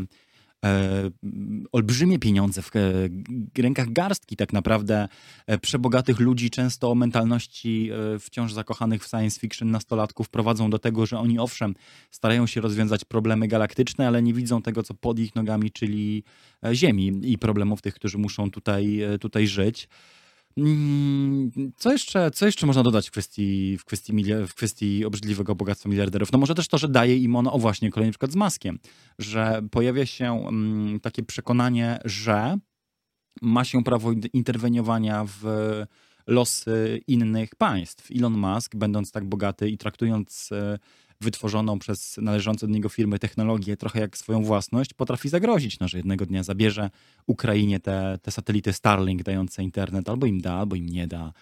olbrzymie 1.71 2.19
pieniądze 2.19 2.61
w 2.61 2.71
e, 2.75 3.61
rękach 3.61 3.91
garstki 3.91 4.35
tak 4.35 4.53
naprawdę 4.53 5.07
e, 5.47 5.57
przebogatych 5.57 6.19
ludzi, 6.19 6.49
często 6.49 6.91
o 6.91 6.95
mentalności 6.95 7.89
e, 8.15 8.19
wciąż 8.19 8.53
zakochanych 8.53 9.03
w 9.03 9.07
science 9.07 9.39
fiction 9.39 9.71
nastolatków 9.71 10.29
prowadzą 10.29 10.69
do 10.69 10.79
tego, 10.79 11.05
że 11.05 11.19
oni 11.19 11.39
owszem 11.39 11.75
starają 12.11 12.47
się 12.47 12.61
rozwiązać 12.61 13.05
problemy 13.05 13.47
galaktyczne, 13.47 14.07
ale 14.07 14.23
nie 14.23 14.33
widzą 14.33 14.61
tego, 14.61 14.83
co 14.83 14.93
pod 14.93 15.19
ich 15.19 15.35
nogami, 15.35 15.71
czyli 15.71 16.23
e, 16.65 16.75
Ziemi 16.75 17.11
i 17.23 17.37
problemów 17.37 17.81
tych, 17.81 17.95
którzy 17.95 18.17
muszą 18.17 18.51
tutaj, 18.51 19.01
e, 19.01 19.19
tutaj 19.19 19.47
żyć. 19.47 19.87
Mm, 20.57 21.51
co 21.77 21.91
jeszcze, 21.91 22.31
co 22.31 22.45
jeszcze 22.45 22.65
można 22.65 22.83
dodać 22.83 23.07
w 23.07 23.11
kwestii, 23.11 23.77
w, 23.77 23.85
kwestii 23.85 24.13
w 24.47 24.53
kwestii 24.53 25.05
obrzydliwego 25.05 25.55
bogactwa 25.55 25.89
miliarderów? 25.89 26.31
No 26.31 26.39
może 26.39 26.55
też 26.55 26.67
to, 26.67 26.77
że 26.77 26.87
daje 26.87 27.17
im 27.17 27.35
ono, 27.35 27.53
o 27.53 27.59
właśnie, 27.59 27.91
kolejny 27.91 28.11
przykład 28.11 28.31
z 28.31 28.35
Maskiem, 28.35 28.79
że 29.19 29.61
pojawia 29.71 30.05
się 30.05 30.33
um, 30.33 30.99
takie 31.01 31.23
przekonanie, 31.23 31.99
że 32.05 32.57
ma 33.41 33.63
się 33.63 33.83
prawo 33.83 34.11
interweniowania 34.33 35.25
w 35.25 35.45
losy 36.27 37.01
innych 37.07 37.55
państw. 37.55 38.11
Elon 38.11 38.33
Musk, 38.33 38.75
będąc 38.75 39.11
tak 39.11 39.25
bogaty 39.25 39.69
i 39.69 39.77
traktując 39.77 40.49
e, 40.51 40.79
wytworzoną 41.23 41.79
przez 41.79 42.17
należące 42.17 42.67
do 42.67 42.73
niego 42.73 42.89
firmy 42.89 43.19
technologię 43.19 43.77
trochę 43.77 43.99
jak 43.99 44.17
swoją 44.17 44.43
własność, 44.43 44.93
potrafi 44.93 45.29
zagrozić, 45.29 45.79
no, 45.79 45.87
że 45.87 45.97
jednego 45.97 46.25
dnia 46.25 46.43
zabierze 46.43 46.89
Ukrainie 47.27 47.79
te, 47.79 48.19
te 48.21 48.31
satelity 48.31 48.73
Starlink 48.73 49.23
dające 49.23 49.63
internet, 49.63 50.09
albo 50.09 50.25
im 50.25 50.41
da, 50.41 50.53
albo 50.53 50.75
im 50.75 50.89
nie 50.89 51.07
da. 51.07 51.33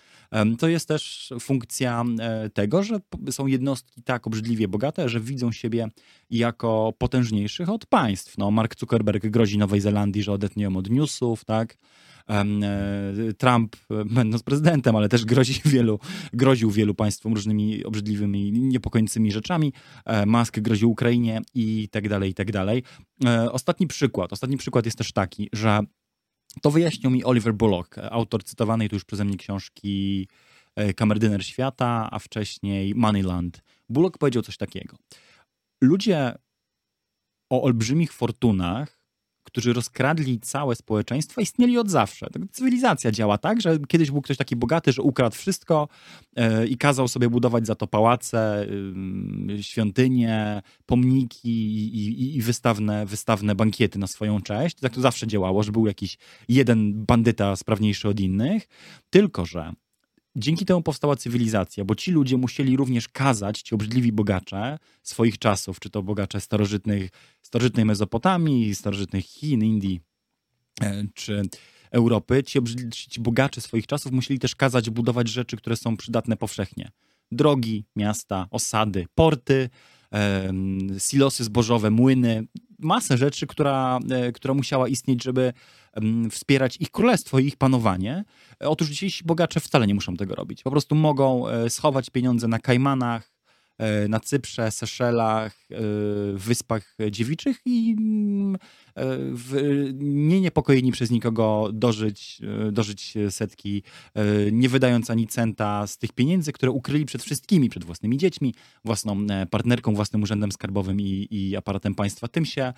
To 0.59 0.67
jest 0.67 0.87
też 0.87 1.33
funkcja 1.39 2.03
e, 2.19 2.49
tego, 2.49 2.83
że 2.83 2.99
są 3.31 3.47
jednostki 3.47 4.03
tak 4.03 4.27
obrzydliwie 4.27 4.67
bogate, 4.67 5.09
że 5.09 5.19
widzą 5.19 5.51
siebie 5.51 5.87
jako 6.29 6.93
potężniejszych 6.97 7.69
od 7.69 7.85
państw. 7.85 8.37
No, 8.37 8.51
Mark 8.51 8.79
Zuckerberg 8.79 9.27
grozi 9.27 9.57
Nowej 9.57 9.81
Zelandii, 9.81 10.23
że 10.23 10.31
odetnie 10.31 10.63
ją 10.63 10.77
od 10.77 10.89
newsów, 10.89 11.45
tak? 11.45 11.77
E, 12.29 13.33
Trump, 13.37 13.75
e, 13.75 14.05
będąc 14.05 14.43
prezydentem, 14.43 14.95
ale 14.95 15.09
też 15.09 15.25
grozi 15.25 15.61
wielu, 15.65 15.99
groził 16.33 16.71
wielu 16.71 16.95
państwom 16.95 17.33
różnymi 17.33 17.85
obrzydliwymi, 17.85 18.51
niepokojącymi 18.51 19.31
rzeczami. 19.31 19.73
Musk 20.25 20.59
groził 20.59 20.91
Ukrainie 20.91 21.41
i 21.55 21.87
tak 21.91 22.09
dalej, 22.09 22.31
i 22.31 22.33
tak 22.33 22.51
dalej. 22.51 22.83
Ostatni 23.51 23.87
przykład, 23.87 24.33
ostatni 24.33 24.57
przykład 24.57 24.85
jest 24.85 24.97
też 24.97 25.11
taki, 25.11 25.49
że 25.53 25.79
to 26.61 26.71
wyjaśnił 26.71 27.11
mi 27.11 27.23
Oliver 27.23 27.53
Bullock, 27.53 27.97
autor 27.97 28.43
cytowanej 28.43 28.89
tu 28.89 28.95
już 28.95 29.05
przeze 29.05 29.25
mnie 29.25 29.37
książki 29.37 30.27
kamerdyner 30.95 31.45
świata, 31.45 32.09
a 32.11 32.19
wcześniej 32.19 32.95
Moneyland. 32.95 33.61
Bullock 33.89 34.17
powiedział 34.17 34.43
coś 34.43 34.57
takiego. 34.57 34.97
Ludzie 35.81 36.35
o 37.49 37.63
olbrzymich 37.63 38.13
fortunach 38.13 39.00
którzy 39.43 39.73
rozkradli 39.73 40.39
całe 40.39 40.75
społeczeństwo, 40.75 41.41
istnieli 41.41 41.77
od 41.77 41.89
zawsze. 41.89 42.27
Tak, 42.29 42.41
cywilizacja 42.51 43.11
działa 43.11 43.37
tak, 43.37 43.61
że 43.61 43.79
kiedyś 43.87 44.11
był 44.11 44.21
ktoś 44.21 44.37
taki 44.37 44.55
bogaty, 44.55 44.91
że 44.91 45.01
ukradł 45.01 45.35
wszystko 45.35 45.87
yy, 46.35 46.67
i 46.67 46.77
kazał 46.77 47.07
sobie 47.07 47.29
budować 47.29 47.67
za 47.67 47.75
to 47.75 47.87
pałace, 47.87 48.67
świątynie, 49.61 50.61
pomniki 50.85 52.35
i, 52.35 52.41
wystawne, 52.41 53.05
wystawne 53.05 53.55
bankiety 53.55 53.99
na 53.99 54.07
swoją 54.07 54.41
cześć. 54.41 54.75
Tak 54.75 54.93
to 54.93 55.01
zawsze 55.01 55.27
działało, 55.27 55.63
że 55.63 55.71
był 55.71 55.87
jakiś 55.87 56.17
jeden 56.49 57.05
bandyta 57.05 57.55
sprawniejszy 57.55 58.09
od 58.09 58.19
innych. 58.19 58.67
Tylko, 59.09 59.45
że 59.45 59.73
dzięki 60.35 60.65
temu 60.65 60.81
powstała 60.81 61.15
cywilizacja, 61.15 61.85
bo 61.85 61.95
ci 61.95 62.11
ludzie 62.11 62.37
musieli 62.37 62.77
również 62.77 63.09
kazać, 63.09 63.61
ci 63.61 63.75
obrzydliwi 63.75 64.11
bogacze 64.11 64.77
swoich 65.03 65.37
czasów, 65.37 65.79
czy 65.79 65.89
to 65.89 66.03
bogacze 66.03 66.41
starożytnych, 66.41 67.09
starożytnej 67.41 67.85
Mezopotamii, 67.85 68.75
starożytnych 68.75 69.25
Chin, 69.25 69.63
Indii, 69.63 70.01
e, 70.81 71.03
czy 71.13 71.41
Europy, 71.91 72.43
ci, 72.43 72.59
ci 72.91 73.21
bogacze 73.21 73.61
swoich 73.61 73.87
czasów 73.87 74.11
musieli 74.11 74.39
też 74.39 74.55
kazać 74.55 74.89
budować 74.89 75.27
rzeczy, 75.27 75.57
które 75.57 75.75
są 75.77 75.97
przydatne 75.97 76.37
powszechnie. 76.37 76.91
Drogi, 77.31 77.85
miasta, 77.95 78.47
osady, 78.51 79.05
porty, 79.15 79.69
silosy 80.97 81.43
zbożowe, 81.43 81.91
młyny, 81.91 82.47
masę 82.79 83.17
rzeczy, 83.17 83.47
która, 83.47 83.99
e, 84.11 84.31
która 84.31 84.53
musiała 84.53 84.87
istnieć, 84.87 85.23
żeby 85.23 85.53
wspierać 86.29 86.77
ich 86.79 86.91
królestwo 86.91 87.39
i 87.39 87.45
ich 87.45 87.55
panowanie. 87.57 88.23
Otóż 88.59 88.87
dzisiejsi 88.87 89.23
bogacze 89.23 89.59
wcale 89.59 89.87
nie 89.87 89.95
muszą 89.95 90.17
tego 90.17 90.35
robić. 90.35 90.63
Po 90.63 90.71
prostu 90.71 90.95
mogą 90.95 91.47
e, 91.47 91.69
schować 91.69 92.09
pieniądze 92.09 92.47
na 92.47 92.59
Kajmanach, 92.59 93.23
e, 93.23 93.40
na 94.09 94.19
Cyprze, 94.19 94.71
Seszelach, 94.71 95.55
Wyspach 96.33 96.97
Dziewiczych 97.11 97.57
i 97.65 97.95
mm, 97.97 98.57
nie 99.99 100.41
niepokojeni 100.41 100.91
przez 100.91 101.11
nikogo 101.11 101.69
dożyć, 101.73 102.41
dożyć 102.71 103.13
setki, 103.29 103.83
nie 104.51 104.69
wydając 104.69 105.09
ani 105.09 105.27
centa 105.27 105.87
z 105.87 105.97
tych 105.97 106.13
pieniędzy, 106.13 106.51
które 106.51 106.71
ukryli 106.71 107.05
przed 107.05 107.23
wszystkimi, 107.23 107.69
przed 107.69 107.83
własnymi 107.83 108.17
dziećmi, 108.17 108.53
własną 108.85 109.17
partnerką, 109.49 109.95
własnym 109.95 110.23
urzędem 110.23 110.51
skarbowym 110.51 111.01
i, 111.01 111.27
i 111.31 111.55
aparatem 111.55 111.95
państwa. 111.95 112.27
Tym 112.27 112.45
się 112.45 112.73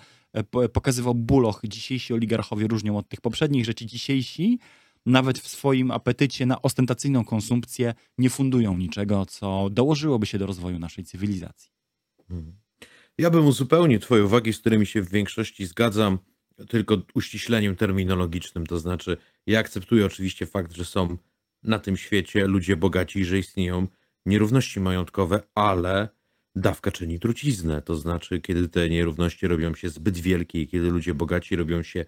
pokazywał 0.72 1.14
Buloch. 1.14 1.60
Dzisiejsi 1.64 2.14
oligarchowie 2.14 2.66
różnią 2.66 2.98
od 2.98 3.08
tych 3.08 3.20
poprzednich, 3.20 3.74
ci 3.74 3.86
dzisiejsi 3.86 4.58
nawet 5.06 5.38
w 5.38 5.48
swoim 5.48 5.90
apetycie 5.90 6.46
na 6.46 6.62
ostentacyjną 6.62 7.24
konsumpcję 7.24 7.94
nie 8.18 8.30
fundują 8.30 8.76
niczego, 8.76 9.26
co 9.26 9.68
dołożyłoby 9.70 10.26
się 10.26 10.38
do 10.38 10.46
rozwoju 10.46 10.78
naszej 10.78 11.04
cywilizacji. 11.04 11.70
Hmm. 12.28 12.52
Ja 13.18 13.30
bym 13.30 13.46
uzupełnił 13.46 14.00
Twoje 14.00 14.24
uwagi, 14.24 14.52
z 14.52 14.58
którymi 14.58 14.86
się 14.86 15.02
w 15.02 15.10
większości 15.10 15.66
zgadzam, 15.66 16.18
tylko 16.68 17.02
uściśleniem 17.14 17.76
terminologicznym. 17.76 18.66
To 18.66 18.78
znaczy, 18.78 19.16
ja 19.46 19.58
akceptuję 19.58 20.06
oczywiście 20.06 20.46
fakt, 20.46 20.72
że 20.72 20.84
są 20.84 21.16
na 21.62 21.78
tym 21.78 21.96
świecie 21.96 22.46
ludzie 22.46 22.76
bogaci, 22.76 23.24
że 23.24 23.38
istnieją 23.38 23.86
nierówności 24.26 24.80
majątkowe, 24.80 25.42
ale 25.54 26.08
dawka 26.56 26.90
czyni 26.90 27.20
truciznę. 27.20 27.82
To 27.82 27.96
znaczy, 27.96 28.40
kiedy 28.40 28.68
te 28.68 28.88
nierówności 28.88 29.46
robią 29.46 29.74
się 29.74 29.88
zbyt 29.88 30.18
wielkie 30.18 30.62
i 30.62 30.68
kiedy 30.68 30.90
ludzie 30.90 31.14
bogaci 31.14 31.56
robią 31.56 31.82
się 31.82 32.04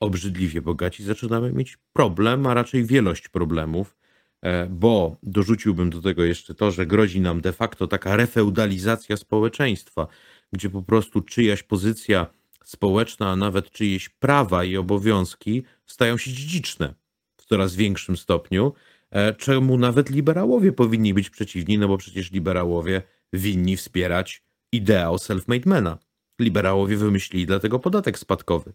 obrzydliwie 0.00 0.62
bogaci, 0.62 1.04
zaczynamy 1.04 1.52
mieć 1.52 1.78
problem, 1.92 2.46
a 2.46 2.54
raczej 2.54 2.84
wielość 2.84 3.28
problemów, 3.28 3.96
e, 4.42 4.66
bo 4.66 5.16
dorzuciłbym 5.22 5.90
do 5.90 6.02
tego 6.02 6.24
jeszcze 6.24 6.54
to, 6.54 6.70
że 6.70 6.86
grozi 6.86 7.20
nam 7.20 7.40
de 7.40 7.52
facto 7.52 7.86
taka 7.86 8.16
refeudalizacja 8.16 9.16
społeczeństwa 9.16 10.06
gdzie 10.52 10.70
po 10.70 10.82
prostu 10.82 11.20
czyjaś 11.20 11.62
pozycja 11.62 12.26
społeczna, 12.64 13.30
a 13.30 13.36
nawet 13.36 13.70
czyjeś 13.70 14.08
prawa 14.08 14.64
i 14.64 14.76
obowiązki 14.76 15.62
stają 15.86 16.16
się 16.16 16.32
dziedziczne 16.32 16.94
w 17.36 17.44
coraz 17.44 17.74
większym 17.74 18.16
stopniu, 18.16 18.72
e, 19.10 19.34
czemu 19.34 19.78
nawet 19.78 20.10
liberałowie 20.10 20.72
powinni 20.72 21.14
być 21.14 21.30
przeciwni, 21.30 21.78
no 21.78 21.88
bo 21.88 21.98
przecież 21.98 22.32
liberałowie 22.32 23.02
winni 23.32 23.76
wspierać 23.76 24.42
ideał 24.72 25.16
self-made 25.16 25.66
mana. 25.66 25.98
Liberałowie 26.40 26.96
wymyślili 26.96 27.46
dlatego 27.46 27.78
podatek 27.78 28.18
spadkowy. 28.18 28.72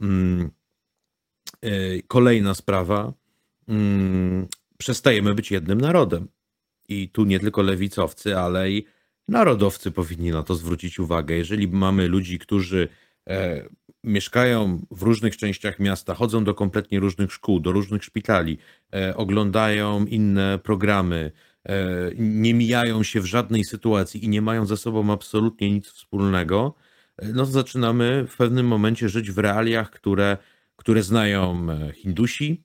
Mm, 0.00 0.50
e, 1.62 2.02
kolejna 2.02 2.54
sprawa. 2.54 3.12
Mm, 3.68 4.46
przestajemy 4.78 5.34
być 5.34 5.50
jednym 5.50 5.80
narodem. 5.80 6.28
I 6.88 7.08
tu 7.08 7.24
nie 7.24 7.40
tylko 7.40 7.62
lewicowcy, 7.62 8.38
ale 8.38 8.70
i 8.70 8.86
Narodowcy 9.28 9.90
powinni 9.90 10.30
na 10.30 10.42
to 10.42 10.54
zwrócić 10.54 10.98
uwagę. 10.98 11.34
Jeżeli 11.34 11.68
mamy 11.68 12.08
ludzi, 12.08 12.38
którzy 12.38 12.88
e, 13.28 13.64
mieszkają 14.04 14.86
w 14.90 15.02
różnych 15.02 15.36
częściach 15.36 15.78
miasta, 15.78 16.14
chodzą 16.14 16.44
do 16.44 16.54
kompletnie 16.54 17.00
różnych 17.00 17.32
szkół, 17.32 17.60
do 17.60 17.72
różnych 17.72 18.04
szpitali, 18.04 18.58
e, 18.94 19.16
oglądają 19.16 20.04
inne 20.04 20.58
programy, 20.62 21.32
nie 22.18 22.54
mijają 22.54 23.02
się 23.02 23.20
w 23.20 23.24
żadnej 23.24 23.64
sytuacji 23.64 24.24
i 24.24 24.28
nie 24.28 24.42
mają 24.42 24.66
ze 24.66 24.76
sobą 24.76 25.12
absolutnie 25.12 25.70
nic 25.70 25.86
wspólnego, 25.86 26.74
no 27.22 27.46
to 27.46 27.50
zaczynamy 27.50 28.26
w 28.28 28.36
pewnym 28.36 28.66
momencie 28.66 29.08
żyć 29.08 29.30
w 29.30 29.38
realiach, 29.38 29.90
które, 29.90 30.36
które 30.76 31.02
znają 31.02 31.66
e, 31.70 31.92
Hindusi, 31.92 32.64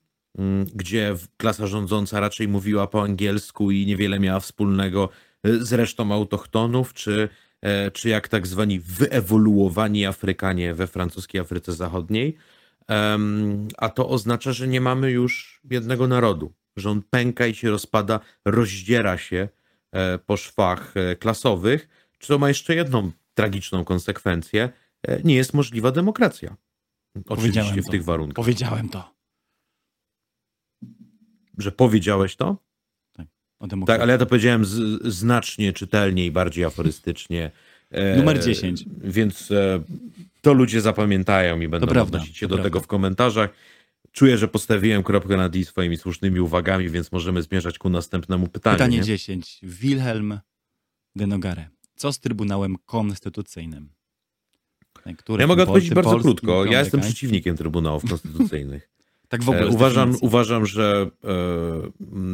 gdzie 0.74 1.14
klasa 1.36 1.66
rządząca 1.66 2.20
raczej 2.20 2.48
mówiła 2.48 2.86
po 2.86 3.02
angielsku 3.02 3.70
i 3.70 3.86
niewiele 3.86 4.20
miała 4.20 4.40
wspólnego 4.40 5.08
z 5.44 5.72
resztą 5.72 6.12
autochtonów, 6.12 6.94
czy, 6.94 7.28
e, 7.62 7.90
czy 7.90 8.08
jak 8.08 8.28
tak 8.28 8.46
zwani 8.46 8.80
wyewoluowani 8.80 10.06
Afrykanie 10.06 10.74
we 10.74 10.86
francuskiej 10.86 11.40
Afryce 11.40 11.72
Zachodniej. 11.72 12.36
A 13.76 13.88
to 13.88 14.08
oznacza, 14.08 14.52
że 14.52 14.68
nie 14.68 14.80
mamy 14.80 15.10
już 15.10 15.60
jednego 15.70 16.08
narodu, 16.08 16.52
że 16.76 17.00
pęka 17.10 17.46
i 17.46 17.54
się 17.54 17.70
rozpada, 17.70 18.20
rozdziera 18.44 19.18
się 19.18 19.48
e, 19.92 20.18
po 20.18 20.36
szwach 20.36 20.92
e, 20.96 21.16
klasowych, 21.16 21.88
co 22.20 22.38
ma 22.38 22.48
jeszcze 22.48 22.74
jedną 22.74 23.10
tragiczną 23.34 23.84
konsekwencję. 23.84 24.68
Nie 25.24 25.34
jest 25.34 25.54
możliwa 25.54 25.90
demokracja. 25.90 26.56
Oczywiście 27.28 27.82
w 27.82 27.88
tych 27.88 28.04
warunkach. 28.04 28.44
Powiedziałem 28.44 28.88
to. 28.88 29.14
Że 31.58 31.72
powiedziałeś 31.72 32.36
to? 32.36 32.56
Tak, 33.86 34.00
ale 34.00 34.12
ja 34.12 34.18
to 34.18 34.26
powiedziałem 34.26 34.64
z, 34.64 35.02
znacznie 35.14 35.72
czytelniej, 35.72 36.30
bardziej 36.30 36.64
aforystycznie. 36.64 37.50
E, 37.90 38.16
Numer 38.16 38.44
10. 38.44 38.84
Więc 39.04 39.50
e, 39.50 39.82
to 40.42 40.52
ludzie 40.52 40.80
zapamiętają 40.80 41.60
i 41.60 41.68
będą 41.68 42.02
odnosić 42.02 42.36
się 42.36 42.46
do 42.46 42.54
prawda. 42.54 42.70
tego 42.70 42.80
w 42.80 42.86
komentarzach. 42.86 43.50
Czuję, 44.12 44.38
że 44.38 44.48
postawiłem 44.48 45.02
kropkę 45.02 45.36
nad 45.36 45.56
i 45.56 45.64
swoimi 45.64 45.96
słusznymi 45.96 46.40
uwagami, 46.40 46.88
więc 46.88 47.12
możemy 47.12 47.42
zmierzać 47.42 47.78
ku 47.78 47.90
następnemu 47.90 48.48
pytaniu. 48.48 48.76
Pytanie 48.76 48.98
nie? 48.98 49.04
10. 49.04 49.58
Wilhelm 49.62 50.38
de 51.16 51.26
Nogare. 51.26 51.73
Co 51.96 52.12
z 52.12 52.18
Trybunałem 52.18 52.76
Konstytucyjnym? 52.86 53.88
Który 55.18 55.40
ja 55.40 55.46
mogę 55.46 55.62
odpowiedzieć 55.62 55.94
bardzo 55.94 56.18
krótko. 56.18 56.64
Ja 56.64 56.78
jestem 56.78 57.00
przeciwnikiem 57.00 57.56
Trybunałów 57.56 58.02
Konstytucyjnych. 58.10 58.90
Tak 59.28 59.42
w 59.42 59.48
ogóle. 59.48 59.64
E, 59.64 59.68
uważam, 59.68 60.16
uważam, 60.20 60.66
że 60.66 61.10
e, 61.24 61.28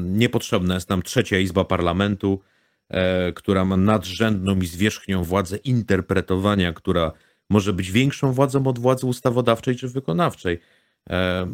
niepotrzebna 0.03 0.75
jest 0.75 0.89
nam 0.89 1.03
trzecia 1.03 1.39
izba 1.39 1.65
parlamentu, 1.65 2.41
e, 2.89 3.33
która 3.33 3.65
ma 3.65 3.77
nadrzędną 3.77 4.61
i 4.61 4.67
zwierzchnią 4.67 5.25
władzę 5.25 5.57
interpretowania, 5.57 6.73
która 6.73 7.13
może 7.51 7.73
być 7.73 7.91
większą 7.91 8.33
władzą 8.33 8.67
od 8.67 8.79
władzy 8.79 9.07
ustawodawczej 9.07 9.77
czy 9.77 9.89
wykonawczej. 9.89 10.61
E, 11.11 11.47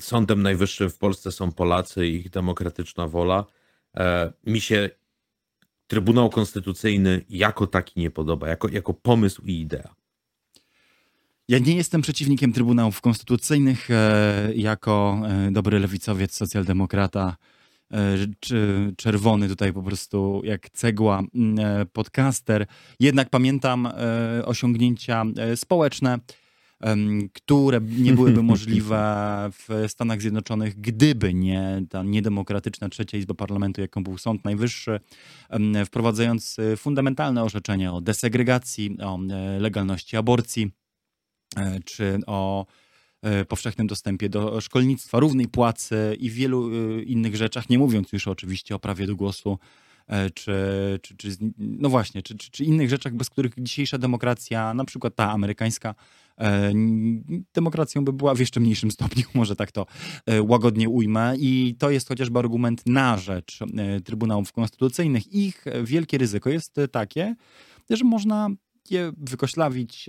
Sądem 0.00 0.42
Najwyższym 0.42 0.90
w 0.90 0.98
Polsce 0.98 1.32
są 1.32 1.52
Polacy 1.52 2.06
i 2.06 2.14
ich 2.14 2.30
demokratyczna 2.30 3.08
wola. 3.08 3.44
E, 3.96 4.32
mi 4.46 4.60
się 4.60 4.90
Trybunał 5.88 6.30
Konstytucyjny 6.30 7.24
jako 7.30 7.66
taki 7.66 8.00
nie 8.00 8.10
podoba, 8.10 8.48
jako, 8.48 8.68
jako 8.68 8.94
pomysł 8.94 9.42
i 9.46 9.60
idea. 9.60 9.94
Ja 11.48 11.58
nie 11.58 11.76
jestem 11.76 12.02
przeciwnikiem 12.02 12.52
Trybunałów 12.52 13.00
Konstytucyjnych. 13.00 13.90
E, 13.90 14.50
jako 14.54 15.22
e, 15.28 15.50
dobry 15.50 15.78
lewicowiec, 15.78 16.34
socjaldemokrata, 16.34 17.36
e, 17.92 18.16
czerwony 18.96 19.48
tutaj 19.48 19.72
po 19.72 19.82
prostu 19.82 20.40
jak 20.44 20.70
cegła 20.70 21.22
podcaster. 21.92 22.66
Jednak 23.00 23.30
pamiętam 23.30 23.88
osiągnięcia 24.44 25.24
społeczne, 25.56 26.18
które 27.32 27.80
nie 27.80 28.12
byłyby 28.12 28.42
możliwe 28.52 29.50
w 29.52 29.84
Stanach 29.88 30.20
Zjednoczonych, 30.20 30.80
gdyby 30.80 31.34
nie 31.34 31.82
ta 31.90 32.02
niedemokratyczna 32.02 32.88
trzecia 32.88 33.18
izba 33.18 33.34
parlamentu, 33.34 33.80
jaką 33.80 34.04
był 34.04 34.18
Sąd 34.18 34.44
Najwyższy, 34.44 35.00
wprowadzający 35.86 36.76
fundamentalne 36.76 37.44
orzeczenia 37.44 37.92
o 37.92 38.00
desegregacji, 38.00 38.96
o 39.00 39.18
legalności 39.58 40.16
aborcji, 40.16 40.70
E, 41.56 41.80
czy 41.84 42.18
o 42.26 42.66
powszechnym 43.48 43.86
dostępie 43.86 44.28
do 44.28 44.60
szkolnictwa, 44.60 45.20
równej 45.20 45.48
płacy 45.48 46.16
i 46.20 46.30
wielu 46.30 46.70
innych 47.00 47.36
rzeczach, 47.36 47.70
nie 47.70 47.78
mówiąc 47.78 48.12
już 48.12 48.28
oczywiście 48.28 48.74
o 48.74 48.78
prawie 48.78 49.06
do 49.06 49.16
głosu 49.16 49.58
czy, 50.34 50.52
czy, 51.02 51.16
czy 51.16 51.28
no 51.58 51.88
właśnie, 51.88 52.22
czy, 52.22 52.36
czy, 52.36 52.50
czy 52.50 52.64
innych 52.64 52.90
rzeczach, 52.90 53.14
bez 53.14 53.30
których 53.30 53.52
dzisiejsza 53.58 53.98
demokracja, 53.98 54.74
na 54.74 54.84
przykład 54.84 55.14
ta 55.14 55.30
amerykańska, 55.30 55.94
E, 55.94 56.27
demokracją 57.54 58.04
by 58.04 58.12
była 58.12 58.34
w 58.34 58.40
jeszcze 58.40 58.60
mniejszym 58.60 58.90
stopniu, 58.90 59.24
może 59.34 59.56
tak 59.56 59.72
to 59.72 59.86
e, 60.26 60.42
łagodnie 60.42 60.88
ujmę. 60.88 61.34
I 61.38 61.76
to 61.78 61.90
jest 61.90 62.08
chociażby 62.08 62.38
argument 62.38 62.82
na 62.86 63.18
rzecz 63.18 63.58
e, 63.62 64.00
Trybunałów 64.00 64.52
Konstytucyjnych. 64.52 65.32
Ich 65.32 65.64
wielkie 65.84 66.18
ryzyko 66.18 66.50
jest 66.50 66.76
takie, 66.92 67.34
że 67.90 68.04
można 68.04 68.48
je 68.90 69.12
wykoślawić, 69.16 70.06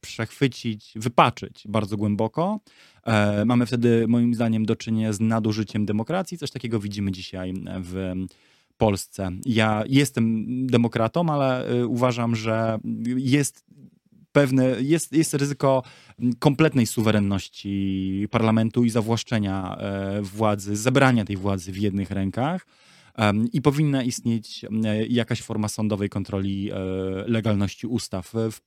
przechwycić, 0.00 0.92
wypaczyć 0.96 1.64
bardzo 1.68 1.96
głęboko. 1.96 2.60
Mamy 3.46 3.66
wtedy, 3.66 4.08
moim 4.08 4.34
zdaniem, 4.34 4.66
do 4.66 4.76
czynienia 4.76 5.12
z 5.12 5.20
nadużyciem 5.20 5.86
demokracji. 5.86 6.38
Coś 6.38 6.50
takiego 6.50 6.80
widzimy 6.80 7.12
dzisiaj 7.12 7.54
w 7.82 8.12
Polsce. 8.76 9.30
Ja 9.46 9.84
jestem 9.88 10.46
demokratą, 10.66 11.30
ale 11.30 11.66
uważam, 11.86 12.36
że 12.36 12.78
jest 13.16 13.64
pewne, 14.34 14.64
jest, 14.80 15.12
jest 15.12 15.34
ryzyko 15.34 15.82
kompletnej 16.38 16.86
suwerenności 16.86 18.28
parlamentu 18.30 18.84
i 18.84 18.90
zawłaszczenia 18.90 19.76
e, 19.76 20.22
władzy, 20.22 20.76
zebrania 20.76 21.24
tej 21.24 21.36
władzy 21.36 21.72
w 21.72 21.76
jednych 21.76 22.10
rękach. 22.10 22.66
I 23.52 23.62
powinna 23.62 24.02
istnieć 24.02 24.64
e, 24.64 25.06
jakaś 25.06 25.42
forma 25.42 25.68
sądowej 25.68 26.08
kontroli 26.08 26.70
e, 26.70 26.74
legalności 27.26 27.86
ustaw. 27.86 28.32
W, 28.32 28.60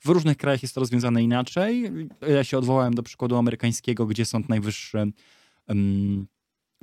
w, 0.00 0.08
różnych 0.08 0.36
krajach 0.36 0.62
jest 0.62 0.74
to 0.74 0.80
rozwiązane 0.80 1.22
inaczej. 1.22 1.90
Ja 2.28 2.44
się 2.44 2.58
odwołałem 2.58 2.94
do 2.94 3.02
przykładu 3.02 3.36
amerykańskiego, 3.36 4.06
gdzie 4.06 4.24
Sąd 4.24 4.48
Najwyższy 4.48 5.12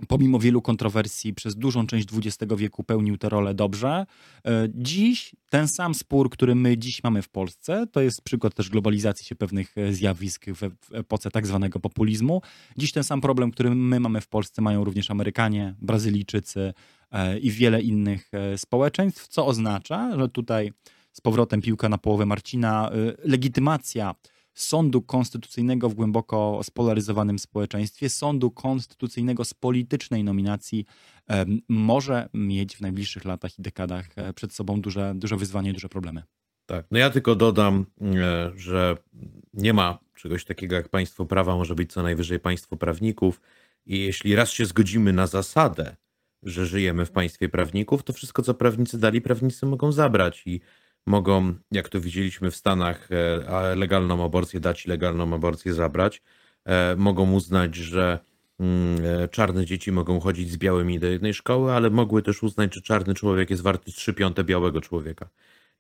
pomimo 0.08 0.40
wielu 0.40 0.62
kontrowersji 0.62 1.34
przez 1.34 1.56
dużą 1.56 1.88
część 1.88 2.08
XX 2.14 2.54
wieku 2.58 2.84
pełnił 2.84 3.18
tę 3.18 3.30
rolę 3.30 3.54
dobrze. 3.54 4.06
E, 4.46 4.68
dziś 4.74 5.36
ten 5.50 5.68
sam 5.68 5.96
spór, 5.96 6.30
który 6.30 6.56
my 6.56 6.78
dziś 6.78 7.04
mamy 7.04 7.22
w 7.22 7.30
Polsce, 7.30 7.88
to 7.92 8.02
jest 8.02 8.22
przykład 8.22 8.54
też 8.54 8.70
globalizacji 8.70 9.26
się 9.26 9.36
pewnych 9.36 9.78
e, 9.78 9.94
zjawisk 9.94 10.46
w 10.46 10.94
epoce 10.94 11.32
tak 11.32 11.48
zwanego 11.48 11.80
populizmu. 11.80 12.42
Dziś 12.78 12.92
ten 12.92 13.04
sam 13.04 13.22
problem, 13.22 13.52
który 13.52 13.76
my 13.76 14.00
mamy 14.00 14.22
w 14.22 14.28
Polsce, 14.28 14.62
mają 14.62 14.84
również 14.84 15.12
Amerykanie, 15.12 15.76
Brazylijczycy 15.82 16.74
e, 17.12 17.40
i 17.40 17.52
wiele 17.52 17.82
innych 17.82 18.32
społeczeństw, 18.58 19.28
co 19.28 19.46
oznacza, 19.46 20.20
że 20.20 20.30
tutaj 20.30 20.72
z 21.12 21.22
powrotem 21.22 21.62
piłka 21.62 21.90
na 21.90 21.98
połowę 21.98 22.26
Marcina, 22.26 22.92
legitymacja 23.24 24.16
sądu 24.54 25.02
konstytucyjnego 25.02 25.90
w 25.90 25.94
głęboko 25.94 26.60
spolaryzowanym 26.64 27.40
społeczeństwie, 27.40 28.10
sądu 28.10 28.52
konstytucyjnego 28.52 29.46
z 29.46 29.54
politycznej 29.54 30.24
nominacji 30.24 30.86
może 31.70 32.30
mieć 32.34 32.78
w 32.78 32.82
najbliższych 32.82 33.26
latach 33.26 33.60
i 33.60 33.62
dekadach 33.62 34.10
e, 34.16 34.34
przed 34.34 34.54
sobą 34.54 34.82
duże, 34.82 35.14
duże 35.16 35.38
wyzwanie, 35.38 35.74
duże 35.74 35.90
problemy. 35.90 36.24
Tak, 36.66 36.86
no 36.92 37.00
ja 37.00 37.10
tylko 37.10 37.36
dodam, 37.36 37.86
e, 38.02 38.52
że 38.56 38.98
nie 39.54 39.74
ma 39.74 40.00
czegoś 40.16 40.46
takiego 40.46 40.76
jak 40.76 40.90
państwo 40.90 41.26
prawa, 41.26 41.56
może 41.56 41.76
być 41.76 41.94
co 41.94 42.04
najwyżej 42.04 42.40
państwo 42.40 42.78
prawników. 42.78 43.42
I 43.86 44.00
jeśli 44.00 44.36
raz 44.36 44.52
się 44.52 44.66
zgodzimy 44.66 45.14
na 45.14 45.28
zasadę, 45.28 45.96
że 46.44 46.66
żyjemy 46.66 47.06
w 47.06 47.12
państwie 47.12 47.50
prawników, 47.50 48.04
to 48.04 48.14
wszystko, 48.14 48.42
co 48.42 48.54
prawnicy 48.54 49.00
dali, 49.00 49.22
prawnicy 49.22 49.66
mogą 49.66 49.92
zabrać. 49.92 50.44
I 50.46 50.62
mogą, 51.06 51.54
jak 51.72 51.90
to 51.90 52.02
widzieliśmy 52.02 52.52
w 52.52 52.56
Stanach, 52.56 53.10
e, 53.12 53.76
legalną 53.76 54.26
aborcję 54.26 54.60
dać 54.60 54.86
i 54.86 54.90
legalną 54.90 55.34
aborcję 55.34 55.74
zabrać. 55.74 56.22
E, 56.66 56.96
mogą 56.96 57.34
uznać, 57.34 57.76
że 57.76 58.20
mm, 58.60 59.06
e, 59.06 59.28
czarne 59.28 59.66
dzieci 59.66 59.92
mogą 59.92 60.20
chodzić 60.20 60.52
z 60.52 60.58
białymi 60.58 61.00
do 61.00 61.08
jednej 61.08 61.34
szkoły, 61.34 61.72
ale 61.72 61.90
mogły 61.90 62.22
też 62.22 62.44
uznać, 62.44 62.76
że 62.76 62.82
czarny 62.82 63.14
człowiek 63.14 63.50
jest 63.50 63.62
warty 63.62 63.92
3 63.92 64.14
piąte 64.14 64.44
białego 64.44 64.82
człowieka. 64.82 65.30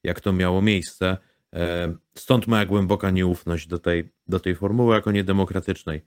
Jak 0.03 0.19
to 0.19 0.33
miało 0.33 0.61
miejsce. 0.61 1.17
Stąd 2.15 2.47
moja 2.47 2.65
głęboka 2.65 3.11
nieufność 3.11 3.67
do 3.67 3.79
tej, 3.79 4.09
do 4.27 4.39
tej 4.39 4.55
formuły 4.55 4.95
jako 4.95 5.11
niedemokratycznej. 5.11 6.01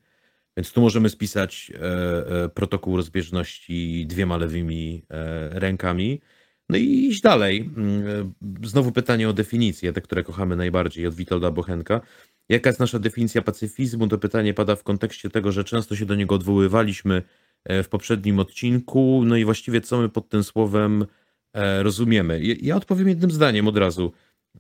Więc 0.57 0.73
tu 0.73 0.81
możemy 0.81 1.09
spisać 1.09 1.73
protokół 2.55 2.97
rozbieżności 2.97 4.07
dwiema 4.07 4.37
lewymi 4.37 5.05
rękami 5.51 6.21
no 6.69 6.79
i 6.79 7.07
iść 7.07 7.21
dalej. 7.21 7.71
Mm, 7.77 8.35
znowu 8.62 8.93
pytanie 8.93 9.29
o 9.29 9.33
definicję, 9.33 9.93
te, 9.93 10.01
które 10.01 10.25
kochamy 10.25 10.57
najbardziej, 10.57 11.07
od 11.07 11.15
Witolda 11.15 11.51
Bochenka. 11.51 12.01
Jaka 12.49 12.71
jest 12.71 12.81
nasza 12.81 12.99
definicja 12.99 13.43
pacyfizmu? 13.43 14.09
To 14.09 14.19
pytanie 14.19 14.55
pada 14.55 14.77
w 14.77 14.83
kontekście 14.83 15.31
tego, 15.31 15.53
że 15.53 15.65
często 15.65 15.97
się 15.97 16.07
do 16.07 16.15
niego 16.15 16.35
odwoływaliśmy 16.35 17.23
e, 17.65 17.83
w 17.83 17.89
poprzednim 17.89 18.39
odcinku. 18.39 19.23
No 19.27 19.37
i 19.37 19.45
właściwie 19.45 19.81
co 19.81 20.01
my 20.01 20.09
pod 20.09 20.29
tym 20.29 20.45
słowem 20.45 21.07
e, 21.53 21.83
rozumiemy? 21.83 22.41
Ja 22.43 22.77
odpowiem 22.77 23.09
jednym 23.09 23.31
zdaniem 23.31 23.69
od 23.69 23.77
razu. 23.77 24.12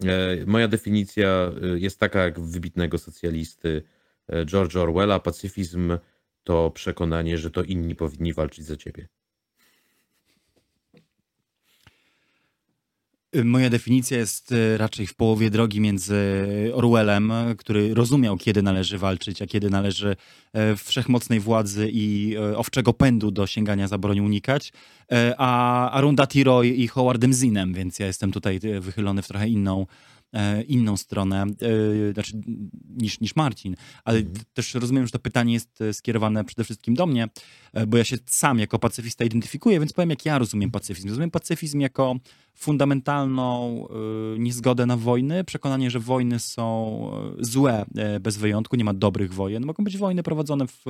E, 0.04 0.46
moja 0.46 0.68
definicja 0.68 1.52
jest 1.74 2.00
taka 2.00 2.24
jak 2.24 2.40
wybitnego 2.40 2.98
socjalisty 2.98 3.82
George 4.44 4.76
Orwella. 4.76 5.20
Pacyfizm 5.20 5.98
to 6.44 6.70
przekonanie, 6.70 7.38
że 7.38 7.50
to 7.50 7.62
inni 7.62 7.94
powinni 7.94 8.32
walczyć 8.32 8.64
za 8.64 8.76
ciebie. 8.76 9.08
Moja 13.44 13.70
definicja 13.70 14.18
jest 14.18 14.52
e, 14.52 14.78
raczej 14.78 15.06
w 15.06 15.14
połowie 15.14 15.50
drogi 15.50 15.80
między 15.80 16.14
Orwellem, 16.74 17.32
który 17.58 17.94
rozumiał, 17.94 18.36
kiedy 18.36 18.62
należy 18.62 18.98
walczyć, 18.98 19.42
a 19.42 19.46
kiedy 19.46 19.70
należy 19.70 20.16
e, 20.52 20.76
wszechmocnej 20.76 21.40
władzy 21.40 21.90
i 21.92 22.36
e, 22.36 22.56
owczego 22.56 22.92
pędu 22.92 23.30
do 23.30 23.46
sięgania 23.46 23.88
za 23.88 23.98
broń 23.98 24.20
unikać, 24.20 24.72
a 25.38 25.90
Arundhati 25.90 26.44
Roy 26.44 26.68
i 26.68 26.88
Howardem 26.88 27.32
Zinem, 27.32 27.74
więc 27.74 27.98
ja 27.98 28.06
jestem 28.06 28.32
tutaj 28.32 28.60
wychylony 28.80 29.22
w 29.22 29.28
trochę 29.28 29.48
inną 29.48 29.86
E, 30.34 30.62
inną 30.62 30.96
stronę 30.96 31.42
e, 31.42 32.12
znaczy, 32.12 32.32
niż, 32.88 33.20
niż 33.20 33.36
Marcin. 33.36 33.76
Ale 34.04 34.18
mhm. 34.18 34.36
też 34.54 34.74
rozumiem, 34.74 35.06
że 35.06 35.12
to 35.12 35.18
pytanie 35.18 35.52
jest 35.52 35.80
e, 35.80 35.94
skierowane 35.94 36.44
przede 36.44 36.64
wszystkim 36.64 36.94
do 36.94 37.06
mnie, 37.06 37.28
bo 37.86 37.96
ja 37.96 38.04
się 38.04 38.16
sam 38.26 38.58
jako 38.58 38.78
pacyfista 38.78 39.24
identyfikuję, 39.24 39.80
więc 39.80 39.92
powiem, 39.92 40.10
jak 40.10 40.24
ja 40.24 40.38
rozumiem 40.38 40.70
pacyfizm. 40.70 41.08
Rozumiem 41.08 41.30
pacyfizm 41.30 41.80
jako 41.80 42.16
fundamentalną 42.56 43.86
niezgodę 44.38 44.86
na 44.86 44.96
wojny, 44.96 45.44
przekonanie, 45.44 45.90
że 45.90 46.00
wojny 46.00 46.38
są 46.38 47.10
złe 47.38 47.86
bez 48.20 48.36
wyjątku, 48.36 48.76
nie 48.76 48.84
ma 48.84 48.94
dobrych 48.94 49.34
wojen. 49.34 49.66
Mogą 49.66 49.84
być 49.84 49.98
wojny 49.98 50.22
prowadzone 50.22 50.66
w 50.66 50.84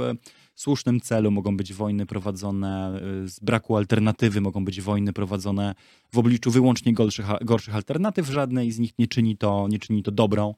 słusznym 0.54 1.00
celu, 1.00 1.30
mogą 1.30 1.56
być 1.56 1.72
wojny 1.72 2.06
prowadzone 2.06 3.00
z 3.24 3.40
braku 3.40 3.76
alternatywy, 3.76 4.40
mogą 4.40 4.64
być 4.64 4.80
wojny 4.80 5.12
prowadzone 5.12 5.74
w 6.12 6.18
obliczu 6.18 6.50
wyłącznie 6.50 6.92
gorszych, 6.92 7.26
gorszych 7.42 7.74
alternatyw. 7.74 8.30
Żadnej 8.30 8.72
z 8.72 8.78
nich 8.78 8.92
nie 8.98 9.06
czyni 9.06 9.36
to, 9.36 9.68
nie 9.68 9.78
czyni 9.78 10.02
to 10.02 10.10
dobrą. 10.10 10.54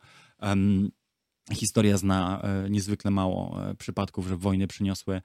Historia 1.52 1.96
zna 1.96 2.42
niezwykle 2.70 3.10
mało 3.10 3.56
przypadków, 3.78 4.28
że 4.28 4.36
wojny 4.36 4.66
przyniosły 4.66 5.22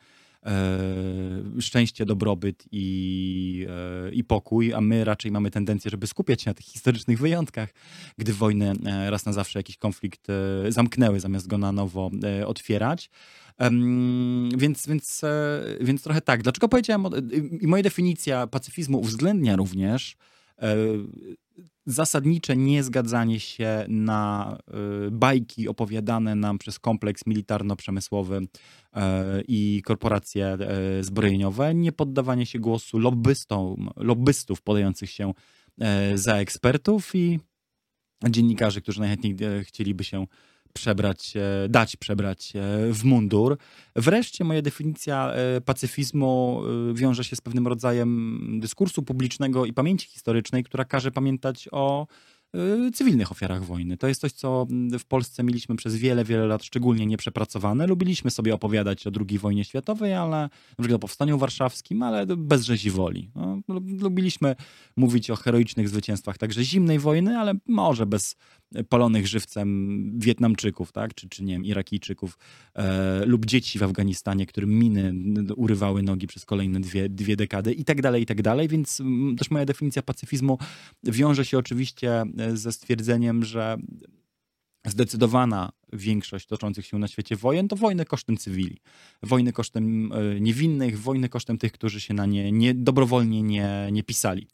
szczęście, 1.60 2.06
dobrobyt 2.06 2.66
i, 2.72 3.68
i 4.14 4.24
pokój, 4.24 4.74
a 4.74 4.82
my 4.82 5.04
raczej 5.04 5.32
mamy 5.32 5.52
tendencję, 5.52 5.92
żeby 5.92 6.08
skupiać 6.08 6.42
się 6.42 6.50
na 6.50 6.54
tych 6.54 6.66
historycznych 6.66 7.20
wyjątkach, 7.20 7.74
gdy 8.18 8.34
wojny 8.34 8.74
raz 9.10 9.26
na 9.26 9.34
zawsze 9.34 9.60
jakiś 9.60 9.78
konflikt 9.78 10.28
zamknęły, 10.70 11.20
zamiast 11.20 11.48
go 11.48 11.58
na 11.58 11.72
nowo 11.72 12.12
otwierać. 12.46 13.10
Więc, 14.58 14.88
więc, 14.88 15.22
więc 15.82 16.04
trochę 16.04 16.22
tak. 16.22 16.44
Dlaczego 16.44 16.70
powiedziałem, 16.70 17.06
i 17.62 17.68
moja 17.68 17.84
definicja 17.84 18.48
pacyfizmu 18.48 19.00
uwzględnia 19.00 19.56
również 19.56 20.18
zasadnicze 21.86 22.58
niezgadzanie 22.58 23.40
się 23.40 23.86
na 23.88 24.58
y, 25.08 25.12
bajki 25.12 25.68
opowiadane 25.68 26.36
nam 26.36 26.58
przez 26.58 26.80
kompleks 26.80 27.26
militarno-przemysłowy 27.26 28.38
y, 28.38 29.00
i 29.48 29.82
korporacje 29.86 30.58
y, 31.00 31.04
zbrojeniowe, 31.04 31.76
nie 31.76 31.92
poddawanie 31.92 32.46
się 32.46 32.60
głosu 32.60 33.00
lobbystom, 33.00 33.90
lobbystów 33.96 34.62
podających 34.62 35.10
się 35.10 35.34
za 36.16 36.36
ekspertów 36.36 37.16
i 37.16 37.40
dziennikarzy, 38.30 38.82
którzy 38.82 39.00
najchętniej 39.00 39.36
chcieliby 39.64 40.04
się 40.04 40.26
przebrać, 40.74 41.34
dać 41.70 41.96
przebrać 41.96 42.54
w 42.92 43.04
mundur. 43.04 43.58
Wreszcie 43.96 44.44
moja 44.44 44.62
definicja 44.62 45.34
pacyfizmu 45.66 46.62
wiąże 46.94 47.24
się 47.24 47.36
z 47.36 47.42
pewnym 47.42 47.68
rodzajem 47.68 48.42
dyskursu 48.60 49.04
publicznego 49.04 49.66
i 49.66 49.74
pamięci 49.74 50.08
historycznej, 50.08 50.64
która 50.64 50.86
każe 50.86 51.12
pamiętać 51.12 51.70
o 51.72 52.08
cywilnych 52.94 53.32
ofiarach 53.32 53.66
wojny. 53.66 53.98
To 53.98 54.08
jest 54.08 54.22
coś, 54.22 54.32
co 54.32 54.68
w 55.00 55.06
Polsce 55.06 55.44
mieliśmy 55.44 55.76
przez 55.76 55.96
wiele, 55.96 56.24
wiele 56.26 56.46
lat 56.46 56.64
szczególnie 56.64 57.06
nieprzepracowane. 57.06 57.88
Lubiliśmy 57.88 58.32
sobie 58.32 58.54
opowiadać 58.54 59.08
o 59.08 59.12
II 59.30 59.40
wojnie 59.40 59.66
światowej, 59.66 60.14
ale 60.14 60.38
na 60.38 60.50
przykład 60.80 60.96
o 60.96 61.00
powstaniu 61.00 61.38
warszawskim, 61.38 62.04
ale 62.04 62.26
bez 62.26 62.64
rzezi 62.64 62.92
woli. 62.92 63.30
No, 63.36 63.58
lubiliśmy 64.00 64.56
mówić 64.98 65.30
o 65.30 65.36
heroicznych 65.36 65.90
zwycięstwach 65.90 66.38
także 66.38 66.64
zimnej 66.64 67.00
wojny, 67.00 67.38
ale 67.38 67.54
może 67.68 68.06
bez 68.06 68.36
palonych 68.90 69.28
żywcem 69.28 70.12
Wietnamczyków, 70.20 70.92
tak? 70.92 71.14
czy, 71.14 71.30
czy 71.30 71.44
nie 71.44 71.54
wiem, 71.54 71.66
Irakijczyków 71.66 72.38
e, 72.76 73.26
lub 73.26 73.46
dzieci 73.46 73.80
w 73.80 73.84
Afganistanie, 73.84 74.46
którym 74.46 74.80
miny 74.80 75.14
urywały 75.56 76.04
nogi 76.04 76.28
przez 76.28 76.46
kolejne 76.46 76.80
dwie, 76.80 77.10
dwie 77.10 77.36
dekady 77.36 77.74
i 77.74 77.86
tak 77.86 78.02
dalej, 78.02 78.24
i 78.24 78.26
tak 78.26 78.42
dalej. 78.42 78.68
Więc 78.68 79.00
mm, 79.00 79.36
też 79.36 79.52
moja 79.52 79.66
definicja 79.66 80.02
pacyfizmu 80.02 80.58
wiąże 81.04 81.46
się 81.46 81.58
oczywiście 81.58 82.24
e, 82.38 82.58
ze 82.58 82.72
stwierdzeniem, 82.72 83.44
że 83.44 83.78
zdecydowana 84.88 85.72
większość 85.94 86.46
toczących 86.46 86.86
się 86.86 87.00
na 87.00 87.08
świecie 87.08 87.36
wojen 87.36 87.68
to 87.68 87.76
wojny 87.76 88.06
kosztem 88.06 88.38
cywili. 88.38 88.78
Wojny 89.24 89.54
kosztem 89.54 90.12
e, 90.12 90.40
niewinnych, 90.40 91.00
wojny 91.00 91.30
kosztem 91.30 91.58
tych, 91.58 91.72
którzy 91.72 92.02
się 92.02 92.14
na 92.14 92.26
nie, 92.26 92.52
nie 92.52 92.74
dobrowolnie 92.74 93.42
nie, 93.42 93.90
nie 93.92 94.04
pisali. 94.04 94.48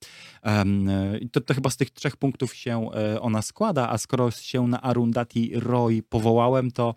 Um, 0.43 0.89
to, 1.31 1.41
to 1.41 1.53
chyba 1.53 1.69
z 1.69 1.77
tych 1.77 1.89
trzech 1.91 2.17
punktów 2.17 2.55
się 2.55 2.89
e, 2.93 3.21
ona 3.21 3.41
składa, 3.41 3.89
a 3.89 3.97
skoro 3.97 4.31
się 4.31 4.67
na 4.67 4.81
Arundhati 4.81 5.51
Roy 5.55 6.03
powołałem, 6.09 6.71
to 6.71 6.95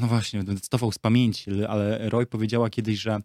no 0.00 0.06
właśnie, 0.06 0.44
cytował 0.62 0.92
z 0.92 0.98
pamięci, 0.98 1.64
ale 1.64 2.10
Roy 2.10 2.26
powiedziała 2.26 2.70
kiedyś, 2.70 2.98
że 2.98 3.18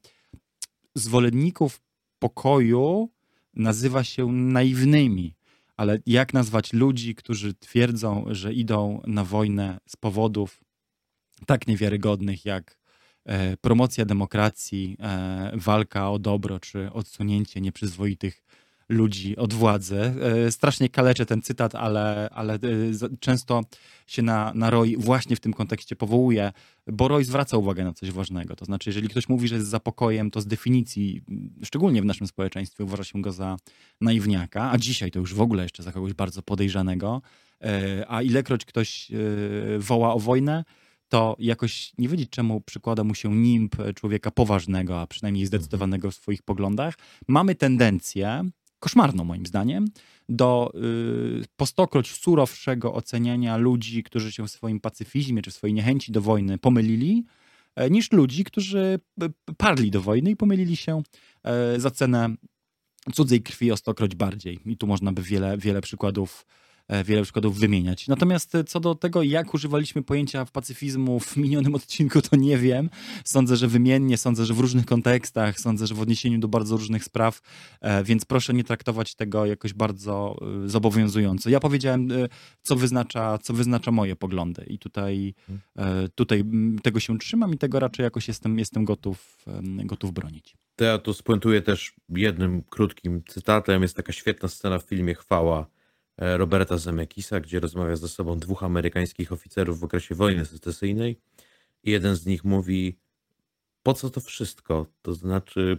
zwolenników 0.96 1.82
pokoju 2.20 3.10
nazywa 3.54 4.04
się 4.04 4.32
naiwnymi 4.32 5.36
ale 5.80 6.00
jak 6.06 6.34
nazwać 6.34 6.74
ludzi, 6.74 7.16
którzy 7.16 7.54
twierdzą, 7.54 8.26
że 8.32 8.54
idą 8.54 9.02
na 9.08 9.24
wojnę 9.24 9.80
z 9.88 9.96
powodów 9.96 10.64
tak 11.46 11.68
niewiarygodnych 11.68 12.46
jak 12.46 12.78
e, 13.26 13.58
promocja 13.58 14.06
demokracji, 14.06 14.98
e, 15.00 15.52
walka 15.54 16.12
o 16.12 16.20
dobro 16.20 16.60
czy 16.60 16.92
odsunięcie 16.92 17.62
nieprzyzwoitych 17.62 18.42
ludzi 18.90 19.38
od 19.38 19.54
władzy. 19.54 20.14
E, 20.48 20.52
strasznie 20.52 20.90
kaleczę 20.90 21.26
ten 21.26 21.42
cytat, 21.42 21.76
ale, 21.76 22.30
ale 22.32 22.54
e, 22.54 22.60
często 23.20 23.62
się 24.08 24.22
na, 24.22 24.52
na 24.56 24.70
Roy 24.70 24.96
właśnie 24.98 25.36
w 25.36 25.40
tym 25.40 25.54
kontekście 25.54 25.96
powołuje, 25.96 26.52
bo 26.88 27.08
Roy 27.08 27.24
zwraca 27.24 27.58
uwagę 27.58 27.84
na 27.84 27.94
coś 27.94 28.12
ważnego. 28.12 28.56
To 28.56 28.66
znaczy, 28.66 28.90
jeżeli 28.90 29.10
ktoś 29.10 29.30
mówi, 29.30 29.48
że 29.48 29.56
jest 29.56 29.68
za 29.68 29.80
pokojem, 29.80 30.32
to 30.32 30.42
z 30.42 30.48
definicji, 30.48 31.22
szczególnie 31.64 32.02
w 32.02 32.06
naszym 32.06 32.28
społeczeństwie, 32.28 32.84
uważa 32.84 33.04
się 33.04 33.22
go 33.22 33.32
za 33.32 33.58
naiwniaka, 34.02 34.72
a 34.72 34.78
dzisiaj 34.78 35.12
to 35.12 35.20
już 35.20 35.34
w 35.34 35.42
ogóle 35.42 35.64
jeszcze 35.64 35.84
za 35.84 35.92
kogoś 35.92 36.14
bardzo 36.14 36.42
podejrzanego. 36.42 37.22
E, 37.62 38.06
a 38.08 38.22
ilekroć 38.22 38.66
ktoś 38.66 39.12
woła 39.80 40.14
o 40.14 40.20
wojnę, 40.20 40.64
to 41.10 41.36
jakoś 41.40 41.94
nie 41.98 42.08
wiedzieć, 42.08 42.30
czemu 42.30 42.62
przykłada 42.62 43.04
mu 43.04 43.16
się 43.16 43.36
nimb 43.36 43.76
człowieka 43.96 44.32
poważnego, 44.32 45.02
a 45.02 45.08
przynajmniej 45.08 45.46
zdecydowanego 45.46 46.12
w 46.12 46.16
swoich 46.16 46.44
poglądach. 46.44 46.96
Mamy 47.28 47.56
tendencję 47.56 48.50
koszmarną 48.80 49.24
moim 49.24 49.46
zdaniem, 49.46 49.86
do 50.30 50.72
y, 51.42 51.46
po 51.56 51.66
stokroć 51.66 52.12
surowszego 52.12 52.94
oceniania 52.94 53.58
ludzi, 53.58 54.04
którzy 54.04 54.32
się 54.32 54.48
w 54.48 54.52
swoim 54.52 54.80
pacyfizmie 54.80 55.42
czy 55.42 55.52
w 55.52 55.54
swojej 55.54 55.74
niechęci 55.74 56.12
do 56.12 56.22
wojny 56.22 56.58
pomylili, 56.58 57.26
e, 57.76 57.90
niż 57.90 58.12
ludzi, 58.12 58.44
którzy 58.44 59.00
parli 59.58 59.92
do 59.92 60.02
wojny 60.02 60.32
i 60.32 60.36
pomylili 60.36 60.76
się 60.76 61.02
e, 61.44 61.80
za 61.80 61.92
cenę 61.92 62.36
cudzej 63.14 63.42
krwi 63.42 63.72
o 63.72 63.78
stokroć 63.78 64.16
bardziej. 64.16 64.60
I 64.66 64.78
tu 64.78 64.88
można 64.88 65.12
by 65.12 65.22
wiele, 65.22 65.58
wiele 65.58 65.82
przykładów 65.82 66.46
wiele 67.06 67.24
przykładów 67.24 67.60
wymieniać. 67.60 68.08
Natomiast 68.08 68.56
e, 68.56 68.64
co 68.64 68.80
do 68.80 68.96
tego, 68.96 69.24
jak 69.24 69.54
używaliśmy 69.54 70.04
pojęcia 70.04 70.46
pacyfizmu 70.46 71.20
w 71.20 71.38
minionym 71.38 71.76
odcinku, 71.80 72.22
to 72.22 72.36
nie 72.36 72.58
wiem. 72.58 72.90
Sądzę, 73.26 73.56
że 73.56 73.68
wymiennie, 73.68 74.18
sądzę, 74.18 74.46
że 74.46 74.54
w 74.54 74.60
różnych 74.60 74.86
kontekstach, 74.86 75.60
sądzę, 75.60 75.88
że 75.88 75.96
w 75.96 76.02
odniesieniu 76.02 76.40
do 76.40 76.48
bardzo 76.48 76.78
różnych 76.78 77.04
spraw, 77.04 77.42
e, 77.82 78.04
więc 78.04 78.26
proszę 78.26 78.54
nie 78.54 78.64
traktować 78.64 79.16
tego 79.16 79.46
jakoś 79.46 79.74
bardzo 79.74 80.40
zobowiązująco. 80.66 81.50
Ja 81.50 81.60
powiedziałem, 81.60 82.10
co 82.62 82.76
wyznacza, 82.76 83.38
co 83.38 83.54
wyznacza 83.54 83.92
moje 83.92 84.16
poglądy 84.16 84.66
i 84.68 84.80
tutaj, 84.80 85.34
tutaj 86.16 86.44
tego 86.84 87.00
się 87.00 87.18
trzymam 87.18 87.54
i 87.54 87.58
tego 87.58 87.80
raczej 87.80 88.04
jakoś 88.04 88.28
jestem, 88.28 88.60
jestem 88.60 88.86
gotów, 88.86 89.46
gotów 89.86 90.14
bronić. 90.14 90.58
To 90.76 90.84
ja 90.84 90.98
tu 90.98 91.14
spuentuję 91.14 91.62
też 91.62 91.94
jednym 92.10 92.62
krótkim 92.62 93.24
cytatem. 93.28 93.82
Jest 93.82 93.96
taka 93.96 94.12
świetna 94.12 94.50
scena 94.50 94.80
w 94.80 94.84
filmie 94.84 95.16
Chwała 95.16 95.66
E, 95.66 95.79
Roberta 96.20 96.78
Zemekisa, 96.78 97.40
gdzie 97.40 97.60
rozmawia 97.60 97.96
ze 97.96 98.08
sobą 98.08 98.40
dwóch 98.40 98.64
amerykańskich 98.64 99.32
oficerów 99.32 99.80
w 99.80 99.84
okresie 99.84 100.16
wojny 100.16 100.46
secesyjnej. 100.46 101.20
I 101.84 101.92
jeden 101.92 102.16
z 102.16 102.26
nich 102.26 102.44
mówi: 102.44 102.98
Po 103.84 103.94
co 103.94 104.10
to 104.10 104.22
wszystko? 104.22 104.86
To 105.02 105.14
znaczy, 105.14 105.78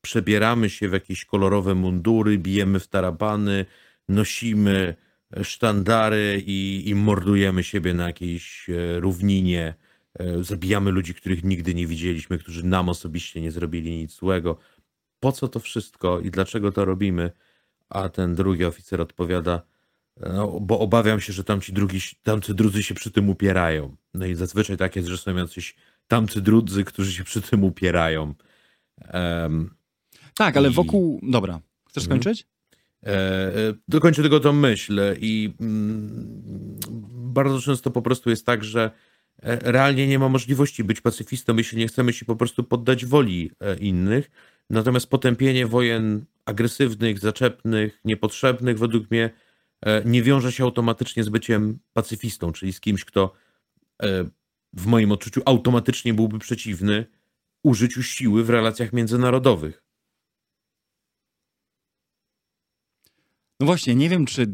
przebieramy 0.00 0.70
się 0.70 0.88
w 0.88 0.92
jakieś 0.92 1.24
kolorowe 1.24 1.74
mundury, 1.74 2.38
bijemy 2.38 2.80
w 2.80 2.88
tarabany, 2.88 3.66
nosimy 4.08 4.94
sztandary 5.42 6.42
i, 6.46 6.82
i 6.86 6.94
mordujemy 6.94 7.62
siebie 7.62 7.94
na 7.94 8.06
jakiejś 8.06 8.70
e, 8.70 9.00
równinie. 9.00 9.74
E, 10.14 10.44
zabijamy 10.44 10.90
ludzi, 10.90 11.14
których 11.14 11.44
nigdy 11.44 11.74
nie 11.74 11.86
widzieliśmy, 11.86 12.38
którzy 12.38 12.66
nam 12.66 12.88
osobiście 12.88 13.40
nie 13.40 13.50
zrobili 13.50 13.90
nic 13.90 14.12
złego. 14.12 14.58
Po 15.20 15.32
co 15.32 15.48
to 15.48 15.60
wszystko 15.60 16.20
i 16.20 16.30
dlaczego 16.30 16.72
to 16.72 16.84
robimy? 16.84 17.30
A 17.88 18.08
ten 18.08 18.34
drugi 18.34 18.64
oficer 18.64 19.00
odpowiada: 19.00 19.62
no, 20.20 20.60
bo 20.60 20.78
obawiam 20.78 21.20
się, 21.20 21.32
że 21.32 21.44
tamci, 21.44 21.72
drugi, 21.72 22.00
tamcy 22.22 22.54
drudzy 22.54 22.82
się 22.82 22.94
przy 22.94 23.10
tym 23.10 23.28
upierają. 23.28 23.96
No 24.14 24.26
i 24.26 24.34
zazwyczaj 24.34 24.76
tak 24.76 24.96
jest, 24.96 25.08
że 25.08 25.18
są 25.18 25.36
jacyś 25.36 25.76
tamcy 26.08 26.40
drudzy, 26.40 26.84
którzy 26.84 27.12
się 27.12 27.24
przy 27.24 27.42
tym 27.42 27.64
upierają. 27.64 28.34
Um, 29.14 29.74
tak, 30.34 30.56
ale 30.56 30.68
i... 30.68 30.72
wokół... 30.72 31.20
Dobra, 31.22 31.60
chcesz 31.88 32.04
mhm. 32.04 32.22
skończyć? 32.22 32.46
E, 33.06 33.08
e, 33.08 33.74
dokończę 33.88 34.22
tylko 34.22 34.40
tą 34.40 34.52
myśl 34.52 35.00
i 35.20 35.54
mm, 35.60 36.78
bardzo 37.12 37.60
często 37.60 37.90
po 37.90 38.02
prostu 38.02 38.30
jest 38.30 38.46
tak, 38.46 38.64
że 38.64 38.90
e, 39.42 39.72
realnie 39.72 40.06
nie 40.06 40.18
ma 40.18 40.28
możliwości 40.28 40.84
być 40.84 41.00
pacyfistą, 41.00 41.56
jeśli 41.56 41.78
nie 41.78 41.88
chcemy 41.88 42.12
się 42.12 42.24
po 42.24 42.36
prostu 42.36 42.64
poddać 42.64 43.06
woli 43.06 43.50
e, 43.60 43.76
innych. 43.76 44.30
Natomiast 44.70 45.10
potępienie 45.10 45.66
wojen 45.66 46.24
agresywnych, 46.44 47.18
zaczepnych, 47.18 48.00
niepotrzebnych 48.04 48.78
według 48.78 49.10
mnie 49.10 49.30
E, 49.30 49.32
nie 50.04 50.22
wiąże 50.22 50.52
się 50.52 50.64
automatycznie 50.64 51.24
z 51.24 51.28
byciem 51.28 51.78
pacyfistą, 51.92 52.52
czyli 52.52 52.72
z 52.72 52.80
kimś, 52.80 53.04
kto 53.04 53.32
e, 54.02 54.24
w 54.72 54.86
moim 54.86 55.12
odczuciu 55.12 55.42
automatycznie 55.44 56.14
byłby 56.14 56.38
przeciwny 56.38 57.06
użyciu 57.62 58.02
siły 58.02 58.44
w 58.44 58.50
relacjach 58.50 58.92
międzynarodowych. 58.92 59.82
No 63.60 63.66
właśnie, 63.66 63.94
nie 63.94 64.08
wiem, 64.08 64.26
czy. 64.26 64.46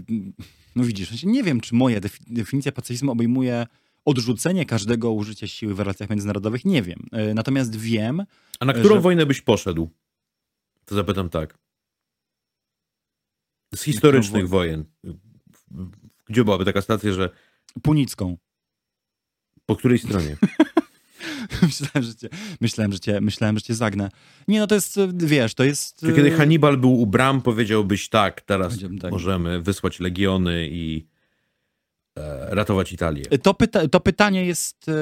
No 0.77 0.85
widzisz, 0.85 1.23
nie 1.25 1.43
wiem, 1.43 1.61
czy 1.61 1.75
moja 1.75 2.01
definicja 2.27 2.73
pacyfizmu 2.73 3.13
obejmuje 3.13 3.67
odrzucenie 4.05 4.67
każdego 4.67 5.13
użycia 5.13 5.47
siły 5.47 5.75
w 5.75 5.81
relacjach 5.81 6.11
międzynarodowych. 6.11 6.65
Nie 6.65 6.83
wiem. 6.83 7.07
E, 7.13 7.35
natomiast 7.35 7.77
wiem. 7.77 8.23
A 8.61 8.65
na 8.65 8.73
którą 8.73 8.95
że... 8.95 9.01
wojnę 9.01 9.27
byś 9.27 9.41
poszedł? 9.41 9.91
To 10.85 10.95
zapytam 10.95 11.29
tak 11.29 11.64
z 13.77 13.83
historycznych 13.83 14.49
wojen. 14.49 14.85
Gdzie 16.27 16.45
byłaby 16.45 16.65
taka 16.65 16.83
stacja, 16.83 17.13
że... 17.13 17.31
Punicką. 17.83 18.37
Po 19.67 19.77
której 19.77 19.99
stronie? 19.99 20.37
myślałem, 21.63 22.03
że 22.03 22.15
cię, 22.15 22.29
myślałem, 22.61 22.93
że 22.93 23.01
cię, 23.01 23.21
myślałem, 23.21 23.57
że 23.57 23.63
cię 23.63 23.75
zagnę. 23.75 24.11
Nie, 24.49 24.61
no 24.61 24.67
to 24.67 24.75
jest, 24.75 24.99
wiesz, 25.15 25.55
to 25.55 25.65
jest... 25.65 26.01
Czy 26.01 26.13
kiedy 26.13 26.29
e, 26.29 26.37
Hannibal 26.37 26.77
był 26.77 27.01
u 27.01 27.07
bram, 27.07 27.43
powiedziałbyś 27.43 28.09
tak, 28.09 28.41
teraz 28.41 28.79
tak. 29.01 29.11
możemy 29.11 29.63
wysłać 29.63 30.01
legiony 30.01 30.69
i 30.71 31.07
e, 32.19 32.55
ratować 32.55 32.93
Italię. 32.93 33.25
To, 33.25 33.55
pyta 33.55 33.89
to 33.89 34.01
pytanie 34.01 34.47
jest 34.47 34.89
e, 34.89 34.93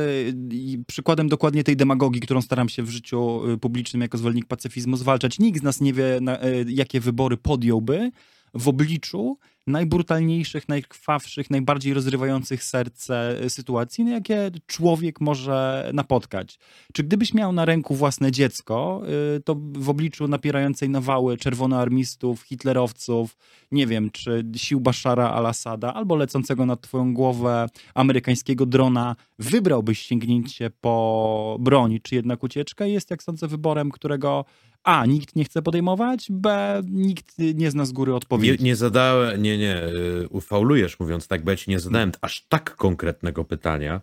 przykładem 0.86 1.28
dokładnie 1.28 1.64
tej 1.64 1.76
demagogii, 1.76 2.20
którą 2.20 2.42
staram 2.42 2.68
się 2.68 2.82
w 2.82 2.90
życiu 2.90 3.42
publicznym 3.60 4.02
jako 4.02 4.18
zwolennik 4.18 4.46
pacyfizmu 4.46 4.96
zwalczać. 4.96 5.38
Nikt 5.38 5.60
z 5.60 5.62
nas 5.62 5.80
nie 5.80 5.92
wie, 5.92 6.18
na, 6.20 6.38
jakie 6.66 7.00
wybory 7.00 7.36
podjąłby, 7.36 8.10
w 8.54 8.68
obliczu 8.68 9.38
najbrutalniejszych, 9.66 10.68
najkrwawszych, 10.68 11.50
najbardziej 11.50 11.94
rozrywających 11.94 12.64
serce 12.64 13.36
sytuacji, 13.48 14.04
na 14.04 14.10
jakie 14.10 14.50
człowiek 14.66 15.20
może 15.20 15.90
napotkać. 15.94 16.58
Czy 16.92 17.02
gdybyś 17.02 17.34
miał 17.34 17.52
na 17.52 17.64
ręku 17.64 17.94
własne 17.94 18.32
dziecko, 18.32 19.02
y, 19.36 19.40
to 19.40 19.56
w 19.72 19.90
obliczu 19.90 20.28
napierającej 20.28 20.88
nawały 20.88 21.36
czerwonoarmistów, 21.36 22.42
hitlerowców, 22.42 23.36
nie 23.72 23.86
wiem, 23.86 24.10
czy 24.10 24.44
sił 24.56 24.80
Bashara 24.80 25.30
al-Assada, 25.30 25.94
albo 25.94 26.16
lecącego 26.16 26.66
nad 26.66 26.80
twoją 26.80 27.14
głowę 27.14 27.66
amerykańskiego 27.94 28.66
drona, 28.66 29.16
wybrałbyś 29.38 29.98
sięgnięcie 30.02 30.70
po 30.80 31.56
broń, 31.60 32.00
czy 32.02 32.14
jednak 32.14 32.42
ucieczkę? 32.42 32.90
Jest, 32.90 33.10
jak 33.10 33.22
sądzę, 33.22 33.48
wyborem, 33.48 33.90
którego 33.90 34.44
a. 34.84 35.06
Nikt 35.06 35.36
nie 35.36 35.44
chce 35.44 35.62
podejmować, 35.62 36.26
B. 36.30 36.80
Nikt 36.86 37.38
nie 37.38 37.70
zna 37.70 37.84
z 37.84 37.92
góry 37.92 38.14
odpowiedzi. 38.14 38.64
Nie, 38.64 38.70
nie 38.70 38.76
zadałem, 38.76 39.42
nie, 39.42 39.58
nie, 39.58 39.84
y, 39.84 40.28
ufaulujesz 40.28 41.00
mówiąc 41.00 41.28
tak, 41.28 41.44
bo 41.44 41.50
ja 41.50 41.56
ci 41.56 41.70
nie 41.70 41.80
zadałem 41.80 42.12
aż 42.20 42.46
tak 42.48 42.76
konkretnego 42.76 43.44
pytania. 43.44 44.00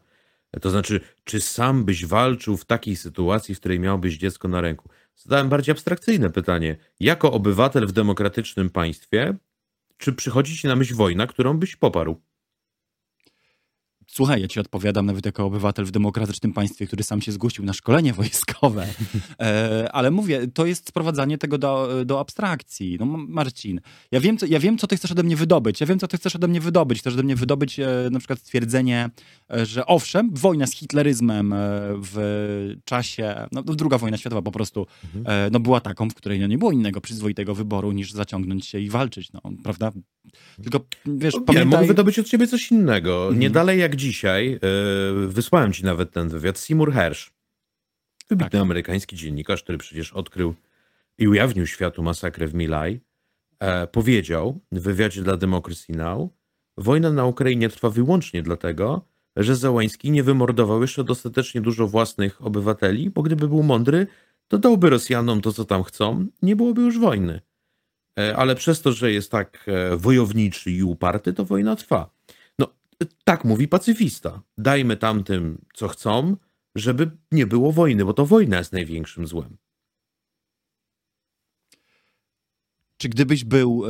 To 0.61 0.69
znaczy, 0.69 1.01
czy 1.23 1.41
sam 1.41 1.85
byś 1.85 2.05
walczył 2.05 2.57
w 2.57 2.65
takiej 2.65 2.95
sytuacji, 2.95 3.55
w 3.55 3.59
której 3.59 3.79
miałbyś 3.79 4.17
dziecko 4.17 4.47
na 4.47 4.61
ręku? 4.61 4.89
Zadałem 5.15 5.49
bardziej 5.49 5.71
abstrakcyjne 5.71 6.29
pytanie. 6.29 6.77
Jako 6.99 7.31
obywatel 7.31 7.87
w 7.87 7.91
demokratycznym 7.91 8.69
państwie, 8.69 9.35
czy 9.97 10.13
przychodzi 10.13 10.57
ci 10.57 10.67
na 10.67 10.75
myśl 10.75 10.95
wojna, 10.95 11.27
którą 11.27 11.57
byś 11.57 11.75
poparł? 11.75 12.21
Słuchaj, 14.11 14.41
ja 14.41 14.47
ci 14.47 14.59
odpowiadam 14.59 15.05
nawet 15.05 15.25
jako 15.25 15.45
obywatel 15.45 15.85
w 15.85 15.91
demokratycznym 15.91 16.53
państwie, 16.53 16.87
który 16.87 17.03
sam 17.03 17.21
się 17.21 17.31
zgłosił 17.31 17.65
na 17.65 17.73
szkolenie 17.73 18.13
wojskowe. 18.19 18.87
E, 19.39 19.89
ale 19.91 20.11
mówię, 20.11 20.47
to 20.53 20.65
jest 20.65 20.87
sprowadzanie 20.87 21.37
tego 21.37 21.57
do, 21.57 21.89
do 22.05 22.19
abstrakcji. 22.19 22.97
No 22.99 23.05
Marcin, 23.05 23.81
ja 24.11 24.19
wiem, 24.19 24.37
co, 24.37 24.45
ja 24.45 24.59
wiem, 24.59 24.77
co 24.77 24.87
ty 24.87 24.95
chcesz 24.95 25.11
ode 25.11 25.23
mnie 25.23 25.35
wydobyć. 25.35 25.81
Ja 25.81 25.87
wiem, 25.87 25.99
co 25.99 26.07
ty 26.07 26.17
chcesz 26.17 26.35
ode 26.35 26.47
mnie 26.47 26.61
wydobyć. 26.61 26.99
Chcesz 26.99 27.13
ode 27.13 27.23
mnie 27.23 27.35
wydobyć 27.35 27.79
e, 27.79 27.87
na 28.11 28.19
przykład 28.19 28.39
stwierdzenie, 28.39 29.09
e, 29.53 29.65
że 29.65 29.85
owszem, 29.85 30.29
wojna 30.33 30.67
z 30.67 30.73
hitleryzmem 30.73 31.53
e, 31.53 31.57
w 32.01 32.75
czasie, 32.85 33.47
no 33.51 33.63
druga 33.63 33.97
wojna 33.97 34.17
światowa 34.17 34.41
po 34.41 34.51
prostu, 34.51 34.85
mhm. 35.15 35.45
E, 35.47 35.49
no 35.51 35.59
była 35.59 35.81
taką, 35.81 36.09
w 36.09 36.13
której 36.13 36.39
no, 36.39 36.47
nie 36.47 36.57
było 36.57 36.71
innego 36.71 37.01
przyzwoitego 37.01 37.55
wyboru 37.55 37.91
niż 37.91 38.11
zaciągnąć 38.11 38.65
się 38.65 38.79
i 38.79 38.89
walczyć, 38.89 39.31
no, 39.33 39.41
prawda? 39.63 39.91
Tylko, 40.63 40.79
wiesz, 41.05 41.33
no, 41.33 41.41
pamiętaj... 41.41 41.65
Nie, 41.65 41.75
mogę 41.75 41.87
wydobyć 41.87 42.19
od 42.19 42.27
ciebie 42.27 42.47
coś 42.47 42.71
innego. 42.71 43.21
Mhm. 43.21 43.39
Nie 43.39 43.49
dalej 43.49 43.79
jak 43.79 43.95
dzisiaj, 43.99 44.51
yy, 44.51 45.27
wysłałem 45.27 45.73
ci 45.73 45.85
nawet 45.85 46.11
ten 46.11 46.29
wywiad, 46.29 46.57
Seymour 46.57 46.93
Hersh, 46.93 47.31
wybitny 48.29 48.49
tak. 48.49 48.61
amerykański 48.61 49.15
dziennikarz, 49.15 49.63
który 49.63 49.77
przecież 49.77 50.13
odkrył 50.13 50.55
i 51.17 51.27
ujawnił 51.27 51.67
światu 51.67 52.03
masakrę 52.03 52.47
w 52.47 52.53
Milaj, 52.53 52.99
e, 53.59 53.87
powiedział 53.87 54.59
w 54.71 54.79
wywiadzie 54.79 55.21
dla 55.21 55.37
Democracy 55.37 55.93
Now, 55.93 56.29
wojna 56.77 57.11
na 57.11 57.25
Ukrainie 57.25 57.69
trwa 57.69 57.89
wyłącznie 57.89 58.43
dlatego, 58.43 59.05
że 59.35 59.55
Załański 59.55 60.11
nie 60.11 60.23
wymordował 60.23 60.81
jeszcze 60.81 61.03
dostatecznie 61.03 61.61
dużo 61.61 61.87
własnych 61.87 62.45
obywateli, 62.45 63.09
bo 63.09 63.23
gdyby 63.23 63.47
był 63.47 63.63
mądry, 63.63 64.07
to 64.47 64.57
dałby 64.57 64.89
Rosjanom 64.89 65.41
to, 65.41 65.53
co 65.53 65.65
tam 65.65 65.83
chcą, 65.83 66.27
nie 66.41 66.55
byłoby 66.55 66.81
już 66.81 66.99
wojny. 66.99 67.41
E, 68.19 68.37
ale 68.37 68.55
przez 68.55 68.81
to, 68.81 68.91
że 68.91 69.11
jest 69.11 69.31
tak 69.31 69.65
e, 69.67 69.97
wojowniczy 69.97 70.71
i 70.71 70.83
uparty, 70.83 71.33
to 71.33 71.45
wojna 71.45 71.75
trwa. 71.75 72.09
Tak 73.23 73.45
mówi 73.45 73.67
pacyfista. 73.67 74.41
Dajmy 74.57 74.97
tamtym, 74.97 75.65
co 75.73 75.87
chcą, 75.87 76.37
żeby 76.75 77.11
nie 77.31 77.47
było 77.47 77.71
wojny, 77.71 78.05
bo 78.05 78.13
to 78.13 78.25
wojna 78.25 78.57
jest 78.57 78.73
największym 78.73 79.27
złem. 79.27 79.57
Czy 82.97 83.09
gdybyś 83.09 83.43
był 83.43 83.85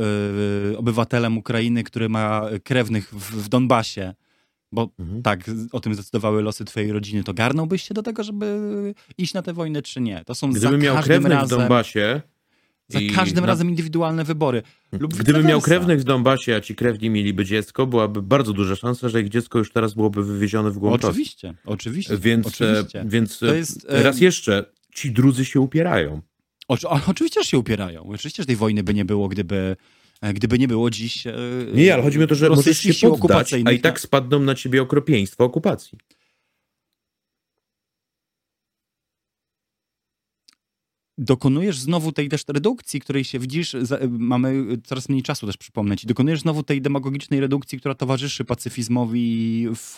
y, 0.72 0.78
obywatelem 0.78 1.38
Ukrainy, 1.38 1.84
który 1.84 2.08
ma 2.08 2.42
krewnych 2.64 3.14
w, 3.14 3.44
w 3.44 3.48
Donbasie, 3.48 4.14
bo 4.72 4.90
mhm. 4.98 5.22
tak, 5.22 5.40
o 5.72 5.80
tym 5.80 5.94
zdecydowały 5.94 6.42
losy 6.42 6.64
twojej 6.64 6.92
rodziny, 6.92 7.24
to 7.24 7.34
garnąłbyś 7.34 7.82
się 7.82 7.94
do 7.94 8.02
tego, 8.02 8.24
żeby 8.24 8.94
iść 9.18 9.34
na 9.34 9.42
tę 9.42 9.52
wojnę, 9.52 9.82
czy 9.82 10.00
nie? 10.00 10.24
To 10.24 10.34
są 10.34 10.52
Gdybym 10.52 10.80
miał 10.80 11.02
krewnych 11.02 11.32
razem... 11.32 11.46
w 11.46 11.60
Donbasie, 11.60 12.22
za 12.92 12.98
każdym 13.14 13.40
na... 13.40 13.46
razem 13.46 13.68
indywidualne 13.68 14.24
wybory. 14.24 14.62
Lub 14.92 15.14
Gdyby 15.14 15.44
miał 15.44 15.60
krewnych 15.60 16.00
w 16.00 16.04
Donbasie, 16.04 16.56
a 16.56 16.60
ci 16.60 16.74
krewni 16.74 17.10
mieliby 17.10 17.44
dziecko, 17.44 17.86
byłaby 17.86 18.22
bardzo 18.22 18.52
duża 18.52 18.76
szansa, 18.76 19.08
że 19.08 19.20
ich 19.20 19.28
dziecko 19.28 19.58
już 19.58 19.72
teraz 19.72 19.94
byłoby 19.94 20.24
wywiezione 20.24 20.70
w 20.70 20.78
głąb 20.78 21.04
Oczywiście, 21.04 21.54
oczywiście. 21.64 22.18
Więc, 22.18 22.46
oczywiście. 22.46 23.04
więc 23.06 23.40
jest, 23.40 23.86
raz 23.88 24.20
jeszcze, 24.20 24.64
ci 24.94 25.10
drudzy 25.10 25.44
się 25.44 25.60
upierają. 25.60 26.20
O, 26.68 26.76
oczywiście, 27.06 27.42
że 27.42 27.48
się 27.48 27.58
upierają. 27.58 28.02
Oczywiście, 28.02 28.42
że 28.42 28.46
tej 28.46 28.56
wojny 28.56 28.82
by 28.82 28.94
nie 28.94 29.04
było, 29.04 29.28
gdyby, 29.28 29.76
e, 30.20 30.32
gdyby 30.34 30.58
nie 30.58 30.68
było 30.68 30.90
dziś. 30.90 31.26
E, 31.26 31.34
nie, 31.74 31.94
ale 31.94 32.02
chodzi 32.02 32.18
mi 32.18 32.24
o 32.24 32.26
to, 32.26 32.34
że 32.34 32.50
możesz 32.50 32.78
się 32.78 33.10
poddać, 33.10 33.52
a 33.52 33.70
i 33.70 33.80
tak 33.80 34.00
spadną 34.00 34.40
na 34.40 34.54
ciebie 34.54 34.82
okropieństwo 34.82 35.44
okupacji. 35.44 35.98
Dokonujesz 41.20 41.78
znowu 41.78 42.12
tej 42.12 42.28
też 42.28 42.44
redukcji, 42.48 43.00
której 43.00 43.24
się 43.24 43.38
widzisz, 43.38 43.76
mamy 44.08 44.64
coraz 44.84 45.08
mniej 45.08 45.22
czasu 45.22 45.46
też 45.46 45.56
przypomnę 45.56 45.96
ci, 45.96 46.06
dokonujesz 46.06 46.40
znowu 46.40 46.62
tej 46.62 46.82
demagogicznej 46.82 47.40
redukcji, 47.40 47.78
która 47.78 47.94
towarzyszy 47.94 48.44
pacyfizmowi 48.44 49.66
w, 49.74 49.94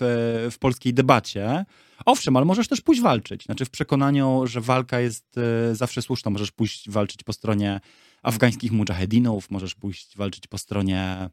w 0.50 0.58
polskiej 0.58 0.94
debacie. 0.94 1.64
Owszem, 2.04 2.36
ale 2.36 2.46
możesz 2.46 2.68
też 2.68 2.80
pójść 2.80 3.02
walczyć. 3.02 3.44
Znaczy 3.44 3.64
w 3.64 3.70
przekonaniu, 3.70 4.42
że 4.46 4.60
walka 4.60 5.00
jest 5.00 5.38
e, 5.38 5.74
zawsze 5.74 6.02
słuszna. 6.02 6.30
Możesz 6.30 6.50
pójść 6.50 6.90
walczyć 6.90 7.22
po 7.22 7.32
stronie 7.32 7.80
afgańskich 8.22 8.72
mujahedinów, 8.72 9.50
możesz 9.50 9.74
pójść 9.74 10.16
walczyć 10.16 10.46
po 10.46 10.58
stronie 10.58 11.30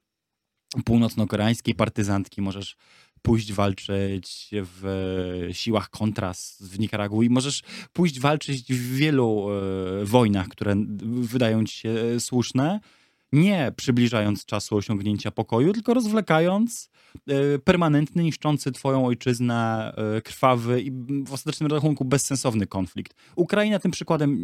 północno-koreańskiej 0.85 1.75
partyzantki, 1.75 2.41
możesz 2.41 2.75
pójść 3.21 3.53
walczyć 3.53 4.49
w 4.51 5.49
siłach 5.51 5.89
kontras 5.89 6.57
w 6.61 6.79
Nikaragui, 6.79 7.29
możesz 7.29 7.61
pójść 7.93 8.19
walczyć 8.19 8.73
w 8.73 8.95
wielu 8.95 9.47
e, 9.49 10.05
wojnach, 10.05 10.47
które 10.47 10.75
wydają 11.21 11.65
ci 11.65 11.77
się 11.77 12.19
słuszne, 12.19 12.79
nie 13.31 13.71
przybliżając 13.75 14.45
czasu 14.45 14.75
osiągnięcia 14.75 15.31
pokoju, 15.31 15.73
tylko 15.73 15.93
rozwlekając 15.93 16.89
e, 17.27 17.59
permanentny, 17.59 18.23
niszczący 18.23 18.71
twoją 18.71 19.05
ojczyznę, 19.05 19.93
e, 20.17 20.21
krwawy 20.21 20.81
i 20.81 20.91
w 21.25 21.33
ostatecznym 21.33 21.71
rachunku 21.71 22.05
bezsensowny 22.05 22.67
konflikt. 22.67 23.13
Ukraina 23.35 23.79
tym 23.79 23.91
przykładem 23.91 24.37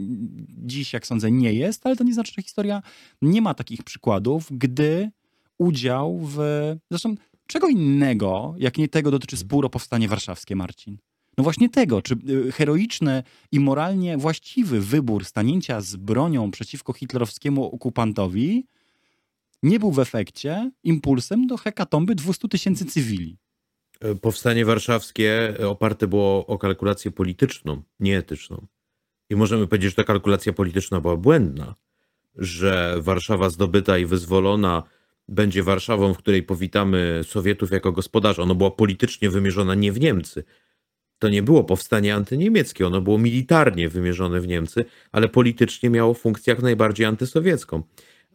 dziś, 0.50 0.94
jak 0.94 1.08
sądzę, 1.08 1.32
nie 1.32 1.54
jest, 1.54 1.86
ale 1.86 1.96
to 1.96 2.04
nie 2.04 2.14
znaczy, 2.14 2.34
że 2.36 2.42
historia 2.42 2.82
nie 3.22 3.42
ma 3.42 3.54
takich 3.54 3.84
przykładów, 3.84 4.48
gdy 4.52 5.12
udział 5.58 6.20
w... 6.22 6.38
Zresztą 6.92 7.16
czego 7.48 7.68
innego, 7.68 8.56
jak 8.58 8.78
nie 8.78 8.88
tego 8.88 9.12
dotyczy 9.12 9.38
spór 9.38 9.66
o 9.66 9.70
powstanie 9.70 10.08
warszawskie, 10.08 10.56
Marcin? 10.56 10.98
No 11.38 11.44
właśnie 11.44 11.70
tego, 11.70 12.02
czy 12.02 12.16
y, 12.48 12.52
heroiczny 12.52 13.24
i 13.52 13.60
moralnie 13.60 14.18
właściwy 14.18 14.82
wybór 14.82 15.26
stanięcia 15.26 15.82
z 15.82 15.96
bronią 15.96 16.52
przeciwko 16.52 16.94
hitlerowskiemu 16.94 17.66
okupantowi 17.76 18.66
nie 19.64 19.80
był 19.80 19.92
w 19.92 20.00
efekcie 20.00 20.72
impulsem 20.84 21.48
do 21.48 21.58
hekatomby 21.58 22.16
200 22.16 22.48
tysięcy 22.48 22.86
cywili. 22.86 23.38
E, 24.02 24.16
powstanie 24.16 24.66
warszawskie 24.66 25.54
oparte 25.68 26.08
było 26.08 26.48
o 26.48 26.58
kalkulację 26.58 27.12
polityczną, 27.12 27.84
nieetyczną. 28.00 28.68
I 29.30 29.36
możemy 29.36 29.68
powiedzieć, 29.68 29.90
że 29.90 29.96
ta 29.96 30.04
kalkulacja 30.04 30.54
polityczna 30.54 31.02
była 31.02 31.18
błędna, 31.18 31.76
że 32.36 32.96
Warszawa 33.02 33.50
zdobyta 33.50 33.98
i 33.98 34.06
wyzwolona 34.06 34.84
będzie 35.28 35.64
Warszawą, 35.64 36.14
w 36.14 36.18
której 36.18 36.44
powitamy 36.44 37.22
Sowietów 37.24 37.72
jako 37.72 37.92
gospodarza. 37.92 38.44
Ono 38.44 38.56
było 38.56 38.72
politycznie 38.72 39.30
wymierzone 39.30 39.78
nie 39.78 39.92
w 39.92 40.00
Niemcy. 40.00 40.44
To 41.20 41.30
nie 41.30 41.44
było 41.44 41.64
powstanie 41.64 42.16
antyniemieckie, 42.16 42.88
ono 42.88 43.02
było 43.02 43.18
militarnie 43.18 43.90
wymierzone 43.90 44.42
w 44.42 44.48
Niemcy, 44.48 44.86
ale 45.12 45.30
politycznie 45.30 45.90
miało 45.90 46.14
funkcję 46.14 46.54
jak 46.54 46.64
najbardziej 46.64 47.06
antysowiecką. 47.06 47.84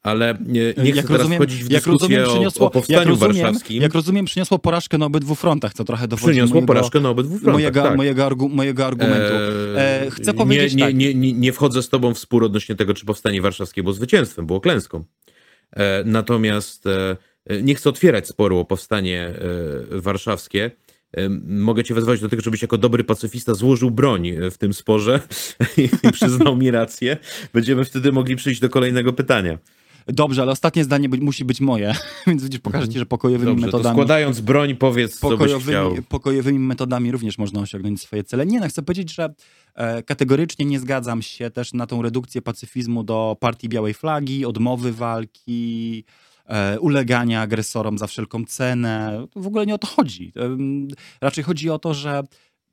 Ale 0.02 0.38
nie, 0.46 0.60
nie 0.62 0.72
chcę 0.72 0.86
jak 0.86 1.06
teraz 1.06 1.22
rozumiem, 1.22 1.42
w 1.42 1.68
dyskusję 1.68 2.18
rozumiem, 2.22 2.50
o, 2.60 2.66
o, 2.66 2.70
powstaniu 2.70 2.98
jak 2.98 3.08
rozumiem, 3.08 3.34
warszawskim. 3.34 3.82
Jak 3.82 3.94
rozumiem, 3.94 4.24
przyniosło 4.24 4.58
porażkę 4.58 4.98
na 4.98 5.06
obydwu 5.06 5.34
frontach, 5.34 5.74
co 5.74 5.84
trochę 5.84 6.08
dowodzi 6.08 6.32
Przyniosło 6.32 6.54
mojego, 6.54 6.66
porażkę 6.66 7.00
na 7.00 7.08
obydwu 7.08 7.32
frontach, 7.32 7.54
mojego, 7.54 7.82
tak. 7.82 7.96
mojego, 7.96 8.26
argu, 8.26 8.48
mojego 8.48 8.86
argumentu. 8.86 9.34
E, 9.76 10.06
chcę 10.10 10.34
powiedzieć 10.34 10.74
nie, 10.74 10.84
tak. 10.84 10.94
nie, 10.94 11.14
nie, 11.14 11.32
nie 11.32 11.52
wchodzę 11.52 11.82
z 11.82 11.88
tobą 11.88 12.14
w 12.14 12.18
spór 12.18 12.44
odnośnie 12.44 12.74
tego, 12.74 12.94
czy 12.94 13.06
powstanie 13.06 13.42
warszawskie 13.42 13.82
było 13.82 13.92
zwycięstwem, 13.92 14.46
było 14.46 14.60
klęską. 14.60 15.04
E, 15.76 16.02
natomiast 16.04 16.86
e, 16.86 17.16
nie 17.62 17.74
chcę 17.74 17.90
otwierać 17.90 18.28
sporu 18.28 18.58
o 18.58 18.64
powstanie 18.64 19.26
e, 19.26 20.00
warszawskie. 20.00 20.70
Mogę 21.46 21.84
cię 21.84 21.94
wezwać 21.94 22.20
do 22.20 22.28
tego, 22.28 22.42
żebyś 22.42 22.62
jako 22.62 22.78
dobry 22.78 23.04
pacyfista 23.04 23.54
złożył 23.54 23.90
broń 23.90 24.32
w 24.50 24.58
tym 24.58 24.72
sporze 24.72 25.20
i 26.04 26.12
przyznał 26.12 26.56
mi 26.56 26.70
rację. 26.70 27.16
Będziemy 27.52 27.84
wtedy 27.84 28.12
mogli 28.12 28.36
przejść 28.36 28.60
do 28.60 28.68
kolejnego 28.68 29.12
pytania. 29.12 29.58
Dobrze, 30.06 30.42
ale 30.42 30.52
ostatnie 30.52 30.84
zdanie 30.84 31.08
musi 31.08 31.44
być 31.44 31.60
moje, 31.60 31.94
więc 32.26 32.42
widzisz, 32.42 32.60
pokażę 32.60 32.88
ci, 32.88 32.98
że 32.98 33.06
pokojowymi 33.06 33.52
Dobrze, 33.52 33.66
metodami... 33.66 33.94
składając 33.94 34.40
broń, 34.40 34.74
powiedz, 34.74 35.18
pokojowymi, 35.18 35.78
co 35.78 35.90
byś 35.90 36.06
Pokojowymi 36.08 36.58
metodami 36.58 37.12
również 37.12 37.38
można 37.38 37.60
osiągnąć 37.60 38.00
swoje 38.00 38.24
cele. 38.24 38.46
Nie, 38.46 38.60
no 38.60 38.68
chcę 38.68 38.82
powiedzieć, 38.82 39.14
że 39.14 39.34
e, 39.74 40.02
kategorycznie 40.02 40.66
nie 40.66 40.80
zgadzam 40.80 41.22
się 41.22 41.50
też 41.50 41.72
na 41.72 41.86
tą 41.86 42.02
redukcję 42.02 42.42
pacyfizmu 42.42 43.04
do 43.04 43.36
partii 43.40 43.68
białej 43.68 43.94
flagi, 43.94 44.46
odmowy 44.46 44.92
walki, 44.92 46.04
e, 46.46 46.80
ulegania 46.80 47.40
agresorom 47.40 47.98
za 47.98 48.06
wszelką 48.06 48.44
cenę. 48.44 49.26
W 49.36 49.46
ogóle 49.46 49.66
nie 49.66 49.74
o 49.74 49.78
to 49.78 49.86
chodzi. 49.86 50.32
Raczej 51.20 51.44
chodzi 51.44 51.70
o 51.70 51.78
to, 51.78 51.94
że 51.94 52.22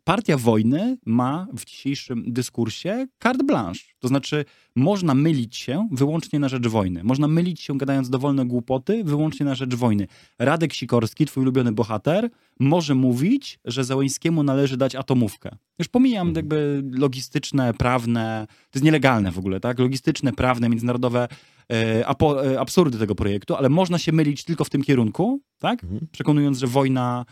partia 0.07 0.37
wojny 0.37 0.97
ma 1.05 1.47
w 1.53 1.65
dzisiejszym 1.65 2.23
dyskursie 2.27 3.07
carte 3.23 3.43
blanche. 3.43 3.83
To 3.99 4.07
znaczy, 4.07 4.45
można 4.75 5.13
mylić 5.13 5.55
się 5.55 5.87
wyłącznie 5.91 6.39
na 6.39 6.49
rzecz 6.49 6.67
wojny. 6.67 7.03
Można 7.03 7.27
mylić 7.27 7.61
się, 7.61 7.77
gadając 7.77 8.09
dowolne 8.09 8.45
głupoty, 8.45 9.03
wyłącznie 9.03 9.45
na 9.45 9.55
rzecz 9.55 9.75
wojny. 9.75 10.07
Radek 10.39 10.73
Sikorski, 10.73 11.25
twój 11.25 11.41
ulubiony 11.41 11.71
bohater, 11.71 12.29
może 12.59 12.95
mówić, 12.95 13.59
że 13.65 13.83
Załońskiemu 13.83 14.43
należy 14.43 14.77
dać 14.77 14.95
atomówkę. 14.95 15.49
Już 15.79 15.87
pomijam 15.87 16.27
mhm. 16.27 16.35
jakby 16.35 16.83
logistyczne, 16.99 17.73
prawne, 17.73 18.47
to 18.49 18.77
jest 18.77 18.85
nielegalne 18.85 19.31
w 19.31 19.39
ogóle, 19.39 19.59
tak? 19.59 19.79
Logistyczne, 19.79 20.33
prawne, 20.33 20.69
międzynarodowe 20.69 21.27
e, 21.71 22.07
e, 22.07 22.59
absurdy 22.59 22.97
tego 22.97 23.15
projektu, 23.15 23.55
ale 23.55 23.69
można 23.69 23.97
się 23.97 24.11
mylić 24.11 24.43
tylko 24.43 24.63
w 24.63 24.69
tym 24.69 24.83
kierunku, 24.83 25.41
tak? 25.59 25.83
Mhm. 25.83 26.07
Przekonując, 26.11 26.57
że 26.57 26.67
wojna 26.67 27.25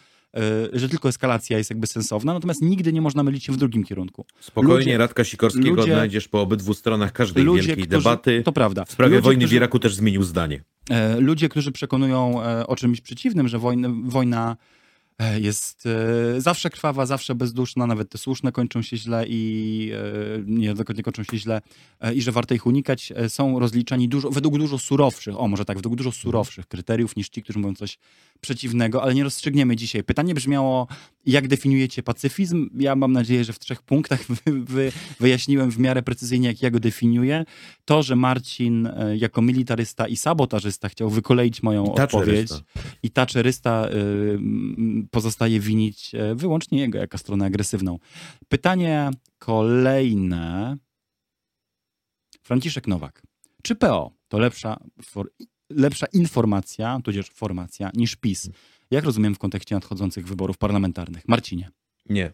że 0.73 0.89
tylko 0.89 1.09
eskalacja 1.09 1.57
jest 1.57 1.69
jakby 1.69 1.87
sensowna, 1.87 2.33
natomiast 2.33 2.61
nigdy 2.61 2.93
nie 2.93 3.01
można 3.01 3.23
mylić 3.23 3.43
się 3.43 3.53
w 3.53 3.57
drugim 3.57 3.83
kierunku. 3.83 4.25
Spokojnie 4.39 4.77
ludzie, 4.77 4.97
Radka 4.97 5.23
Sikorskiego 5.23 5.69
ludzie, 5.69 5.91
odnajdziesz 5.91 6.27
po 6.27 6.41
obydwu 6.41 6.73
stronach 6.73 7.11
każdej 7.11 7.43
ludzie, 7.43 7.67
wielkiej 7.67 7.85
którzy, 7.85 8.03
debaty. 8.03 8.41
To 8.45 8.51
prawda. 8.51 8.85
W 8.85 8.91
sprawie 8.91 9.15
ludzie, 9.15 9.25
wojny 9.25 9.39
którzy, 9.39 9.53
w 9.53 9.55
Iraku 9.55 9.79
też 9.79 9.95
zmienił 9.95 10.23
zdanie. 10.23 10.63
E, 10.89 11.19
ludzie, 11.19 11.49
którzy 11.49 11.71
przekonują 11.71 12.43
e, 12.43 12.67
o 12.67 12.75
czymś 12.75 13.01
przeciwnym, 13.01 13.47
że 13.47 13.59
wojna, 13.59 13.89
wojna 14.03 14.55
E, 15.19 15.39
jest 15.39 15.85
e, 15.85 16.41
zawsze 16.41 16.69
krwawa, 16.69 17.05
zawsze 17.05 17.35
bezduszna, 17.35 17.87
nawet 17.87 18.09
te 18.09 18.17
słuszne 18.17 18.51
kończą 18.51 18.81
się 18.81 18.97
źle 18.97 19.25
i 19.27 19.91
e, 19.93 20.43
niejednokrotnie 20.45 21.03
kończą 21.03 21.23
się 21.23 21.37
źle 21.37 21.61
i 22.15 22.21
że 22.21 22.31
warto 22.31 22.53
ich 22.53 22.65
unikać. 22.65 23.13
Są 23.27 23.59
rozliczani 23.59 24.09
dużo, 24.09 24.29
według 24.29 24.57
dużo 24.57 24.77
surowszych, 24.77 25.39
o 25.39 25.47
może 25.47 25.65
tak, 25.65 25.77
według 25.77 25.95
dużo 25.95 26.11
surowszych 26.11 26.67
kryteriów 26.67 27.15
niż 27.15 27.29
ci, 27.29 27.43
którzy 27.43 27.59
mówią 27.59 27.75
coś 27.75 27.97
przeciwnego, 28.41 29.03
ale 29.03 29.15
nie 29.15 29.23
rozstrzygniemy 29.23 29.75
dzisiaj. 29.75 30.03
Pytanie 30.03 30.33
brzmiało, 30.33 30.87
jak 31.25 31.47
definiujecie 31.47 32.03
pacyfizm? 32.03 32.69
Ja 32.77 32.95
mam 32.95 33.11
nadzieję, 33.11 33.43
że 33.43 33.53
w 33.53 33.59
trzech 33.59 33.81
punktach 33.81 34.25
wy, 34.25 34.63
wy, 34.63 34.91
wyjaśniłem 35.19 35.71
w 35.71 35.79
miarę 35.79 36.03
precyzyjnie, 36.03 36.47
jak 36.47 36.61
ja 36.61 36.71
go 36.71 36.79
definiuję. 36.79 37.45
To, 37.85 38.03
że 38.03 38.15
Marcin 38.15 38.89
jako 39.15 39.41
militarysta 39.41 40.07
i 40.07 40.15
sabotażysta 40.15 40.89
chciał 40.89 41.09
wykoleić 41.09 41.63
moją 41.63 41.85
I 41.85 42.01
odpowiedź 42.01 42.51
i 43.03 43.11
taczerysta 43.11 43.89
y, 43.89 44.39
pozostaje 45.11 45.59
winić 45.59 46.15
e, 46.15 46.35
wyłącznie 46.35 46.79
jego 46.79 46.97
jako 46.97 47.17
stronę 47.17 47.45
agresywną. 47.45 47.99
Pytanie 48.47 49.09
kolejne. 49.37 50.77
Franciszek 52.43 52.87
Nowak. 52.87 53.21
Czy 53.63 53.75
PO 53.75 54.11
to 54.27 54.39
lepsza, 54.39 54.77
for, 55.01 55.29
lepsza 55.69 56.05
informacja, 56.13 56.99
tudzież 57.03 57.29
formacja, 57.29 57.91
niż 57.93 58.15
PiS? 58.15 58.49
Jak 58.91 59.05
rozumiem 59.05 59.35
w 59.35 59.39
kontekście 59.39 59.75
nadchodzących 59.75 60.27
wyborów 60.27 60.57
parlamentarnych? 60.57 61.27
Marcinie. 61.27 61.69
Nie. 62.09 62.33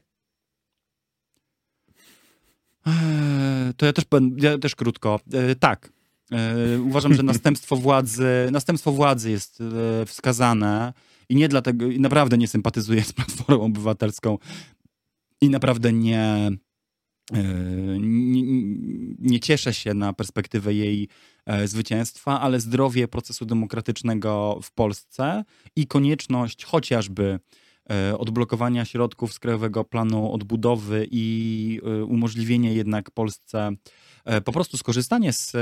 Eee, 2.86 3.74
to 3.78 3.86
ja 3.86 3.94
też, 3.94 4.06
ja 4.38 4.58
też 4.58 4.76
krótko. 4.76 5.20
Eee, 5.34 5.56
tak. 5.56 5.94
Eee, 6.32 6.80
uważam, 6.80 7.14
że 7.14 7.24
następstwo 7.34 7.76
władzy, 7.76 8.28
następstwo 8.52 8.92
władzy 8.92 9.32
jest 9.32 9.64
wskazane 10.06 10.94
i 11.30 11.36
nie 11.36 11.48
dlatego, 11.48 11.88
i 11.88 12.00
naprawdę 12.00 12.38
nie 12.38 12.48
sympatyzuję 12.48 13.04
z 13.12 13.14
Platformą 13.14 13.64
Obywatelską 13.64 14.38
i 15.42 15.50
naprawdę 15.50 15.94
nie, 15.94 16.52
e, 17.34 17.44
nie, 18.00 18.44
nie 19.20 19.40
cieszę 19.40 19.74
się 19.74 19.94
na 19.94 20.14
perspektywę 20.14 20.74
jej 20.74 21.04
e, 21.04 21.08
zwycięstwa, 21.66 22.42
ale 22.42 22.60
zdrowie 22.60 23.08
procesu 23.08 23.46
demokratycznego 23.46 24.60
w 24.64 24.72
Polsce 24.72 25.44
i 25.76 25.88
konieczność 25.88 26.66
chociażby 26.66 27.40
e, 27.92 28.18
odblokowania 28.18 28.86
środków 28.86 29.34
z 29.34 29.40
Krajowego 29.40 29.84
Planu 29.84 30.34
Odbudowy 30.34 31.08
i 31.12 31.80
umożliwienie 32.08 32.74
jednak 32.74 33.12
Polsce 33.12 33.72
po 34.46 34.52
prostu 34.52 34.78
skorzystanie 34.78 35.34
z 35.34 35.54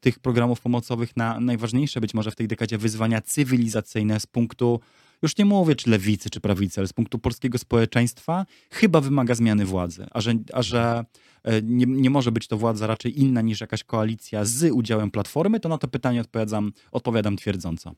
tych 0.00 0.18
programów 0.18 0.60
pomocowych 0.60 1.16
na 1.16 1.40
najważniejsze 1.40 2.00
być 2.00 2.14
może 2.14 2.30
w 2.30 2.36
tej 2.36 2.48
dekadzie 2.48 2.78
wyzwania 2.78 3.20
cywilizacyjne 3.20 4.20
z 4.20 4.26
punktu 4.26 4.80
już 5.22 5.38
nie 5.38 5.44
mówię 5.44 5.74
czy 5.74 5.90
lewicy, 5.90 6.30
czy 6.30 6.40
prawicy, 6.40 6.80
ale 6.80 6.88
z 6.88 6.92
punktu 6.92 7.18
polskiego 7.18 7.58
społeczeństwa 7.58 8.46
chyba 8.70 9.00
wymaga 9.00 9.34
zmiany 9.34 9.64
władzy, 9.64 10.06
a 10.10 10.20
że, 10.20 10.34
a 10.52 10.62
że 10.62 11.04
e, 11.04 11.35
nie, 11.62 11.86
nie 11.86 12.10
może 12.10 12.32
być 12.32 12.48
to 12.48 12.56
władza 12.56 12.86
raczej 12.86 13.20
inna 13.20 13.40
niż 13.40 13.60
jakaś 13.60 13.84
koalicja 13.84 14.44
z 14.44 14.72
udziałem 14.72 15.10
Platformy, 15.10 15.60
to 15.60 15.68
na 15.68 15.78
to 15.78 15.88
pytanie 15.88 16.20
odpowiadam, 16.20 16.72
odpowiadam 16.92 17.36
twierdząco. 17.36 17.94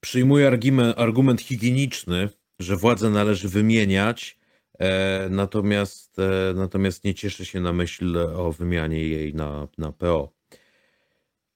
Przyjmuję 0.00 0.46
argument, 0.46 0.98
argument 0.98 1.40
higieniczny, 1.40 2.28
że 2.58 2.76
władzę 2.76 3.10
należy 3.10 3.48
wymieniać, 3.48 4.38
e, 4.78 5.28
natomiast, 5.30 6.18
e, 6.18 6.54
natomiast 6.54 7.04
nie 7.04 7.14
cieszę 7.14 7.44
się 7.44 7.60
na 7.60 7.72
myśl 7.72 8.18
o 8.18 8.52
wymianie 8.52 9.08
jej 9.08 9.34
na, 9.34 9.68
na 9.78 9.92
PO. 9.92 10.32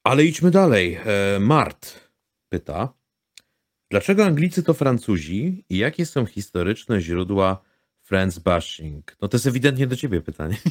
Ale 0.04 0.24
idźmy 0.24 0.50
dalej. 0.50 0.98
E, 1.06 1.40
Mart 1.40 2.10
pyta, 2.48 3.00
Dlaczego 3.90 4.24
Anglicy 4.24 4.62
to 4.62 4.74
Francuzi 4.74 5.64
i 5.68 5.78
jakie 5.78 6.06
są 6.06 6.26
historyczne 6.26 7.00
źródła 7.00 7.62
Friends 8.10 8.38
bashing? 8.38 9.16
No 9.22 9.28
to 9.28 9.36
jest 9.36 9.46
ewidentnie 9.46 9.86
do 9.86 9.96
ciebie 9.96 10.20
pytanie. 10.20 10.56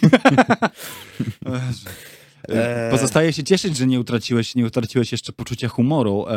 E, 2.50 2.92
pozostaje 2.92 3.34
się 3.34 3.44
cieszyć, 3.44 3.78
że 3.78 3.88
nie 3.88 4.00
utraciłeś, 4.00 4.56
nie 4.56 4.66
utraciłeś 4.66 5.12
jeszcze 5.12 5.34
poczucia 5.34 5.68
humoru 5.68 6.26
e, 6.28 6.34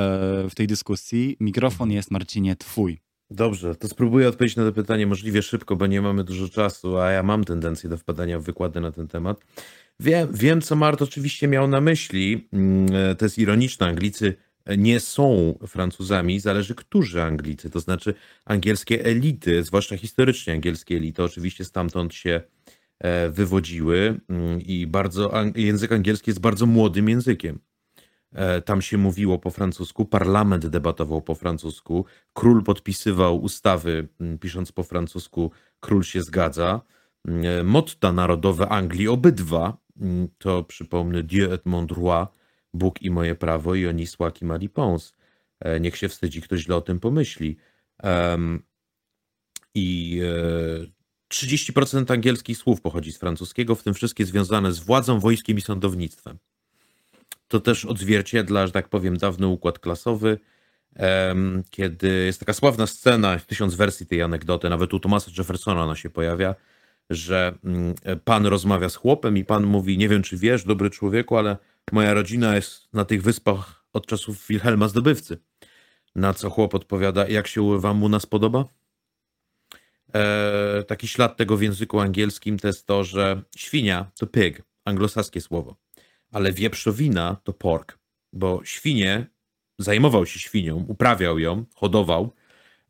w 0.51 0.55
tej 0.55 0.66
dyskusji. 0.66 1.37
Mikrofon 1.41 1.91
jest, 1.91 2.11
Marcinie, 2.11 2.57
twój. 2.57 2.99
Dobrze, 3.31 3.74
to 3.74 3.89
spróbuję 3.89 4.29
odpowiedzieć 4.29 4.57
na 4.57 4.65
to 4.65 4.73
pytanie 4.73 5.07
możliwie 5.07 5.43
szybko, 5.43 5.77
bo 5.77 5.87
nie 5.87 6.03
mamy 6.03 6.24
dużo 6.24 6.49
czasu, 6.49 6.99
a 6.99 7.11
ja 7.11 7.23
mam 7.23 7.45
tendencję 7.45 7.91
do 7.91 7.97
wpadania 7.97 8.39
w 8.39 8.43
wykłady 8.43 8.81
na 8.81 8.93
ten 8.93 9.09
temat. 9.09 9.41
Wiem, 10.01 10.29
wiem 10.33 10.61
co 10.61 10.77
Mart 10.77 11.03
oczywiście 11.03 11.49
miał 11.49 11.69
na 11.69 11.81
myśli. 11.81 12.49
Mm, 12.53 12.87
e, 12.95 13.15
to 13.15 13.24
jest 13.24 13.39
ironiczne. 13.39 13.87
Anglicy 13.87 14.35
nie 14.78 15.01
są 15.01 15.55
Francuzami, 15.66 16.40
zależy 16.40 16.74
którzy 16.74 17.22
Anglicy, 17.22 17.70
to 17.70 17.80
znaczy 17.80 18.14
angielskie 18.44 19.05
elity, 19.05 19.64
zwłaszcza 19.64 19.97
historycznie 19.97 20.52
angielskie 20.52 20.97
elity, 20.97 21.22
oczywiście 21.22 21.64
stamtąd 21.64 22.14
się 22.14 22.40
e, 22.98 23.30
wywodziły 23.30 24.20
mm, 24.28 24.60
i 24.60 24.86
bardzo, 24.86 25.32
język 25.56 25.93
angielski 25.93 26.30
jest 26.30 26.40
bardzo 26.40 26.66
młodym 26.66 27.09
językiem. 27.09 27.59
E, 28.32 28.62
tam 28.62 28.82
się 28.82 28.98
mówiło 28.98 29.39
po 29.39 29.51
francusku, 29.51 30.05
parlament 30.05 30.66
debatował 30.66 31.22
po 31.22 31.34
francusku, 31.34 32.05
król 32.32 32.64
podpisywał 32.64 33.43
ustawy, 33.43 34.09
mm, 34.20 34.39
pisząc 34.39 34.72
po 34.72 34.82
francusku, 34.82 35.51
król 35.80 36.02
się 36.02 36.22
zgadza. 36.22 36.80
Mm, 37.28 37.44
e, 37.47 37.64
motta 37.64 38.12
narodowe 38.12 38.68
Anglii, 38.68 39.09
obydwa, 39.09 39.82
to 40.39 40.62
przypomnę 40.62 41.22
Dieu 41.22 41.52
et 41.52 41.66
mon 41.66 41.86
droit, 41.86 42.28
Bóg 42.74 43.03
i 43.03 43.11
moje 43.11 43.35
prawo 43.35 43.74
i 43.74 43.86
oni 43.86 44.07
słaki 44.07 44.44
mali 44.44 44.69
pons. 44.69 45.15
E, 45.61 45.81
niech 45.81 45.97
się 45.97 46.09
wstydzi, 46.09 46.43
ktoś 46.43 46.61
źle 46.61 46.77
o 46.77 46.81
tym 46.81 47.01
pomyśli. 47.01 47.57
I 49.74 50.20
30% 51.32 52.11
e, 52.11 52.15
angielskich 52.15 52.59
słów 52.59 52.81
pochodzi 52.81 53.12
z 53.12 53.19
francuskiego, 53.19 53.74
w 53.74 53.82
tym 53.82 53.94
wszystkie 53.94 54.24
związane 54.27 54.73
z 54.73 54.78
władzą, 54.78 55.20
wojskiem 55.20 55.59
i 55.59 55.61
sądownictwem. 55.61 56.39
To 57.49 57.61
też 57.61 57.85
odzwierciedla, 57.85 58.66
że 58.66 58.73
tak 58.73 58.89
powiem, 58.89 59.16
dawny 59.16 59.47
układ 59.47 59.78
klasowy, 59.78 60.39
kiedy 61.70 62.09
jest 62.09 62.40
taka 62.40 62.53
sławna 62.53 62.86
scena, 62.86 63.39
tysiąc 63.39 63.74
wersji 63.74 64.07
tej 64.07 64.23
anegdoty, 64.23 64.70
nawet 64.70 64.94
u 64.94 65.01
Thomasa 65.01 65.31
Jeffersona 65.39 65.85
ona 65.85 65.97
się 65.97 66.11
pojawia, 66.11 66.55
że 67.11 67.59
mm, 67.65 67.94
pan 68.24 68.47
rozmawia 68.47 68.89
z 68.89 68.97
chłopem 68.97 69.36
i 69.36 69.44
pan 69.44 69.65
mówi, 69.65 69.99
nie 69.99 70.09
wiem 70.09 70.23
czy 70.23 70.36
wiesz, 70.36 70.65
dobry 70.65 70.90
człowieku, 70.90 71.36
ale 71.36 71.57
Moja 71.93 72.15
rodzina 72.15 72.55
jest 72.55 72.93
na 72.93 73.05
tych 73.05 73.23
wyspach 73.23 73.85
od 73.93 74.07
czasów 74.07 74.47
Wilhelma 74.47 74.89
Zdobywcy. 74.89 75.39
Na 76.15 76.35
co 76.35 76.51
chłop 76.51 76.75
odpowiada, 76.75 77.29
jak 77.29 77.47
się 77.47 77.81
wam 77.81 78.03
u 78.03 78.09
nas 78.09 78.27
podoba? 78.27 78.65
Eee, 80.15 80.85
taki 80.85 81.09
ślad 81.09 81.37
tego 81.37 81.57
w 81.57 81.63
języku 81.63 82.01
angielskim 82.01 82.59
to 82.59 82.67
jest 82.67 82.87
to, 82.87 83.05
że 83.05 83.43
świnia 83.57 84.11
to 84.19 84.27
pig, 84.27 84.63
anglosaskie 84.85 85.41
słowo, 85.41 85.77
ale 86.33 86.53
wieprzowina 86.53 87.37
to 87.45 87.53
pork, 87.53 87.99
bo 88.33 88.61
świnie, 88.65 89.27
zajmował 89.79 90.27
się 90.27 90.39
świnią, 90.39 90.85
uprawiał 90.89 91.39
ją, 91.39 91.65
hodował 91.75 92.33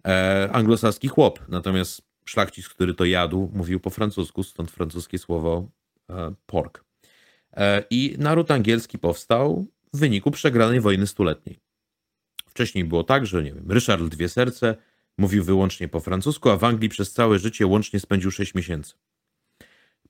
e, 0.07 0.49
anglosaski 0.53 1.09
chłop. 1.09 1.41
Natomiast 1.49 2.03
szlachcic, 2.25 2.69
który 2.69 2.95
to 2.95 3.05
jadł, 3.05 3.51
mówił 3.55 3.81
po 3.81 3.91
francusku, 3.91 4.43
stąd 4.43 4.71
francuskie 4.71 5.19
słowo 5.19 5.69
e, 6.11 6.35
pork. 6.47 6.85
E, 7.57 7.85
I 7.91 8.15
naród 8.19 8.51
angielski 8.51 8.99
powstał 8.99 9.67
w 9.93 9.99
wyniku 9.99 10.31
przegranej 10.31 10.81
wojny 10.81 11.07
stuletniej. 11.07 11.59
Wcześniej 12.47 12.85
było 12.85 13.05
tak, 13.05 13.27
że 13.27 13.43
nie 13.43 13.53
wiem, 13.53 13.71
Ryszard 13.71 14.05
Dwie 14.05 14.29
Serce 14.29 14.77
mówił 15.19 15.45
wyłącznie 15.45 15.89
po 15.89 16.01
francusku, 16.01 16.51
a 16.51 16.57
w 16.57 16.65
Anglii 16.65 16.89
przez 16.89 17.13
całe 17.13 17.39
życie 17.39 17.67
łącznie 17.67 18.01
spędził 18.01 18.31
6 18.31 18.55
miesięcy. 18.55 18.95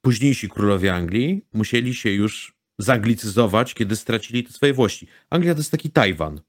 Późniejsi 0.01 0.49
królowie 0.49 0.95
Anglii 0.95 1.45
musieli 1.53 1.95
się 1.95 2.11
już 2.11 2.55
zanglicyzować, 2.79 3.75
kiedy 3.75 3.97
stracili 3.97 4.45
te 4.45 4.53
swoje 4.53 4.73
włości. 4.73 5.07
Anglia 5.31 5.55
to 5.55 5.61
jest 5.61 5.71
taki 5.71 5.91
Tajwan, 5.91 6.41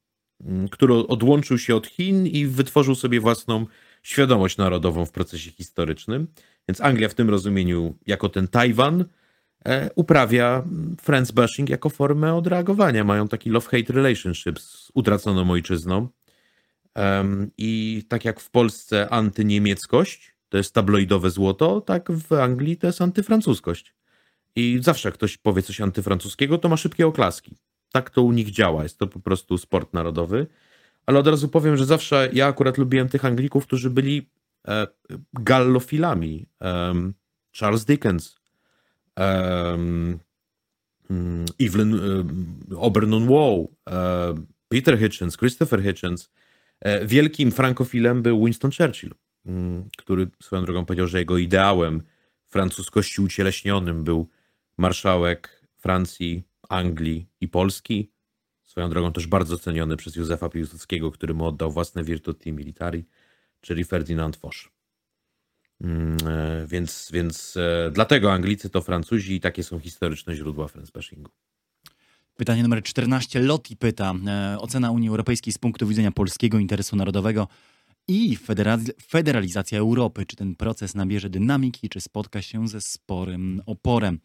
mm, 0.42 0.70
który 0.70 0.94
odłączył 0.94 1.58
się 1.58 1.76
od 1.76 1.88
Chin 1.88 2.28
i 2.28 2.46
wytworzył 2.46 2.96
sobie 2.96 3.20
własną 3.20 3.66
świadomość 4.04 4.58
narodową 4.58 5.06
w 5.06 5.12
procesie 5.12 5.52
historycznym. 5.52 6.28
Więc 6.68 6.82
Anglia 6.82 7.10
w 7.10 7.14
tym 7.14 7.30
rozumieniu, 7.30 7.96
jako 8.08 8.30
ten 8.30 8.48
Tajwan, 8.48 9.06
uprawia 9.96 10.64
friends 11.02 11.32
bashing 11.32 11.70
jako 11.70 11.90
formę 11.90 12.36
odreagowania. 12.36 13.04
Mają 13.04 13.28
taki 13.28 13.52
love-hate 13.52 13.94
relationship 13.94 14.60
z 14.60 14.92
utraconą 14.94 15.52
ojczyzną. 15.52 16.08
I 17.58 18.04
tak 18.08 18.26
jak 18.26 18.40
w 18.40 18.50
Polsce 18.50 19.10
antyniemieckość 19.10 20.36
to 20.50 20.58
jest 20.58 20.74
tabloidowe 20.74 21.30
złoto, 21.30 21.82
tak 21.82 22.12
w 22.12 22.34
Anglii 22.34 22.78
to 22.78 22.88
jest 22.88 23.02
antyfrancuskość. 23.02 23.96
I 24.56 24.80
zawsze 24.82 25.08
jak 25.08 25.16
ktoś 25.16 25.38
powie 25.38 25.62
coś 25.62 25.82
antyfrancuskiego, 25.82 26.58
to 26.58 26.70
ma 26.70 26.78
szybkie 26.78 27.08
oklaski. 27.08 27.58
Tak 27.92 28.10
to 28.10 28.24
u 28.24 28.32
nich 28.32 28.52
działa. 28.52 28.84
Jest 28.84 29.00
to 29.00 29.08
po 29.08 29.20
prostu 29.20 29.58
sport 29.58 29.94
narodowy. 29.94 30.48
Ale 31.06 31.20
od 31.20 31.28
razu 31.28 31.50
powiem, 31.50 31.78
że 31.78 31.86
zawsze 31.86 32.30
ja 32.34 32.48
akurat 32.48 32.78
lubiłem 32.78 33.10
tych 33.10 33.26
Anglików, 33.26 33.68
którzy 33.68 33.90
byli 33.90 34.30
e, 34.68 34.88
gallofilami. 35.34 36.46
Charles 37.60 37.86
Dickens, 37.86 38.36
Evelyn 41.60 41.94
um, 41.94 42.60
Obernon 42.76 43.28
Wall, 43.28 43.68
Peter 44.70 45.00
Hitchens, 45.00 45.38
Christopher 45.38 45.84
Hitchens. 45.84 46.30
E, 46.84 47.06
wielkim 47.06 47.52
frankofilem 47.52 48.22
był 48.22 48.46
Winston 48.46 48.72
Churchill. 48.72 49.12
mm, 49.46 49.90
który 49.98 50.28
swoją 50.42 50.66
drogą 50.66 50.86
powiedział, 50.86 51.08
że 51.08 51.20
jego 51.20 51.38
ideałem 51.38 52.02
francuskości 52.48 53.22
ucieleśnionym 53.22 54.04
był 54.04 54.30
marszałek 54.78 55.68
Francji, 55.78 56.44
Anglii 56.70 57.30
i 57.42 57.48
Polski. 57.48 58.12
Swoją 58.64 58.90
drogą 58.90 59.14
też 59.14 59.28
bardzo 59.28 59.58
ceniony 59.58 59.98
przez 59.98 60.16
Józefa 60.16 60.50
Piłsudskiego, 60.50 61.12
który 61.12 61.34
mu 61.34 61.46
oddał 61.46 61.72
własne 61.72 62.04
virtuti 62.04 62.54
militari, 62.54 63.06
czyli 63.62 63.84
Ferdinand 63.84 64.36
Foch. 64.36 64.73
Mm, 65.84 66.18
e, 66.28 66.68
więc, 66.68 67.10
więc 67.14 67.58
e, 67.58 67.92
dlatego 67.94 68.34
Anglicy 68.34 68.70
to 68.70 68.82
Francuzi 68.82 69.36
i 69.36 69.40
takie 69.40 69.64
są 69.64 69.80
historyczne 69.80 70.36
źródła 70.36 70.68
Francebashingu. 70.68 71.32
Pytanie 72.36 72.64
numer 72.64 72.84
14. 72.84 73.40
Loti 73.40 73.78
pyta. 73.78 74.14
E, 74.28 74.58
ocena 74.60 74.92
Unii 74.92 75.10
Europejskiej 75.10 75.54
z 75.54 75.58
punktu 75.58 75.88
widzenia 75.88 76.12
polskiego 76.12 76.60
interesu 76.60 76.96
narodowego 76.96 77.48
i 78.08 78.38
federalizacja 79.08 79.80
Europy. 79.80 80.26
Czy 80.26 80.36
ten 80.36 80.56
proces 80.56 80.96
nabierze 80.96 81.30
dynamiki, 81.30 81.90
czy 81.90 82.02
spotka 82.02 82.42
się 82.42 82.68
ze 82.68 82.82
sporym 82.82 83.62
oporem? 83.66 84.20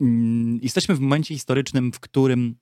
Mm, 0.00 0.58
jesteśmy 0.62 0.94
w 0.94 1.00
momencie 1.00 1.34
historycznym, 1.34 1.92
w 1.92 2.00
którym 2.00 2.56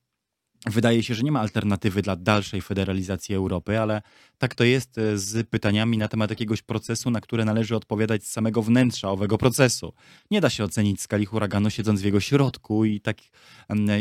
Wydaje 0.65 1.03
się, 1.03 1.15
że 1.15 1.23
nie 1.23 1.31
ma 1.31 1.39
alternatywy 1.39 2.01
dla 2.01 2.15
dalszej 2.15 2.61
federalizacji 2.61 3.35
Europy, 3.35 3.79
ale 3.79 4.01
tak 4.37 4.55
to 4.55 4.63
jest 4.63 4.97
e, 4.97 5.17
z 5.17 5.49
pytaniami 5.49 5.97
na 5.97 6.07
temat 6.07 6.29
jakiegoś 6.29 6.61
procesu, 6.61 7.11
na 7.11 7.21
które 7.21 7.45
należy 7.45 7.75
odpowiadać 7.75 8.23
z 8.23 8.31
samego 8.31 8.61
wnętrza 8.61 9.11
owego 9.11 9.37
procesu. 9.37 9.93
Nie 10.31 10.41
da 10.41 10.49
się 10.49 10.63
ocenić 10.63 11.01
skali 11.01 11.25
huraganu 11.25 11.69
siedząc 11.69 12.01
w 12.01 12.05
jego 12.05 12.19
środku 12.19 12.85
i 12.85 13.01
tak 13.01 13.17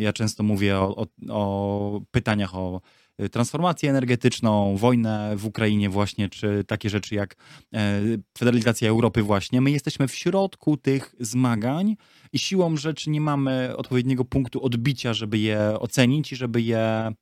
ja 0.00 0.12
często 0.12 0.42
mówię 0.42 0.78
o, 0.78 0.96
o, 0.96 1.06
o 1.28 2.00
pytaniach 2.10 2.54
o 2.54 2.80
transformację 3.32 3.90
energetyczną, 3.90 4.76
wojnę 4.76 5.36
w 5.36 5.46
Ukrainie 5.46 5.90
właśnie, 5.90 6.28
czy 6.28 6.64
takie 6.66 6.90
rzeczy 6.90 7.14
jak 7.14 7.36
e, 7.74 8.00
federalizacja 8.38 8.88
Europy 8.88 9.22
właśnie. 9.22 9.60
My 9.60 9.70
jesteśmy 9.70 10.08
w 10.08 10.14
środku 10.14 10.76
tych 10.76 11.14
zmagań 11.20 11.96
i 12.32 12.38
siłą 12.38 12.76
rzeczy 12.76 13.10
nie 13.10 13.20
mamy 13.20 13.76
odpowiedniego 13.76 14.24
punktu 14.24 14.64
odbicia, 14.64 15.14
żeby 15.14 15.38
je 15.38 15.60
ocenić 15.80 16.32
i 16.32 16.36
żeby 16.36 16.62
je 16.62 17.12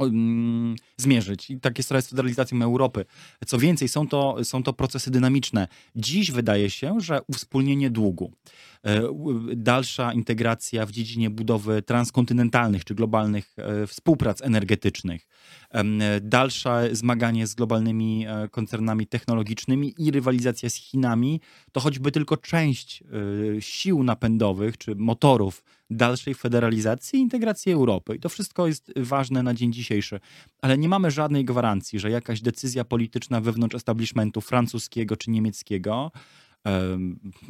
Mm, 0.00 0.76
zmierzyć. 0.96 1.50
I 1.50 1.60
tak 1.60 1.78
jest 1.78 1.88
trochę 1.88 2.02
z 2.02 2.08
federalizacją 2.08 2.62
Europy. 2.62 3.04
Co 3.46 3.58
więcej, 3.58 3.88
są 3.88 4.08
to, 4.08 4.44
są 4.44 4.62
to 4.62 4.72
procesy 4.72 5.10
dynamiczne. 5.10 5.68
Dziś 5.96 6.30
wydaje 6.30 6.70
się, 6.70 7.00
że 7.00 7.20
uwspólnienie 7.26 7.90
długu, 7.90 8.32
dalsza 9.56 10.12
integracja 10.12 10.86
w 10.86 10.90
dziedzinie 10.90 11.30
budowy 11.30 11.82
transkontynentalnych 11.82 12.84
czy 12.84 12.94
globalnych 12.94 13.54
e, 13.56 13.86
współprac 13.86 14.42
energetycznych, 14.42 15.26
dalsze 16.22 16.88
zmaganie 16.92 17.46
z 17.46 17.54
globalnymi 17.54 18.26
e, 18.26 18.48
koncernami 18.48 19.06
technologicznymi 19.06 19.94
i 19.98 20.10
rywalizacja 20.10 20.70
z 20.70 20.74
Chinami, 20.74 21.40
to 21.72 21.80
choćby 21.80 22.12
tylko 22.12 22.36
część 22.36 23.04
sił 23.60 24.02
napędowych 24.02 24.78
czy 24.78 24.94
motorów 24.94 25.62
dalszej 25.90 26.34
federalizacji 26.34 27.18
i 27.18 27.22
integracji 27.22 27.72
Europy. 27.72 28.16
I 28.16 28.20
to 28.20 28.28
wszystko 28.28 28.66
jest 28.66 28.92
ważne 28.96 29.42
na 29.42 29.54
dzień 29.54 29.72
dzisiejszy. 29.72 30.20
Ale 30.62 30.78
nie 30.78 30.88
mamy 30.88 31.10
żadnej 31.10 31.44
gwarancji, 31.44 31.98
że 31.98 32.10
jakaś 32.10 32.40
decyzja 32.40 32.84
polityczna 32.84 33.40
wewnątrz 33.40 33.74
establishmentu 33.74 34.40
francuskiego 34.40 35.16
czy 35.16 35.30
niemieckiego 35.30 36.12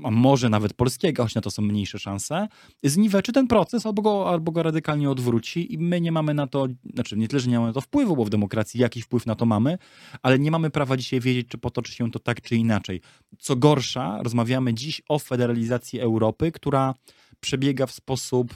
a 0.05 0.11
może 0.11 0.49
nawet 0.49 0.73
polskiego, 0.73 1.23
choć 1.23 1.35
na 1.35 1.41
to 1.41 1.51
są 1.51 1.63
mniejsze 1.63 1.99
szanse, 1.99 2.49
zniweczy 2.85 3.33
ten 3.33 3.47
proces 3.47 3.87
albo 3.87 4.03
go, 4.03 4.31
albo 4.31 4.53
go 4.53 4.63
radykalnie 4.63 5.11
odwróci 5.11 5.75
i 5.75 5.79
my 5.79 6.01
nie 6.01 6.13
mamy 6.13 6.35
na 6.35 6.47
to, 6.47 6.67
znaczy 6.95 7.17
nie 7.17 7.29
tyle, 7.29 7.41
że 7.41 7.51
nie 7.51 7.57
mamy 7.57 7.67
na 7.67 7.73
to 7.73 7.81
wpływu, 7.81 8.17
bo 8.17 8.25
w 8.25 8.31
demokracji 8.31 8.81
jakiś 8.81 9.05
wpływ 9.05 9.27
na 9.27 9.35
to 9.35 9.47
mamy, 9.47 9.79
ale 10.23 10.39
nie 10.39 10.51
mamy 10.51 10.71
prawa 10.71 10.97
dzisiaj 10.97 11.21
wiedzieć, 11.21 11.49
czy 11.49 11.59
potoczy 11.59 11.93
się 11.93 12.11
to 12.11 12.19
tak, 12.19 12.41
czy 12.41 12.57
inaczej. 12.57 13.01
Co 13.39 13.57
gorsza, 13.57 14.23
rozmawiamy 14.23 14.75
dziś 14.75 15.03
o 15.09 15.19
federalizacji 15.19 16.01
Europy, 16.01 16.53
która 16.53 16.95
przebiega 17.41 17.87
w 17.87 17.93
sposób 17.93 18.55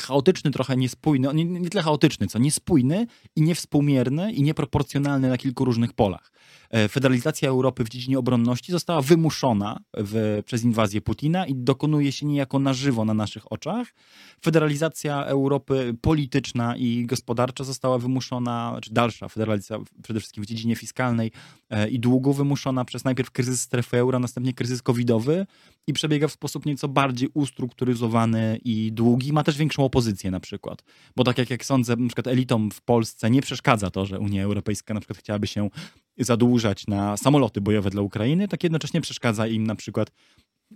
chaotyczny, 0.00 0.50
trochę 0.50 0.76
niespójny, 0.76 1.28
nie, 1.34 1.44
nie 1.44 1.70
tyle 1.70 1.82
chaotyczny, 1.82 2.26
co 2.26 2.38
niespójny 2.38 3.06
i 3.36 3.42
niewspółmierny 3.42 4.32
i 4.32 4.42
nieproporcjonalny 4.42 5.28
na 5.28 5.38
kilku 5.38 5.64
różnych 5.64 5.92
polach. 5.92 6.32
E, 6.70 6.88
federalizacja 6.88 7.48
Europy 7.48 7.84
w 7.84 7.88
dziedzinie 7.88 8.18
obronności 8.18 8.72
została 8.72 9.02
wymuszona 9.02 9.80
w, 9.96 10.42
przez 10.46 10.64
inwazję 10.64 11.00
Putina 11.00 11.46
i 11.46 11.54
dokonuje 11.54 12.12
się 12.12 12.26
niejako 12.26 12.58
na 12.58 12.72
żywo 12.72 13.04
na 13.04 13.14
naszych 13.14 13.52
oczach. 13.52 13.94
Federalizacja 14.44 15.24
Europy 15.24 15.96
polityczna 16.00 16.76
i 16.76 17.06
gospodarcza 17.06 17.64
została 17.64 17.98
wymuszona, 17.98 18.78
czy 18.82 18.92
dalsza 18.92 19.28
federalizacja 19.28 19.78
przede 20.02 20.20
wszystkim 20.20 20.44
w 20.44 20.46
dziedzinie 20.46 20.76
fiskalnej 20.76 21.32
e, 21.70 21.88
i 21.88 22.00
długu 22.00 22.32
wymuszona 22.32 22.84
przez 22.84 23.04
najpierw 23.04 23.30
kryzys 23.30 23.60
strefy 23.60 23.96
euro, 23.96 24.18
następnie 24.18 24.52
kryzys 24.52 24.82
covidowy 24.82 25.46
i 25.86 25.92
przebiega 25.92 26.28
w 26.28 26.32
sposób 26.32 26.66
nieco 26.66 26.88
bardziej 26.88 27.28
ustrukturyzowany 27.34 28.60
i 28.64 28.92
długi. 28.92 29.32
Ma 29.32 29.44
też 29.44 29.56
większą 29.74 29.84
opozycję 29.84 30.30
na 30.30 30.40
przykład. 30.40 30.84
Bo 31.16 31.24
tak 31.24 31.38
jak, 31.38 31.50
jak 31.50 31.64
sądzę, 31.64 31.96
na 31.96 32.08
przykład 32.08 32.26
elitom 32.26 32.70
w 32.70 32.80
Polsce 32.80 33.30
nie 33.30 33.42
przeszkadza 33.42 33.90
to, 33.90 34.06
że 34.06 34.18
Unia 34.18 34.44
Europejska 34.44 34.94
na 34.94 35.00
przykład 35.00 35.18
chciałaby 35.18 35.46
się 35.46 35.70
zadłużać 36.18 36.86
na 36.86 37.16
samoloty 37.16 37.60
bojowe 37.60 37.90
dla 37.90 38.02
Ukrainy, 38.02 38.48
tak 38.48 38.62
jednocześnie 38.62 39.00
przeszkadza 39.00 39.46
im 39.46 39.66
na 39.66 39.74
przykład, 39.74 40.10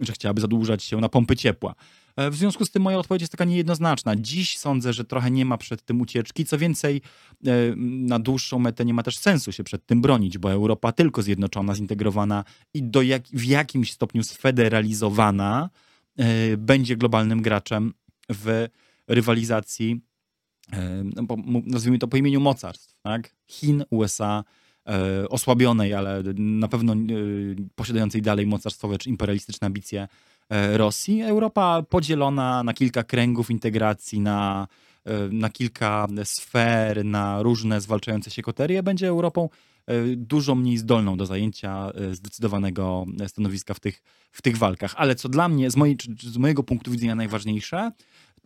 że 0.01 0.13
chciałaby 0.13 0.41
zadłużać 0.41 0.85
się 0.85 0.97
na 0.97 1.09
pompy 1.09 1.37
ciepła. 1.37 1.75
E, 2.17 2.31
w 2.31 2.37
związku 2.37 2.65
z 2.65 2.71
tym 2.71 2.83
moja 2.83 2.99
odpowiedź 2.99 3.23
jest 3.23 3.33
taka 3.33 3.45
niejednoznaczna. 3.45 4.17
Dziś 4.17 4.59
sądzę, 4.59 4.93
że 4.93 5.05
trochę 5.05 5.31
nie 5.31 5.45
ma 5.45 5.59
przed 5.59 5.83
tym 5.83 6.01
ucieczki. 6.01 6.45
Co 6.45 6.59
więcej, 6.59 7.03
e, 7.47 7.51
na 7.77 8.19
dłuższą 8.19 8.59
metę 8.59 8.85
nie 8.85 8.95
ma 8.95 9.03
też 9.03 9.19
sensu 9.19 9.53
się 9.53 9.65
przed 9.65 9.87
tym 9.87 10.01
bronić, 10.01 10.39
bo 10.39 10.53
Europa 10.53 10.93
tylko 10.93 11.23
zjednoczona, 11.23 11.75
zintegrowana 11.75 12.45
i 12.75 12.83
do 12.83 13.03
jak, 13.03 13.23
w 13.33 13.45
jakimś 13.45 13.93
stopniu 13.93 14.23
sfederalizowana 14.23 15.71
e, 16.17 16.57
będzie 16.57 16.97
globalnym 16.97 17.43
graczem 17.43 17.93
w 18.29 18.69
rywalizacji, 19.09 20.01
no 21.17 21.37
nazwijmy 21.67 21.99
to 21.99 22.09
po 22.09 22.17
imieniu 22.17 22.41
mocarstw, 22.41 22.95
tak? 23.03 23.35
Chin, 23.47 23.85
USA, 23.91 24.45
E, 24.89 25.29
osłabionej, 25.29 25.95
ale 25.95 26.23
na 26.37 26.69
pewno 26.69 26.93
e, 26.93 26.97
posiadającej 27.75 28.23
dalej 28.23 28.47
mocarstwowe 28.47 28.99
czy 28.99 29.09
imperialistyczne 29.09 29.67
ambicje 29.67 30.09
e, 30.51 30.79
Rosji. 30.79 31.23
Europa 31.23 31.83
podzielona 31.83 32.63
na 32.63 32.75
kilka 32.75 33.03
kręgów 33.03 33.51
integracji, 33.51 34.21
na, 34.21 34.69
na 35.31 35.51
kilka 35.51 36.07
sfer, 36.25 37.05
na 37.05 37.43
różne 37.43 37.81
zwalczające 37.81 38.31
się 38.31 38.43
koterie, 38.43 38.83
będzie 38.83 39.09
Europą 39.09 39.49
dużo 40.17 40.55
mniej 40.55 40.79
zdolną 40.79 41.17
do 41.17 41.27
zajęcia 41.27 41.93
zdecydowanego 42.13 43.07
stanowiska 43.27 43.75
w 43.75 43.81
tych, 43.81 44.03
w 44.33 44.43
tych 44.43 44.57
walkach. 44.57 44.95
Ale 44.97 45.15
co 45.15 45.29
dla 45.29 45.49
mnie, 45.49 45.71
z, 45.71 45.77
mojej, 45.77 45.97
z 46.21 46.37
mojego 46.37 46.63
punktu 46.63 46.91
widzenia 46.91 47.15
najważniejsze, 47.15 47.93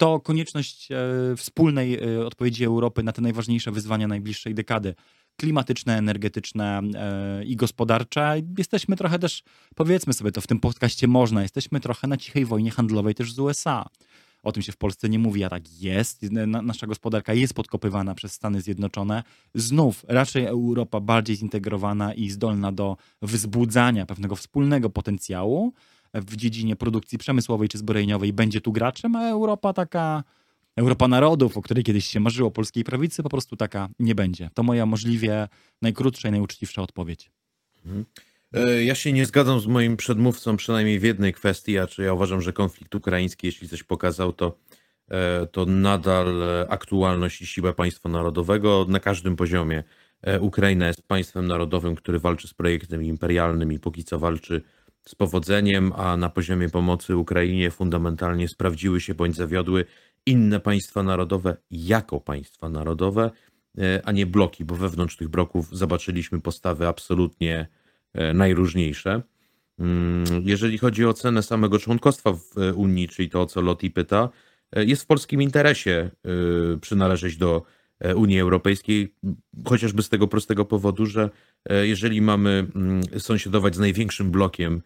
to 0.02 0.20
konieczność 0.20 0.88
wspólnej 1.36 2.00
odpowiedzi 2.24 2.64
Europy 2.64 3.02
na 3.02 3.12
te 3.12 3.22
najważniejsze 3.22 3.70
wyzwania 3.70 4.08
najbliższej 4.08 4.54
dekady 4.54 4.94
klimatyczne, 5.36 5.98
energetyczne 5.98 6.80
e, 6.94 7.44
i 7.44 7.56
gospodarcze. 7.56 8.40
Jesteśmy 8.58 8.96
trochę 8.96 9.18
też, 9.18 9.42
powiedzmy 9.74 10.12
sobie 10.12 10.32
to 10.32 10.40
w 10.40 10.46
tym 10.46 10.60
podcaście 10.60 11.08
można, 11.08 11.42
jesteśmy 11.42 11.80
trochę 11.80 12.08
na 12.08 12.16
cichej 12.16 12.44
wojnie 12.44 12.70
handlowej 12.70 13.14
też 13.14 13.32
z 13.32 13.38
USA. 13.38 13.86
O 14.42 14.52
tym 14.52 14.62
się 14.62 14.72
w 14.72 14.76
Polsce 14.76 15.08
nie 15.08 15.18
mówi, 15.18 15.44
a 15.44 15.48
tak 15.48 15.82
jest. 15.82 16.22
Nasza 16.46 16.86
gospodarka 16.86 17.34
jest 17.34 17.54
podkopywana 17.54 18.14
przez 18.14 18.32
Stany 18.32 18.60
Zjednoczone. 18.60 19.22
Znów 19.54 20.04
raczej 20.08 20.44
Europa 20.44 21.00
bardziej 21.00 21.36
zintegrowana 21.36 22.14
i 22.14 22.30
zdolna 22.30 22.72
do 22.72 22.96
wzbudzania 23.22 24.06
pewnego 24.06 24.36
wspólnego 24.36 24.90
potencjału 24.90 25.72
w 26.14 26.36
dziedzinie 26.36 26.76
produkcji 26.76 27.18
przemysłowej 27.18 27.68
czy 27.68 27.78
zbrojeniowej 27.78 28.32
będzie 28.32 28.60
tu 28.60 28.72
graczem, 28.72 29.16
a 29.16 29.28
Europa 29.28 29.72
taka 29.72 30.22
Europa 30.76 31.08
Narodów, 31.08 31.56
o 31.56 31.62
której 31.62 31.84
kiedyś 31.84 32.06
się 32.06 32.20
marzyło 32.20 32.50
polskiej 32.50 32.84
prawicy, 32.84 33.22
po 33.22 33.28
prostu 33.28 33.56
taka 33.56 33.88
nie 33.98 34.14
będzie. 34.14 34.50
To 34.54 34.62
moja 34.62 34.86
możliwie 34.86 35.48
najkrótsza 35.82 36.28
i 36.28 36.32
najuczciwsza 36.32 36.82
odpowiedź. 36.82 37.30
Mhm. 37.86 38.04
E, 38.54 38.84
ja 38.84 38.94
się 38.94 39.12
nie 39.12 39.26
zgadzam 39.26 39.60
z 39.60 39.66
moim 39.66 39.96
przedmówcą 39.96 40.56
przynajmniej 40.56 40.98
w 40.98 41.02
jednej 41.02 41.32
kwestii, 41.32 41.78
a 41.78 41.86
czy 41.86 42.02
ja 42.02 42.12
uważam, 42.12 42.40
że 42.40 42.52
konflikt 42.52 42.94
ukraiński, 42.94 43.46
jeśli 43.46 43.68
coś 43.68 43.82
pokazał, 43.82 44.32
to, 44.32 44.58
e, 45.10 45.46
to 45.46 45.64
nadal 45.64 46.42
aktualność 46.68 47.42
i 47.42 47.46
siła 47.46 47.72
państwa 47.72 48.08
narodowego 48.08 48.86
na 48.88 49.00
każdym 49.00 49.36
poziomie. 49.36 49.84
E, 50.22 50.40
Ukraina 50.40 50.86
jest 50.86 51.02
państwem 51.02 51.46
narodowym, 51.46 51.94
który 51.94 52.18
walczy 52.18 52.48
z 52.48 52.54
projektem 52.54 53.04
imperialnym 53.04 53.72
i 53.72 53.78
póki 53.78 54.04
co 54.04 54.18
walczy 54.18 54.62
z 55.04 55.14
powodzeniem, 55.14 55.92
a 55.96 56.16
na 56.16 56.28
poziomie 56.28 56.68
pomocy 56.68 57.16
Ukrainie 57.16 57.70
fundamentalnie 57.70 58.48
sprawdziły 58.48 59.00
się 59.00 59.14
bądź 59.14 59.36
zawiodły 59.36 59.84
inne 60.26 60.60
państwa 60.60 61.02
narodowe 61.02 61.56
jako 61.70 62.20
państwa 62.20 62.68
narodowe, 62.68 63.30
e, 63.78 64.02
a 64.04 64.12
nie 64.12 64.26
bloki, 64.26 64.64
bo 64.64 64.74
wewnątrz 64.74 65.16
tych 65.16 65.28
bloków 65.28 65.76
zobaczyliśmy 65.76 66.40
postawy 66.40 66.88
absolutnie 66.88 67.68
e, 68.14 68.34
najróżniejsze. 68.34 69.22
Mm, 69.78 70.24
jeżeli 70.44 70.78
chodzi 70.78 71.06
o 71.06 71.08
ocenę 71.08 71.42
samego 71.42 71.78
członkostwa 71.78 72.32
w 72.32 72.58
e, 72.58 72.74
Unii, 72.74 73.08
czyli 73.08 73.30
to, 73.30 73.40
o 73.40 73.46
co 73.46 73.60
Loti 73.60 73.90
pyta, 73.90 74.28
jest 74.76 75.02
w 75.02 75.06
polskim 75.06 75.42
interesie 75.42 76.10
przynależeć 76.80 77.36
do 77.36 77.62
Unii 78.16 78.40
Europejskiej, 78.40 79.14
chociażby 79.64 80.02
z 80.02 80.08
tego 80.08 80.28
prostego 80.28 80.64
powodu, 80.64 81.06
że 81.06 81.30
jeżeli 81.82 82.22
mamy 82.22 82.66
mm, 82.74 83.02
sąsiadować 83.18 83.74
z 83.74 83.78
największym 83.78 84.30
blokiem 84.30 84.82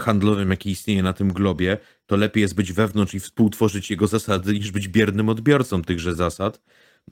handlowym, 0.00 0.50
jaki 0.50 0.70
istnieje 0.70 1.02
na 1.02 1.12
tym 1.12 1.32
globie, 1.32 1.78
to 2.06 2.16
lepiej 2.16 2.40
jest 2.40 2.54
być 2.54 2.72
wewnątrz 2.72 3.14
i 3.14 3.20
współtworzyć 3.20 3.90
jego 3.90 4.06
zasady, 4.06 4.52
niż 4.52 4.70
być 4.70 4.88
biernym 4.88 5.28
odbiorcą 5.28 5.82
tychże 5.82 6.14
zasad 6.14 6.62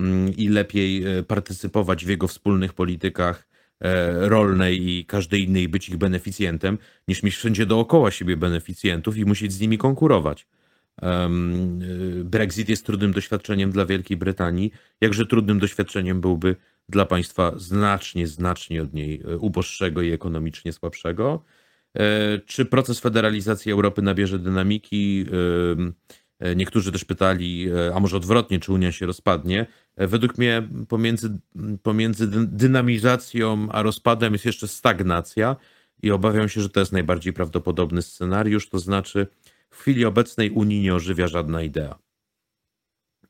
mm, 0.01 0.37
i 0.37 0.49
lepiej 0.49 1.05
partycypować 1.29 2.05
w 2.05 2.09
jego 2.09 2.29
wspólnych 2.29 2.73
politykach 2.73 3.53
E, 3.83 4.29
rolnej 4.29 4.91
i 4.91 5.05
każdej 5.05 5.45
innej 5.45 5.69
być 5.69 5.89
ich 5.89 5.97
beneficjentem, 5.97 6.79
niż 7.09 7.23
mieć 7.23 7.37
wszędzie 7.37 7.67
dookoła 7.67 8.11
siebie 8.11 8.37
beneficjentów 8.37 9.17
i 9.17 9.25
musieć 9.25 9.53
z 9.53 9.61
nimi 9.61 9.79
konkurować. 9.79 10.47
E, 11.03 11.29
Brexit 12.25 12.69
jest 12.69 12.87
trudnym 12.87 13.13
doświadczeniem 13.13 13.71
dla 13.71 13.87
Wielkiej 13.87 14.17
Brytanii, 14.17 14.73
jakże 15.01 15.27
trudnym 15.27 15.59
doświadczeniem 15.59 16.21
byłby 16.21 16.57
dla 16.89 17.07
państwa 17.07 17.53
znacznie, 17.59 18.27
znacznie 18.27 18.83
od 18.83 18.95
niej 18.95 19.23
e, 19.25 19.39
uboższego 19.39 20.03
i 20.03 20.13
ekonomicznie 20.13 20.73
słabszego. 20.73 21.45
Czy 22.47 22.65
proces 22.65 23.01
federalizacji 23.01 23.73
Europy 23.73 24.03
nabierze 24.03 24.39
dynamiki? 24.39 25.27
Niektórzy 26.57 26.93
też 26.93 27.05
pytali, 27.05 27.69
a 27.95 28.01
może 28.01 28.17
odwrotnie, 28.17 28.61
czy 28.61 28.73
Unia 28.73 28.93
się 28.93 29.07
rozpadnie. 29.07 29.67
Według 29.97 30.39
mnie 30.39 30.69
pomiędzy, 30.89 31.39
pomiędzy 31.83 32.27
dynamizacją 32.47 33.69
a 33.73 33.83
rozpadem 33.83 34.33
jest 34.33 34.45
jeszcze 34.45 34.69
stagnacja 34.69 35.57
i 36.03 36.11
obawiam 36.11 36.49
się, 36.49 36.61
że 36.61 36.69
to 36.69 36.81
jest 36.81 36.93
najbardziej 36.93 37.33
prawdopodobny 37.33 38.03
scenariusz. 38.03 38.69
To 38.69 38.79
znaczy, 38.79 39.27
w 39.73 39.81
chwili 39.81 40.05
obecnej 40.05 40.51
Unii 40.51 40.81
nie 40.81 40.95
ożywia 40.95 41.29
żadna 41.29 41.63
idea. 41.63 41.99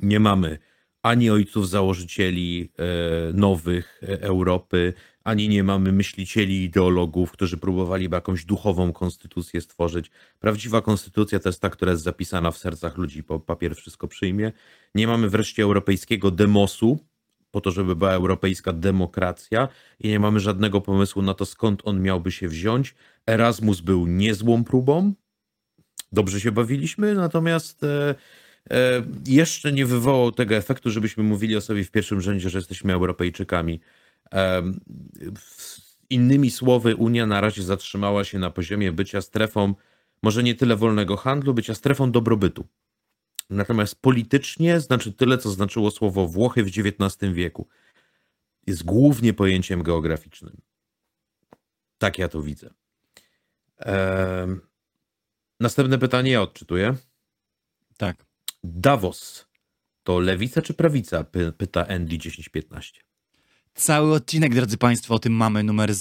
Nie 0.01 0.20
mamy 0.20 0.59
ani 1.02 1.31
ojców 1.31 1.69
założycieli 1.69 2.73
e, 2.78 3.32
nowych 3.32 4.01
e, 4.02 4.23
Europy, 4.23 4.93
ani 5.24 5.48
nie 5.48 5.64
mamy 5.64 5.93
myślicieli, 5.93 6.64
ideologów, 6.64 7.32
którzy 7.32 7.56
próbowaliby 7.56 8.14
jakąś 8.14 8.44
duchową 8.44 8.93
konstytucję 8.93 9.60
stworzyć. 9.60 10.10
Prawdziwa 10.39 10.81
konstytucja 10.81 11.39
to 11.39 11.48
jest 11.48 11.60
ta, 11.60 11.70
która 11.70 11.93
jest 11.93 12.05
zapisana 12.05 12.51
w 12.51 12.59
sercach 12.59 12.97
ludzi, 12.97 13.23
bo 13.23 13.40
papier 13.40 13.77
wszystko 13.77 14.09
przyjmie. 14.09 14.52
Nie 14.94 15.06
mamy 15.06 15.28
wreszcie 15.28 15.62
europejskiego 15.62 16.31
demosu, 16.31 16.98
po 17.51 17.60
to, 17.60 17.70
żeby 17.70 17.97
była 17.97 18.10
europejska 18.10 18.73
demokracja 18.73 19.69
i 20.01 20.09
nie 20.09 20.20
mamy 20.20 20.40
żadnego 20.40 20.81
pomysłu 20.81 21.23
na 21.23 21.35
to, 21.35 21.47
skąd 21.47 21.82
on 21.85 22.02
miałby 22.02 22.32
się 22.32 22.48
wziąć. 22.48 22.94
Erasmus 23.27 23.81
był 23.81 24.06
niezłą 24.06 24.64
próbą, 24.64 25.12
dobrze 26.12 26.40
się 26.40 26.52
bawiliśmy, 26.52 27.14
natomiast 27.14 27.84
e, 27.84 28.14
e, 28.70 29.02
jeszcze 29.26 29.72
nie 29.72 29.86
wywołał 29.86 30.32
tego 30.32 30.55
efektu, 30.55 30.90
żebyśmy 30.90 31.22
mówili 31.22 31.56
o 31.56 31.60
sobie 31.60 31.84
w 31.84 31.90
pierwszym 31.90 32.20
rzędzie, 32.20 32.51
że 32.51 32.59
jesteśmy 32.59 32.93
Europejczykami. 32.93 33.80
Innymi 36.10 36.51
słowy, 36.51 36.97
Unia 36.97 37.26
na 37.26 37.40
razie 37.40 37.62
zatrzymała 37.62 38.24
się 38.24 38.39
na 38.39 38.51
poziomie 38.51 38.93
bycia 38.93 39.20
strefą, 39.20 39.74
może 40.22 40.43
nie 40.43 40.55
tyle 40.55 40.76
wolnego 40.76 41.16
handlu, 41.16 41.55
bycia 41.55 41.74
strefą 41.74 42.10
dobrobytu. 42.10 42.66
Natomiast 43.51 44.02
politycznie 44.02 44.80
znaczy 44.80 45.12
tyle, 45.12 45.39
co 45.39 45.51
znaczyło 45.51 45.90
słowo 45.90 46.28
Włochy 46.28 46.64
w 46.64 46.68
XIX 46.68 47.32
wieku. 47.32 47.68
Jest 48.66 48.84
głównie 48.84 49.32
pojęciem 49.32 49.82
geograficznym. 49.82 50.60
Tak 51.98 52.18
ja 52.18 52.28
to 52.28 52.43
widzę. 52.43 52.70
Ehm... 53.78 54.72
Następne 55.62 55.98
pytanie 55.98 56.30
ja 56.30 56.43
odczytuję. 56.43 56.97
Tak. 57.97 58.26
Davos 58.64 59.47
to 60.02 60.18
lewica 60.18 60.62
czy 60.62 60.74
prawica? 60.74 61.24
Pyta 61.59 61.86
Andy 61.89 62.18
1015. 62.18 63.01
Cały 63.74 64.14
odcinek, 64.14 64.55
drodzy 64.55 64.78
Państwo, 64.78 65.14
o 65.14 65.18
tym 65.18 65.32
mamy 65.32 65.62
numer 65.62 65.93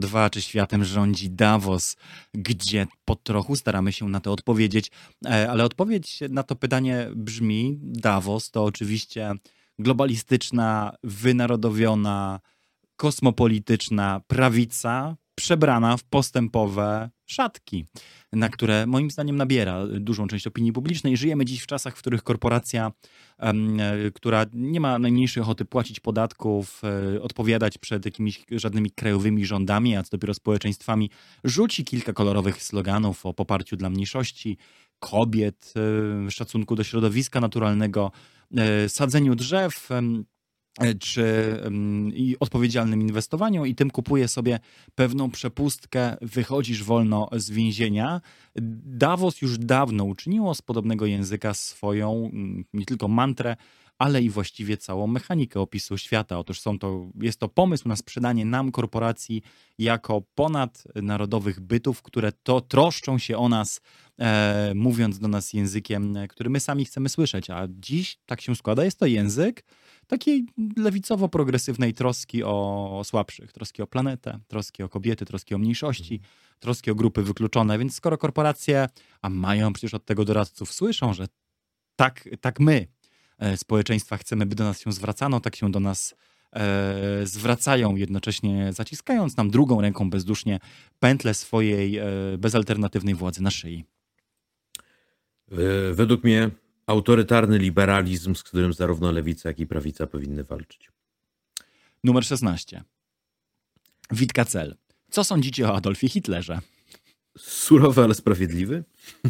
002, 0.00 0.30
czy 0.30 0.42
światem 0.42 0.84
rządzi 0.84 1.30
Davos, 1.30 1.96
gdzie 2.34 2.86
po 3.04 3.16
trochu 3.16 3.56
staramy 3.56 3.92
się 3.92 4.08
na 4.08 4.20
to 4.20 4.32
odpowiedzieć. 4.32 4.90
E, 5.26 5.50
ale 5.50 5.64
odpowiedź 5.64 6.18
na 6.28 6.42
to 6.42 6.56
pytanie 6.56 7.10
brzmi: 7.16 7.78
Davos 7.82 8.50
to 8.50 8.64
oczywiście 8.64 9.32
globalistyczna, 9.78 10.96
wynarodowiona, 11.04 12.40
kosmopolityczna 12.96 14.20
prawica 14.26 15.16
przebrana 15.34 15.96
w 15.96 16.04
postępowe 16.04 17.10
szatki 17.26 17.86
na 18.32 18.48
które 18.48 18.86
moim 18.86 19.10
zdaniem 19.10 19.36
nabiera 19.36 19.86
dużą 19.86 20.26
część 20.26 20.46
opinii 20.46 20.72
publicznej. 20.72 21.16
Żyjemy 21.16 21.44
dziś 21.44 21.60
w 21.60 21.66
czasach, 21.66 21.96
w 21.96 21.98
których 21.98 22.22
korporacja, 22.22 22.92
e, 23.38 23.54
która 24.14 24.46
nie 24.52 24.80
ma 24.80 24.98
najmniejszej 24.98 25.42
ochoty 25.42 25.64
płacić 25.64 26.00
podatków, 26.00 26.82
e, 27.14 27.22
odpowiadać 27.22 27.78
przed 27.78 28.04
jakimiś 28.04 28.44
żadnymi 28.50 28.90
krajowymi 28.90 29.46
rządami, 29.46 29.96
a 29.96 30.02
co 30.02 30.10
dopiero 30.10 30.34
społeczeństwami, 30.34 31.10
rzuci 31.44 31.84
kilka 31.84 32.12
kolorowych 32.12 32.62
sloganów 32.62 33.26
o 33.26 33.34
poparciu 33.34 33.76
dla 33.76 33.90
mniejszości, 33.90 34.56
kobiet, 34.98 35.74
e, 36.26 36.30
szacunku 36.30 36.76
do 36.76 36.84
środowiska 36.84 37.40
naturalnego, 37.40 38.12
sadzeniu 38.88 39.34
drzew, 39.34 39.88
czy 41.00 41.56
i 42.14 42.36
odpowiedzialnym 42.40 43.02
inwestowaniu 43.02 43.64
i 43.64 43.74
tym 43.74 43.90
kupuje 43.90 44.28
sobie 44.28 44.60
pewną 44.94 45.30
przepustkę, 45.30 46.16
wychodzisz 46.22 46.84
wolno 46.84 47.28
z 47.32 47.50
więzienia. 47.50 48.20
Davos 48.84 49.42
już 49.42 49.58
dawno 49.58 50.04
uczyniło 50.04 50.54
z 50.54 50.62
podobnego 50.62 51.06
języka 51.06 51.54
swoją 51.54 52.30
nie 52.72 52.84
tylko 52.84 53.08
mantrę, 53.08 53.56
ale 54.02 54.22
i 54.22 54.30
właściwie 54.30 54.76
całą 54.76 55.06
mechanikę 55.06 55.60
opisu 55.60 55.98
świata. 55.98 56.38
Otóż 56.38 56.60
są 56.60 56.78
to, 56.78 57.10
jest 57.20 57.38
to 57.38 57.48
pomysł 57.48 57.88
na 57.88 57.96
sprzedanie 57.96 58.44
nam 58.44 58.72
korporacji 58.72 59.42
jako 59.78 60.22
ponadnarodowych 60.34 61.60
bytów, 61.60 62.02
które 62.02 62.32
to 62.32 62.60
troszczą 62.60 63.18
się 63.18 63.38
o 63.38 63.48
nas, 63.48 63.80
e, 64.18 64.72
mówiąc 64.74 65.18
do 65.18 65.28
nas 65.28 65.52
językiem, 65.52 66.14
który 66.28 66.50
my 66.50 66.60
sami 66.60 66.84
chcemy 66.84 67.08
słyszeć. 67.08 67.50
A 67.50 67.68
dziś 67.70 68.18
tak 68.26 68.40
się 68.40 68.56
składa, 68.56 68.84
jest 68.84 68.98
to 68.98 69.06
język, 69.06 69.64
takiej 70.06 70.46
lewicowo-progresywnej 70.76 71.94
troski 71.94 72.42
o 72.44 73.02
słabszych, 73.04 73.52
troski 73.52 73.82
o 73.82 73.86
planetę, 73.86 74.38
troski 74.48 74.82
o 74.82 74.88
kobiety, 74.88 75.24
troski 75.24 75.54
o 75.54 75.58
mniejszości, 75.58 76.14
mhm. 76.14 76.32
troski 76.58 76.90
o 76.90 76.94
grupy 76.94 77.22
wykluczone. 77.22 77.78
Więc 77.78 77.94
skoro 77.94 78.18
korporacje, 78.18 78.88
a 79.22 79.30
mają 79.30 79.72
przecież 79.72 79.94
od 79.94 80.04
tego 80.04 80.24
doradców, 80.24 80.72
słyszą, 80.72 81.14
że 81.14 81.26
tak, 81.96 82.28
tak 82.40 82.60
my, 82.60 82.86
e, 82.86 83.01
społeczeństwa, 83.56 84.16
chcemy, 84.16 84.46
by 84.46 84.54
do 84.54 84.64
nas 84.64 84.80
się 84.80 84.92
zwracano, 84.92 85.40
tak 85.40 85.56
się 85.56 85.70
do 85.70 85.80
nas 85.80 86.14
e, 86.52 87.26
zwracają, 87.26 87.96
jednocześnie 87.96 88.72
zaciskając 88.72 89.36
nam 89.36 89.50
drugą 89.50 89.80
ręką 89.80 90.10
bezdusznie 90.10 90.58
pętlę 91.00 91.34
swojej 91.34 91.98
e, 91.98 92.04
bezalternatywnej 92.38 93.14
władzy 93.14 93.42
na 93.42 93.50
szyi. 93.50 93.84
Według 95.92 96.24
mnie 96.24 96.50
autorytarny 96.86 97.58
liberalizm, 97.58 98.34
z 98.34 98.42
którym 98.42 98.72
zarówno 98.72 99.12
lewica, 99.12 99.48
jak 99.48 99.60
i 99.60 99.66
prawica 99.66 100.06
powinny 100.06 100.44
walczyć. 100.44 100.90
Numer 102.04 102.24
16. 102.24 102.84
Witka 104.10 104.44
Cel. 104.44 104.76
Co 105.10 105.24
sądzicie 105.24 105.68
o 105.68 105.76
Adolfie 105.76 106.08
Hitlerze? 106.08 106.60
Surowy, 107.38 108.02
ale 108.02 108.14
sprawiedliwy? 108.14 108.84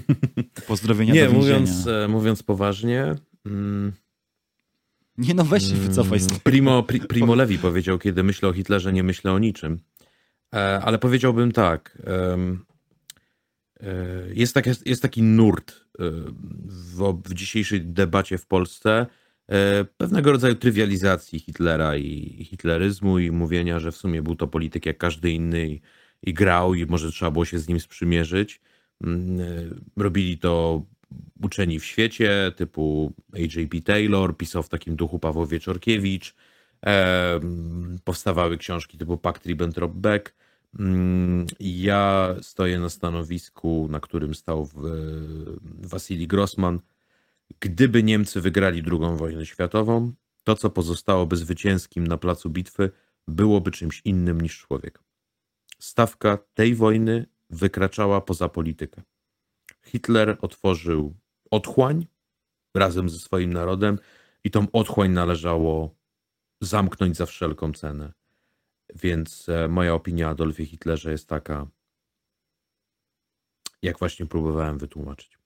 Pozdrowienia 0.68 1.14
Nie, 1.14 1.26
do 1.26 1.32
mówiąc, 1.32 1.86
e, 1.86 2.08
mówiąc 2.08 2.42
poważnie... 2.42 3.14
Mm, 3.46 3.92
nie 5.18 5.34
no, 5.34 5.44
weź 5.44 5.68
się 5.68 5.74
wycofaj. 5.74 6.18
Mm, 6.18 6.40
Primo, 6.42 6.82
pri, 6.82 7.00
Primo 7.00 7.34
Levi 7.34 7.58
powiedział, 7.58 7.98
kiedy 7.98 8.22
myślę 8.22 8.48
o 8.48 8.52
Hitlerze, 8.52 8.92
nie 8.92 9.02
myślę 9.02 9.32
o 9.32 9.38
niczym. 9.38 9.78
E, 10.54 10.80
ale 10.80 10.98
powiedziałbym 10.98 11.52
tak. 11.52 11.98
E, 12.06 12.36
jest, 14.34 14.54
tak, 14.54 14.66
jest 14.86 15.02
taki 15.02 15.22
nurt 15.22 15.72
e, 15.72 15.76
w, 16.66 17.22
w 17.24 17.34
dzisiejszej 17.34 17.80
debacie 17.80 18.38
w 18.38 18.46
Polsce 18.46 19.06
pewnego 19.96 20.32
rodzaju 20.32 20.54
trywializacji 20.54 21.40
Hitlera 21.40 21.96
i 21.96 22.44
hitleryzmu 22.44 23.18
i 23.18 23.30
mówienia, 23.30 23.80
że 23.80 23.92
w 23.92 23.96
sumie 23.96 24.22
był 24.22 24.36
to 24.36 24.48
polityk 24.48 24.86
jak 24.86 24.98
każdy 24.98 25.30
inny 25.30 25.68
i, 25.68 25.80
i 26.22 26.34
grał 26.34 26.74
i 26.74 26.86
może 26.86 27.12
trzeba 27.12 27.30
było 27.30 27.44
się 27.44 27.58
z 27.58 27.68
nim 27.68 27.80
sprzymierzyć. 27.80 28.60
Mm, 29.04 29.82
robili 29.96 30.38
to 30.38 30.82
uczeni 31.42 31.80
w 31.80 31.84
świecie 31.84 32.52
typu 32.56 33.12
A.J.P. 33.34 33.80
Taylor, 33.80 34.36
pisał 34.36 34.62
w 34.62 34.68
takim 34.68 34.96
duchu 34.96 35.18
Paweł 35.18 35.46
Wieczorkiewicz, 35.46 36.34
powstawały 38.04 38.58
książki 38.58 38.98
typu 38.98 39.18
Pakt 39.18 39.46
Ribbentrop-Beck. 39.46 40.32
Mm, 40.78 41.46
ja 41.60 42.34
stoję 42.40 42.78
na 42.78 42.88
stanowisku, 42.88 43.88
na 43.90 44.00
którym 44.00 44.34
stał 44.34 44.68
Wasili 45.64 46.26
Grossman. 46.26 46.80
Gdyby 47.60 48.02
Niemcy 48.02 48.40
wygrali 48.40 48.82
II 48.90 49.16
wojnę 49.16 49.46
światową, 49.46 50.12
to 50.44 50.54
co 50.56 50.70
pozostałoby 50.70 51.36
zwycięskim 51.36 52.06
na 52.06 52.16
placu 52.16 52.50
bitwy, 52.50 52.90
byłoby 53.28 53.70
czymś 53.70 54.02
innym 54.04 54.40
niż 54.40 54.58
człowiek. 54.58 54.98
Stawka 55.78 56.38
tej 56.54 56.74
wojny 56.74 57.26
wykraczała 57.50 58.20
poza 58.20 58.48
politykę. 58.48 59.02
Hitler 59.84 60.38
otworzył 60.40 61.14
otchłań 61.50 62.06
razem 62.74 63.08
ze 63.08 63.18
swoim 63.18 63.52
narodem 63.52 63.98
i 64.44 64.50
tą 64.50 64.66
otchłań 64.72 65.10
należało 65.10 65.94
zamknąć 66.60 67.16
za 67.16 67.26
wszelką 67.26 67.72
cenę. 67.72 68.12
Więc 68.94 69.48
e, 69.48 69.68
moja 69.68 69.94
opinia 69.94 70.28
o 70.28 70.30
Adolfie 70.30 70.66
Hitlerze 70.66 71.10
jest 71.10 71.28
taka, 71.28 71.66
jak 73.82 73.98
właśnie 73.98 74.26
próbowałem 74.26 74.78
wytłumaczyć. 74.78 75.38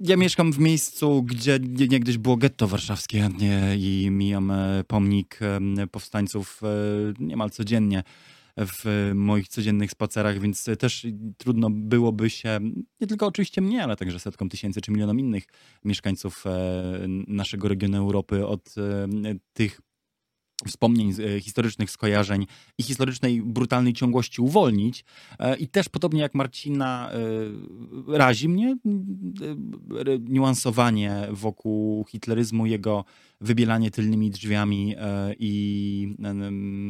Ja 0.00 0.16
mieszkam 0.16 0.52
w 0.52 0.58
miejscu, 0.58 1.22
gdzie 1.22 1.58
niegdyś 1.88 2.18
było 2.18 2.36
getto 2.36 2.68
warszawskie 2.68 3.30
i 3.76 4.08
mijam 4.10 4.50
e, 4.50 4.84
pomnik 4.86 5.38
powstańców 5.90 6.60
e, 6.62 6.66
niemal 7.18 7.50
codziennie 7.50 8.02
w 8.56 9.10
moich 9.14 9.48
codziennych 9.48 9.90
spacerach, 9.90 10.38
więc 10.40 10.64
też 10.78 11.06
trudno 11.38 11.70
byłoby 11.70 12.30
się, 12.30 12.60
nie 13.00 13.06
tylko 13.06 13.26
oczywiście 13.26 13.60
mnie, 13.60 13.84
ale 13.84 13.96
także 13.96 14.20
setkom 14.20 14.48
tysięcy 14.48 14.80
czy 14.80 14.90
milionom 14.90 15.20
innych 15.20 15.44
mieszkańców 15.84 16.44
naszego 17.26 17.68
regionu 17.68 17.96
Europy 17.96 18.46
od 18.46 18.74
tych 19.52 19.80
wspomnień 20.66 21.12
e, 21.36 21.40
historycznych 21.40 21.90
skojarzeń 21.90 22.46
i 22.78 22.82
historycznej 22.82 23.42
brutalnej 23.42 23.92
ciągłości 23.92 24.40
uwolnić. 24.40 25.04
E, 25.38 25.56
I 25.56 25.68
też 25.68 25.88
podobnie 25.88 26.20
jak 26.20 26.34
Marcina 26.34 27.10
e, 27.12 28.18
razi 28.18 28.48
mnie 28.48 28.76
niuansowanie 30.20 31.28
wokół 31.30 32.04
hitleryzmu, 32.04 32.66
jego 32.66 33.04
wybielanie 33.40 33.90
tylnymi 33.90 34.30
drzwiami 34.30 34.94
i 35.38 36.14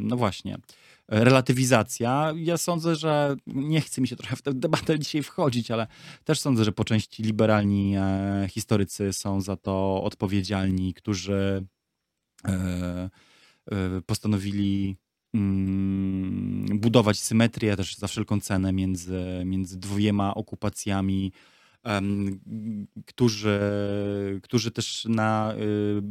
no 0.05 0.17
właśnie 0.17 0.59
relatywizacja. 1.09 2.33
Ja 2.37 2.57
sądzę, 2.57 2.97
że 2.97 3.37
nie 3.47 3.81
chce 3.81 4.01
mi 4.01 4.09
się 4.09 4.17
trochę 4.17 4.37
w 4.37 4.43
tę 4.43 4.55
debatę 4.55 4.99
dzisiaj 4.99 5.23
wchodzić, 5.23 5.71
ale 5.71 5.87
też 6.25 6.41
sądzę, 6.41 6.65
że 6.65 6.73
po 6.73 6.85
części 6.85 7.23
liberalni 7.23 7.95
historycy 8.49 9.13
są 9.13 9.41
za 9.41 9.57
to 9.57 10.03
odpowiedzialni, 10.03 10.95
którzy 10.95 11.67
E, 13.73 14.01
postanowili 14.07 14.97
mm, 15.35 16.79
budować 16.79 17.19
symetrię 17.21 17.77
też 17.77 17.97
za 17.97 18.07
wszelką 18.07 18.41
cenę 18.41 18.73
między, 18.73 19.43
między 19.45 19.79
dwoma 19.79 20.35
okupacjami, 20.35 21.33
którzy, 23.07 23.61
którzy 24.43 24.71
też 24.71 25.07
na 25.09 25.55
y, 25.55 26.03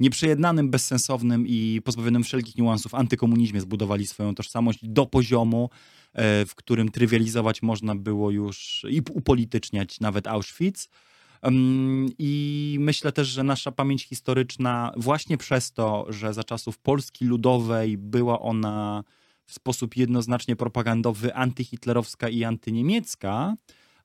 nieprzejednanym, 0.00 0.70
bezsensownym 0.70 1.46
i 1.46 1.80
pozbawionym 1.84 2.24
wszelkich 2.24 2.56
niuansów 2.56 2.94
antykomunizmie 2.94 3.60
zbudowali 3.60 4.06
swoją 4.06 4.34
tożsamość 4.34 4.78
do 4.82 5.06
poziomu, 5.06 5.70
e, 6.12 6.46
w 6.46 6.54
którym 6.54 6.90
trywializować 6.90 7.62
można 7.62 7.94
było 7.94 8.30
już 8.30 8.86
i 8.90 9.00
upolityczniać 9.10 10.00
nawet 10.00 10.26
Auschwitz. 10.26 10.88
I 12.18 12.76
myślę 12.80 13.12
też, 13.12 13.28
że 13.28 13.42
nasza 13.42 13.72
pamięć 13.72 14.04
historyczna, 14.04 14.92
właśnie 14.96 15.38
przez 15.38 15.72
to, 15.72 16.06
że 16.08 16.34
za 16.34 16.44
czasów 16.44 16.78
Polski 16.78 17.24
Ludowej 17.24 17.98
była 17.98 18.40
ona 18.40 19.04
w 19.46 19.54
sposób 19.54 19.96
jednoznacznie 19.96 20.56
propagandowy, 20.56 21.34
antyhitlerowska 21.34 22.28
i 22.28 22.44
antyniemiecka, 22.44 23.54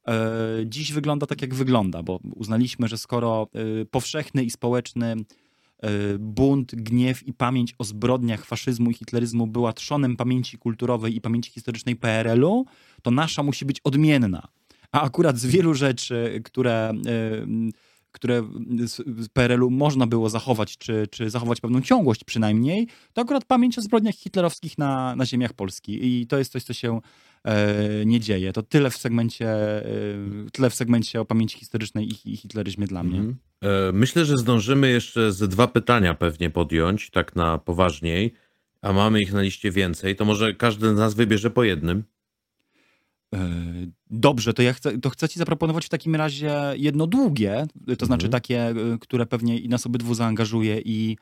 e, 0.07 0.29
dziś 0.65 0.91
wygląda 0.91 1.25
tak, 1.25 1.41
jak 1.41 1.53
wygląda, 1.53 2.03
bo 2.03 2.19
uznaliśmy, 2.35 2.87
że 2.87 2.97
skoro 2.97 3.47
e, 3.53 3.85
powszechny 3.85 4.43
i 4.43 4.49
społeczny 4.49 5.15
bunt, 6.19 6.75
gniew 6.75 7.27
i 7.27 7.33
pamięć 7.33 7.75
o 7.77 7.83
zbrodniach 7.83 8.45
faszyzmu 8.45 8.91
i 8.91 8.93
hitleryzmu 8.93 9.47
była 9.47 9.73
trzonem 9.73 10.15
pamięci 10.15 10.57
kulturowej 10.57 11.15
i 11.15 11.21
pamięci 11.21 11.51
historycznej 11.51 11.95
PRL-u, 11.95 12.65
to 13.01 13.11
nasza 13.11 13.43
musi 13.43 13.65
być 13.65 13.79
odmienna. 13.83 14.47
A 14.91 15.01
akurat 15.01 15.37
z 15.37 15.45
wielu 15.45 15.73
rzeczy, 15.73 16.41
które, 16.43 16.93
które 18.11 18.43
z 18.85 19.29
PRL-u 19.29 19.69
można 19.69 20.07
było 20.07 20.29
zachować, 20.29 20.77
czy, 20.77 21.07
czy 21.11 21.29
zachować 21.29 21.61
pewną 21.61 21.81
ciągłość 21.81 22.23
przynajmniej, 22.23 22.87
to 23.13 23.21
akurat 23.21 23.45
pamięć 23.45 23.77
o 23.77 23.81
zbrodniach 23.81 24.15
hitlerowskich 24.15 24.77
na, 24.77 25.15
na 25.15 25.25
ziemiach 25.25 25.53
Polski. 25.53 26.21
I 26.21 26.27
to 26.27 26.37
jest 26.37 26.51
coś, 26.51 26.63
co 26.63 26.73
się 26.73 27.01
e, 27.43 28.05
nie 28.05 28.19
dzieje. 28.19 28.53
To 28.53 28.63
tyle 28.63 28.89
w 28.89 28.97
segmencie, 28.97 29.49
e, 29.49 29.85
tyle 30.53 30.69
w 30.69 30.75
segmencie 30.75 31.21
o 31.21 31.25
pamięci 31.25 31.57
historycznej 31.57 32.09
i, 32.25 32.37
hitleryzmie 32.37 32.87
dla 32.87 33.03
mnie. 33.03 33.17
Mhm. 33.17 33.35
E, 33.35 33.48
myślę, 33.93 34.25
że 34.25 34.37
zdążymy 34.37 34.89
jeszcze 34.89 35.31
ze 35.31 35.47
dwa 35.47 35.67
pytania 35.67 36.13
pewnie 36.13 36.49
podjąć, 36.49 37.09
tak 37.09 37.35
na 37.35 37.57
poważniej, 37.57 38.33
a 38.81 38.93
mamy 38.93 39.21
ich 39.21 39.33
na 39.33 39.41
liście 39.41 39.71
więcej. 39.71 40.15
To 40.15 40.25
może 40.25 40.53
każdy 40.53 40.95
z 40.95 40.97
nas 40.97 41.13
wybierze 41.13 41.49
po 41.49 41.63
jednym. 41.63 42.03
E, 43.35 43.49
dobrze, 44.09 44.53
to 44.53 44.61
ja 44.61 44.73
chcę, 44.73 44.97
to 44.97 45.09
chcę 45.09 45.29
ci 45.29 45.39
zaproponować 45.39 45.85
w 45.85 45.89
takim 45.89 46.15
razie 46.15 46.55
jedno 46.75 47.07
długie, 47.07 47.67
to 47.97 48.05
znaczy 48.05 48.25
mhm. 48.25 48.31
takie, 48.31 48.61
e, 48.67 48.75
które 49.01 49.25
pewnie 49.25 49.57
i 49.57 49.69
nas 49.69 49.85
obydwu 49.85 50.13
zaangażuje 50.13 50.81
i, 50.85 51.17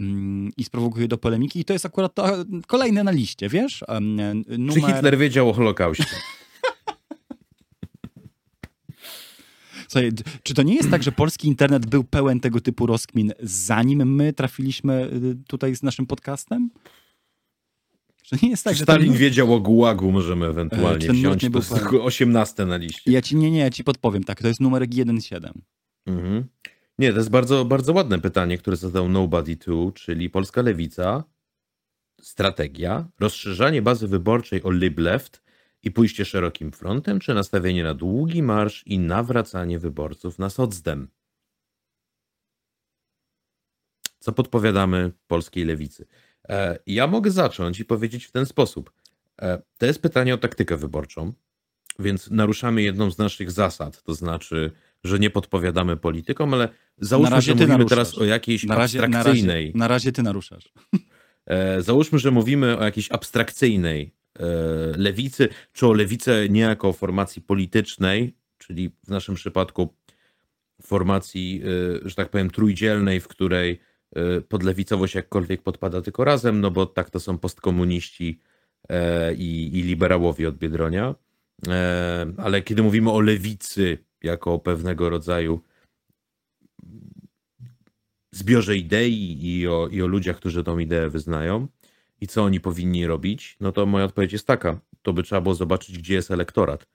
mm, 0.00 0.50
i 0.56 0.64
sprowokuje 0.64 1.08
do 1.08 1.18
polemiki. 1.18 1.60
I 1.60 1.64
to 1.64 1.72
jest 1.72 1.86
akurat 1.86 2.14
to 2.14 2.26
kolejne 2.66 3.04
na 3.04 3.10
liście, 3.10 3.48
wiesz? 3.48 3.84
Numer... 4.58 4.74
Czy 4.74 4.80
Hitler 4.80 5.18
wiedział 5.18 5.50
o 5.50 5.52
Holokauście? 5.52 6.04
Słuchaj, 9.88 10.10
czy 10.42 10.54
to 10.54 10.62
nie 10.62 10.74
jest 10.74 10.90
tak, 10.90 11.02
że 11.02 11.12
polski 11.12 11.48
internet 11.48 11.86
był 11.86 12.04
pełen 12.04 12.40
tego 12.40 12.60
typu 12.60 12.86
rozkmin, 12.86 13.32
zanim 13.40 14.14
my 14.14 14.32
trafiliśmy 14.32 15.10
y, 15.12 15.36
tutaj 15.46 15.76
z 15.76 15.82
naszym 15.82 16.06
podcastem? 16.06 16.70
Że 18.24 18.36
nie 18.42 18.50
jest 18.50 18.64
tak, 18.64 18.76
że 18.76 18.82
Stalin 18.82 19.08
ten... 19.08 19.18
wiedział 19.18 19.54
o 19.54 19.60
gułagu, 19.60 20.12
możemy 20.12 20.46
ewentualnie 20.46 21.06
ten 21.06 21.16
wziąć. 21.16 21.46
To 21.52 21.58
jest 21.58 21.72
18 22.02 22.66
na 22.66 22.76
liście. 22.76 23.12
Ja 23.12 23.22
ci, 23.22 23.36
nie, 23.36 23.50
nie, 23.50 23.58
ja 23.58 23.70
ci 23.70 23.84
podpowiem, 23.84 24.24
tak, 24.24 24.42
to 24.42 24.48
jest 24.48 24.60
numerek 24.60 24.90
1.7. 24.90 25.50
Mhm. 26.06 26.44
Nie, 26.98 27.12
to 27.12 27.18
jest 27.18 27.30
bardzo, 27.30 27.64
bardzo 27.64 27.92
ładne 27.92 28.18
pytanie, 28.18 28.58
które 28.58 28.76
zadał 28.76 29.08
Nobody 29.08 29.56
2, 29.56 29.92
czyli 29.94 30.30
polska 30.30 30.62
lewica, 30.62 31.24
strategia, 32.20 33.08
rozszerzanie 33.20 33.82
bazy 33.82 34.08
wyborczej 34.08 34.62
o 34.62 34.70
lib 34.70 34.98
left 34.98 35.45
i 35.86 35.90
pójście 35.90 36.24
szerokim 36.24 36.72
frontem, 36.72 37.20
czy 37.20 37.34
nastawienie 37.34 37.84
na 37.84 37.94
długi 37.94 38.42
marsz 38.42 38.86
i 38.86 38.98
nawracanie 38.98 39.78
wyborców 39.78 40.38
na 40.38 40.50
socdem? 40.50 41.08
Co 44.18 44.32
podpowiadamy 44.32 45.12
polskiej 45.26 45.64
lewicy? 45.64 46.06
E, 46.48 46.78
ja 46.86 47.06
mogę 47.06 47.30
zacząć 47.30 47.80
i 47.80 47.84
powiedzieć 47.84 48.24
w 48.24 48.32
ten 48.32 48.46
sposób. 48.46 48.92
E, 49.42 49.62
to 49.78 49.86
jest 49.86 50.02
pytanie 50.02 50.34
o 50.34 50.38
taktykę 50.38 50.76
wyborczą, 50.76 51.32
więc 51.98 52.30
naruszamy 52.30 52.82
jedną 52.82 53.10
z 53.10 53.18
naszych 53.18 53.50
zasad, 53.50 54.02
to 54.02 54.14
znaczy, 54.14 54.72
że 55.04 55.18
nie 55.18 55.30
podpowiadamy 55.30 55.96
politykom, 55.96 56.54
ale 56.54 56.68
załóżmy, 56.98 57.40
że 57.40 57.52
mówimy 57.52 57.68
naruszasz. 57.68 57.90
teraz 57.90 58.18
o 58.18 58.24
jakiejś 58.24 58.64
na 58.64 58.76
razie, 58.76 59.04
abstrakcyjnej. 59.04 59.64
Na 59.64 59.68
razie, 59.68 59.78
na 59.78 59.88
razie 59.88 60.12
ty 60.12 60.22
naruszasz. 60.22 60.72
E, 61.46 61.82
załóżmy, 61.82 62.18
że 62.18 62.30
mówimy 62.30 62.78
o 62.78 62.84
jakiejś 62.84 63.12
abstrakcyjnej 63.12 64.16
lewicy, 64.96 65.48
czy 65.72 65.86
o 65.86 65.92
lewicę 65.92 66.48
nie 66.48 66.60
jako 66.60 66.92
formacji 66.92 67.42
politycznej, 67.42 68.36
czyli 68.58 68.90
w 69.04 69.08
naszym 69.08 69.34
przypadku 69.34 69.94
formacji, 70.82 71.62
że 72.04 72.14
tak 72.14 72.28
powiem, 72.28 72.50
trójdzielnej, 72.50 73.20
w 73.20 73.28
której 73.28 73.80
Y, 74.16 74.42
podlewicowość 74.42 75.14
jakkolwiek 75.14 75.62
podpada 75.62 76.02
tylko 76.02 76.24
razem, 76.24 76.60
no 76.60 76.70
bo 76.70 76.86
tak 76.86 77.10
to 77.10 77.20
są 77.20 77.38
postkomuniści 77.38 78.40
e, 78.88 79.34
i, 79.34 79.78
i 79.78 79.82
liberałowie 79.82 80.48
od 80.48 80.56
Biedronia. 80.56 81.14
E, 81.68 82.26
ale 82.36 82.62
kiedy 82.62 82.82
mówimy 82.82 83.10
o 83.10 83.20
lewicy 83.20 83.98
jako 84.22 84.54
o 84.54 84.58
pewnego 84.58 85.10
rodzaju 85.10 85.60
zbiorze 88.32 88.76
idei 88.76 89.38
i 89.42 89.68
o, 89.68 89.88
i 89.88 90.02
o 90.02 90.06
ludziach, 90.06 90.36
którzy 90.36 90.64
tą 90.64 90.78
ideę 90.78 91.10
wyznają 91.10 91.68
i 92.20 92.26
co 92.26 92.44
oni 92.44 92.60
powinni 92.60 93.06
robić, 93.06 93.56
no 93.60 93.72
to 93.72 93.86
moja 93.86 94.04
odpowiedź 94.04 94.32
jest 94.32 94.46
taka. 94.46 94.80
To 95.02 95.12
by 95.12 95.22
trzeba 95.22 95.40
było 95.40 95.54
zobaczyć, 95.54 95.98
gdzie 95.98 96.14
jest 96.14 96.30
elektorat. 96.30 96.86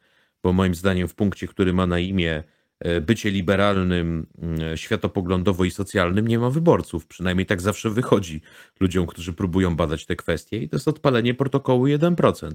Bo 0.44 0.54
moim 0.54 0.76
zdaniem 0.76 1.08
w 1.08 1.16
punkcie, 1.16 1.48
który 1.48 1.74
ma 1.74 1.88
na 1.88 2.00
imię 2.00 2.44
E, 2.82 3.02
bycie 3.02 3.32
liberalnym 3.32 4.28
mm, 4.38 4.78
światopoglądowo 4.78 5.66
i 5.66 5.72
socjalnym 5.72 6.28
nie 6.28 6.40
ma 6.40 6.50
wyborców. 6.50 7.08
Przynajmniej 7.08 7.46
tak 7.46 7.62
zawsze 7.62 7.90
wychodzi 7.90 8.42
ludziom, 8.80 9.08
którzy 9.08 9.34
próbują 9.34 9.76
badać 9.76 10.06
te 10.06 10.16
kwestie 10.16 10.58
i 10.58 10.70
to 10.70 10.76
jest 10.76 10.88
odpalenie 10.88 11.34
protokołu 11.34 11.86
1%. 11.86 12.52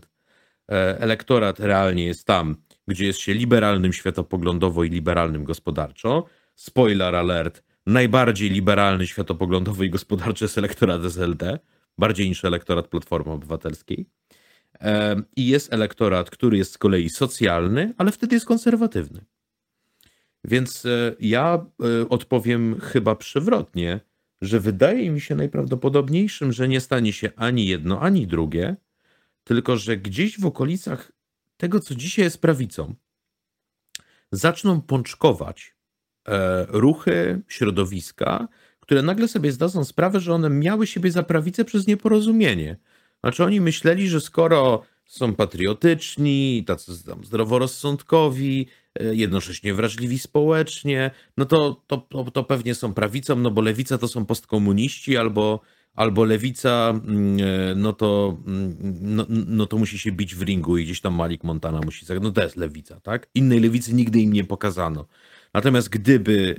E, 0.70 1.00
elektorat 1.00 1.60
realnie 1.60 2.04
jest 2.04 2.26
tam, 2.26 2.56
gdzie 2.88 3.06
jest 3.06 3.18
się 3.18 3.34
liberalnym 3.34 3.92
światopoglądowo 3.92 4.84
i 4.84 4.90
liberalnym 4.90 5.44
gospodarczo. 5.44 6.24
Spoiler 6.54 7.14
alert, 7.14 7.62
najbardziej 7.86 8.50
liberalny 8.50 9.06
światopoglądowo 9.06 9.84
i 9.84 9.90
gospodarczy 9.90 10.44
jest 10.44 10.58
elektorat 10.58 11.04
SLD, 11.04 11.58
bardziej 11.98 12.28
niż 12.28 12.44
elektorat 12.44 12.88
Platformy 12.88 13.32
Obywatelskiej. 13.32 14.06
I 15.36 15.46
jest 15.46 15.72
elektorat, 15.72 16.30
który 16.30 16.58
jest 16.58 16.72
z 16.72 16.78
kolei 16.78 17.08
socjalny, 17.08 17.94
ale 17.98 18.12
wtedy 18.12 18.34
jest 18.36 18.46
konserwatywny. 18.46 19.24
Więc 20.44 20.86
e, 20.86 21.16
ja 21.20 21.66
e, 22.02 22.08
odpowiem 22.08 22.80
chyba 22.80 23.16
przewrotnie, 23.16 24.00
że 24.40 24.60
wydaje 24.60 25.10
mi 25.10 25.20
się 25.20 25.34
najprawdopodobniejszym, 25.34 26.52
że 26.52 26.68
nie 26.68 26.80
stanie 26.80 27.12
się 27.12 27.30
ani 27.36 27.66
jedno, 27.66 28.00
ani 28.00 28.26
drugie, 28.26 28.76
tylko 29.44 29.76
że 29.76 29.96
gdzieś 29.96 30.40
w 30.40 30.46
okolicach 30.46 31.12
tego, 31.56 31.80
co 31.80 31.94
dzisiaj 31.94 32.24
jest 32.24 32.40
prawicą, 32.40 32.94
zaczną 34.32 34.80
pączkować 34.80 35.74
e, 36.28 36.66
ruchy, 36.68 37.42
środowiska, 37.48 38.48
które 38.86 39.02
nagle 39.02 39.28
sobie 39.28 39.52
zdadzą 39.52 39.84
sprawę, 39.84 40.20
że 40.20 40.34
one 40.34 40.50
miały 40.50 40.86
siebie 40.86 41.10
za 41.10 41.22
prawicę 41.22 41.64
przez 41.64 41.86
nieporozumienie. 41.86 42.76
Znaczy 43.20 43.44
oni 43.44 43.60
myśleli, 43.60 44.08
że 44.08 44.20
skoro 44.20 44.82
są 45.06 45.34
patriotyczni, 45.34 46.64
tacy 46.66 47.04
tam 47.04 47.24
zdroworozsądkowi, 47.24 48.66
e, 49.00 49.14
jednocześnie 49.14 49.74
wrażliwi 49.74 50.18
społecznie, 50.18 51.10
no 51.36 51.44
to, 51.44 51.82
to, 51.86 51.96
to, 51.96 52.30
to 52.30 52.44
pewnie 52.44 52.74
są 52.74 52.94
prawicą, 52.94 53.36
no 53.36 53.50
bo 53.50 53.60
lewica 53.62 53.98
to 53.98 54.08
są 54.08 54.26
postkomuniści 54.26 55.16
albo 55.16 55.60
albo 55.96 56.24
lewica, 56.24 56.90
mm, 56.90 57.38
e, 57.40 57.74
no 57.74 57.92
to, 57.92 58.36
mm, 58.46 58.76
no, 59.00 59.26
no, 59.28 59.66
to 59.66 59.78
musi 59.78 59.98
się 59.98 60.12
bić 60.12 60.34
w 60.34 60.42
ringu 60.42 60.78
i 60.78 60.84
gdzieś 60.84 61.00
tam 61.00 61.14
Malik 61.14 61.44
Montana 61.44 61.80
musi. 61.84 62.06
No 62.20 62.32
to 62.32 62.42
jest 62.42 62.56
lewica, 62.56 63.00
tak? 63.00 63.28
Innej 63.34 63.60
lewicy 63.60 63.94
nigdy 63.94 64.20
im 64.20 64.32
nie 64.32 64.44
pokazano. 64.44 65.06
Natomiast 65.56 65.88
gdyby, 65.88 66.56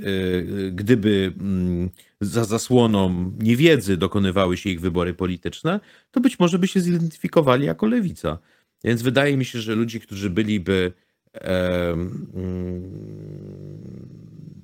e, 0.67 0.71
gdyby 0.71 1.33
mm, 1.39 1.89
za 2.21 2.43
zasłoną 2.43 3.31
niewiedzy 3.39 3.97
dokonywały 3.97 4.57
się 4.57 4.69
ich 4.69 4.81
wybory 4.81 5.13
polityczne, 5.13 5.79
to 6.11 6.19
być 6.19 6.39
może 6.39 6.59
by 6.59 6.67
się 6.67 6.79
zidentyfikowali 6.79 7.65
jako 7.65 7.87
lewica. 7.87 8.37
Więc 8.83 9.01
wydaje 9.01 9.37
mi 9.37 9.45
się, 9.45 9.59
że 9.59 9.75
ludzie, 9.75 9.99
którzy 9.99 10.29
byliby 10.29 10.93
e, 11.33 11.97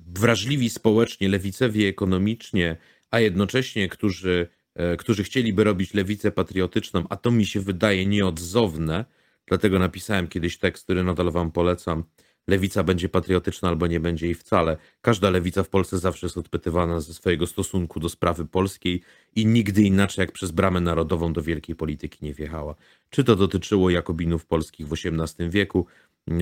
wrażliwi 0.06 0.70
społecznie, 0.70 1.28
lewicewi 1.28 1.84
ekonomicznie, 1.84 2.76
a 3.10 3.20
jednocześnie 3.20 3.88
którzy 3.88 4.48
E, 4.74 4.96
którzy 4.96 5.24
chcieliby 5.24 5.64
robić 5.64 5.94
lewicę 5.94 6.30
patriotyczną, 6.30 7.04
a 7.08 7.16
to 7.16 7.30
mi 7.30 7.46
się 7.46 7.60
wydaje 7.60 8.06
nieodzowne, 8.06 9.04
dlatego 9.46 9.78
napisałem 9.78 10.28
kiedyś 10.28 10.58
tekst, 10.58 10.84
który 10.84 11.04
nadal 11.04 11.30
wam 11.30 11.52
polecam. 11.52 12.04
Lewica 12.48 12.82
będzie 12.82 13.08
patriotyczna 13.08 13.68
albo 13.68 13.86
nie 13.86 14.00
będzie 14.00 14.26
jej 14.26 14.34
wcale. 14.34 14.76
Każda 15.00 15.30
lewica 15.30 15.62
w 15.62 15.68
Polsce 15.68 15.98
zawsze 15.98 16.26
jest 16.26 16.38
odpytywana 16.38 17.00
ze 17.00 17.14
swojego 17.14 17.46
stosunku 17.46 18.00
do 18.00 18.08
sprawy 18.08 18.46
polskiej 18.46 19.02
i 19.36 19.46
nigdy 19.46 19.82
inaczej 19.82 20.22
jak 20.22 20.32
przez 20.32 20.50
bramę 20.50 20.80
narodową 20.80 21.32
do 21.32 21.42
wielkiej 21.42 21.76
polityki 21.76 22.24
nie 22.24 22.34
wjechała. 22.34 22.74
Czy 23.10 23.24
to 23.24 23.36
dotyczyło 23.36 23.90
Jakobinów 23.90 24.46
polskich 24.46 24.88
w 24.88 24.92
XVIII 24.92 25.50
wieku, 25.50 25.86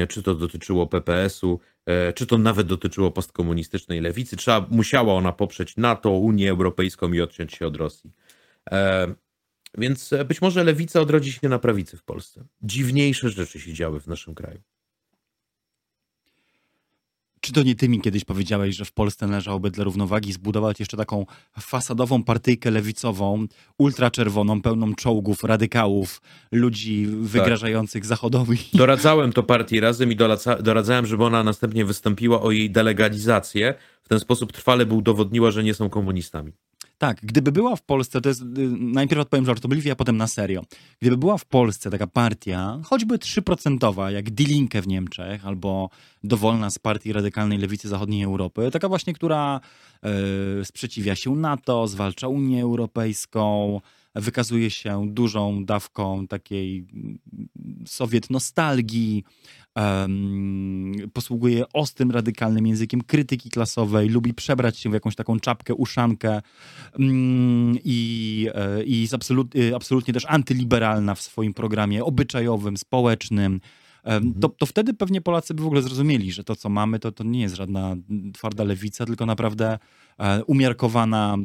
czy 0.08 0.22
to 0.22 0.34
dotyczyło 0.34 0.86
PPS-u, 0.86 1.60
e, 1.86 2.12
czy 2.12 2.26
to 2.26 2.38
nawet 2.38 2.66
dotyczyło 2.66 3.10
postkomunistycznej 3.10 4.00
lewicy. 4.00 4.36
Trzeba, 4.36 4.66
musiała 4.70 5.14
ona 5.14 5.32
poprzeć 5.32 5.76
NATO, 5.76 6.10
Unię 6.10 6.50
Europejską 6.50 7.12
i 7.12 7.20
odciąć 7.20 7.52
się 7.52 7.66
od 7.66 7.76
Rosji. 7.76 8.10
E, 8.70 9.14
więc 9.78 10.10
być 10.28 10.42
może 10.42 10.64
lewica 10.64 11.00
odrodzi 11.00 11.32
się 11.32 11.48
na 11.48 11.58
prawicy 11.58 11.96
w 11.96 12.02
Polsce. 12.02 12.44
Dziwniejsze 12.62 13.30
rzeczy 13.30 13.60
się 13.60 13.72
działy 13.72 14.00
w 14.00 14.06
naszym 14.06 14.34
kraju. 14.34 14.60
Czy 17.44 17.52
to 17.52 17.62
nie 17.62 17.74
ty 17.74 17.88
mi 17.88 18.00
kiedyś 18.00 18.24
powiedziałeś, 18.24 18.76
że 18.76 18.84
w 18.84 18.92
Polsce 18.92 19.26
należałoby 19.26 19.70
dla 19.70 19.84
równowagi 19.84 20.32
zbudować 20.32 20.80
jeszcze 20.80 20.96
taką 20.96 21.26
fasadową 21.60 22.24
partyjkę 22.24 22.70
lewicową, 22.70 23.46
ultraczerwoną, 23.78 24.62
pełną 24.62 24.94
czołgów, 24.94 25.44
radykałów, 25.44 26.22
ludzi 26.52 27.06
wygrażających 27.06 28.02
tak. 28.02 28.08
Zachodowi? 28.08 28.58
Doradzałem 28.74 29.32
to 29.32 29.42
partii 29.42 29.80
razem 29.80 30.12
i 30.12 30.16
doradzałem, 30.60 31.06
żeby 31.06 31.24
ona 31.24 31.44
następnie 31.44 31.84
wystąpiła 31.84 32.42
o 32.42 32.50
jej 32.50 32.70
delegalizację. 32.70 33.74
W 34.02 34.08
ten 34.08 34.20
sposób 34.20 34.52
trwale 34.52 34.86
by 34.86 34.94
udowodniła, 34.94 35.50
że 35.50 35.64
nie 35.64 35.74
są 35.74 35.90
komunistami. 35.90 36.52
Tak, 37.02 37.18
gdyby 37.22 37.52
była 37.52 37.76
w 37.76 37.82
Polsce, 37.82 38.20
to 38.20 38.28
jest, 38.28 38.42
y, 38.42 38.44
najpierw 38.78 39.22
odpowiem 39.22 39.46
żartobliwie, 39.46 39.92
a 39.92 39.96
potem 39.96 40.16
na 40.16 40.26
serio. 40.26 40.64
Gdyby 41.00 41.16
była 41.16 41.38
w 41.38 41.44
Polsce 41.44 41.90
taka 41.90 42.06
partia, 42.06 42.78
choćby 42.84 43.18
3% 43.18 44.10
jak 44.10 44.30
Die 44.30 44.46
Linke 44.46 44.82
w 44.82 44.88
Niemczech, 44.88 45.46
albo 45.46 45.90
dowolna 46.24 46.70
z 46.70 46.78
partii 46.78 47.12
radykalnej 47.12 47.58
lewicy 47.58 47.88
zachodniej 47.88 48.22
Europy, 48.22 48.70
taka 48.70 48.88
właśnie, 48.88 49.12
która 49.14 49.60
y, 50.60 50.64
sprzeciwia 50.64 51.14
się 51.14 51.36
NATO, 51.36 51.88
zwalcza 51.88 52.28
Unię 52.28 52.62
Europejską, 52.62 53.80
wykazuje 54.14 54.70
się 54.70 55.06
dużą 55.08 55.64
dawką 55.64 56.26
takiej 56.26 56.86
sowiet 57.86 58.30
nostalgii, 58.30 59.24
um, 59.76 60.92
posługuje 61.12 61.64
ostrym, 61.72 62.10
radykalnym 62.10 62.66
językiem 62.66 63.00
krytyki 63.00 63.50
klasowej, 63.50 64.08
lubi 64.08 64.34
przebrać 64.34 64.78
się 64.78 64.90
w 64.90 64.92
jakąś 64.92 65.14
taką 65.14 65.40
czapkę, 65.40 65.74
uszankę 65.74 66.42
um, 66.98 67.76
i, 67.84 68.48
e, 68.54 68.84
i 68.84 69.00
jest 69.00 69.14
absolut, 69.14 69.56
e, 69.56 69.76
absolutnie 69.76 70.14
też 70.14 70.24
antyliberalna 70.28 71.14
w 71.14 71.22
swoim 71.22 71.54
programie 71.54 72.04
obyczajowym, 72.04 72.76
społecznym. 72.76 73.60
Mhm. 74.04 74.34
To, 74.40 74.48
to 74.48 74.66
wtedy 74.66 74.94
pewnie 74.94 75.20
Polacy 75.20 75.54
by 75.54 75.62
w 75.62 75.66
ogóle 75.66 75.82
zrozumieli, 75.82 76.32
że 76.32 76.44
to, 76.44 76.56
co 76.56 76.68
mamy, 76.68 76.98
to, 76.98 77.12
to 77.12 77.24
nie 77.24 77.40
jest 77.40 77.54
żadna 77.54 77.96
twarda 78.34 78.64
lewica, 78.64 79.06
tylko 79.06 79.26
naprawdę 79.26 79.78
e, 80.18 80.44
umiarkowana 80.44 81.36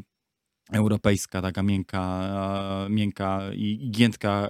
europejska, 0.71 1.41
taka 1.41 1.63
miękka, 1.63 2.29
miękka 2.89 3.41
i 3.53 3.89
giętka, 3.91 4.49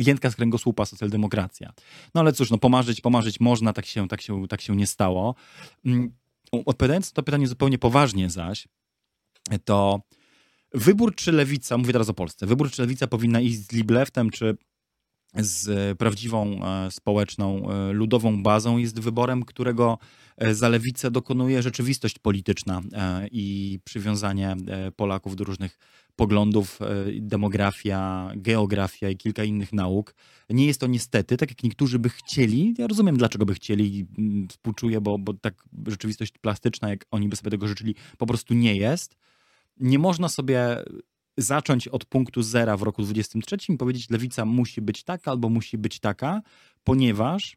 giętka 0.00 0.30
z 0.30 0.36
kręgosłupa 0.36 0.84
socjaldemokracja. 0.84 1.72
No 2.14 2.20
ale 2.20 2.32
cóż, 2.32 2.50
no 2.50 2.58
pomarzyć, 2.58 3.00
pomarzyć 3.00 3.40
można, 3.40 3.72
tak 3.72 3.86
się, 3.86 4.08
tak 4.08 4.20
się, 4.20 4.48
tak 4.48 4.60
się 4.60 4.76
nie 4.76 4.86
stało. 4.86 5.34
Mm, 5.86 6.12
odpowiadając 6.52 7.10
na 7.10 7.14
to 7.14 7.22
pytanie 7.22 7.46
zupełnie 7.46 7.78
poważnie 7.78 8.30
zaś, 8.30 8.68
to 9.64 10.00
wybór 10.74 11.14
czy 11.14 11.32
lewica, 11.32 11.78
mówię 11.78 11.92
teraz 11.92 12.08
o 12.08 12.14
Polsce, 12.14 12.46
wybór 12.46 12.70
czy 12.70 12.82
lewica 12.82 13.06
powinna 13.06 13.40
iść 13.40 13.58
z 13.58 13.72
Libleftem, 13.72 14.30
czy 14.30 14.56
z 15.34 15.98
prawdziwą 15.98 16.60
e, 16.64 16.90
społeczną, 16.90 17.70
e, 17.70 17.92
ludową 17.92 18.42
bazą 18.42 18.78
jest 18.78 19.00
wyborem, 19.00 19.44
którego 19.44 19.98
e, 20.36 20.54
za 20.54 20.68
lewicę 20.68 21.10
dokonuje 21.10 21.62
rzeczywistość 21.62 22.18
polityczna 22.18 22.82
i 23.32 23.78
przywiązanie 23.84 24.56
Polaków 24.96 25.36
do 25.36 25.44
różnych 25.44 25.78
poglądów, 26.16 26.78
demografia, 27.20 28.32
geografia 28.36 29.10
i 29.10 29.16
kilka 29.16 29.44
innych 29.44 29.72
nauk. 29.72 30.14
Nie 30.50 30.66
jest 30.66 30.80
to 30.80 30.86
niestety, 30.86 31.36
tak 31.36 31.50
jak 31.50 31.62
niektórzy 31.62 31.98
by 31.98 32.08
chcieli, 32.08 32.74
ja 32.78 32.86
rozumiem 32.86 33.16
dlaczego 33.16 33.46
by 33.46 33.54
chcieli, 33.54 34.06
mm, 34.18 34.48
współczuję, 34.48 35.00
bo, 35.00 35.18
bo 35.18 35.34
tak 35.34 35.64
rzeczywistość 35.86 36.38
plastyczna, 36.38 36.88
jak 36.88 37.04
oni 37.10 37.28
by 37.28 37.36
sobie 37.36 37.50
tego 37.50 37.68
życzyli, 37.68 37.94
po 38.18 38.26
prostu 38.26 38.54
nie 38.54 38.76
jest. 38.76 39.16
Nie 39.80 39.98
można 39.98 40.28
sobie 40.28 40.84
zacząć 41.42 41.88
od 41.88 42.04
punktu 42.04 42.42
zera 42.42 42.76
w 42.76 42.82
roku 42.82 43.02
23 43.02 43.56
i 43.68 43.76
powiedzieć, 43.76 44.10
lewica 44.10 44.44
musi 44.44 44.80
być 44.80 45.04
taka 45.04 45.30
albo 45.30 45.48
musi 45.48 45.78
być 45.78 46.00
taka, 46.00 46.42
ponieważ 46.84 47.56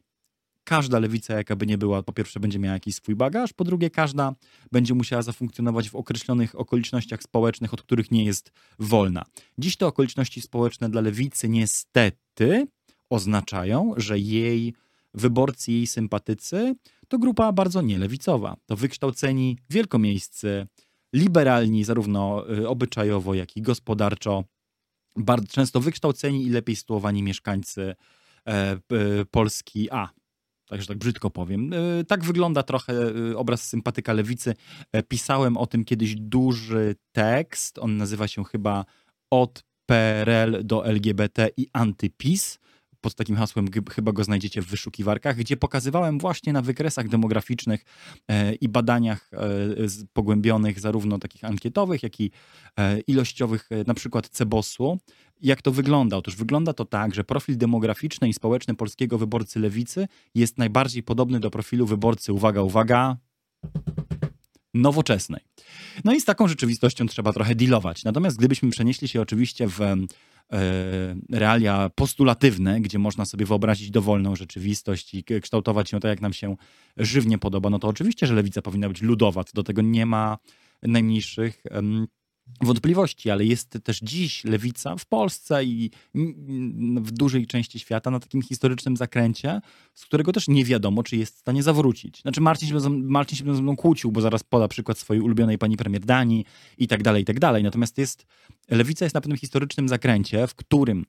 każda 0.64 0.98
lewica, 0.98 1.34
jaka 1.34 1.56
by 1.56 1.66
nie 1.66 1.78
była, 1.78 2.02
po 2.02 2.12
pierwsze 2.12 2.40
będzie 2.40 2.58
miała 2.58 2.74
jakiś 2.74 2.94
swój 2.94 3.14
bagaż, 3.14 3.52
po 3.52 3.64
drugie 3.64 3.90
każda 3.90 4.34
będzie 4.72 4.94
musiała 4.94 5.22
zafunkcjonować 5.22 5.90
w 5.90 5.94
określonych 5.94 6.60
okolicznościach 6.60 7.22
społecznych, 7.22 7.74
od 7.74 7.82
których 7.82 8.10
nie 8.10 8.24
jest 8.24 8.52
wolna. 8.78 9.24
Dziś 9.58 9.76
te 9.76 9.86
okoliczności 9.86 10.40
społeczne 10.40 10.88
dla 10.90 11.00
lewicy 11.00 11.48
niestety 11.48 12.66
oznaczają, 13.10 13.94
że 13.96 14.18
jej 14.18 14.74
wyborcy, 15.14 15.72
jej 15.72 15.86
sympatycy 15.86 16.74
to 17.08 17.18
grupa 17.18 17.52
bardzo 17.52 17.82
nielewicowa. 17.82 18.56
To 18.66 18.76
wykształceni 18.76 19.58
wielkomiejscy, 19.70 20.66
liberalni, 21.14 21.84
zarówno 21.84 22.50
y, 22.58 22.68
obyczajowo, 22.68 23.34
jak 23.34 23.56
i 23.56 23.62
gospodarczo, 23.62 24.44
bardzo 25.16 25.46
często 25.46 25.80
wykształceni 25.80 26.42
i 26.42 26.50
lepiej 26.50 26.76
sytuowani 26.76 27.22
mieszkańcy 27.22 27.94
e, 28.48 28.76
Polski 29.30 29.90
A. 29.90 30.08
Także 30.68 30.86
tak 30.86 30.98
brzydko 30.98 31.30
powiem. 31.30 31.70
E, 31.72 32.04
tak 32.04 32.24
wygląda 32.24 32.62
trochę 32.62 32.92
y, 33.08 33.38
obraz 33.38 33.68
sympatyka 33.68 34.12
lewicy. 34.12 34.54
E, 34.92 35.02
pisałem 35.02 35.56
o 35.56 35.66
tym 35.66 35.84
kiedyś 35.84 36.14
duży 36.14 36.94
tekst. 37.12 37.78
On 37.78 37.96
nazywa 37.96 38.28
się 38.28 38.44
chyba 38.44 38.84
Od 39.30 39.64
PRL 39.86 40.64
do 40.64 40.86
LGBT 40.86 41.48
i 41.56 41.68
antypis 41.72 42.58
pod 43.04 43.14
takim 43.14 43.36
hasłem 43.36 43.66
chyba 43.90 44.12
go 44.12 44.24
znajdziecie 44.24 44.62
w 44.62 44.66
wyszukiwarkach, 44.66 45.36
gdzie 45.36 45.56
pokazywałem 45.56 46.18
właśnie 46.18 46.52
na 46.52 46.62
wykresach 46.62 47.08
demograficznych 47.08 47.84
e, 48.28 48.54
i 48.54 48.68
badaniach 48.68 49.30
e, 49.32 49.38
pogłębionych, 50.12 50.80
zarówno 50.80 51.18
takich 51.18 51.44
ankietowych, 51.44 52.02
jak 52.02 52.20
i 52.20 52.30
e, 52.78 53.00
ilościowych, 53.00 53.68
na 53.86 53.94
przykład 53.94 54.28
Cebosu, 54.28 54.98
jak 55.40 55.62
to 55.62 55.72
wygląda? 55.72 56.16
Otóż 56.16 56.36
wygląda 56.36 56.72
to 56.72 56.84
tak, 56.84 57.14
że 57.14 57.24
profil 57.24 57.56
demograficzny 57.56 58.28
i 58.28 58.34
społeczny 58.34 58.74
polskiego 58.74 59.18
wyborcy 59.18 59.60
lewicy 59.60 60.08
jest 60.34 60.58
najbardziej 60.58 61.02
podobny 61.02 61.40
do 61.40 61.50
profilu 61.50 61.86
wyborcy, 61.86 62.32
uwaga, 62.32 62.62
uwaga, 62.62 63.16
nowoczesnej. 64.74 65.40
No 66.04 66.14
i 66.14 66.20
z 66.20 66.24
taką 66.24 66.48
rzeczywistością 66.48 67.06
trzeba 67.06 67.32
trochę 67.32 67.54
dealować. 67.54 68.04
Natomiast 68.04 68.38
gdybyśmy 68.38 68.70
przenieśli 68.70 69.08
się 69.08 69.20
oczywiście 69.20 69.68
w 69.68 69.80
E, 70.52 71.16
realia 71.32 71.90
postulatywne, 71.94 72.80
gdzie 72.80 72.98
można 72.98 73.24
sobie 73.24 73.46
wyobrazić 73.46 73.90
dowolną 73.90 74.36
rzeczywistość 74.36 75.14
i 75.14 75.24
kształtować 75.42 75.92
ją 75.92 76.00
tak, 76.00 76.08
jak 76.08 76.20
nam 76.20 76.32
się 76.32 76.56
żywnie 76.96 77.38
podoba, 77.38 77.70
no 77.70 77.78
to 77.78 77.88
oczywiście, 77.88 78.26
że 78.26 78.34
lewica 78.34 78.62
powinna 78.62 78.88
być 78.88 79.02
ludowa, 79.02 79.44
do 79.54 79.62
tego 79.62 79.82
nie 79.82 80.06
ma 80.06 80.38
najmniejszych 80.82 81.62
wątpliwości, 82.60 83.30
ale 83.30 83.44
jest 83.44 83.78
też 83.84 84.00
dziś 84.00 84.44
lewica 84.44 84.96
w 84.96 85.06
Polsce 85.06 85.64
i 85.64 85.90
w 86.96 87.10
dużej 87.10 87.46
części 87.46 87.78
świata 87.78 88.10
na 88.10 88.20
takim 88.20 88.42
historycznym 88.42 88.96
zakręcie, 88.96 89.60
z 89.94 90.06
którego 90.06 90.32
też 90.32 90.48
nie 90.48 90.64
wiadomo, 90.64 91.02
czy 91.02 91.16
jest 91.16 91.36
w 91.36 91.38
stanie 91.38 91.62
zawrócić. 91.62 92.20
Znaczy 92.20 92.40
Marcin 92.40 92.68
się, 92.68 92.90
Marcin 92.90 93.38
się 93.38 93.56
ze 93.56 93.62
mną 93.62 93.76
kłócił, 93.76 94.12
bo 94.12 94.20
zaraz 94.20 94.42
poda 94.42 94.68
przykład 94.68 94.98
swojej 94.98 95.22
ulubionej 95.22 95.58
pani 95.58 95.76
premier 95.76 96.04
Danii 96.04 96.44
i 96.78 96.88
tak 96.88 97.02
dalej, 97.02 97.22
i 97.22 97.24
tak 97.24 97.40
dalej. 97.40 97.62
Natomiast 97.62 97.98
jest, 97.98 98.26
lewica 98.70 99.04
jest 99.04 99.14
na 99.14 99.20
pewnym 99.20 99.38
historycznym 99.38 99.88
zakręcie, 99.88 100.46
w 100.46 100.54
którym 100.54 101.04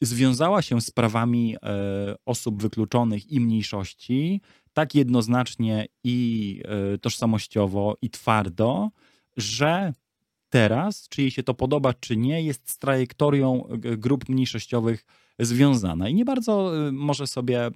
związała 0.00 0.62
się 0.62 0.80
z 0.80 0.90
prawami 0.90 1.56
e, 1.62 2.14
osób 2.26 2.62
wykluczonych 2.62 3.30
i 3.30 3.40
mniejszości 3.40 4.40
tak 4.72 4.94
jednoznacznie 4.94 5.86
i 6.04 6.60
e, 6.64 6.98
tożsamościowo 6.98 7.96
i 8.02 8.10
twardo, 8.10 8.90
że 9.36 9.92
teraz, 10.52 11.08
czy 11.08 11.22
jej 11.22 11.30
się 11.30 11.42
to 11.42 11.54
podoba, 11.54 11.94
czy 11.94 12.16
nie, 12.16 12.42
jest 12.42 12.70
z 12.70 12.78
trajektorią 12.78 13.66
e, 13.66 13.96
grup 13.96 14.28
mniejszościowych 14.28 15.04
związana 15.38 16.08
i 16.08 16.14
nie 16.14 16.24
bardzo 16.24 16.86
e, 16.88 16.92
może 16.92 17.26
sobie 17.26 17.66
e, 17.66 17.72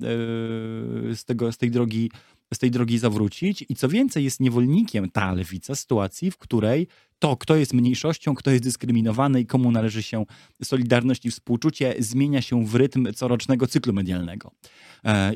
z, 1.14 1.24
tego, 1.24 1.52
z, 1.52 1.58
tej 1.58 1.70
drogi, 1.70 2.10
z 2.54 2.58
tej 2.58 2.70
drogi 2.70 2.98
zawrócić. 2.98 3.64
I 3.68 3.74
co 3.74 3.88
więcej, 3.88 4.24
jest 4.24 4.40
niewolnikiem 4.40 5.10
ta 5.10 5.32
lewica 5.32 5.74
sytuacji, 5.74 6.30
w 6.30 6.38
której 6.38 6.86
to, 7.18 7.36
kto 7.36 7.56
jest 7.56 7.72
mniejszością, 7.74 8.34
kto 8.34 8.50
jest 8.50 8.62
dyskryminowany 8.62 9.40
i 9.40 9.46
komu 9.46 9.70
należy 9.70 10.02
się 10.02 10.24
solidarność 10.62 11.26
i 11.26 11.30
współczucie, 11.30 11.94
zmienia 11.98 12.42
się 12.42 12.66
w 12.66 12.74
rytm 12.74 13.12
corocznego 13.14 13.66
cyklu 13.66 13.92
medialnego. 13.92 14.50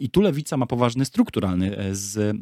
I 0.00 0.10
tu 0.10 0.20
lewica 0.20 0.56
ma 0.56 0.66
poważny 0.66 1.04
strukturalny 1.04 1.76
z 1.92 2.36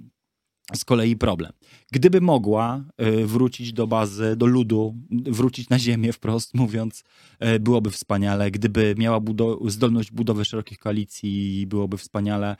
z 0.74 0.84
kolei 0.84 1.16
problem. 1.16 1.52
Gdyby 1.92 2.20
mogła 2.20 2.84
e, 2.96 3.24
wrócić 3.26 3.72
do 3.72 3.86
bazy, 3.86 4.36
do 4.36 4.46
ludu, 4.46 4.94
wrócić 5.10 5.68
na 5.68 5.78
ziemię 5.78 6.12
wprost 6.12 6.54
mówiąc, 6.54 7.04
e, 7.38 7.58
byłoby 7.58 7.90
wspaniale. 7.90 8.50
Gdyby 8.50 8.94
miała 8.98 9.20
budo 9.20 9.58
zdolność 9.66 10.10
budowy 10.10 10.44
szerokich 10.44 10.78
koalicji, 10.78 11.66
byłoby 11.66 11.96
wspaniale. 11.96 12.56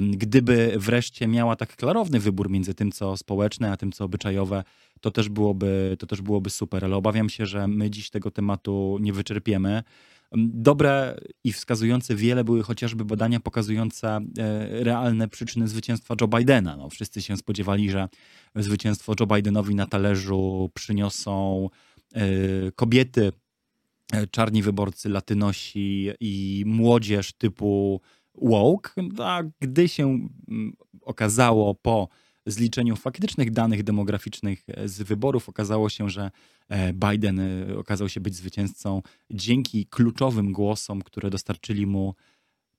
Gdyby 0.00 0.74
wreszcie 0.76 1.26
miała 1.26 1.56
tak 1.56 1.76
klarowny 1.76 2.20
wybór 2.20 2.50
między 2.50 2.74
tym, 2.74 2.92
co 2.92 3.16
społeczne, 3.16 3.72
a 3.72 3.76
tym, 3.76 3.92
co 3.92 4.04
obyczajowe, 4.04 4.64
to 5.00 5.10
też 5.10 5.28
byłoby, 5.28 5.96
to 5.98 6.06
też 6.06 6.22
byłoby 6.22 6.50
super. 6.50 6.84
Ale 6.84 6.96
obawiam 6.96 7.28
się, 7.28 7.46
że 7.46 7.68
my 7.68 7.90
dziś 7.90 8.10
tego 8.10 8.30
tematu 8.30 8.98
nie 9.00 9.12
wyczerpiemy. 9.12 9.82
Dobre 10.36 11.20
i 11.44 11.52
wskazujące 11.52 12.14
wiele 12.14 12.44
były 12.44 12.62
chociażby 12.62 13.04
badania 13.04 13.40
pokazujące 13.40 14.08
e, 14.08 14.20
realne 14.84 15.28
przyczyny 15.28 15.68
zwycięstwa 15.68 16.14
Joe 16.20 16.28
Bidena. 16.28 16.76
No, 16.76 16.90
wszyscy 16.90 17.22
się 17.22 17.36
spodziewali, 17.36 17.90
że 17.90 18.08
zwycięstwo 18.54 19.14
Joe 19.20 19.26
Bidenowi 19.26 19.74
na 19.74 19.86
talerzu 19.86 20.70
przyniosą 20.74 21.68
e, 22.14 22.22
kobiety, 22.72 23.32
e, 24.12 24.26
czarni 24.26 24.62
wyborcy, 24.62 25.08
latynosi 25.08 26.10
i 26.20 26.64
młodzież 26.66 27.32
typu 27.32 28.00
woke, 28.34 28.90
a 29.18 29.42
gdy 29.60 29.88
się 29.88 30.28
okazało 31.02 31.74
po 31.74 32.08
zliczeniu 32.46 32.96
faktycznych 32.96 33.50
danych 33.50 33.82
demograficznych 33.82 34.62
z 34.84 35.02
wyborów 35.02 35.48
okazało 35.48 35.88
się, 35.88 36.10
że 36.10 36.30
e, 36.68 36.92
Biden 36.92 37.40
e, 37.40 37.78
okazał 37.78 38.08
się 38.08 38.20
być 38.20 38.34
zwycięzcą 38.34 39.02
dzięki 39.30 39.86
kluczowym 39.86 40.52
głosom, 40.52 41.02
które 41.02 41.30
dostarczyli 41.30 41.86
mu 41.86 42.14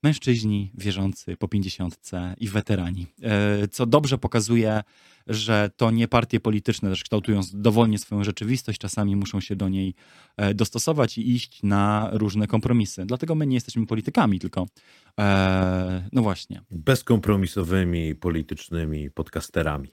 mężczyźni 0.05 0.71
wierzący 0.77 1.37
po 1.37 1.47
pięćdziesiątce 1.47 2.35
i 2.37 2.47
weterani. 2.47 3.07
E, 3.23 3.67
co 3.67 3.85
dobrze 3.85 4.17
pokazuje, 4.17 4.83
że 5.27 5.69
to 5.77 5.91
nie 5.91 6.07
partie 6.07 6.39
polityczne 6.39 6.89
też 6.89 7.03
kształtują 7.03 7.41
dowolnie 7.53 7.97
swoją 7.97 8.23
rzeczywistość, 8.23 8.79
czasami 8.79 9.15
muszą 9.15 9.41
się 9.41 9.55
do 9.55 9.69
niej 9.69 9.93
e, 10.37 10.53
dostosować 10.53 11.17
i 11.17 11.31
iść 11.35 11.63
na 11.63 12.09
różne 12.13 12.47
kompromisy. 12.47 13.05
Dlatego 13.05 13.35
my 13.35 13.47
nie 13.47 13.55
jesteśmy 13.55 13.85
politykami, 13.85 14.39
tylko 14.39 14.67
e, 15.19 16.09
no 16.11 16.21
właśnie. 16.21 16.61
Bezkompromisowymi 16.71 18.15
politycznymi 18.15 19.11
podcasterami 19.11 19.89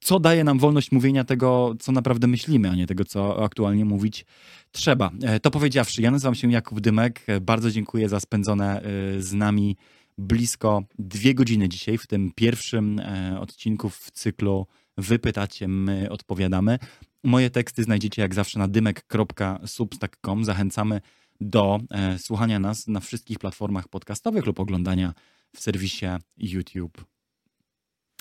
co 0.00 0.20
daje 0.20 0.44
nam 0.44 0.58
wolność 0.58 0.92
mówienia 0.92 1.24
tego, 1.24 1.74
co 1.80 1.92
naprawdę 1.92 2.26
myślimy, 2.26 2.70
a 2.70 2.74
nie 2.74 2.86
tego, 2.86 3.04
co 3.04 3.44
aktualnie 3.44 3.84
mówić 3.84 4.26
trzeba. 4.72 5.10
E, 5.22 5.40
to 5.40 5.50
powiedziawszy, 5.50 6.02
ja 6.02 6.10
nazywam 6.10 6.34
się 6.34 6.52
Jakub 6.52 6.80
Dymek. 6.80 7.24
E, 7.26 7.40
bardzo 7.40 7.70
dziękuję 7.70 8.08
za 8.08 8.20
spędzone 8.20 8.82
e, 8.82 8.82
z 9.22 9.32
nami 9.32 9.76
blisko 10.18 10.82
dwie 10.98 11.34
godziny 11.34 11.68
dzisiaj 11.68 11.98
w 11.98 12.06
tym 12.06 12.32
pierwszym 12.34 13.00
odcinku 13.40 13.88
w 13.88 14.10
cyklu 14.10 14.66
Wy 14.96 15.18
pytacie, 15.18 15.68
my 15.68 16.10
odpowiadamy. 16.10 16.78
Moje 17.24 17.50
teksty 17.50 17.82
znajdziecie 17.82 18.22
jak 18.22 18.34
zawsze 18.34 18.58
na 18.58 18.68
dymek.substack.com. 18.68 20.44
Zachęcamy 20.44 21.00
do 21.40 21.78
słuchania 22.18 22.58
nas 22.58 22.86
na 22.86 23.00
wszystkich 23.00 23.38
platformach 23.38 23.88
podcastowych 23.88 24.46
lub 24.46 24.60
oglądania 24.60 25.14
w 25.56 25.60
serwisie 25.60 26.06
YouTube. 26.36 27.17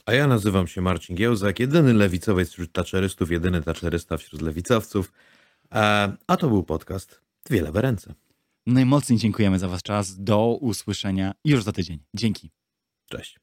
A 0.08 0.14
ja 0.14 0.28
nazywam 0.28 0.68
się 0.68 0.82
Marcin 0.82 1.16
Giełzak, 1.16 1.60
jedyny 1.60 1.94
lewicowiec 1.94 2.50
wśród 2.50 2.72
taczelystów, 2.72 3.32
jedyny 3.32 3.62
taczerysta 3.62 4.18
wśród 4.18 4.42
lewicowców. 4.42 5.12
A, 5.70 6.10
a 6.28 6.38
to 6.38 6.48
był 6.48 6.64
podcast 6.64 7.22
Dwie 7.46 7.62
lewe 7.62 7.82
ręce. 7.82 8.14
Najmocniej 8.66 9.20
dziękujemy 9.20 9.60
za 9.60 9.68
wasz 9.68 9.84
czas. 9.84 10.24
Do 10.24 10.58
usłyszenia 10.62 11.34
już 11.46 11.64
za 11.64 11.72
tydzień. 11.72 12.00
Dzięki. 12.14 12.52
Cześć. 13.10 13.40